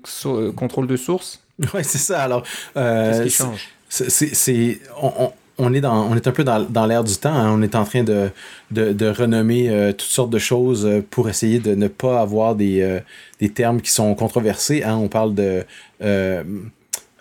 contrôle 0.56 0.86
de 0.86 0.96
source? 0.96 1.42
Oui, 1.74 1.82
c'est 1.82 1.98
ça. 1.98 2.22
Alors, 2.22 2.44
qu'est-ce 2.74 3.22
qui 3.24 3.30
change? 3.30 3.68
c'est, 3.88 4.80
on 5.02 5.32
est, 5.74 5.80
dans, 5.80 6.08
on 6.08 6.14
est 6.14 6.26
un 6.26 6.32
peu 6.32 6.44
dans, 6.44 6.62
dans 6.62 6.86
l'air 6.86 7.04
du 7.04 7.16
temps. 7.16 7.32
Hein. 7.34 7.52
On 7.52 7.62
est 7.62 7.74
en 7.74 7.84
train 7.84 8.04
de, 8.04 8.30
de, 8.70 8.92
de 8.92 9.06
renommer 9.08 9.68
euh, 9.68 9.92
toutes 9.92 10.02
sortes 10.02 10.30
de 10.30 10.38
choses 10.38 10.86
euh, 10.86 11.04
pour 11.10 11.28
essayer 11.28 11.58
de 11.58 11.74
ne 11.74 11.88
pas 11.88 12.20
avoir 12.20 12.54
des, 12.54 12.80
euh, 12.80 13.00
des 13.40 13.50
termes 13.50 13.80
qui 13.80 13.90
sont 13.90 14.14
controversés. 14.14 14.84
Hein. 14.84 14.96
On 14.96 15.08
parle 15.08 15.34
de 15.34 15.64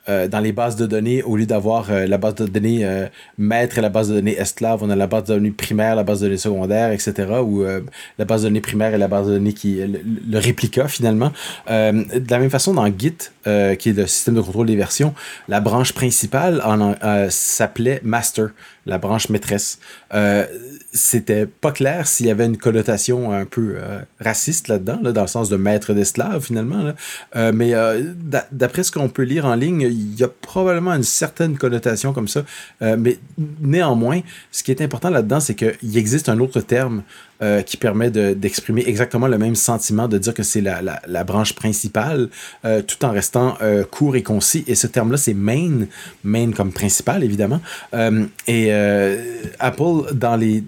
euh, 0.10 0.28
dans 0.28 0.40
les 0.40 0.52
bases 0.52 0.76
de 0.76 0.86
données, 0.86 1.22
au 1.24 1.36
lieu 1.36 1.46
d'avoir 1.46 1.92
euh, 1.92 2.06
la 2.08 2.18
base 2.18 2.36
de 2.36 2.46
données 2.46 2.86
euh, 2.86 3.08
maître 3.38 3.78
et 3.78 3.82
la 3.82 3.90
base 3.90 4.10
de 4.10 4.16
données 4.16 4.38
esclave, 4.38 4.82
on 4.82 4.90
a 4.90 4.96
la 4.96 5.08
base 5.08 5.26
de 5.26 5.34
données 5.34 5.52
primaire, 5.52 5.96
la 5.96 6.04
base 6.04 6.22
de 6.22 6.26
données 6.26 6.38
secondaire, 6.38 6.92
etc. 6.92 7.14
Ou 7.44 7.64
la 8.18 8.26
base 8.26 8.44
de 8.44 8.48
données 8.48 8.62
primaire 8.62 8.94
et 8.94 8.98
la 8.98 9.08
base 9.08 9.28
de 9.28 9.34
données 9.34 9.54
qui 9.54 9.76
le, 9.76 10.00
le 10.30 10.38
réplica 10.38 10.88
finalement. 10.88 11.32
de 11.68 12.30
la 12.32 12.40
même 12.40 12.50
façon, 12.50 12.74
dans 12.74 12.86
Git, 12.88 13.32
qui 13.44 13.90
est 13.90 13.98
le 13.98 14.08
système 14.08 14.36
de 14.36 14.42
contrôle 14.42 14.68
des 14.68 14.76
versions, 14.76 15.14
la 15.48 15.60
branche 15.60 15.94
principale 15.94 16.62
s'appelait 17.30 18.00
master 18.04 18.50
la 18.88 18.98
branche 18.98 19.30
maîtresse. 19.30 19.80
Euh, 20.14 20.46
c'était 20.94 21.46
pas 21.46 21.72
clair 21.72 22.08
s'il 22.08 22.26
y 22.26 22.32
avait 22.32 22.46
une 22.46 22.58
connotation 22.58 23.32
un 23.32 23.46
peu 23.46 23.76
euh, 23.76 24.00
raciste 24.20 24.70
là-dedans, 24.70 25.00
là, 25.04 25.12
dans 25.12 25.22
le 25.22 25.28
sens 25.28 25.50
de 25.50 25.58
maître 25.58 25.94
d'esclave 25.94 26.44
finalement. 26.44 26.94
Euh, 27.36 27.52
mais 27.54 27.74
d'après 28.52 28.84
ce 28.84 28.92
qu'on 28.92 29.10
peut 29.10 29.24
lire 29.24 29.46
en 29.46 29.56
ligne, 29.56 29.82
il 29.82 30.08
il 30.18 30.22
y 30.22 30.24
a 30.24 30.30
probablement 30.30 30.94
une 30.94 31.04
certaine 31.04 31.58
connotation 31.60 32.12
comme 32.12 32.28
ça. 32.28 32.44
mais 32.82 33.20
néanmoins, 33.62 34.22
ce 34.52 34.64
qui 34.64 34.72
est 34.72 34.82
important 34.82 35.12
là-dedans, 35.12 35.40
c'est 35.40 35.54
qu'il 35.54 35.96
existe 35.96 36.28
un 36.30 36.40
autre 36.40 36.60
terme 36.62 37.04
qui 37.66 37.78
permet 37.78 38.10
d'exprimer 38.10 38.84
exactement 38.88 39.28
le 39.28 39.38
même 39.38 39.56
sentiment, 39.56 40.08
de 40.08 40.18
dire 40.18 40.34
que 40.34 40.44
c'est 40.44 40.62
la, 40.62 40.82
la, 40.82 41.02
la, 41.08 41.24
branche 41.24 41.54
principale, 41.54 42.30
tout 42.64 43.06
en 43.06 43.12
restant 43.12 43.58
court 43.92 44.16
et 44.16 44.24
concis. 44.24 44.64
Et 44.68 44.76
ce 44.76 44.88
terme-là, 44.88 45.18
c'est 45.18 45.34
main, 45.34 45.86
main 46.24 46.52
comme 46.52 46.72
principal, 46.72 47.24
évidemment. 47.24 47.62
et 48.48 48.72
Apple, 49.60 50.14
dans 50.14 50.36
les 50.36 50.64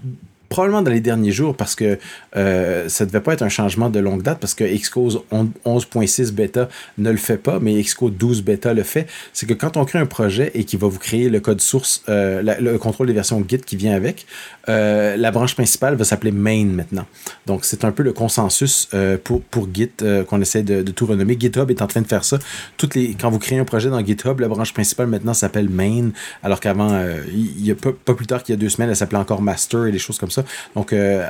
probablement 0.50 0.82
dans 0.82 0.92
les 0.92 1.00
derniers 1.00 1.32
jours 1.32 1.56
parce 1.56 1.76
que 1.76 1.98
euh, 2.36 2.90
ça 2.90 3.06
devait 3.06 3.22
pas 3.22 3.34
être 3.34 3.44
un 3.44 3.50
changement 3.50 3.90
de 3.90 4.00
longue 4.00 4.24
date 4.24 4.40
parce 4.40 4.56
que 4.56 4.64
Xcode 4.64 5.22
11.6 5.32 6.32
bêta 6.32 6.70
ne 6.98 7.12
le 7.12 7.18
fait 7.18 7.38
pas, 7.38 7.60
mais 7.60 7.82
Xcode 7.82 8.18
12 8.18 8.44
bêta 8.44 8.74
le 8.74 8.84
fait. 8.84 9.08
C'est 9.32 9.46
que 9.46 9.54
quand 9.54 9.78
on 9.78 9.86
crée 9.86 10.00
un 10.00 10.06
projet 10.06 10.52
et 10.56 10.64
qu'il 10.64 10.80
va 10.80 10.88
vous 10.88 11.00
créer 11.00 11.30
le 11.30 11.40
code 11.40 11.62
source, 11.62 12.04
euh, 12.10 12.42
le 12.60 12.78
contrôle 12.78 13.08
des 13.08 13.14
versions 13.14 13.44
Git 13.48 13.60
qui 13.60 13.76
vient 13.76 13.94
avec, 13.94 14.26
euh, 14.68 15.16
la 15.16 15.32
branche 15.32 15.56
principale 15.56 15.96
va 15.96 16.04
s'appeler 16.04 16.32
main 16.32 16.66
maintenant. 16.66 17.06
Donc 17.46 17.66
c'est 17.66 17.86
un 17.86 17.92
peu 17.92 18.04
le 18.04 18.14
consensus 18.14 18.90
euh, 18.94 19.18
pour, 19.24 19.42
pour 19.42 19.68
Git 19.74 19.92
qu'on 20.28 20.42
essaie 20.42 20.64
de, 20.64 20.82
tout 20.92 21.06
renommer. 21.06 21.38
GitHub 21.40 21.70
est 21.70 21.82
en 21.82 21.88
train 21.88 22.02
de 22.02 22.08
faire 22.08 22.24
ça. 22.24 22.40
Toutes 22.78 22.96
les, 22.96 23.14
quand 23.14 23.30
vous 23.30 23.40
créez 23.40 23.60
un 23.60 23.66
projet 23.66 23.90
dans 23.90 24.04
GitHub, 24.04 24.40
la 24.40 24.48
branche 24.48 24.74
principale 24.74 25.08
maintenant 25.08 25.34
s'appelle 25.34 25.70
main, 25.70 26.10
alors 26.44 26.60
qu'avant, 26.60 27.00
il 27.32 27.66
y 27.66 27.72
a 27.72 27.76
pas, 27.76 27.92
pas 27.94 28.14
plus 28.14 28.26
tard 28.26 28.44
qu'il 28.44 28.54
y 28.54 28.58
a 28.58 28.60
deux 28.60 28.70
semaines, 28.70 28.90
elle 28.90 28.96
s'appelait 28.96 29.20
encore 29.20 29.42
master 29.42 29.86
et 29.86 29.92
des 29.92 30.00
choses 30.00 30.18
comme 30.18 30.32
ça. 30.32 30.39
Donc, 30.76 30.94
euh, 30.94 31.26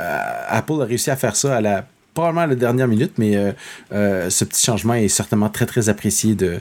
Apple 0.48 0.82
a 0.82 0.86
réussi 0.86 1.10
à 1.12 1.16
faire 1.16 1.36
ça 1.36 1.58
à 1.58 1.62
la 1.62 1.86
probablement 2.16 2.42
à 2.42 2.48
la 2.48 2.56
dernière 2.56 2.88
minute, 2.88 3.14
mais 3.18 3.38
euh, 3.38 3.52
euh, 3.94 4.30
ce 4.30 4.44
petit 4.44 4.66
changement 4.66 4.96
est 4.96 5.08
certainement 5.08 5.48
très, 5.48 5.66
très 5.66 5.88
apprécié 5.88 6.36
de, 6.36 6.60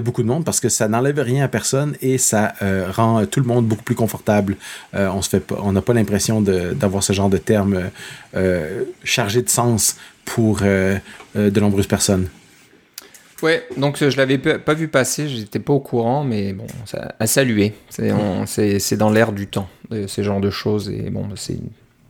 beaucoup 0.00 0.22
de 0.22 0.28
monde 0.28 0.44
parce 0.44 0.60
que 0.60 0.68
ça 0.68 0.88
n'enlève 0.88 1.18
rien 1.20 1.44
à 1.44 1.48
personne 1.48 1.96
et 2.02 2.18
ça 2.18 2.52
rend 2.90 3.24
tout 3.24 3.40
le 3.40 3.46
monde 3.46 3.66
beaucoup 3.66 3.84
plus 3.84 3.94
confortable. 3.94 4.56
on 4.92 5.20
on 5.62 5.72
n'a 5.72 5.80
pas 5.80 5.94
l'impression 5.94 6.42
d'avoir 6.42 7.02
ce 7.02 7.14
genre 7.14 7.30
de 7.30 7.38
terme 7.38 7.90
chargé 9.04 9.40
de 9.40 9.48
sens 9.48 9.96
pour 10.26 10.58
de 10.58 11.60
nombreuses 11.60 11.86
personnes. 11.86 12.28
Ouais, 13.42 13.66
donc 13.76 13.98
je 13.98 14.16
l'avais 14.16 14.38
pas 14.38 14.74
vu 14.74 14.88
passer, 14.88 15.28
j'étais 15.28 15.58
pas 15.58 15.72
au 15.72 15.80
courant, 15.80 16.24
mais 16.24 16.52
bon, 16.52 16.66
ça 16.84 17.14
a 17.18 17.26
salué. 17.26 17.74
C'est 17.88 18.96
dans 18.96 19.10
l'air 19.10 19.32
du 19.32 19.46
temps, 19.46 19.68
ces 20.06 20.22
genres 20.22 20.40
de 20.40 20.50
choses, 20.50 20.88
et 20.88 21.10
bon, 21.10 21.28
c'est 21.36 21.58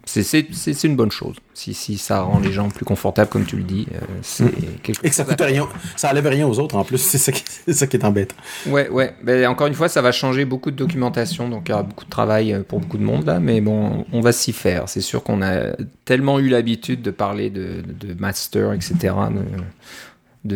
c'est 0.06 0.84
une 0.84 0.94
bonne 0.94 1.10
chose. 1.10 1.36
Si, 1.52 1.74
si, 1.74 1.98
ça 1.98 2.20
rend 2.20 2.38
les 2.38 2.52
gens 2.52 2.68
plus 2.68 2.84
confortables, 2.84 3.28
comme 3.28 3.44
tu 3.44 3.56
le 3.56 3.64
dis, 3.64 3.86
euh, 3.92 3.98
c'est 4.22 4.44
mm. 4.44 4.78
quelque 4.82 5.04
Et 5.04 5.08
que 5.10 5.14
ça 5.14 5.24
coûte 5.24 5.40
rien, 5.40 5.68
ça 5.96 6.10
enlève 6.10 6.26
rien 6.26 6.46
aux 6.46 6.60
autres 6.60 6.76
en 6.76 6.84
plus, 6.84 6.98
c'est 7.02 7.18
ça, 7.18 7.32
qui, 7.32 7.42
ça 7.72 7.86
qui 7.86 7.96
est 7.96 8.04
embêtant. 8.04 8.36
Ouais, 8.66 8.88
ouais. 8.88 9.14
Mais 9.24 9.46
encore 9.46 9.66
une 9.66 9.74
fois, 9.74 9.88
ça 9.88 10.02
va 10.02 10.12
changer 10.12 10.44
beaucoup 10.44 10.70
de 10.70 10.76
documentation, 10.76 11.48
donc 11.48 11.64
il 11.66 11.70
y 11.72 11.74
aura 11.74 11.82
beaucoup 11.82 12.04
de 12.04 12.10
travail 12.10 12.52
euh, 12.52 12.62
pour 12.62 12.80
beaucoup 12.80 12.98
de 12.98 13.02
monde 13.02 13.26
là, 13.26 13.40
mais 13.40 13.60
bon, 13.60 14.06
on 14.12 14.20
va 14.20 14.32
s'y 14.32 14.52
faire. 14.52 14.88
C'est 14.88 15.00
sûr 15.00 15.24
qu'on 15.24 15.42
a 15.42 15.72
tellement 16.04 16.38
eu 16.38 16.48
l'habitude 16.48 17.02
de 17.02 17.10
parler 17.10 17.50
de, 17.50 17.82
de, 17.82 18.14
master, 18.14 18.72
etc 18.72 19.14
de 19.30 19.40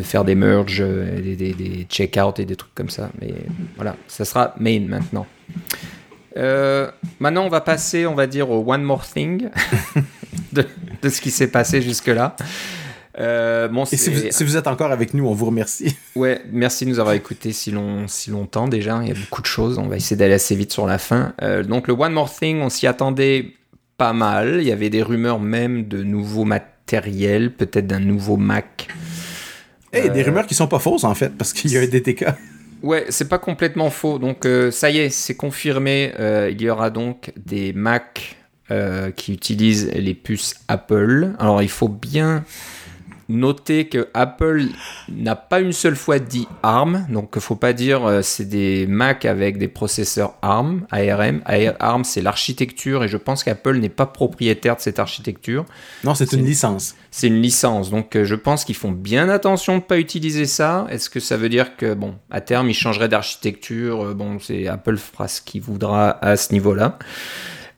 faire 0.02 0.24
des 0.24 0.34
merges, 0.34 0.80
euh, 0.80 1.20
des, 1.20 1.36
des, 1.36 1.54
des 1.54 1.86
check-out 1.88 2.38
et 2.38 2.44
des 2.44 2.56
trucs 2.56 2.74
comme 2.74 2.90
ça. 2.90 3.10
Mais 3.20 3.34
voilà, 3.76 3.96
ça 4.06 4.24
sera 4.24 4.54
main 4.58 4.80
maintenant. 4.80 5.26
Euh, 6.36 6.90
maintenant, 7.18 7.44
on 7.44 7.48
va 7.48 7.60
passer, 7.60 8.06
on 8.06 8.14
va 8.14 8.26
dire, 8.26 8.50
au 8.50 8.64
one 8.70 8.82
more 8.82 9.06
thing 9.06 9.48
de, 10.52 10.64
de 11.02 11.08
ce 11.08 11.20
qui 11.20 11.30
s'est 11.30 11.50
passé 11.50 11.82
jusque-là. 11.82 12.36
Euh, 13.18 13.68
bon, 13.68 13.84
et 13.84 13.96
si 13.96 14.08
vous, 14.08 14.20
si 14.30 14.44
vous, 14.44 14.56
êtes 14.56 14.68
encore 14.68 14.92
avec 14.92 15.14
nous, 15.14 15.26
on 15.26 15.34
vous 15.34 15.46
remercie. 15.46 15.96
Ouais, 16.16 16.42
merci 16.52 16.84
de 16.84 16.90
nous 16.90 17.00
avoir 17.00 17.14
écoutés 17.14 17.52
si, 17.52 17.70
long, 17.70 18.06
si 18.06 18.30
longtemps 18.30 18.68
déjà. 18.68 19.00
Il 19.02 19.08
y 19.08 19.10
a 19.12 19.14
beaucoup 19.14 19.42
de 19.42 19.46
choses. 19.46 19.78
On 19.78 19.88
va 19.88 19.96
essayer 19.96 20.16
d'aller 20.16 20.34
assez 20.34 20.54
vite 20.54 20.72
sur 20.72 20.86
la 20.86 20.98
fin. 20.98 21.34
donc, 21.66 21.88
le 21.88 21.94
One 21.94 22.12
More 22.12 22.32
Thing, 22.32 22.60
on 22.60 22.68
s'y 22.68 22.86
attendait 22.86 23.54
pas 23.96 24.12
mal. 24.12 24.58
Il 24.60 24.66
y 24.66 24.72
avait 24.72 24.90
des 24.90 25.02
rumeurs 25.02 25.40
même 25.40 25.88
de 25.88 26.02
nouveaux 26.02 26.44
matériels, 26.44 27.52
peut-être 27.52 27.86
d'un 27.86 28.00
nouveau 28.00 28.36
Mac 28.36 28.88
et 29.92 30.08
des 30.08 30.20
euh, 30.22 30.24
rumeurs 30.24 30.46
qui 30.46 30.54
sont 30.54 30.68
pas 30.68 30.78
fausses 30.78 31.04
en 31.04 31.14
fait, 31.14 31.36
parce 31.36 31.52
qu'il 31.52 31.70
y 31.72 31.78
a 31.78 31.80
un 31.80 31.86
DTK. 31.86 32.26
Ouais, 32.82 33.06
c'est 33.10 33.28
pas 33.28 33.38
complètement 33.38 33.90
faux. 33.90 34.18
Donc 34.18 34.46
euh, 34.46 34.70
ça 34.70 34.90
y 34.90 34.98
est, 34.98 35.10
c'est 35.10 35.36
confirmé. 35.36 36.12
Euh, 36.18 36.50
il 36.50 36.60
y 36.62 36.70
aura 36.70 36.90
donc 36.90 37.32
des 37.36 37.72
Mac 37.72 38.36
qui 39.16 39.32
utilisent 39.32 39.90
les 39.96 40.14
puces 40.14 40.54
Apple. 40.68 41.32
Alors 41.40 41.60
il 41.60 41.68
faut 41.68 41.88
bien 41.88 42.44
Notez 43.30 43.88
que 43.88 44.08
Apple 44.12 44.64
n'a 45.08 45.36
pas 45.36 45.60
une 45.60 45.72
seule 45.72 45.96
fois 45.96 46.18
dit 46.18 46.46
ARM, 46.62 47.06
donc 47.08 47.30
il 47.36 47.40
faut 47.40 47.56
pas 47.56 47.72
dire 47.72 48.04
euh, 48.04 48.22
c'est 48.22 48.44
des 48.44 48.86
Mac 48.86 49.24
avec 49.24 49.56
des 49.56 49.68
processeurs 49.68 50.34
ARM, 50.42 50.86
ARM. 50.90 51.40
ARM 51.78 52.04
c'est 52.04 52.22
l'architecture 52.22 53.04
et 53.04 53.08
je 53.08 53.16
pense 53.16 53.42
qu'Apple 53.42 53.76
n'est 53.78 53.88
pas 53.88 54.06
propriétaire 54.06 54.76
de 54.76 54.80
cette 54.80 54.98
architecture. 54.98 55.64
Non, 56.04 56.14
c'est 56.14 56.32
une 56.32 56.44
licence. 56.44 56.94
C'est 57.10 57.26
une 57.26 57.40
licence, 57.40 57.90
donc 57.90 58.16
euh, 58.16 58.24
je 58.24 58.34
pense 58.34 58.64
qu'ils 58.64 58.76
font 58.76 58.92
bien 58.92 59.28
attention 59.28 59.74
de 59.74 59.78
ne 59.78 59.84
pas 59.84 59.98
utiliser 59.98 60.44
ça. 60.46 60.86
Est-ce 60.90 61.08
que 61.08 61.20
ça 61.20 61.36
veut 61.36 61.48
dire 61.48 61.76
que 61.76 61.94
bon, 61.94 62.16
à 62.30 62.40
terme 62.40 62.68
ils 62.68 62.74
changeraient 62.74 63.08
d'architecture? 63.08 64.04
Euh, 64.04 64.14
Bon, 64.20 64.38
c'est 64.38 64.66
Apple 64.66 64.98
fera 64.98 65.28
ce 65.28 65.40
qu'il 65.40 65.62
voudra 65.62 66.10
à 66.22 66.36
ce 66.36 66.52
niveau-là. 66.52 66.98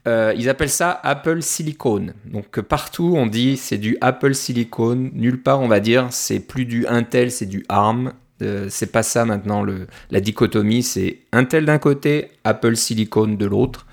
Euh, 0.05 0.33
ils 0.37 0.49
appellent 0.49 0.69
ça 0.69 0.99
Apple 1.03 1.41
Silicon. 1.41 2.07
Donc 2.25 2.59
partout 2.61 3.13
on 3.15 3.25
dit 3.25 3.57
c'est 3.57 3.77
du 3.77 3.97
Apple 4.01 4.35
Silicon. 4.35 5.11
Nulle 5.13 5.41
part 5.41 5.61
on 5.61 5.67
va 5.67 5.79
dire 5.79 6.07
c'est 6.11 6.39
plus 6.39 6.65
du 6.65 6.85
Intel, 6.87 7.31
c'est 7.31 7.45
du 7.45 7.65
ARM. 7.69 8.13
Euh, 8.41 8.67
c'est 8.69 8.91
pas 8.91 9.03
ça 9.03 9.23
maintenant 9.23 9.63
le, 9.63 9.87
la 10.11 10.19
dichotomie. 10.19 10.83
C'est 10.83 11.19
Intel 11.31 11.65
d'un 11.65 11.77
côté, 11.77 12.31
Apple 12.43 12.75
Silicon 12.75 13.27
de 13.27 13.45
l'autre. 13.45 13.85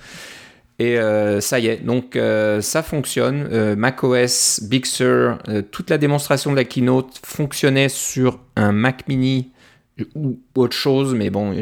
Et 0.80 0.98
euh, 0.98 1.40
ça 1.40 1.61
y 1.61 1.66
est, 1.66 1.84
donc 1.84 2.18
ça 2.61 2.82
fonctionne. 2.82 3.74
macOS, 3.76 4.62
Big 4.64 4.86
Sur, 4.86 5.38
toute 5.70 5.90
la 5.90 5.98
démonstration 5.98 6.50
de 6.50 6.56
la 6.56 6.64
keynote 6.64 7.20
fonctionnait 7.22 7.90
sur 7.90 8.40
un 8.56 8.72
Mac 8.72 9.06
mini 9.06 9.50
ou 10.14 10.38
autre 10.55 10.76
chose, 10.76 11.14
mais 11.14 11.30
bon, 11.30 11.55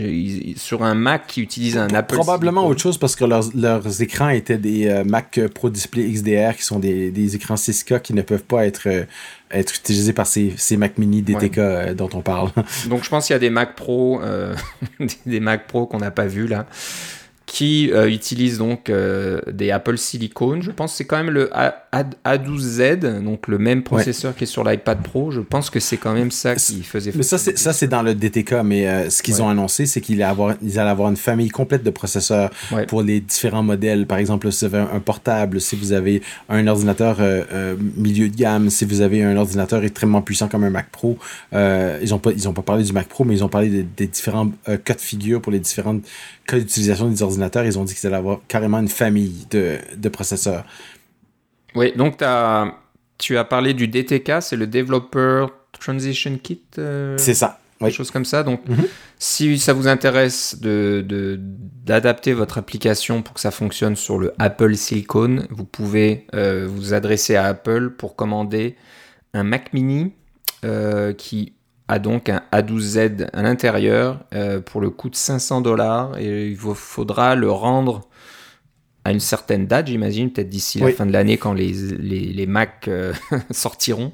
sur 0.57 0.82
un 0.82 0.95
Mac 0.95 1.26
qui 1.26 1.43
utilise 1.43 1.76
un 1.76 1.89
Apple. 1.89 2.14
Probablement 2.14 2.66
autre 2.66 2.80
chose 2.80 2.99
parce 2.99 3.16
que 3.16 3.24
leurs, 3.24 4.03
écrans 4.03 4.28
étaient 4.28 4.59
des 4.59 4.89
euh, 4.89 5.05
Mac 5.05 5.41
Pro 5.55 5.70
Display 5.70 6.11
XDR 6.11 6.57
qui 6.57 6.62
sont 6.62 6.78
des, 6.78 7.34
écrans 7.34 7.55
6K 7.55 8.01
qui 8.01 8.14
ne 8.14 8.22
peuvent 8.22 8.45
pas 8.45 8.66
être, 8.66 8.89
euh, 8.89 9.05
être 9.51 9.74
utilisés 9.74 10.12
par 10.12 10.26
ces, 10.26 10.55
Mac 10.76 10.99
mini 10.99 11.22
DTK 11.22 11.59
euh, 11.59 11.95
dont 11.95 12.11
on 12.14 12.20
parle. 12.20 12.51
Donc 12.89 13.05
je 13.05 13.09
pense 13.09 13.26
qu'il 13.26 13.34
y 13.34 13.36
a 13.36 13.41
des 13.41 13.51
Mac 13.51 13.74
Pro, 13.74 14.20
des 15.26 15.41
Mac 15.41 15.66
Pro 15.66 15.86
qu'on 15.86 15.99
n'a 15.99 16.11
pas 16.11 16.26
vu 16.26 16.47
là 16.47 16.66
qui 17.49 17.90
euh, 17.92 18.11
utilise 18.11 18.59
donc 18.59 18.90
euh, 18.90 19.40
des 19.51 19.70
Apple 19.70 19.96
Silicon. 19.96 20.61
Je 20.61 20.70
pense 20.70 20.92
que 20.92 20.99
c'est 20.99 21.07
quand 21.07 21.16
même 21.16 21.30
le 21.30 21.51
A, 21.53 22.38
12 22.38 22.62
z 22.62 22.99
donc 23.24 23.49
le 23.49 23.59
même 23.59 23.82
processeur 23.82 24.36
qui 24.36 24.44
est 24.44 24.46
sur 24.46 24.62
l'iPad 24.62 25.03
Pro. 25.03 25.30
Je 25.30 25.40
pense 25.40 25.70
que 25.70 25.80
c'est 25.80 25.96
quand 25.96 26.12
même 26.12 26.30
ça 26.30 26.55
qui 26.55 26.82
faisait. 26.82 27.11
Mais 27.14 27.22
ça, 27.22 27.38
c'est, 27.38 27.57
ça, 27.57 27.72
c'est 27.72 27.88
dans 27.88 28.03
le 28.03 28.14
DTK, 28.14 28.57
mais 28.64 28.86
euh, 28.86 29.09
ce 29.09 29.22
qu'ils 29.22 29.40
ont 29.42 29.49
annoncé, 29.49 29.86
c'est 29.86 30.03
qu'ils 30.03 30.16
allaient 30.16 30.30
avoir, 30.30 30.55
ils 30.62 30.78
allaient 30.78 30.90
avoir 30.90 31.09
une 31.09 31.16
famille 31.16 31.49
complète 31.49 31.82
de 31.82 31.90
processeurs 31.90 32.51
pour 32.86 33.03
les 33.03 33.20
différents 33.20 33.62
modèles. 33.62 34.07
Par 34.07 34.18
exemple, 34.18 34.53
si 34.53 34.66
vous 34.66 34.74
avez 34.74 34.86
un 34.92 35.01
portable, 35.01 35.59
si 35.59 35.74
vous 35.74 35.92
avez 35.92 36.20
un 36.51 36.66
ordinateur 36.66 37.18
milieu 37.96 38.28
de 38.28 38.36
gamme, 38.36 38.68
si 38.68 38.84
vous 38.84 39.01
avez 39.01 39.24
un 39.24 39.36
ordinateur 39.38 39.82
extrêmement 39.82 40.20
puissant 40.20 40.49
comme 40.49 40.64
un 40.64 40.70
Mac 40.70 40.90
Pro. 40.90 41.18
ils 41.53 42.11
n'ont 42.11 42.18
pas, 42.18 42.32
ils 42.32 42.46
ont 42.46 42.53
pas 42.53 42.62
parlé 42.62 42.84
du 42.84 42.92
Mac 42.92 43.09
Pro, 43.09 43.24
mais 43.24 43.34
ils 43.34 43.44
ont 43.44 43.49
parlé 43.49 43.70
des, 43.70 43.86
des 43.96 44.07
différents 44.07 44.51
cas 44.84 44.94
de 44.94 45.01
figure 45.01 45.40
pour 45.40 45.51
les 45.51 45.61
différentes 45.61 46.03
cas 46.49 46.59
d'utilisation 46.59 47.09
des 47.09 47.22
ordinateurs, 47.22 47.38
ils 47.39 47.78
ont 47.78 47.84
dit 47.84 47.95
qu'ils 47.95 48.07
allaient 48.07 48.16
avoir 48.16 48.41
carrément 48.49 48.78
une 48.78 48.89
famille 48.89 49.47
de, 49.51 49.78
de 49.97 50.09
processeurs. 50.09 50.64
Oui, 51.74 51.93
donc 51.97 52.22
as, 52.22 52.74
tu 53.18 53.36
as 53.36 53.45
parlé 53.45 53.74
du 53.74 53.89
DTK, 53.89 54.41
c'est 54.41 54.57
le 54.57 54.66
Developer 54.66 55.47
Transition 55.78 56.39
Kit 56.43 56.62
euh, 56.78 57.16
C'est 57.18 57.34
ça. 57.34 57.61
Quelque 57.78 57.95
chose 57.95 58.11
comme 58.11 58.24
ça. 58.24 58.43
Donc, 58.43 58.66
mhm. 58.68 58.86
si 59.18 59.59
ça 59.59 59.72
vous 59.72 59.86
intéresse 59.86 60.59
d'adapter 60.61 62.32
de, 62.32 62.36
votre 62.36 62.59
application 62.59 63.22
pour 63.22 63.34
que 63.34 63.41
ça 63.41 63.53
fonctionne 63.53 63.95
sur 63.95 64.18
le 64.18 64.34
Apple 64.39 64.74
Silicon, 64.74 65.47
vous 65.51 65.64
pouvez 65.64 66.26
euh, 66.34 66.66
vous 66.68 66.93
adresser 66.93 67.36
à 67.36 67.45
Apple 67.45 67.91
pour 67.91 68.16
commander 68.16 68.74
un 69.32 69.45
Mac 69.45 69.72
Mini 69.72 70.12
euh, 70.64 71.12
qui 71.12 71.53
a 71.89 71.99
donc 71.99 72.28
un 72.28 72.43
A12Z 72.53 73.28
à 73.32 73.43
l'intérieur 73.43 74.20
euh, 74.34 74.61
pour 74.61 74.80
le 74.80 74.91
coût 74.91 75.09
de 75.09 75.16
500 75.16 75.62
dollars 75.62 76.16
et 76.18 76.49
il 76.49 76.57
vous 76.57 76.74
faudra 76.74 77.34
le 77.34 77.51
rendre 77.51 78.03
à 79.05 79.12
une 79.12 79.20
certaine 79.20 79.66
date, 79.66 79.86
j'imagine, 79.86 80.30
peut-être 80.30 80.51
d'ici 80.51 80.80
la 80.80 80.93
fin 80.93 81.07
de 81.07 81.12
l'année 81.12 81.39
quand 81.39 81.55
les, 81.55 81.72
les, 81.72 82.20
les 82.20 82.47
Mac 82.47 82.89
euh, 82.89 83.14
sortiront. 83.51 84.12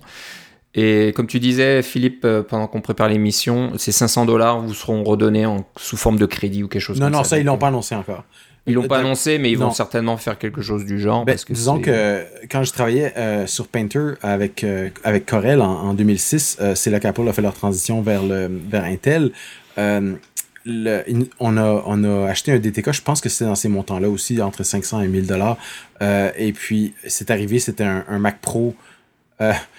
Et 0.77 1.13
comme 1.15 1.27
tu 1.27 1.41
disais, 1.41 1.83
Philippe, 1.83 2.25
euh, 2.25 2.43
pendant 2.43 2.67
qu'on 2.67 2.81
prépare 2.81 3.09
l'émission, 3.09 3.73
ces 3.77 3.93
500 3.93 4.25
dollars 4.25 4.61
vous 4.61 4.75
seront 4.75 5.03
redonnés 5.03 5.47
en, 5.47 5.65
sous 5.77 5.97
forme 5.97 6.19
de 6.19 6.27
crédit 6.27 6.63
ou 6.63 6.69
quelque 6.69 6.83
chose 6.83 6.99
non, 6.99 7.07
comme 7.07 7.13
ça. 7.13 7.19
Non, 7.19 7.23
non, 7.23 7.29
ça, 7.29 7.39
ils 7.39 7.45
l'ont 7.45 7.59
pas 7.59 7.69
annoncé 7.69 7.95
encore. 7.95 8.25
Ils 8.67 8.75
l'ont 8.75 8.89
pas 8.89 8.99
annoncé, 8.99 9.39
mais 9.39 9.51
ils 9.51 9.59
vont 9.59 9.73
certainement 9.73 10.17
faire 10.17 10.39
quelque 10.39 10.63
chose 10.63 10.85
du 10.85 10.99
genre. 10.99 11.25
Ben, 11.25 11.33
parce 11.33 11.45
que 11.45 11.53
disons 11.53 11.81
que 11.81 12.25
quand 12.51 12.63
je 12.63 12.73
travaillais 12.73 13.13
euh, 13.17 13.47
sur 13.47 13.69
Painter 13.69 14.13
avec, 14.23 14.65
euh, 14.65 14.89
avec 15.03 15.27
Corel 15.27 15.61
en, 15.61 15.71
en 15.71 15.95
2006, 15.95 16.59
euh, 16.61 16.75
c'est 16.75 16.91
là 16.91 16.99
qu'Apple 16.99 17.29
a 17.29 17.33
fait 17.33 17.43
leur 17.43 17.55
transition 17.55 18.01
vers, 18.01 18.23
le, 18.23 18.51
vers 18.69 18.85
Intel. 18.85 19.33
Le, 20.67 21.03
on, 21.41 21.59
a, 21.59 21.83
on 21.85 22.05
a 22.05 22.27
acheté 22.31 22.51
un 22.51 22.59
DTK, 22.59 22.93
je 22.93 23.03
pense 23.03 23.21
que 23.21 23.29
c'était 23.29 23.45
dans 23.45 23.55
ces 23.55 23.69
montants-là 23.69 24.09
aussi, 24.09 24.41
entre 24.41 24.63
500 24.63 25.03
et 25.03 25.09
1000 25.09 25.27
dollars. 25.27 25.59
et 26.01 26.55
puis, 26.55 26.95
c'est 27.07 27.31
arrivé, 27.31 27.59
c'était 27.59 27.85
un, 27.85 28.03
un, 28.09 28.19
Mac 28.19 28.41
Pro. 28.41 28.75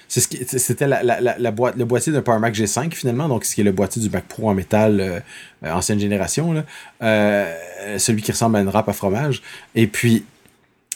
C'était 0.08 0.88
la, 0.88 1.04
la, 1.04 1.20
la, 1.38 1.52
boîte, 1.52 1.76
le 1.76 1.86
boîtier 1.86 2.14
d'un 2.14 2.22
Power 2.22 2.40
Mac 2.40 2.54
G5 2.54 2.92
finalement, 2.94 3.28
donc 3.28 3.46
ce 3.46 3.56
qui 3.56 3.62
est 3.62 3.66
le 3.66 3.72
boîtier 3.72 4.02
du 4.02 4.10
Mac 4.10 4.26
Pro 4.26 4.50
en 4.50 4.54
métal 4.54 5.24
ancienne 5.64 6.00
génération, 6.00 6.54
là, 6.54 6.64
celui 7.98 8.22
qui 8.22 8.32
ressemble 8.32 8.58
à 8.58 8.62
une 8.62 8.70
râpe 8.70 8.90
à 8.90 8.94
fromage. 8.94 9.42
Et 9.74 9.88
puis, 9.88 10.24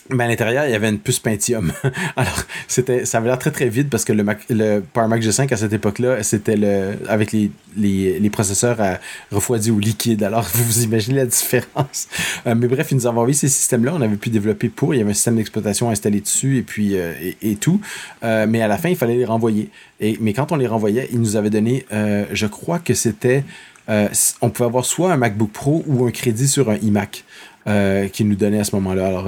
mais 0.10 0.23
à 0.23 0.27
l'intérieur, 0.27 0.65
il 0.65 0.72
y 0.72 0.76
avait 0.76 0.90
une 0.90 0.99
puce 0.99 1.19
Pentium. 1.19 1.72
Alors, 2.15 2.44
c'était, 2.68 3.06
ça 3.06 3.19
avait 3.19 3.27
l'air 3.27 3.40
très 3.40 3.52
très 3.52 3.69
vide 3.69 3.90
parce 3.90 4.06
que 4.06 4.14
le, 4.14 4.23
Mac, 4.23 4.40
le 4.49 4.80
Power 4.80 5.07
Mac 5.07 5.22
G5 5.22 5.53
à 5.53 5.57
cette 5.57 5.73
époque-là, 5.73 6.23
c'était 6.23 6.56
le, 6.56 6.94
avec 7.07 7.31
les, 7.31 7.52
les, 7.77 8.19
les 8.19 8.30
processeurs 8.30 8.81
à 8.81 8.98
refroidi 9.31 9.72
ou 9.72 9.80
liquide. 9.80 10.23
Alors, 10.23 10.48
vous 10.53 10.64
vous 10.69 10.84
imaginez 10.84 11.18
la 11.18 11.26
différence. 11.26 12.07
Euh, 12.48 12.56
mais 12.56 12.68
bref, 12.68 12.91
ils 12.91 12.95
nous 12.95 13.07
avaient 13.07 13.18
envoyé 13.18 13.34
ces 13.34 13.49
systèmes-là. 13.49 13.94
On 13.95 14.02
avait 14.02 14.15
pu 14.15 14.30
développer 14.30 14.69
pour. 14.69 14.94
Il 14.94 14.98
y 14.98 15.02
avait 15.02 15.11
un 15.11 15.15
système 15.15 15.36
d'exploitation 15.36 15.90
installé 15.90 16.22
dessus 16.22 16.57
et 16.57 16.61
puis 16.61 16.98
euh, 16.98 17.14
et, 17.41 17.56
tout. 17.56 17.81
Euh, 18.23 18.45
mais 18.48 18.61
à 18.61 18.68
la 18.68 18.77
fin, 18.77 18.90
il 18.90 18.95
fallait 18.95 19.15
les 19.15 19.26
renvoyer. 19.26 19.69
Et, 19.99 20.18
mais 20.22 20.34
quand 20.34 20.52
on 20.52 20.56
les 20.56 20.68
renvoyait, 20.68 21.10
ils 21.11 21.19
nous 21.19 21.36
avaient 21.36 21.49
donné, 21.49 21.86
je 21.91 22.45
crois 22.45 22.80
que 22.80 22.94
c'était, 22.94 23.44
on 23.88 24.49
pouvait 24.49 24.68
avoir 24.68 24.86
soit 24.86 25.11
un 25.11 25.18
MacBook 25.18 25.52
Pro 25.52 25.84
ou 25.88 26.06
un 26.06 26.11
crédit 26.11 26.48
sur 26.48 26.69
un 26.69 26.77
iMac. 26.77 27.26
qu'ils 28.14 28.27
nous 28.27 28.36
donnaient 28.36 28.60
à 28.60 28.64
ce 28.64 28.76
moment-là. 28.76 29.07
Alors, 29.07 29.27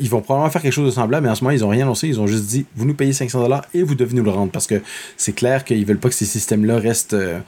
ils 0.00 0.08
vont 0.08 0.22
probablement 0.22 0.50
faire 0.50 0.62
quelque 0.62 0.72
chose 0.72 0.86
de 0.86 0.90
semblable, 0.90 1.24
mais 1.24 1.30
en 1.30 1.34
ce 1.34 1.44
moment, 1.44 1.54
ils 1.54 1.60
n'ont 1.60 1.68
rien 1.68 1.84
annoncé. 1.84 2.08
Ils 2.08 2.18
ont 2.18 2.26
juste 2.26 2.46
dit, 2.46 2.64
vous 2.74 2.86
nous 2.86 2.94
payez 2.94 3.12
500 3.12 3.42
dollars 3.42 3.66
et 3.74 3.82
vous 3.82 3.94
devez 3.94 4.16
nous 4.16 4.24
le 4.24 4.30
rendre. 4.30 4.50
Parce 4.50 4.66
que 4.66 4.80
c'est 5.16 5.34
clair 5.34 5.64
qu'ils 5.64 5.84
veulent 5.84 5.98
pas 5.98 6.08
que 6.08 6.14
ces 6.14 6.24
systèmes-là 6.24 6.78
restent 6.78 7.12
euh, 7.12 7.38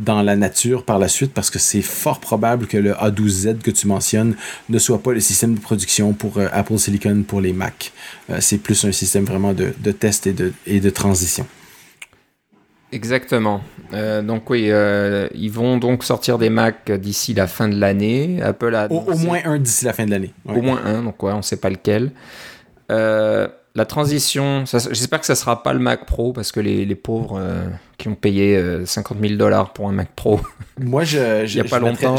dans 0.00 0.20
la 0.22 0.34
nature 0.34 0.84
par 0.84 0.98
la 0.98 1.06
suite, 1.06 1.32
parce 1.32 1.50
que 1.50 1.60
c'est 1.60 1.82
fort 1.82 2.18
probable 2.18 2.66
que 2.66 2.76
le 2.76 2.92
A12Z 2.92 3.58
que 3.58 3.70
tu 3.70 3.86
mentionnes 3.86 4.34
ne 4.68 4.78
soit 4.78 5.02
pas 5.02 5.12
le 5.12 5.20
système 5.20 5.54
de 5.54 5.60
production 5.60 6.12
pour 6.12 6.38
euh, 6.38 6.48
Apple 6.52 6.78
Silicon 6.78 7.22
pour 7.26 7.40
les 7.40 7.52
Mac. 7.52 7.92
Euh, 8.28 8.38
c'est 8.40 8.58
plus 8.58 8.84
un 8.84 8.92
système 8.92 9.24
vraiment 9.24 9.52
de, 9.52 9.92
test 9.92 10.26
et 10.66 10.80
de 10.80 10.90
transition. 10.90 11.46
Exactement. 12.92 13.62
Euh, 13.92 14.22
donc 14.22 14.48
oui, 14.50 14.66
euh, 14.68 15.28
ils 15.34 15.50
vont 15.50 15.78
donc 15.78 16.04
sortir 16.04 16.38
des 16.38 16.50
Mac 16.50 16.90
d'ici 16.90 17.34
la 17.34 17.46
fin 17.46 17.68
de 17.68 17.78
l'année. 17.78 18.40
Apple 18.42 18.74
a 18.74 18.90
au, 18.90 19.16
moins 19.16 19.40
un 19.44 19.58
d'ici 19.58 19.84
la 19.84 19.92
fin 19.92 20.06
de 20.06 20.10
l'année. 20.10 20.32
Au 20.46 20.60
moins 20.60 20.80
un, 20.84 21.02
donc 21.02 21.22
ouais, 21.22 21.32
on 21.32 21.38
ne 21.38 21.42
sait 21.42 21.56
pas 21.56 21.70
lequel. 21.70 22.10
Euh, 22.90 23.48
la 23.76 23.84
transition, 23.84 24.64
j'espère 24.66 25.20
que 25.20 25.26
ça 25.26 25.36
sera 25.36 25.62
pas 25.62 25.72
le 25.72 25.78
Mac 25.78 26.04
Pro 26.04 26.32
parce 26.32 26.50
que 26.50 26.58
les, 26.58 26.84
les 26.84 26.94
pauvres 26.96 27.40
qui 27.98 28.08
ont 28.08 28.16
payé 28.16 28.60
50 28.84 29.18
000 29.20 29.34
dollars 29.34 29.72
pour 29.72 29.88
un 29.88 29.92
Mac 29.92 30.10
Pro. 30.16 30.40
Moi, 30.80 31.04
je, 31.04 31.44
il 31.44 31.54
y 31.54 31.60
a 31.60 31.64
pas 31.64 31.78
longtemps. 31.78 32.16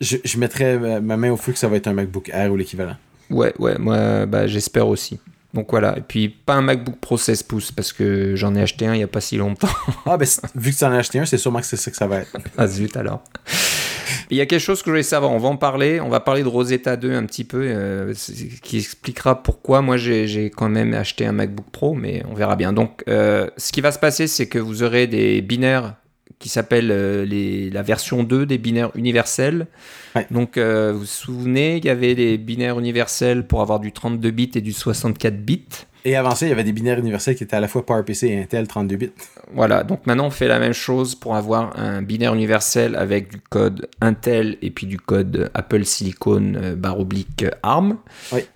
je, 0.00 0.16
je, 0.24 0.38
mettrais 0.38 1.00
ma 1.00 1.16
main 1.16 1.30
au 1.30 1.36
feu 1.36 1.52
que 1.52 1.58
ça 1.58 1.68
va 1.68 1.76
être 1.76 1.86
un 1.86 1.92
MacBook 1.92 2.30
Air 2.32 2.52
ou 2.52 2.56
l'équivalent. 2.56 2.96
Ouais, 3.30 3.52
ouais, 3.58 3.76
moi, 3.78 4.26
bah, 4.26 4.46
j'espère 4.48 4.88
aussi. 4.88 5.20
Donc 5.54 5.70
voilà, 5.70 5.96
et 5.96 6.02
puis 6.02 6.28
pas 6.28 6.54
un 6.54 6.60
MacBook 6.60 6.96
Pro 7.00 7.16
16 7.16 7.42
pouces 7.44 7.72
parce 7.72 7.94
que 7.94 8.36
j'en 8.36 8.54
ai 8.54 8.60
acheté 8.60 8.86
un 8.86 8.94
il 8.94 8.98
n'y 8.98 9.04
a 9.04 9.08
pas 9.08 9.22
si 9.22 9.38
longtemps. 9.38 9.68
ah 10.06 10.18
ben 10.18 10.28
vu 10.54 10.72
que 10.72 10.76
tu 10.76 10.84
en 10.84 10.92
as 10.92 10.98
acheté 10.98 11.18
un, 11.18 11.24
c'est 11.24 11.38
sûrement 11.38 11.60
que 11.60 11.66
c'est 11.66 11.76
ça 11.76 11.90
que 11.90 11.96
ça 11.96 12.06
va 12.06 12.18
être. 12.18 12.36
ah 12.58 12.66
zut 12.66 12.96
alors. 12.96 13.22
Il 14.30 14.36
y 14.36 14.42
a 14.42 14.46
quelque 14.46 14.60
chose 14.60 14.80
que 14.80 14.86
je 14.86 14.90
voulais 14.90 15.02
savoir, 15.02 15.32
on 15.32 15.38
va 15.38 15.48
en 15.48 15.56
parler, 15.56 16.00
on 16.00 16.10
va 16.10 16.20
parler 16.20 16.42
de 16.42 16.48
Rosetta 16.48 16.96
2 16.96 17.14
un 17.14 17.24
petit 17.24 17.44
peu, 17.44 17.62
euh, 17.64 18.12
qui 18.62 18.78
expliquera 18.78 19.42
pourquoi 19.42 19.80
moi 19.80 19.96
j'ai 19.96 20.50
quand 20.54 20.68
même 20.68 20.92
acheté 20.92 21.24
un 21.24 21.32
MacBook 21.32 21.70
Pro, 21.72 21.94
mais 21.94 22.22
on 22.30 22.34
verra 22.34 22.54
bien. 22.54 22.74
Donc 22.74 23.02
euh, 23.08 23.48
ce 23.56 23.72
qui 23.72 23.80
va 23.80 23.90
se 23.90 23.98
passer, 23.98 24.26
c'est 24.26 24.46
que 24.46 24.58
vous 24.58 24.82
aurez 24.82 25.06
des 25.06 25.40
binaires 25.40 25.94
qui 26.38 26.48
s'appelle 26.48 26.90
euh, 26.90 27.70
la 27.72 27.82
version 27.82 28.22
2 28.22 28.46
des 28.46 28.58
binaires 28.58 28.90
universels. 28.94 29.66
Donc, 30.30 30.56
euh, 30.56 30.92
vous 30.92 31.00
vous 31.00 31.06
souvenez, 31.06 31.76
il 31.76 31.84
y 31.84 31.90
avait 31.90 32.14
des 32.14 32.38
binaires 32.38 32.78
universels 32.78 33.46
pour 33.46 33.60
avoir 33.60 33.80
du 33.80 33.92
32 33.92 34.30
bits 34.30 34.50
et 34.54 34.60
du 34.60 34.72
64 34.72 35.44
bits. 35.44 35.64
Et 36.04 36.16
avant 36.16 36.34
ça, 36.34 36.46
il 36.46 36.50
y 36.50 36.52
avait 36.52 36.64
des 36.64 36.72
binaires 36.72 36.98
universels 36.98 37.34
qui 37.34 37.44
étaient 37.44 37.56
à 37.56 37.60
la 37.60 37.68
fois 37.68 37.84
PowerPC 37.84 38.28
et 38.28 38.40
Intel 38.40 38.66
32 38.66 38.96
bits. 38.96 39.10
Voilà, 39.52 39.82
donc 39.82 40.06
maintenant 40.06 40.26
on 40.26 40.30
fait 40.30 40.48
la 40.48 40.58
même 40.58 40.72
chose 40.72 41.14
pour 41.14 41.34
avoir 41.34 41.78
un 41.78 42.02
binaire 42.02 42.34
universel 42.34 42.94
avec 42.96 43.30
du 43.30 43.38
code 43.38 43.88
Intel 44.00 44.58
et 44.62 44.70
puis 44.70 44.86
du 44.86 44.98
code 44.98 45.50
Apple 45.54 45.84
Silicon 45.84 46.52
euh, 46.54 46.76
barre 46.76 47.00
oblique 47.00 47.46
ARM. 47.62 47.96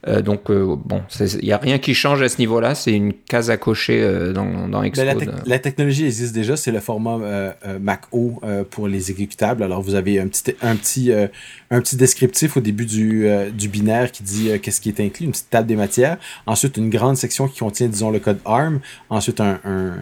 Euh, 0.07 0.23
donc 0.23 0.51
euh, 0.51 0.77
bon, 0.77 1.03
il 1.19 1.45
n'y 1.45 1.53
a 1.53 1.57
rien 1.57 1.79
qui 1.79 1.95
change 1.95 2.23
à 2.23 2.29
ce 2.29 2.39
niveau-là, 2.39 2.75
c'est 2.75 2.93
une 2.93 3.13
case 3.13 3.51
à 3.51 3.57
cocher 3.57 4.03
dans, 4.35 4.69
dans 4.69 4.83
Xcode. 4.83 5.33
La, 5.47 5.59
technologie 5.59 6.07
existe 6.07 6.35
déjà, 6.35 6.57
c'est 6.57 6.73
le 6.73 6.81
format 6.81 7.55
Mac 7.81 8.03
O 8.13 8.41
pour 8.71 8.89
les 8.89 9.11
exécutables. 9.11 9.63
Alors 9.63 9.83
vous 9.83 9.95
avez 9.95 10.21
un 10.21 10.29
petit, 10.29 10.55
un 10.63 10.77
petit, 10.77 11.13
un 11.13 11.81
petit 11.81 11.97
descriptif 11.97 12.57
au 12.57 12.61
début 12.61 12.87
du, 12.87 13.29
du 13.53 13.69
binaire 13.69 14.13
qui 14.13 14.23
dit 14.23 14.51
qu'est-ce 14.61 14.81
qui 14.81 14.89
est 14.91 15.01
inclus, 15.01 15.27
une 15.27 15.33
petite 15.33 15.51
table 15.51 15.67
des 15.67 15.77
matières. 15.77 16.19
Ensuite, 16.47 16.77
une 16.77 16.91
grande 16.91 17.17
section 17.17 17.32
qui 17.49 17.59
contient, 17.61 17.89
disons, 17.89 18.11
le 18.11 18.19
code 18.19 18.39
ARM, 18.45 18.81
ensuite 19.11 19.41
un, 19.41 19.61
un, 19.65 19.95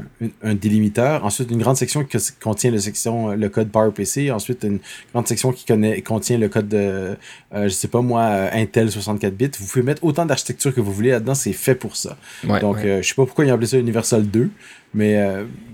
un 0.43 0.55
délimiteur, 0.55 1.24
ensuite 1.24 1.51
une 1.51 1.59
grande 1.59 1.77
section 1.77 2.05
qui 2.05 2.19
contient 2.40 2.70
le, 2.70 2.78
section, 2.78 3.31
le 3.31 3.48
code 3.48 3.70
PowerPC, 3.70 4.31
ensuite 4.31 4.65
une 4.65 4.78
grande 5.12 5.27
section 5.27 5.52
qui 5.52 5.65
connaît, 5.65 6.01
contient 6.02 6.39
le 6.39 6.48
code 6.48 6.69
de, 6.69 7.16
euh, 7.55 7.65
je 7.65 7.69
sais 7.69 7.89
pas 7.89 8.01
moi, 8.01 8.23
euh, 8.23 8.51
Intel 8.52 8.90
64 8.90 9.35
bits. 9.35 9.51
Vous 9.59 9.66
pouvez 9.66 9.85
mettre 9.85 10.05
autant 10.05 10.27
d'architecture 10.27 10.74
que 10.74 10.81
vous 10.81 10.93
voulez 10.93 11.11
là-dedans, 11.11 11.35
c'est 11.35 11.52
fait 11.52 11.74
pour 11.74 11.97
ça. 11.97 12.16
Donc, 12.61 12.78
euh, 12.78 13.02
je 13.02 13.09
sais 13.09 13.15
pas 13.15 13.27
pourquoi 13.27 13.44
ils 13.44 13.51
ont 13.51 13.55
appelé 13.55 13.66
ça 13.66 13.78
Universal 13.78 14.27
2, 14.27 14.51
mais 14.94 15.19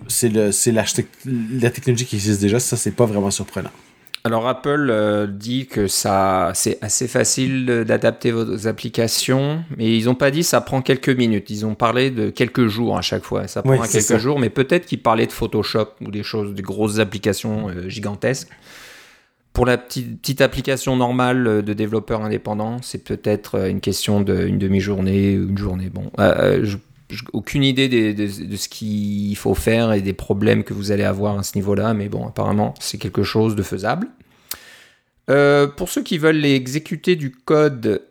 c'est 0.08 0.30
la 0.30 1.70
technologie 1.70 2.04
qui 2.06 2.16
existe 2.16 2.40
déjà, 2.40 2.60
ça, 2.60 2.76
c'est 2.76 2.90
pas 2.90 3.06
vraiment 3.06 3.30
surprenant. 3.30 3.70
Alors 4.26 4.48
Apple 4.48 4.88
euh, 4.90 5.28
dit 5.28 5.68
que 5.68 5.86
ça 5.86 6.50
c'est 6.52 6.78
assez 6.82 7.06
facile 7.06 7.84
d'adapter 7.86 8.32
vos 8.32 8.66
applications, 8.66 9.62
mais 9.76 9.96
ils 9.96 10.06
n'ont 10.06 10.16
pas 10.16 10.32
dit 10.32 10.42
ça 10.42 10.60
prend 10.60 10.82
quelques 10.82 11.10
minutes. 11.10 11.48
Ils 11.48 11.64
ont 11.64 11.76
parlé 11.76 12.10
de 12.10 12.30
quelques 12.30 12.66
jours 12.66 12.98
à 12.98 13.02
chaque 13.02 13.22
fois. 13.22 13.46
Ça 13.46 13.62
prend 13.62 13.78
quelques 13.78 14.18
jours, 14.18 14.40
mais 14.40 14.50
peut-être 14.50 14.86
qu'ils 14.86 15.00
parlaient 15.00 15.28
de 15.28 15.32
Photoshop 15.32 15.90
ou 16.00 16.10
des 16.10 16.24
choses, 16.24 16.54
des 16.54 16.62
grosses 16.62 16.98
applications 16.98 17.68
euh, 17.68 17.88
gigantesques. 17.88 18.48
Pour 19.52 19.64
la 19.64 19.78
petite, 19.78 20.20
petite 20.20 20.40
application 20.40 20.96
normale 20.96 21.46
euh, 21.46 21.62
de 21.62 21.72
développeur 21.72 22.22
indépendant, 22.22 22.78
c'est 22.82 23.04
peut-être 23.04 23.68
une 23.68 23.80
question 23.80 24.22
d'une 24.22 24.58
demi-journée 24.58 25.38
ou 25.38 25.50
une 25.50 25.58
journée. 25.58 25.88
Bon, 25.88 26.10
je 26.18 26.76
aucune 27.32 27.62
idée 27.62 27.88
de, 28.14 28.56
ce 28.56 28.68
qu'il 28.68 29.36
faut 29.36 29.54
faire 29.54 29.92
et 29.92 30.00
des 30.00 30.12
problèmes 30.12 30.64
que 30.64 30.74
vous 30.74 30.90
allez 30.90 31.04
avoir 31.04 31.38
à 31.38 31.42
ce 31.42 31.56
niveau-là, 31.56 31.94
mais 31.94 32.08
bon, 32.08 32.26
apparemment, 32.26 32.74
c'est 32.80 32.98
quelque 32.98 33.22
chose 33.22 33.54
de 33.56 33.62
faisable. 33.62 34.08
Euh, 35.30 35.66
pour 35.66 35.88
ceux 35.88 36.02
qui 36.02 36.18
veulent 36.18 36.44
exécuter 36.44 37.16
du 37.16 37.30
code 37.30 38.02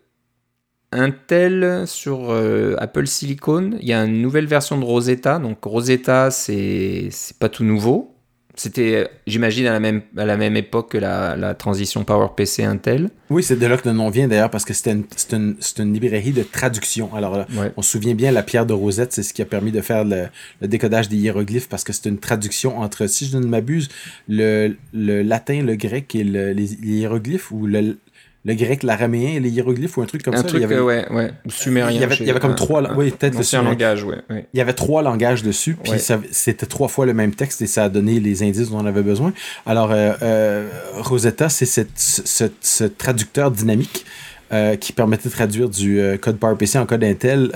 Intel 0.91 1.84
sur 1.88 2.31
euh, 2.31 2.76
Apple 2.80 3.07
Silicon, 3.07 3.72
il 3.81 3.88
y 3.88 3.93
a 3.93 4.03
une 4.03 4.22
nouvelle 4.22 4.47
version 4.47 4.77
de 4.77 4.85
Rosetta. 4.85 5.39
Donc 5.39 5.63
Rosetta, 5.63 6.31
c'est 6.31 7.09
pas 7.39 7.49
tout 7.49 7.63
nouveau. 7.63 8.14
C'était, 8.56 9.10
j'imagine, 9.27 9.68
à 9.68 9.73
la 9.73 9.80
même, 9.80 10.02
à 10.18 10.26
la 10.26 10.38
même 10.38 10.56
époque 10.56 10.91
que 10.91 10.98
la, 10.98 11.36
la 11.36 11.53
transition 11.53 12.06
PowerPC 12.06 12.64
Intel. 12.64 13.10
Oui, 13.30 13.44
c'est 13.44 13.57
de 13.57 13.65
là 13.65 13.76
que 13.76 13.88
le 13.90 13.94
nom 13.94 14.10
vient 14.10 14.27
d'ailleurs, 14.27 14.49
parce 14.49 14.64
que 14.64 14.73
c'est 14.73 14.91
une, 14.91 15.03
une, 15.34 15.57
une, 15.77 15.94
librairie 15.94 16.32
de 16.32 16.44
traduction. 16.44 17.14
Alors, 17.14 17.45
on 17.76 17.82
se 17.82 17.91
souvient 17.91 18.15
bien, 18.15 18.32
la 18.32 18.44
pierre 18.44 18.65
de 18.65 18.73
Rosette, 18.73 19.11
c'est 19.11 19.23
ce 19.23 19.34
qui 19.34 19.41
a 19.41 19.45
permis 19.45 19.72
de 19.72 19.82
faire 19.82 20.06
le, 20.06 20.27
le 20.61 20.68
décodage 20.68 21.10
des 21.10 21.18
hiéroglyphes, 21.18 21.68
parce 21.68 21.84
que 21.84 21.91
c'est 21.91 22.07
une 22.07 22.19
traduction 22.19 22.80
entre, 22.80 23.07
si 23.07 23.26
je 23.26 23.38
ne 23.38 23.45
m'abuse, 23.45 23.90
le, 24.30 24.77
le, 24.94 25.22
latin, 25.22 25.61
le 25.61 25.76
grec 25.76 26.15
et 26.15 26.23
le, 26.23 26.53
les, 26.53 26.68
les 26.82 26.98
hiéroglyphes, 26.98 27.52
ou 27.52 27.68
le, 27.68 27.98
le 28.45 28.53
grec, 28.53 28.84
l'araméen 28.84 29.39
les 29.39 29.49
hiéroglyphes 29.49 29.97
ou 29.97 30.01
un 30.03 30.05
truc 30.05 30.22
comme 30.22 30.35
ça. 30.35 30.43
Truc, 30.43 30.59
il 30.59 30.61
y 30.61 30.63
avait, 30.63 30.80
ouais, 30.80 31.11
ouais. 31.11 31.31
Ou 31.45 31.51
sumérien. 31.51 31.91
Il 31.91 31.99
y 31.99 32.03
avait, 32.03 32.15
il 32.15 32.27
y 32.27 32.30
avait 32.30 32.39
comme 32.39 32.53
trois, 32.53 32.93
oui, 32.95 33.09
peut-être 33.09 33.38
le 33.38 33.63
langage, 33.63 34.03
ouais, 34.03 34.22
Il 34.30 34.57
y 34.57 34.61
avait 34.61 34.73
trois 34.73 35.01
langages 35.01 35.41
dessus, 35.41 35.76
puis 35.81 35.93
c'était 36.31 36.67
trois 36.67 36.88
fois 36.88 37.07
le 37.07 37.15
même 37.15 37.34
texte 37.34 37.61
et 37.63 37.67
ça 37.67 37.85
a 37.85 37.89
donné 37.89 38.19
les 38.19 38.43
indices 38.43 38.69
dont 38.69 38.80
on 38.80 38.85
avait 38.85 39.01
besoin. 39.01 39.34
Alors, 39.65 39.91
euh, 39.91 40.13
euh, 40.22 40.69
Rosetta, 40.93 41.49
c'est 41.49 41.65
ce, 41.65 42.84
traducteur 42.84 43.49
dynamique 43.49 44.05
euh, 44.53 44.76
qui 44.76 44.93
permettait 44.93 45.30
de 45.30 45.34
traduire 45.34 45.67
du 45.67 45.99
code 46.22 46.38
PowerPC 46.38 46.77
en 46.77 46.85
code 46.85 47.03
Intel 47.03 47.51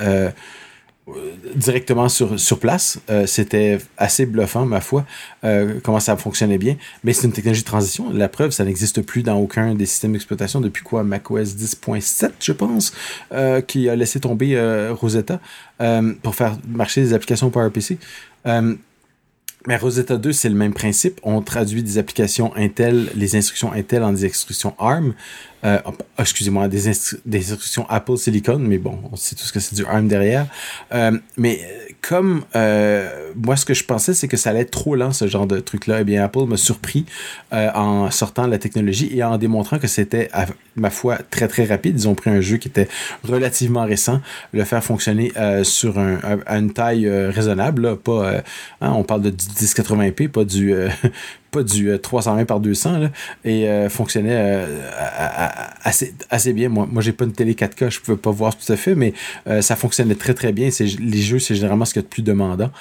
directement 1.56 2.10
sur, 2.10 2.60
place. 2.60 3.00
C'était 3.26 3.80
assez 3.98 4.26
bluffant, 4.26 4.66
ma 4.66 4.82
foi, 4.82 5.06
comment 5.84 6.00
ça 6.00 6.18
fonctionnait 6.18 6.58
bien. 6.58 6.76
Mais 7.04 7.14
c'est 7.14 7.28
une 7.28 7.34
technologie 7.34 7.62
de 7.62 7.68
transition. 7.68 8.12
La 8.12 8.30
preuve, 8.30 8.52
ça 8.52 8.66
n'existe 8.66 9.02
plus 9.02 9.24
dans 9.24 9.38
aucun 9.38 9.76
des 9.76 9.86
systèmes 9.86 10.14
d'exploitation 10.14 10.62
depuis 10.62 10.84
quoi? 10.84 11.04
macOS 11.04 11.56
10.7, 11.56 12.32
je 12.40 12.52
pense, 12.52 12.94
qui 13.68 13.90
a 13.90 13.96
laissé 13.96 14.20
tomber 14.20 14.90
Rosetta 14.92 15.40
pour 16.22 16.36
faire 16.36 16.58
marcher 16.68 17.02
des 17.02 17.14
applications 17.14 17.50
PowerPC. 17.50 17.98
Mais 19.68 19.76
Rosetta 19.76 20.18
2, 20.18 20.32
c'est 20.32 20.48
le 20.48 20.56
même 20.56 20.74
principe. 20.74 21.20
On 21.22 21.42
traduit 21.42 21.84
des 21.84 21.98
applications 21.98 22.56
Intel, 22.56 23.10
les 23.14 23.36
instructions 23.36 23.74
Intel 23.74 24.04
en 24.04 24.14
des 24.14 24.26
instructions 24.26 24.74
ARM. 24.80 25.14
Euh, 25.66 25.80
excusez-moi, 26.18 26.70
des, 26.70 26.88
instructions 26.88 27.86
Apple 27.90 28.16
Silicon, 28.18 28.58
mais 28.60 28.78
bon, 28.78 28.98
on 29.12 29.18
sait 29.18 29.36
tout 29.36 29.44
ce 29.44 29.52
que 29.52 29.60
c'est 29.60 29.76
du 29.76 29.86
ARM 29.86 30.08
derrière. 30.08 30.48
Euh, 30.94 31.18
mais 31.36 31.60
comme 32.02 32.46
euh, 32.56 33.32
moi, 33.36 33.58
ce 33.58 33.66
que 33.66 33.74
je 33.74 33.84
pensais, 33.84 34.14
c'est 34.14 34.30
que 34.30 34.38
ça 34.38 34.52
allait 34.52 34.62
être 34.62 34.72
trop 34.72 34.96
lent, 34.96 35.12
ce 35.12 35.28
genre 35.28 35.46
de 35.46 35.60
truc-là. 35.60 36.02
Eh 36.02 36.04
bien, 36.06 36.24
Apple 36.24 36.46
m'a 36.46 36.56
surpris 36.56 37.06
en 37.52 38.10
sortant 38.12 38.48
la 38.48 38.60
technologie 38.60 39.10
et 39.14 39.24
en 39.24 39.38
démontrant 39.38 39.78
que 39.78 39.88
c'était, 39.88 40.30
ma 40.80 40.90
foi, 40.90 41.18
très 41.30 41.48
très 41.48 41.66
rapide. 41.66 42.00
Ils 42.00 42.08
ont 42.08 42.16
pris 42.16 42.30
un 42.30 42.42
jeu 42.42 42.58
qui 42.58 42.68
était 42.68 42.88
relativement 43.24 43.86
récent, 43.86 44.22
le 44.54 44.64
faire 44.64 44.84
fonctionner 44.84 45.32
euh, 45.38 45.64
sur 45.64 46.00
un, 46.00 46.20
à 46.46 46.58
une 46.58 46.74
taille 46.74 47.10
raisonnable. 47.10 47.98
pas, 47.98 48.42
hein, 48.82 48.92
on 48.96 49.04
parle 49.04 49.22
de 49.24 49.32
1080p, 49.32 50.30
pas 50.30 50.44
du 50.44 50.74
pas 51.52 51.64
du 51.64 51.92
320 52.00 52.46
par 52.46 52.60
200 52.60 53.00
là, 53.00 53.10
et 53.44 53.68
fonctionnait 53.90 54.66
assez, 55.84 56.14
assez 56.30 56.54
bien. 56.54 56.70
Moi, 56.70 56.88
moi 56.90 57.02
j'ai 57.02 57.12
pas 57.12 57.26
une 57.26 57.34
télé 57.34 57.54
4K, 57.54 57.90
je 57.90 58.00
pouvais 58.00 58.18
pas 58.18 58.32
voir 58.32 58.56
tout 58.56 58.72
à 58.72 58.76
fait, 58.76 58.96
mais 58.96 59.14
ça 59.62 59.76
fonctionnait 59.76 60.16
très 60.16 60.34
très 60.34 60.52
bien. 60.52 60.70
Les 61.00 61.22
jeux, 61.22 61.40
c'est 61.40 61.56
généralement 61.56 61.86
ce 61.86 61.94
qu'il 61.94 62.02
y 62.02 62.06
a 62.06 62.08
de 62.08 62.10
plus 62.10 62.24
demandant. 62.24 62.72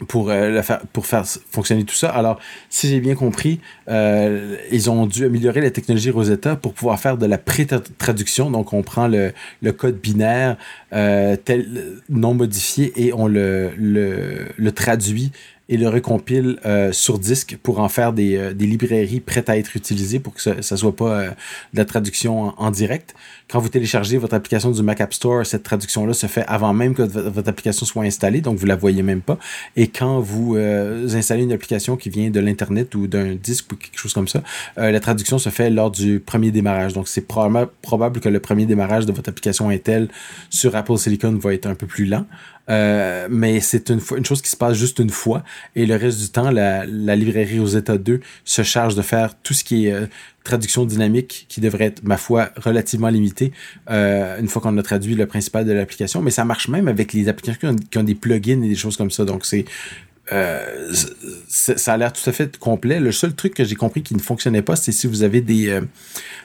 Euh, 0.00 0.04
pour, 0.06 0.30
euh, 0.30 0.62
faire, 0.62 0.80
pour 0.92 1.06
faire 1.06 1.24
fonctionner 1.50 1.84
tout 1.84 1.94
ça. 1.94 2.10
Alors, 2.10 2.38
si 2.68 2.88
j'ai 2.88 3.00
bien 3.00 3.14
compris, 3.14 3.60
euh, 3.88 4.56
ils 4.70 4.90
ont 4.90 5.06
dû 5.06 5.24
améliorer 5.24 5.60
la 5.60 5.70
technologie 5.70 6.10
Rosetta 6.10 6.56
pour 6.56 6.72
pouvoir 6.72 6.98
faire 6.98 7.16
de 7.16 7.26
la 7.26 7.38
pré-traduction. 7.38 8.50
Donc, 8.50 8.72
on 8.72 8.82
prend 8.82 9.08
le, 9.08 9.32
code 9.72 10.00
binaire 10.00 10.56
tel, 10.90 12.00
non 12.08 12.34
modifié 12.34 12.92
et 12.96 13.12
on 13.12 13.26
le, 13.26 13.70
le, 13.76 14.48
le 14.56 14.72
traduit 14.72 15.32
et 15.70 15.76
le 15.76 15.88
recompile 15.88 16.58
euh, 16.66 16.92
sur 16.92 17.20
disque 17.20 17.56
pour 17.62 17.78
en 17.78 17.88
faire 17.88 18.12
des, 18.12 18.36
euh, 18.36 18.52
des, 18.52 18.66
librairies 18.66 19.20
prêtes 19.20 19.48
à 19.48 19.56
être 19.56 19.76
utilisées 19.76 20.18
pour 20.18 20.34
que 20.34 20.40
ça 20.42 20.54
ne 20.56 20.76
soit 20.76 20.94
pas 20.94 21.20
euh, 21.20 21.30
de 21.72 21.78
la 21.78 21.84
traduction 21.84 22.52
en, 22.60 22.70
direct. 22.72 23.14
Quand 23.48 23.60
vous 23.60 23.68
téléchargez 23.68 24.18
votre 24.18 24.34
application 24.34 24.72
du 24.72 24.82
Mac 24.82 25.00
App 25.00 25.14
Store, 25.14 25.46
cette 25.46 25.62
traduction-là 25.62 26.12
se 26.12 26.26
fait 26.26 26.44
avant 26.48 26.74
même 26.74 26.94
que 26.94 27.02
votre 27.02 27.48
application 27.48 27.86
soit 27.86 28.02
installée, 28.02 28.40
donc 28.40 28.58
vous 28.58 28.66
la 28.66 28.74
voyez 28.74 29.02
même 29.02 29.20
pas. 29.20 29.38
Et 29.76 29.86
quand 29.86 30.20
vous 30.20 30.56
installez 30.56 31.42
une 31.42 31.52
application 31.52 31.96
qui 31.96 32.10
vient 32.10 32.30
de 32.30 32.38
l'Internet 32.38 32.94
ou 32.94 33.08
d'un 33.08 33.34
disque 33.34 33.72
ou 33.72 33.76
quelque 33.76 33.98
chose 33.98 34.12
comme 34.12 34.28
ça, 34.28 34.44
la 34.76 35.00
traduction 35.00 35.38
se 35.38 35.48
fait 35.48 35.68
lors 35.68 35.90
du 35.90 36.20
premier 36.20 36.52
démarrage. 36.52 36.92
Donc 36.92 37.08
c'est 37.08 37.26
probable, 37.26 37.72
probable 37.82 38.20
que 38.20 38.28
le 38.28 38.38
premier 38.38 38.66
démarrage 38.66 39.04
de 39.04 39.12
votre 39.12 39.28
application 39.28 39.68
Intel 39.68 40.08
sur 40.48 40.76
Apple 40.76 40.96
Silicon 40.96 41.32
va 41.32 41.52
être 41.52 41.66
un 41.66 41.74
peu 41.74 41.88
plus 41.88 42.06
lent. 42.06 42.26
Euh, 42.70 43.26
mais 43.30 43.60
c'est 43.60 43.90
une, 43.90 44.00
une 44.16 44.24
chose 44.24 44.40
qui 44.42 44.50
se 44.50 44.56
passe 44.56 44.76
juste 44.76 44.98
une 45.00 45.10
fois. 45.10 45.42
Et 45.74 45.86
le 45.86 45.96
reste 45.96 46.20
du 46.20 46.28
temps, 46.30 46.50
la, 46.50 46.86
la 46.86 47.16
librairie 47.16 47.58
aux 47.58 47.66
États 47.66 47.98
2 47.98 48.20
se 48.44 48.62
charge 48.62 48.94
de 48.94 49.02
faire 49.02 49.34
tout 49.42 49.54
ce 49.54 49.64
qui 49.64 49.86
est 49.86 49.92
euh, 49.92 50.06
traduction 50.44 50.84
dynamique, 50.84 51.46
qui 51.48 51.60
devrait 51.60 51.86
être, 51.86 52.02
ma 52.04 52.16
foi, 52.16 52.50
relativement 52.56 53.08
limité 53.08 53.52
euh, 53.90 54.38
une 54.40 54.48
fois 54.48 54.62
qu'on 54.62 54.76
a 54.78 54.82
traduit 54.82 55.14
le 55.14 55.26
principal 55.26 55.64
de 55.64 55.72
l'application. 55.72 56.22
Mais 56.22 56.30
ça 56.30 56.44
marche 56.44 56.68
même 56.68 56.88
avec 56.88 57.12
les 57.12 57.28
applications 57.28 57.74
qui 57.90 57.98
ont, 57.98 58.02
des 58.02 58.14
plugins 58.14 58.62
et 58.62 58.68
des 58.68 58.74
choses 58.74 58.96
comme 58.96 59.10
ça. 59.10 59.24
Donc, 59.24 59.44
c'est 59.44 59.64
euh, 60.32 60.92
ça 61.48 61.92
a 61.92 61.96
l'air 61.96 62.12
tout 62.12 62.28
à 62.28 62.32
fait 62.32 62.56
complet. 62.58 63.00
Le 63.00 63.12
seul 63.12 63.34
truc 63.34 63.54
que 63.54 63.64
j'ai 63.64 63.74
compris 63.74 64.02
qui 64.02 64.14
ne 64.14 64.20
fonctionnait 64.20 64.62
pas, 64.62 64.76
c'est 64.76 64.92
si 64.92 65.06
vous 65.06 65.22
avez 65.22 65.40
des, 65.40 65.68
euh, 65.68 65.80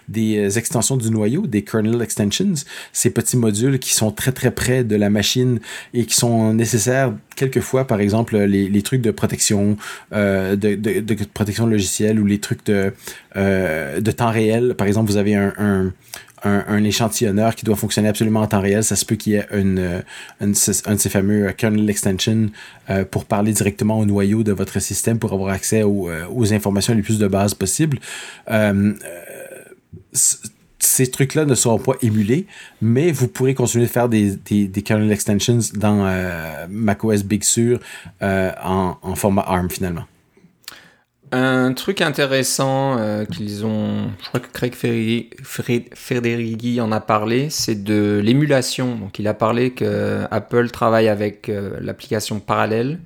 des 0.07 0.57
extensions 0.57 0.97
du 0.97 1.11
noyau, 1.11 1.45
des 1.45 1.63
kernel 1.63 2.01
extensions, 2.01 2.53
ces 2.93 3.11
petits 3.11 3.37
modules 3.37 3.79
qui 3.79 3.93
sont 3.93 4.11
très 4.11 4.31
très 4.31 4.51
près 4.51 4.83
de 4.83 4.95
la 4.95 5.09
machine 5.09 5.59
et 5.93 6.05
qui 6.05 6.15
sont 6.15 6.53
nécessaires 6.53 7.13
quelquefois, 7.35 7.85
par 7.85 7.99
exemple, 7.99 8.37
les, 8.37 8.81
trucs 8.81 9.01
de 9.01 9.11
protection, 9.11 9.77
euh, 10.13 10.55
de, 10.55 11.15
protection 11.33 11.67
logicielle 11.67 12.19
ou 12.19 12.25
les 12.25 12.39
trucs 12.39 12.65
de, 12.65 12.91
temps 14.11 14.31
réel. 14.31 14.73
Par 14.75 14.87
exemple, 14.87 15.11
vous 15.11 15.17
avez 15.17 15.35
un 15.35 15.93
un, 16.45 16.83
échantillonneur 16.83 17.55
qui 17.55 17.65
doit 17.65 17.75
fonctionner 17.75 18.07
absolument 18.07 18.41
en 18.41 18.47
temps 18.47 18.61
réel, 18.61 18.83
ça 18.83 18.95
se 18.95 19.05
peut 19.05 19.15
qu'il 19.15 19.33
y 19.33 19.35
ait 19.35 19.47
euh, 19.51 20.01
un 20.39 20.47
de 20.47 20.53
ces 20.53 21.09
fameux 21.09 21.47
euh, 21.47 21.51
kernel 21.51 21.89
extension 21.89 22.49
euh, 22.89 23.03
pour 23.05 23.25
parler 23.25 23.51
directement 23.51 23.99
au 23.99 24.05
noyau 24.05 24.43
de 24.43 24.51
votre 24.51 24.79
système 24.79 25.19
pour 25.19 25.33
avoir 25.33 25.53
accès 25.53 25.83
aux, 25.83 26.53
informations 26.53 26.93
les 26.93 27.01
plus 27.01 27.17
de 27.17 27.27
base 27.27 27.53
possibles. 27.53 27.99
ces 30.79 31.07
trucs-là 31.07 31.45
ne 31.45 31.55
seront 31.55 31.79
pas 31.79 31.93
émulés, 32.01 32.45
mais 32.81 33.11
vous 33.11 33.27
pourrez 33.27 33.55
continuer 33.55 33.85
de 33.85 33.89
faire 33.89 34.07
des, 34.07 34.37
kernel 34.85 35.11
extensions 35.11 35.59
dans 35.73 36.05
macOS 36.69 37.23
Big 37.23 37.43
Sur 37.43 37.79
en 38.21 39.15
format 39.15 39.41
ARM 39.41 39.69
finalement. 39.69 40.05
Un 41.37 41.73
truc 41.73 41.99
intéressant 41.99 42.97
euh, 42.97 43.25
qu'ils 43.25 43.65
ont, 43.65 44.09
je 44.21 44.27
crois 44.29 44.39
que 44.39 44.47
Craig 44.53 44.73
Federighi 44.73 46.79
en 46.79 46.93
a 46.93 47.01
parlé, 47.01 47.49
c'est 47.49 47.83
de 47.83 48.21
l'émulation. 48.23 48.95
Donc 48.95 49.19
il 49.19 49.27
a 49.27 49.33
parlé 49.33 49.71
que 49.71 50.21
Apple 50.31 50.71
travaille 50.71 51.09
avec 51.09 51.49
euh, 51.49 51.77
l'application 51.81 52.39
Parallèle 52.39 52.99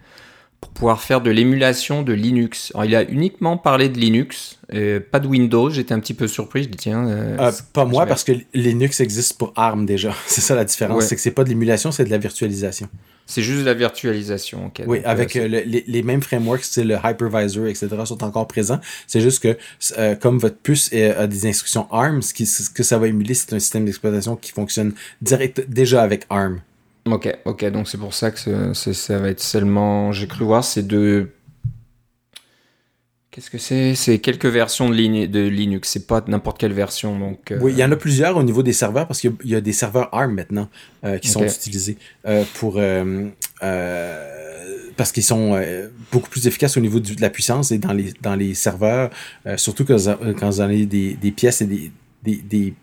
pour 0.61 0.72
pouvoir 0.72 1.02
faire 1.02 1.22
de 1.22 1.30
l'émulation 1.30 2.03
de 2.03 2.14
Linux. 2.14 2.72
Alors 2.73 2.86
il 2.86 2.95
a 2.95 3.03
uniquement 3.03 3.57
parlé 3.57 3.90
de 3.90 3.98
Linux, 3.98 4.60
et 4.72 4.99
pas 4.99 5.19
de 5.19 5.27
Windows. 5.27 5.69
J'étais 5.69 5.94
un 5.94 5.99
petit 5.99 6.14
peu 6.14 6.27
surpris. 6.27 6.64
Je 6.64 6.69
dis 6.69 6.77
tiens. 6.77 7.07
Euh, 7.07 7.52
pas 7.73 7.86
moi 7.86 8.06
parce 8.06 8.23
que 8.23 8.34
Linux 8.53 8.99
existe 8.99 9.38
pour 9.38 9.53
ARM 9.56 9.86
déjà. 9.86 10.14
C'est 10.27 10.41
ça 10.41 10.56
la 10.56 10.65
différence, 10.65 11.06
c'est 11.06 11.15
que 11.15 11.22
c'est 11.22 11.31
pas 11.31 11.44
de 11.44 11.49
l'émulation, 11.49 11.91
c'est 11.91 12.06
de 12.06 12.10
la 12.10 12.18
virtualisation. 12.18 12.90
C'est 13.30 13.44
juste 13.44 13.64
la 13.64 13.76
virtualisation. 13.76 14.72
oui, 14.88 15.02
avec 15.06 15.36
euh, 15.36 15.48
euh, 15.48 15.64
les, 15.64 16.02
mêmes 16.02 16.23
frameworks, 16.23 16.64
c'est 16.64 16.84
le 16.84 16.95
hypervisor, 16.95 17.68
etc., 17.68 17.88
sont 18.03 18.23
encore 18.23 18.48
présents. 18.48 18.80
C'est 19.06 19.22
juste 19.22 19.44
que 19.44 19.56
euh, 19.99 20.15
comme 20.15 20.40
votre 20.40 20.57
puce 20.57 20.91
a 20.91 21.27
des 21.27 21.45
instructions 21.45 21.88
ARM, 21.91 22.23
ce, 22.23 22.34
qui, 22.34 22.48
ce 22.48 22.72
que 22.72 22.81
ça 22.81 22.98
va 22.98 23.07
émuler, 23.07 23.36
c'est 23.36 23.53
un 23.53 23.60
système 23.60 23.86
d'exploitation 23.86 24.36
qui 24.36 24.52
fonctionne 24.52 24.94
direct 25.22 25.64
déjà 25.69 26.02
avec 26.02 26.26
ARM. 26.31 26.61
Ok, 27.11 27.38
ok, 27.45 27.65
donc 27.72 27.88
c'est 27.88 27.98
pour 27.98 28.14
ça 28.14 28.31
que 28.31 28.73
ça 28.73 29.19
va 29.19 29.30
être 29.30 29.41
seulement, 29.41 30.11
j'ai 30.11 30.27
cru 30.27 30.45
voir, 30.45 30.64
c'est 30.64 30.86
de 30.86 31.30
Qu'est-ce 33.31 33.52
que 33.52 33.60
c'est? 33.60 33.94
C'est 33.94 34.18
quelques 34.18 34.48
versions 34.48 34.90
de, 34.90 35.26
de 35.27 35.40
Linux, 35.48 35.90
c'est 35.90 36.07
pas 36.07 36.23
n'importe 36.27 36.57
quelle 36.57 36.73
version. 36.73 37.18
Donc, 37.18 37.53
Oui, 37.61 37.73
il 37.73 37.77
y 37.77 37.84
en 37.84 37.91
a 37.91 37.95
plusieurs 37.95 38.36
au 38.36 38.44
niveau 38.44 38.64
des 38.64 38.73
serveurs 38.73 39.07
parce 39.07 39.22
qu'il 39.22 39.34
y, 39.45 39.53
a 39.53 39.61
des 39.61 39.72
serveurs 39.72 40.10
ARM 40.14 40.34
maintenant 40.34 40.68
qui 41.22 41.30
sont 41.30 41.45
utilisés 41.45 41.98
pour 42.56 42.81
parce 44.98 45.11
qu'ils 45.11 45.23
sont 45.23 45.61
beaucoup 46.11 46.30
plus 46.30 46.48
efficaces 46.48 46.76
au 46.76 46.81
niveau 46.81 46.99
de 46.99 47.22
la 47.22 47.30
puissance 47.30 47.72
et 47.72 47.77
dans 47.77 47.94
les, 47.94 48.14
dans 48.19 48.36
les 48.36 48.56
serveurs, 48.56 49.11
surtout 49.57 49.86
quand, 49.86 49.98
quand 50.40 50.49
vous 50.49 50.61
avez 50.61 50.88
des, 50.88 51.14
des 51.14 51.31
pièces 51.31 51.61
et 51.61 51.68
des, 51.68 51.91
des 52.23 52.38
des 52.38 52.73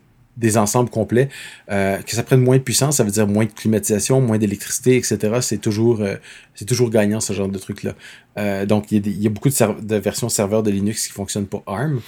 ensembles 0.57 0.91
complets, 0.91 1.29
euh, 1.71 1.99
que 1.99 2.13
ça 2.13 2.23
prenne 2.23 2.41
moins 2.41 2.59
de 2.59 2.63
puissance, 2.63 2.97
ça 2.97 3.05
veut 3.05 3.11
dire 3.11 3.27
moins 3.27 3.45
de 3.45 3.53
climatisation, 3.53 4.21
moins 4.21 4.39
d'électricité, 4.39 4.97
etc. 4.97 5.19
C'est 5.41 5.61
toujours, 5.61 6.01
euh, 6.01 6.17
c'est 6.55 6.65
toujours 6.65 6.91
gagnant 6.91 7.21
ce 7.21 7.33
genre 7.33 7.49
de 7.49 7.59
truc-là. 7.59 7.95
Euh, 8.39 8.67
donc, 8.67 8.93
il 8.93 9.23
y, 9.23 9.27
a 9.27 9.31
beaucoup 9.31 9.49
de, 9.49 9.97
versions 9.97 10.29
serveurs 10.29 10.63
de 10.63 10.71
Linux 10.71 11.07
qui 11.07 11.13
fonctionnent 11.13 11.47
pour 11.47 11.63
ARM. 11.67 12.01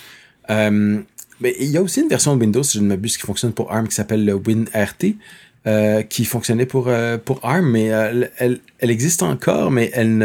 mais 1.40 1.54
il 1.60 1.68
y 1.68 1.76
a 1.76 1.82
aussi 1.82 2.00
une 2.00 2.08
version 2.08 2.36
de 2.36 2.40
Windows, 2.40 2.62
si 2.62 2.78
je 2.78 2.82
ne 2.82 2.88
m'abuse, 2.88 3.16
qui 3.16 3.26
fonctionne 3.26 3.52
pour 3.52 3.72
ARM 3.72 3.88
qui 3.88 3.94
s'appelle 3.94 4.24
le 4.24 4.34
WinRT. 4.34 5.16
Euh, 5.68 6.02
qui 6.02 6.24
fonctionnait 6.24 6.64
pour, 6.64 6.86
euh, 6.88 7.18
pour 7.18 7.40
ARM, 7.42 7.68
mais 7.68 7.92
euh, 7.92 8.24
elle, 8.38 8.60
elle, 8.78 8.90
existe 8.90 9.22
encore, 9.22 9.70
mais 9.70 9.90
elle 9.92 10.16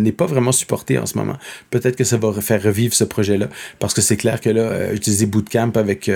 n'est 0.00 0.12
pas 0.12 0.26
vraiment 0.26 0.52
supportée 0.52 0.96
en 0.96 1.06
ce 1.06 1.18
moment. 1.18 1.36
Peut-être 1.70 1.96
que 1.96 2.04
ça 2.04 2.18
va 2.18 2.32
faire 2.40 2.62
revivre 2.62 2.94
ce 2.94 3.02
projet-là, 3.02 3.48
parce 3.80 3.94
que 3.94 4.00
c'est 4.00 4.16
clair 4.16 4.40
que 4.40 4.50
là, 4.50 4.92
utiliser 4.92 5.26
Bootcamp 5.26 5.72
avec 5.74 6.08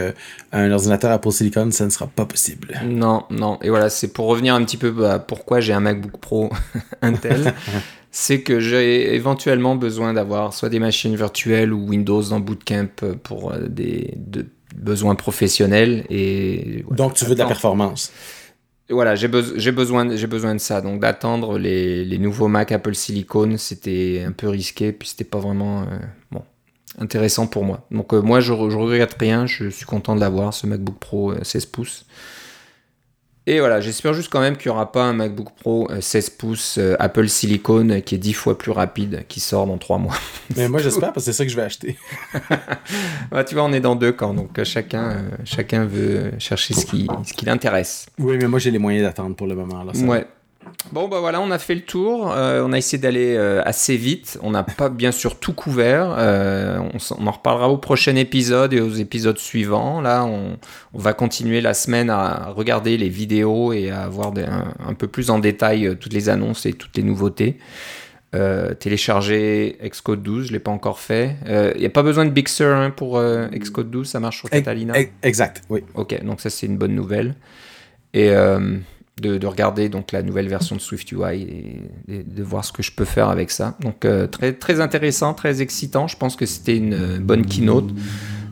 un 0.52 0.70
ordinateur 0.70 1.10
Apple 1.10 1.32
Silicon, 1.32 1.70
ça 1.72 1.84
ne 1.84 1.90
sera 1.90 2.06
pas 2.06 2.26
possible. 2.26 2.80
Non, 2.84 3.24
non. 3.30 3.58
Et 3.60 3.70
voilà, 3.70 3.90
c'est 3.90 4.12
pour 4.12 4.26
revenir 4.26 4.54
un 4.54 4.62
petit 4.62 4.76
peu 4.76 5.08
à 5.08 5.18
pourquoi 5.18 5.58
j'ai 5.58 5.72
un 5.72 5.80
MacBook 5.80 6.20
Pro 6.20 6.50
Intel. 7.02 7.54
c'est 8.12 8.42
que 8.42 8.60
j'ai 8.60 9.16
éventuellement 9.16 9.74
besoin 9.74 10.12
d'avoir 10.12 10.54
soit 10.54 10.68
des 10.68 10.78
machines 10.78 11.16
virtuelles 11.16 11.72
ou 11.72 11.88
Windows 11.88 12.22
dans 12.22 12.40
Bootcamp 12.40 13.16
pour 13.24 13.52
des 13.56 14.14
besoins 14.76 15.16
professionnels. 15.16 16.04
Et, 16.08 16.84
Donc 16.92 17.14
tu 17.14 17.24
veux 17.24 17.34
de 17.34 17.40
la 17.40 17.46
performance 17.46 18.12
voilà, 18.88 19.16
j'ai 19.16 19.28
besoin, 19.28 20.04
de 20.04 20.58
ça. 20.58 20.80
Donc 20.80 21.00
d'attendre 21.00 21.58
les, 21.58 22.18
nouveaux 22.18 22.48
Mac 22.48 22.72
Apple 22.72 22.94
Silicon, 22.94 23.56
c'était 23.58 24.24
un 24.26 24.32
peu 24.32 24.48
risqué, 24.48 24.92
puis 24.92 25.08
c'était 25.08 25.24
pas 25.24 25.38
vraiment 25.38 25.82
euh, 25.82 26.38
intéressant 26.98 27.46
pour 27.46 27.64
moi. 27.64 27.86
Donc 27.90 28.14
euh, 28.14 28.20
moi, 28.20 28.40
je, 28.40 28.52
je 28.52 28.76
regrette 28.76 29.16
rien. 29.18 29.46
Je 29.46 29.68
suis 29.68 29.86
content 29.86 30.14
de 30.14 30.20
l'avoir, 30.20 30.54
ce 30.54 30.66
MacBook 30.66 30.98
Pro 30.98 31.34
16 31.42 31.64
euh, 31.64 31.68
pouces. 31.72 32.06
Et 33.48 33.60
voilà, 33.60 33.80
j'espère 33.80 34.12
juste 34.12 34.28
quand 34.30 34.40
même 34.40 34.56
qu'il 34.56 34.70
n'y 34.70 34.74
aura 34.74 34.90
pas 34.90 35.04
un 35.04 35.12
MacBook 35.12 35.50
Pro 35.60 35.88
16 36.00 36.30
pouces 36.30 36.80
Apple 36.98 37.28
Silicon 37.28 38.00
qui 38.04 38.16
est 38.16 38.18
10 38.18 38.32
fois 38.32 38.58
plus 38.58 38.72
rapide, 38.72 39.24
qui 39.28 39.38
sort 39.38 39.66
dans 39.66 39.78
3 39.78 39.98
mois. 39.98 40.16
Mais 40.56 40.68
moi 40.68 40.80
j'espère 40.80 41.12
parce 41.12 41.26
que 41.26 41.32
c'est 41.32 41.36
ça 41.36 41.44
que 41.44 41.50
je 41.50 41.56
vais 41.56 41.62
acheter. 41.62 41.96
tu 43.46 43.54
vois, 43.54 43.64
on 43.64 43.72
est 43.72 43.80
dans 43.80 43.94
deux 43.94 44.12
camps, 44.12 44.34
donc 44.34 44.62
chacun, 44.64 45.26
chacun 45.44 45.84
veut 45.84 46.32
chercher 46.38 46.74
ce 46.74 46.86
qui, 46.86 47.06
ce 47.24 47.32
qui 47.32 47.44
l'intéresse. 47.44 48.06
Oui, 48.18 48.36
mais 48.40 48.48
moi 48.48 48.58
j'ai 48.58 48.72
les 48.72 48.78
moyens 48.78 49.06
d'attendre 49.06 49.36
pour 49.36 49.46
le 49.46 49.54
moment. 49.54 49.84
Là, 49.84 49.92
ouais, 49.92 50.26
Bon, 50.92 51.08
bah 51.08 51.18
voilà, 51.20 51.40
on 51.40 51.50
a 51.50 51.58
fait 51.58 51.74
le 51.74 51.80
tour. 51.80 52.32
Euh, 52.32 52.62
on 52.64 52.72
a 52.72 52.78
essayé 52.78 53.00
d'aller 53.00 53.34
euh, 53.36 53.62
assez 53.64 53.96
vite. 53.96 54.38
On 54.42 54.50
n'a 54.50 54.62
pas 54.62 54.88
bien 54.88 55.12
sûr 55.12 55.38
tout 55.38 55.52
couvert. 55.52 56.14
Euh, 56.16 56.78
on, 56.78 57.26
en 57.26 57.30
reparlera 57.30 57.68
au 57.68 57.78
prochain 57.78 58.14
épisode 58.16 58.72
et 58.72 58.80
aux 58.80 58.92
épisodes 58.92 59.38
suivants. 59.38 60.00
Là, 60.00 60.24
on, 60.24 60.56
va 60.94 61.12
continuer 61.12 61.60
la 61.60 61.74
semaine 61.74 62.08
à 62.08 62.50
regarder 62.50 62.96
les 62.96 63.08
vidéos 63.08 63.72
et 63.72 63.90
à 63.90 64.08
voir 64.08 64.32
un, 64.38 64.94
peu 64.94 65.06
plus 65.06 65.30
en 65.30 65.38
détail 65.38 65.96
toutes 66.00 66.12
les 66.12 66.28
annonces 66.28 66.66
et 66.66 66.72
toutes 66.72 66.96
les 66.96 67.02
nouveautés. 67.02 67.58
télécharger 68.80 69.78
Xcode 69.84 70.22
12, 70.22 70.46
je 70.46 70.52
l'ai 70.52 70.58
pas 70.58 70.70
encore 70.70 70.98
fait. 70.98 71.36
Il 71.46 71.80
n'y 71.80 71.86
a 71.86 71.90
pas 71.90 72.02
besoin 72.02 72.24
de 72.24 72.30
Big 72.30 72.48
Sur 72.48 72.68
hein, 72.68 72.90
pour 72.90 73.20
Xcode 73.52 73.90
12, 73.90 74.08
ça 74.08 74.20
marche 74.20 74.38
sur 74.38 74.48
Catalina. 74.48 74.94
Exact, 75.22 75.62
oui. 75.68 75.84
Ok, 75.94 76.22
donc 76.24 76.40
ça 76.40 76.48
c'est 76.48 76.66
une 76.66 76.78
bonne 76.78 76.94
nouvelle. 76.94 77.34
Et 78.14 78.32
de, 79.20 79.46
regarder 79.46 79.88
donc 79.88 80.12
la 80.12 80.22
nouvelle 80.22 80.48
version 80.48 80.76
de 80.76 80.80
SwiftUI 80.80 81.80
et, 82.08 82.22
de 82.22 82.42
voir 82.42 82.64
ce 82.64 82.72
que 82.72 82.82
je 82.82 82.92
peux 82.92 83.06
faire 83.06 83.30
avec 83.30 83.50
ça. 83.50 83.76
Donc 83.80 84.04
euh, 84.04 84.26
très, 84.26 84.52
très 84.52 84.80
intéressant, 84.80 85.32
très 85.34 85.62
excitant. 85.62 86.06
Je 86.06 86.16
pense 86.16 86.36
que 86.36 86.44
c'était 86.44 86.76
une 86.76 86.94
euh, 86.94 87.18
bonne 87.18 87.46
keynote, 87.46 87.88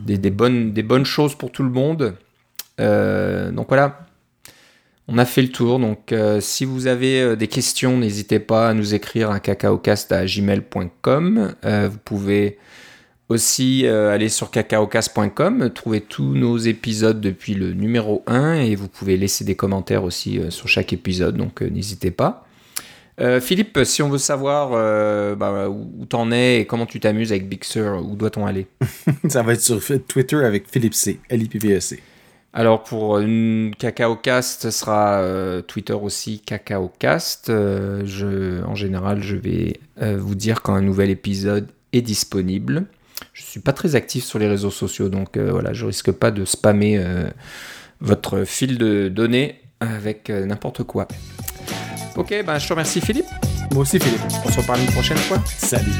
des, 0.06 0.16
bonnes, 0.30 0.72
des 0.72 0.82
bonnes 0.82 1.04
choses 1.04 1.34
pour 1.34 1.52
tout 1.52 1.64
le 1.64 1.70
monde. 1.70 2.14
Euh, 2.80 3.50
donc 3.50 3.68
voilà, 3.68 4.06
on 5.06 5.18
a 5.18 5.26
fait 5.26 5.42
le 5.42 5.50
tour. 5.50 5.78
Donc 5.78 6.14
si 6.40 6.64
vous 6.64 6.86
avez 6.86 7.36
des 7.36 7.48
questions, 7.48 7.98
n'hésitez 7.98 8.38
pas 8.38 8.70
à 8.70 8.74
nous 8.74 8.94
écrire 8.94 9.30
à 9.30 9.40
cacaocast.gmail.com. 9.40 11.54
vous 11.62 11.98
pouvez 12.04 12.58
aussi, 13.28 13.86
euh, 13.86 14.12
allez 14.12 14.28
sur 14.28 14.50
cacaocas.com, 14.50 15.70
trouver 15.70 16.00
tous 16.00 16.34
nos 16.34 16.58
épisodes 16.58 17.20
depuis 17.20 17.54
le 17.54 17.72
numéro 17.72 18.22
1 18.26 18.54
et 18.56 18.74
vous 18.74 18.88
pouvez 18.88 19.16
laisser 19.16 19.44
des 19.44 19.54
commentaires 19.54 20.04
aussi 20.04 20.38
euh, 20.38 20.50
sur 20.50 20.68
chaque 20.68 20.92
épisode, 20.92 21.36
donc 21.36 21.62
euh, 21.62 21.68
n'hésitez 21.68 22.10
pas. 22.10 22.46
Philippe, 23.40 23.78
si 23.84 24.02
on 24.02 24.08
veut 24.08 24.18
savoir 24.18 24.70
bah, 25.36 25.68
où 25.68 26.04
t'en 26.04 26.32
es 26.32 26.58
et 26.58 26.66
comment 26.66 26.84
tu 26.84 26.98
t'amuses 26.98 27.30
avec 27.30 27.48
Big 27.48 27.62
Sur, 27.62 28.04
où 28.04 28.16
doit-on 28.16 28.44
aller? 28.44 28.66
Ça 29.28 29.44
va 29.44 29.52
être 29.52 29.60
sur 29.60 29.80
Twitter 30.08 30.44
avec 30.44 30.68
Philippe 30.68 30.94
C, 30.94 31.20
l 31.28 31.44
i 31.44 31.48
p 31.48 31.60
v 31.60 31.76
e 31.76 31.80
c 31.80 32.02
Alors 32.52 32.82
pour 32.82 33.20
CacaoCast, 33.78 34.62
ce 34.62 34.70
sera 34.72 35.22
Twitter 35.68 35.92
aussi 35.92 36.40
CacaoCast. 36.40 37.52
je, 37.52 38.64
en 38.64 38.74
général, 38.74 39.22
je 39.22 39.36
vais 39.36 39.78
vous 40.00 40.34
dire 40.34 40.62
quand 40.62 40.74
un 40.74 40.82
nouvel 40.82 41.10
épisode 41.10 41.68
est 41.92 42.02
disponible. 42.02 42.88
Je 43.32 43.42
suis 43.42 43.60
pas 43.60 43.72
très 43.72 43.94
actif 43.94 44.24
sur 44.24 44.38
les 44.38 44.46
réseaux 44.48 44.70
sociaux, 44.70 45.08
donc 45.08 45.36
euh, 45.36 45.50
voilà, 45.50 45.72
je 45.72 45.86
risque 45.86 46.12
pas 46.12 46.30
de 46.30 46.44
spammer 46.44 46.98
euh, 46.98 47.28
votre 48.00 48.44
fil 48.44 48.78
de 48.78 49.08
données 49.08 49.60
avec 49.80 50.30
euh, 50.30 50.46
n'importe 50.46 50.84
quoi. 50.84 51.08
Ok, 52.16 52.34
ben 52.46 52.58
je 52.58 52.66
te 52.66 52.72
remercie 52.72 53.00
Philippe. 53.00 53.26
Moi 53.72 53.82
aussi 53.82 53.98
Philippe. 53.98 54.20
On 54.44 54.50
se 54.50 54.60
reparle 54.60 54.80
une 54.80 54.92
prochaine 54.92 55.18
fois. 55.18 55.42
Salut. 55.58 55.90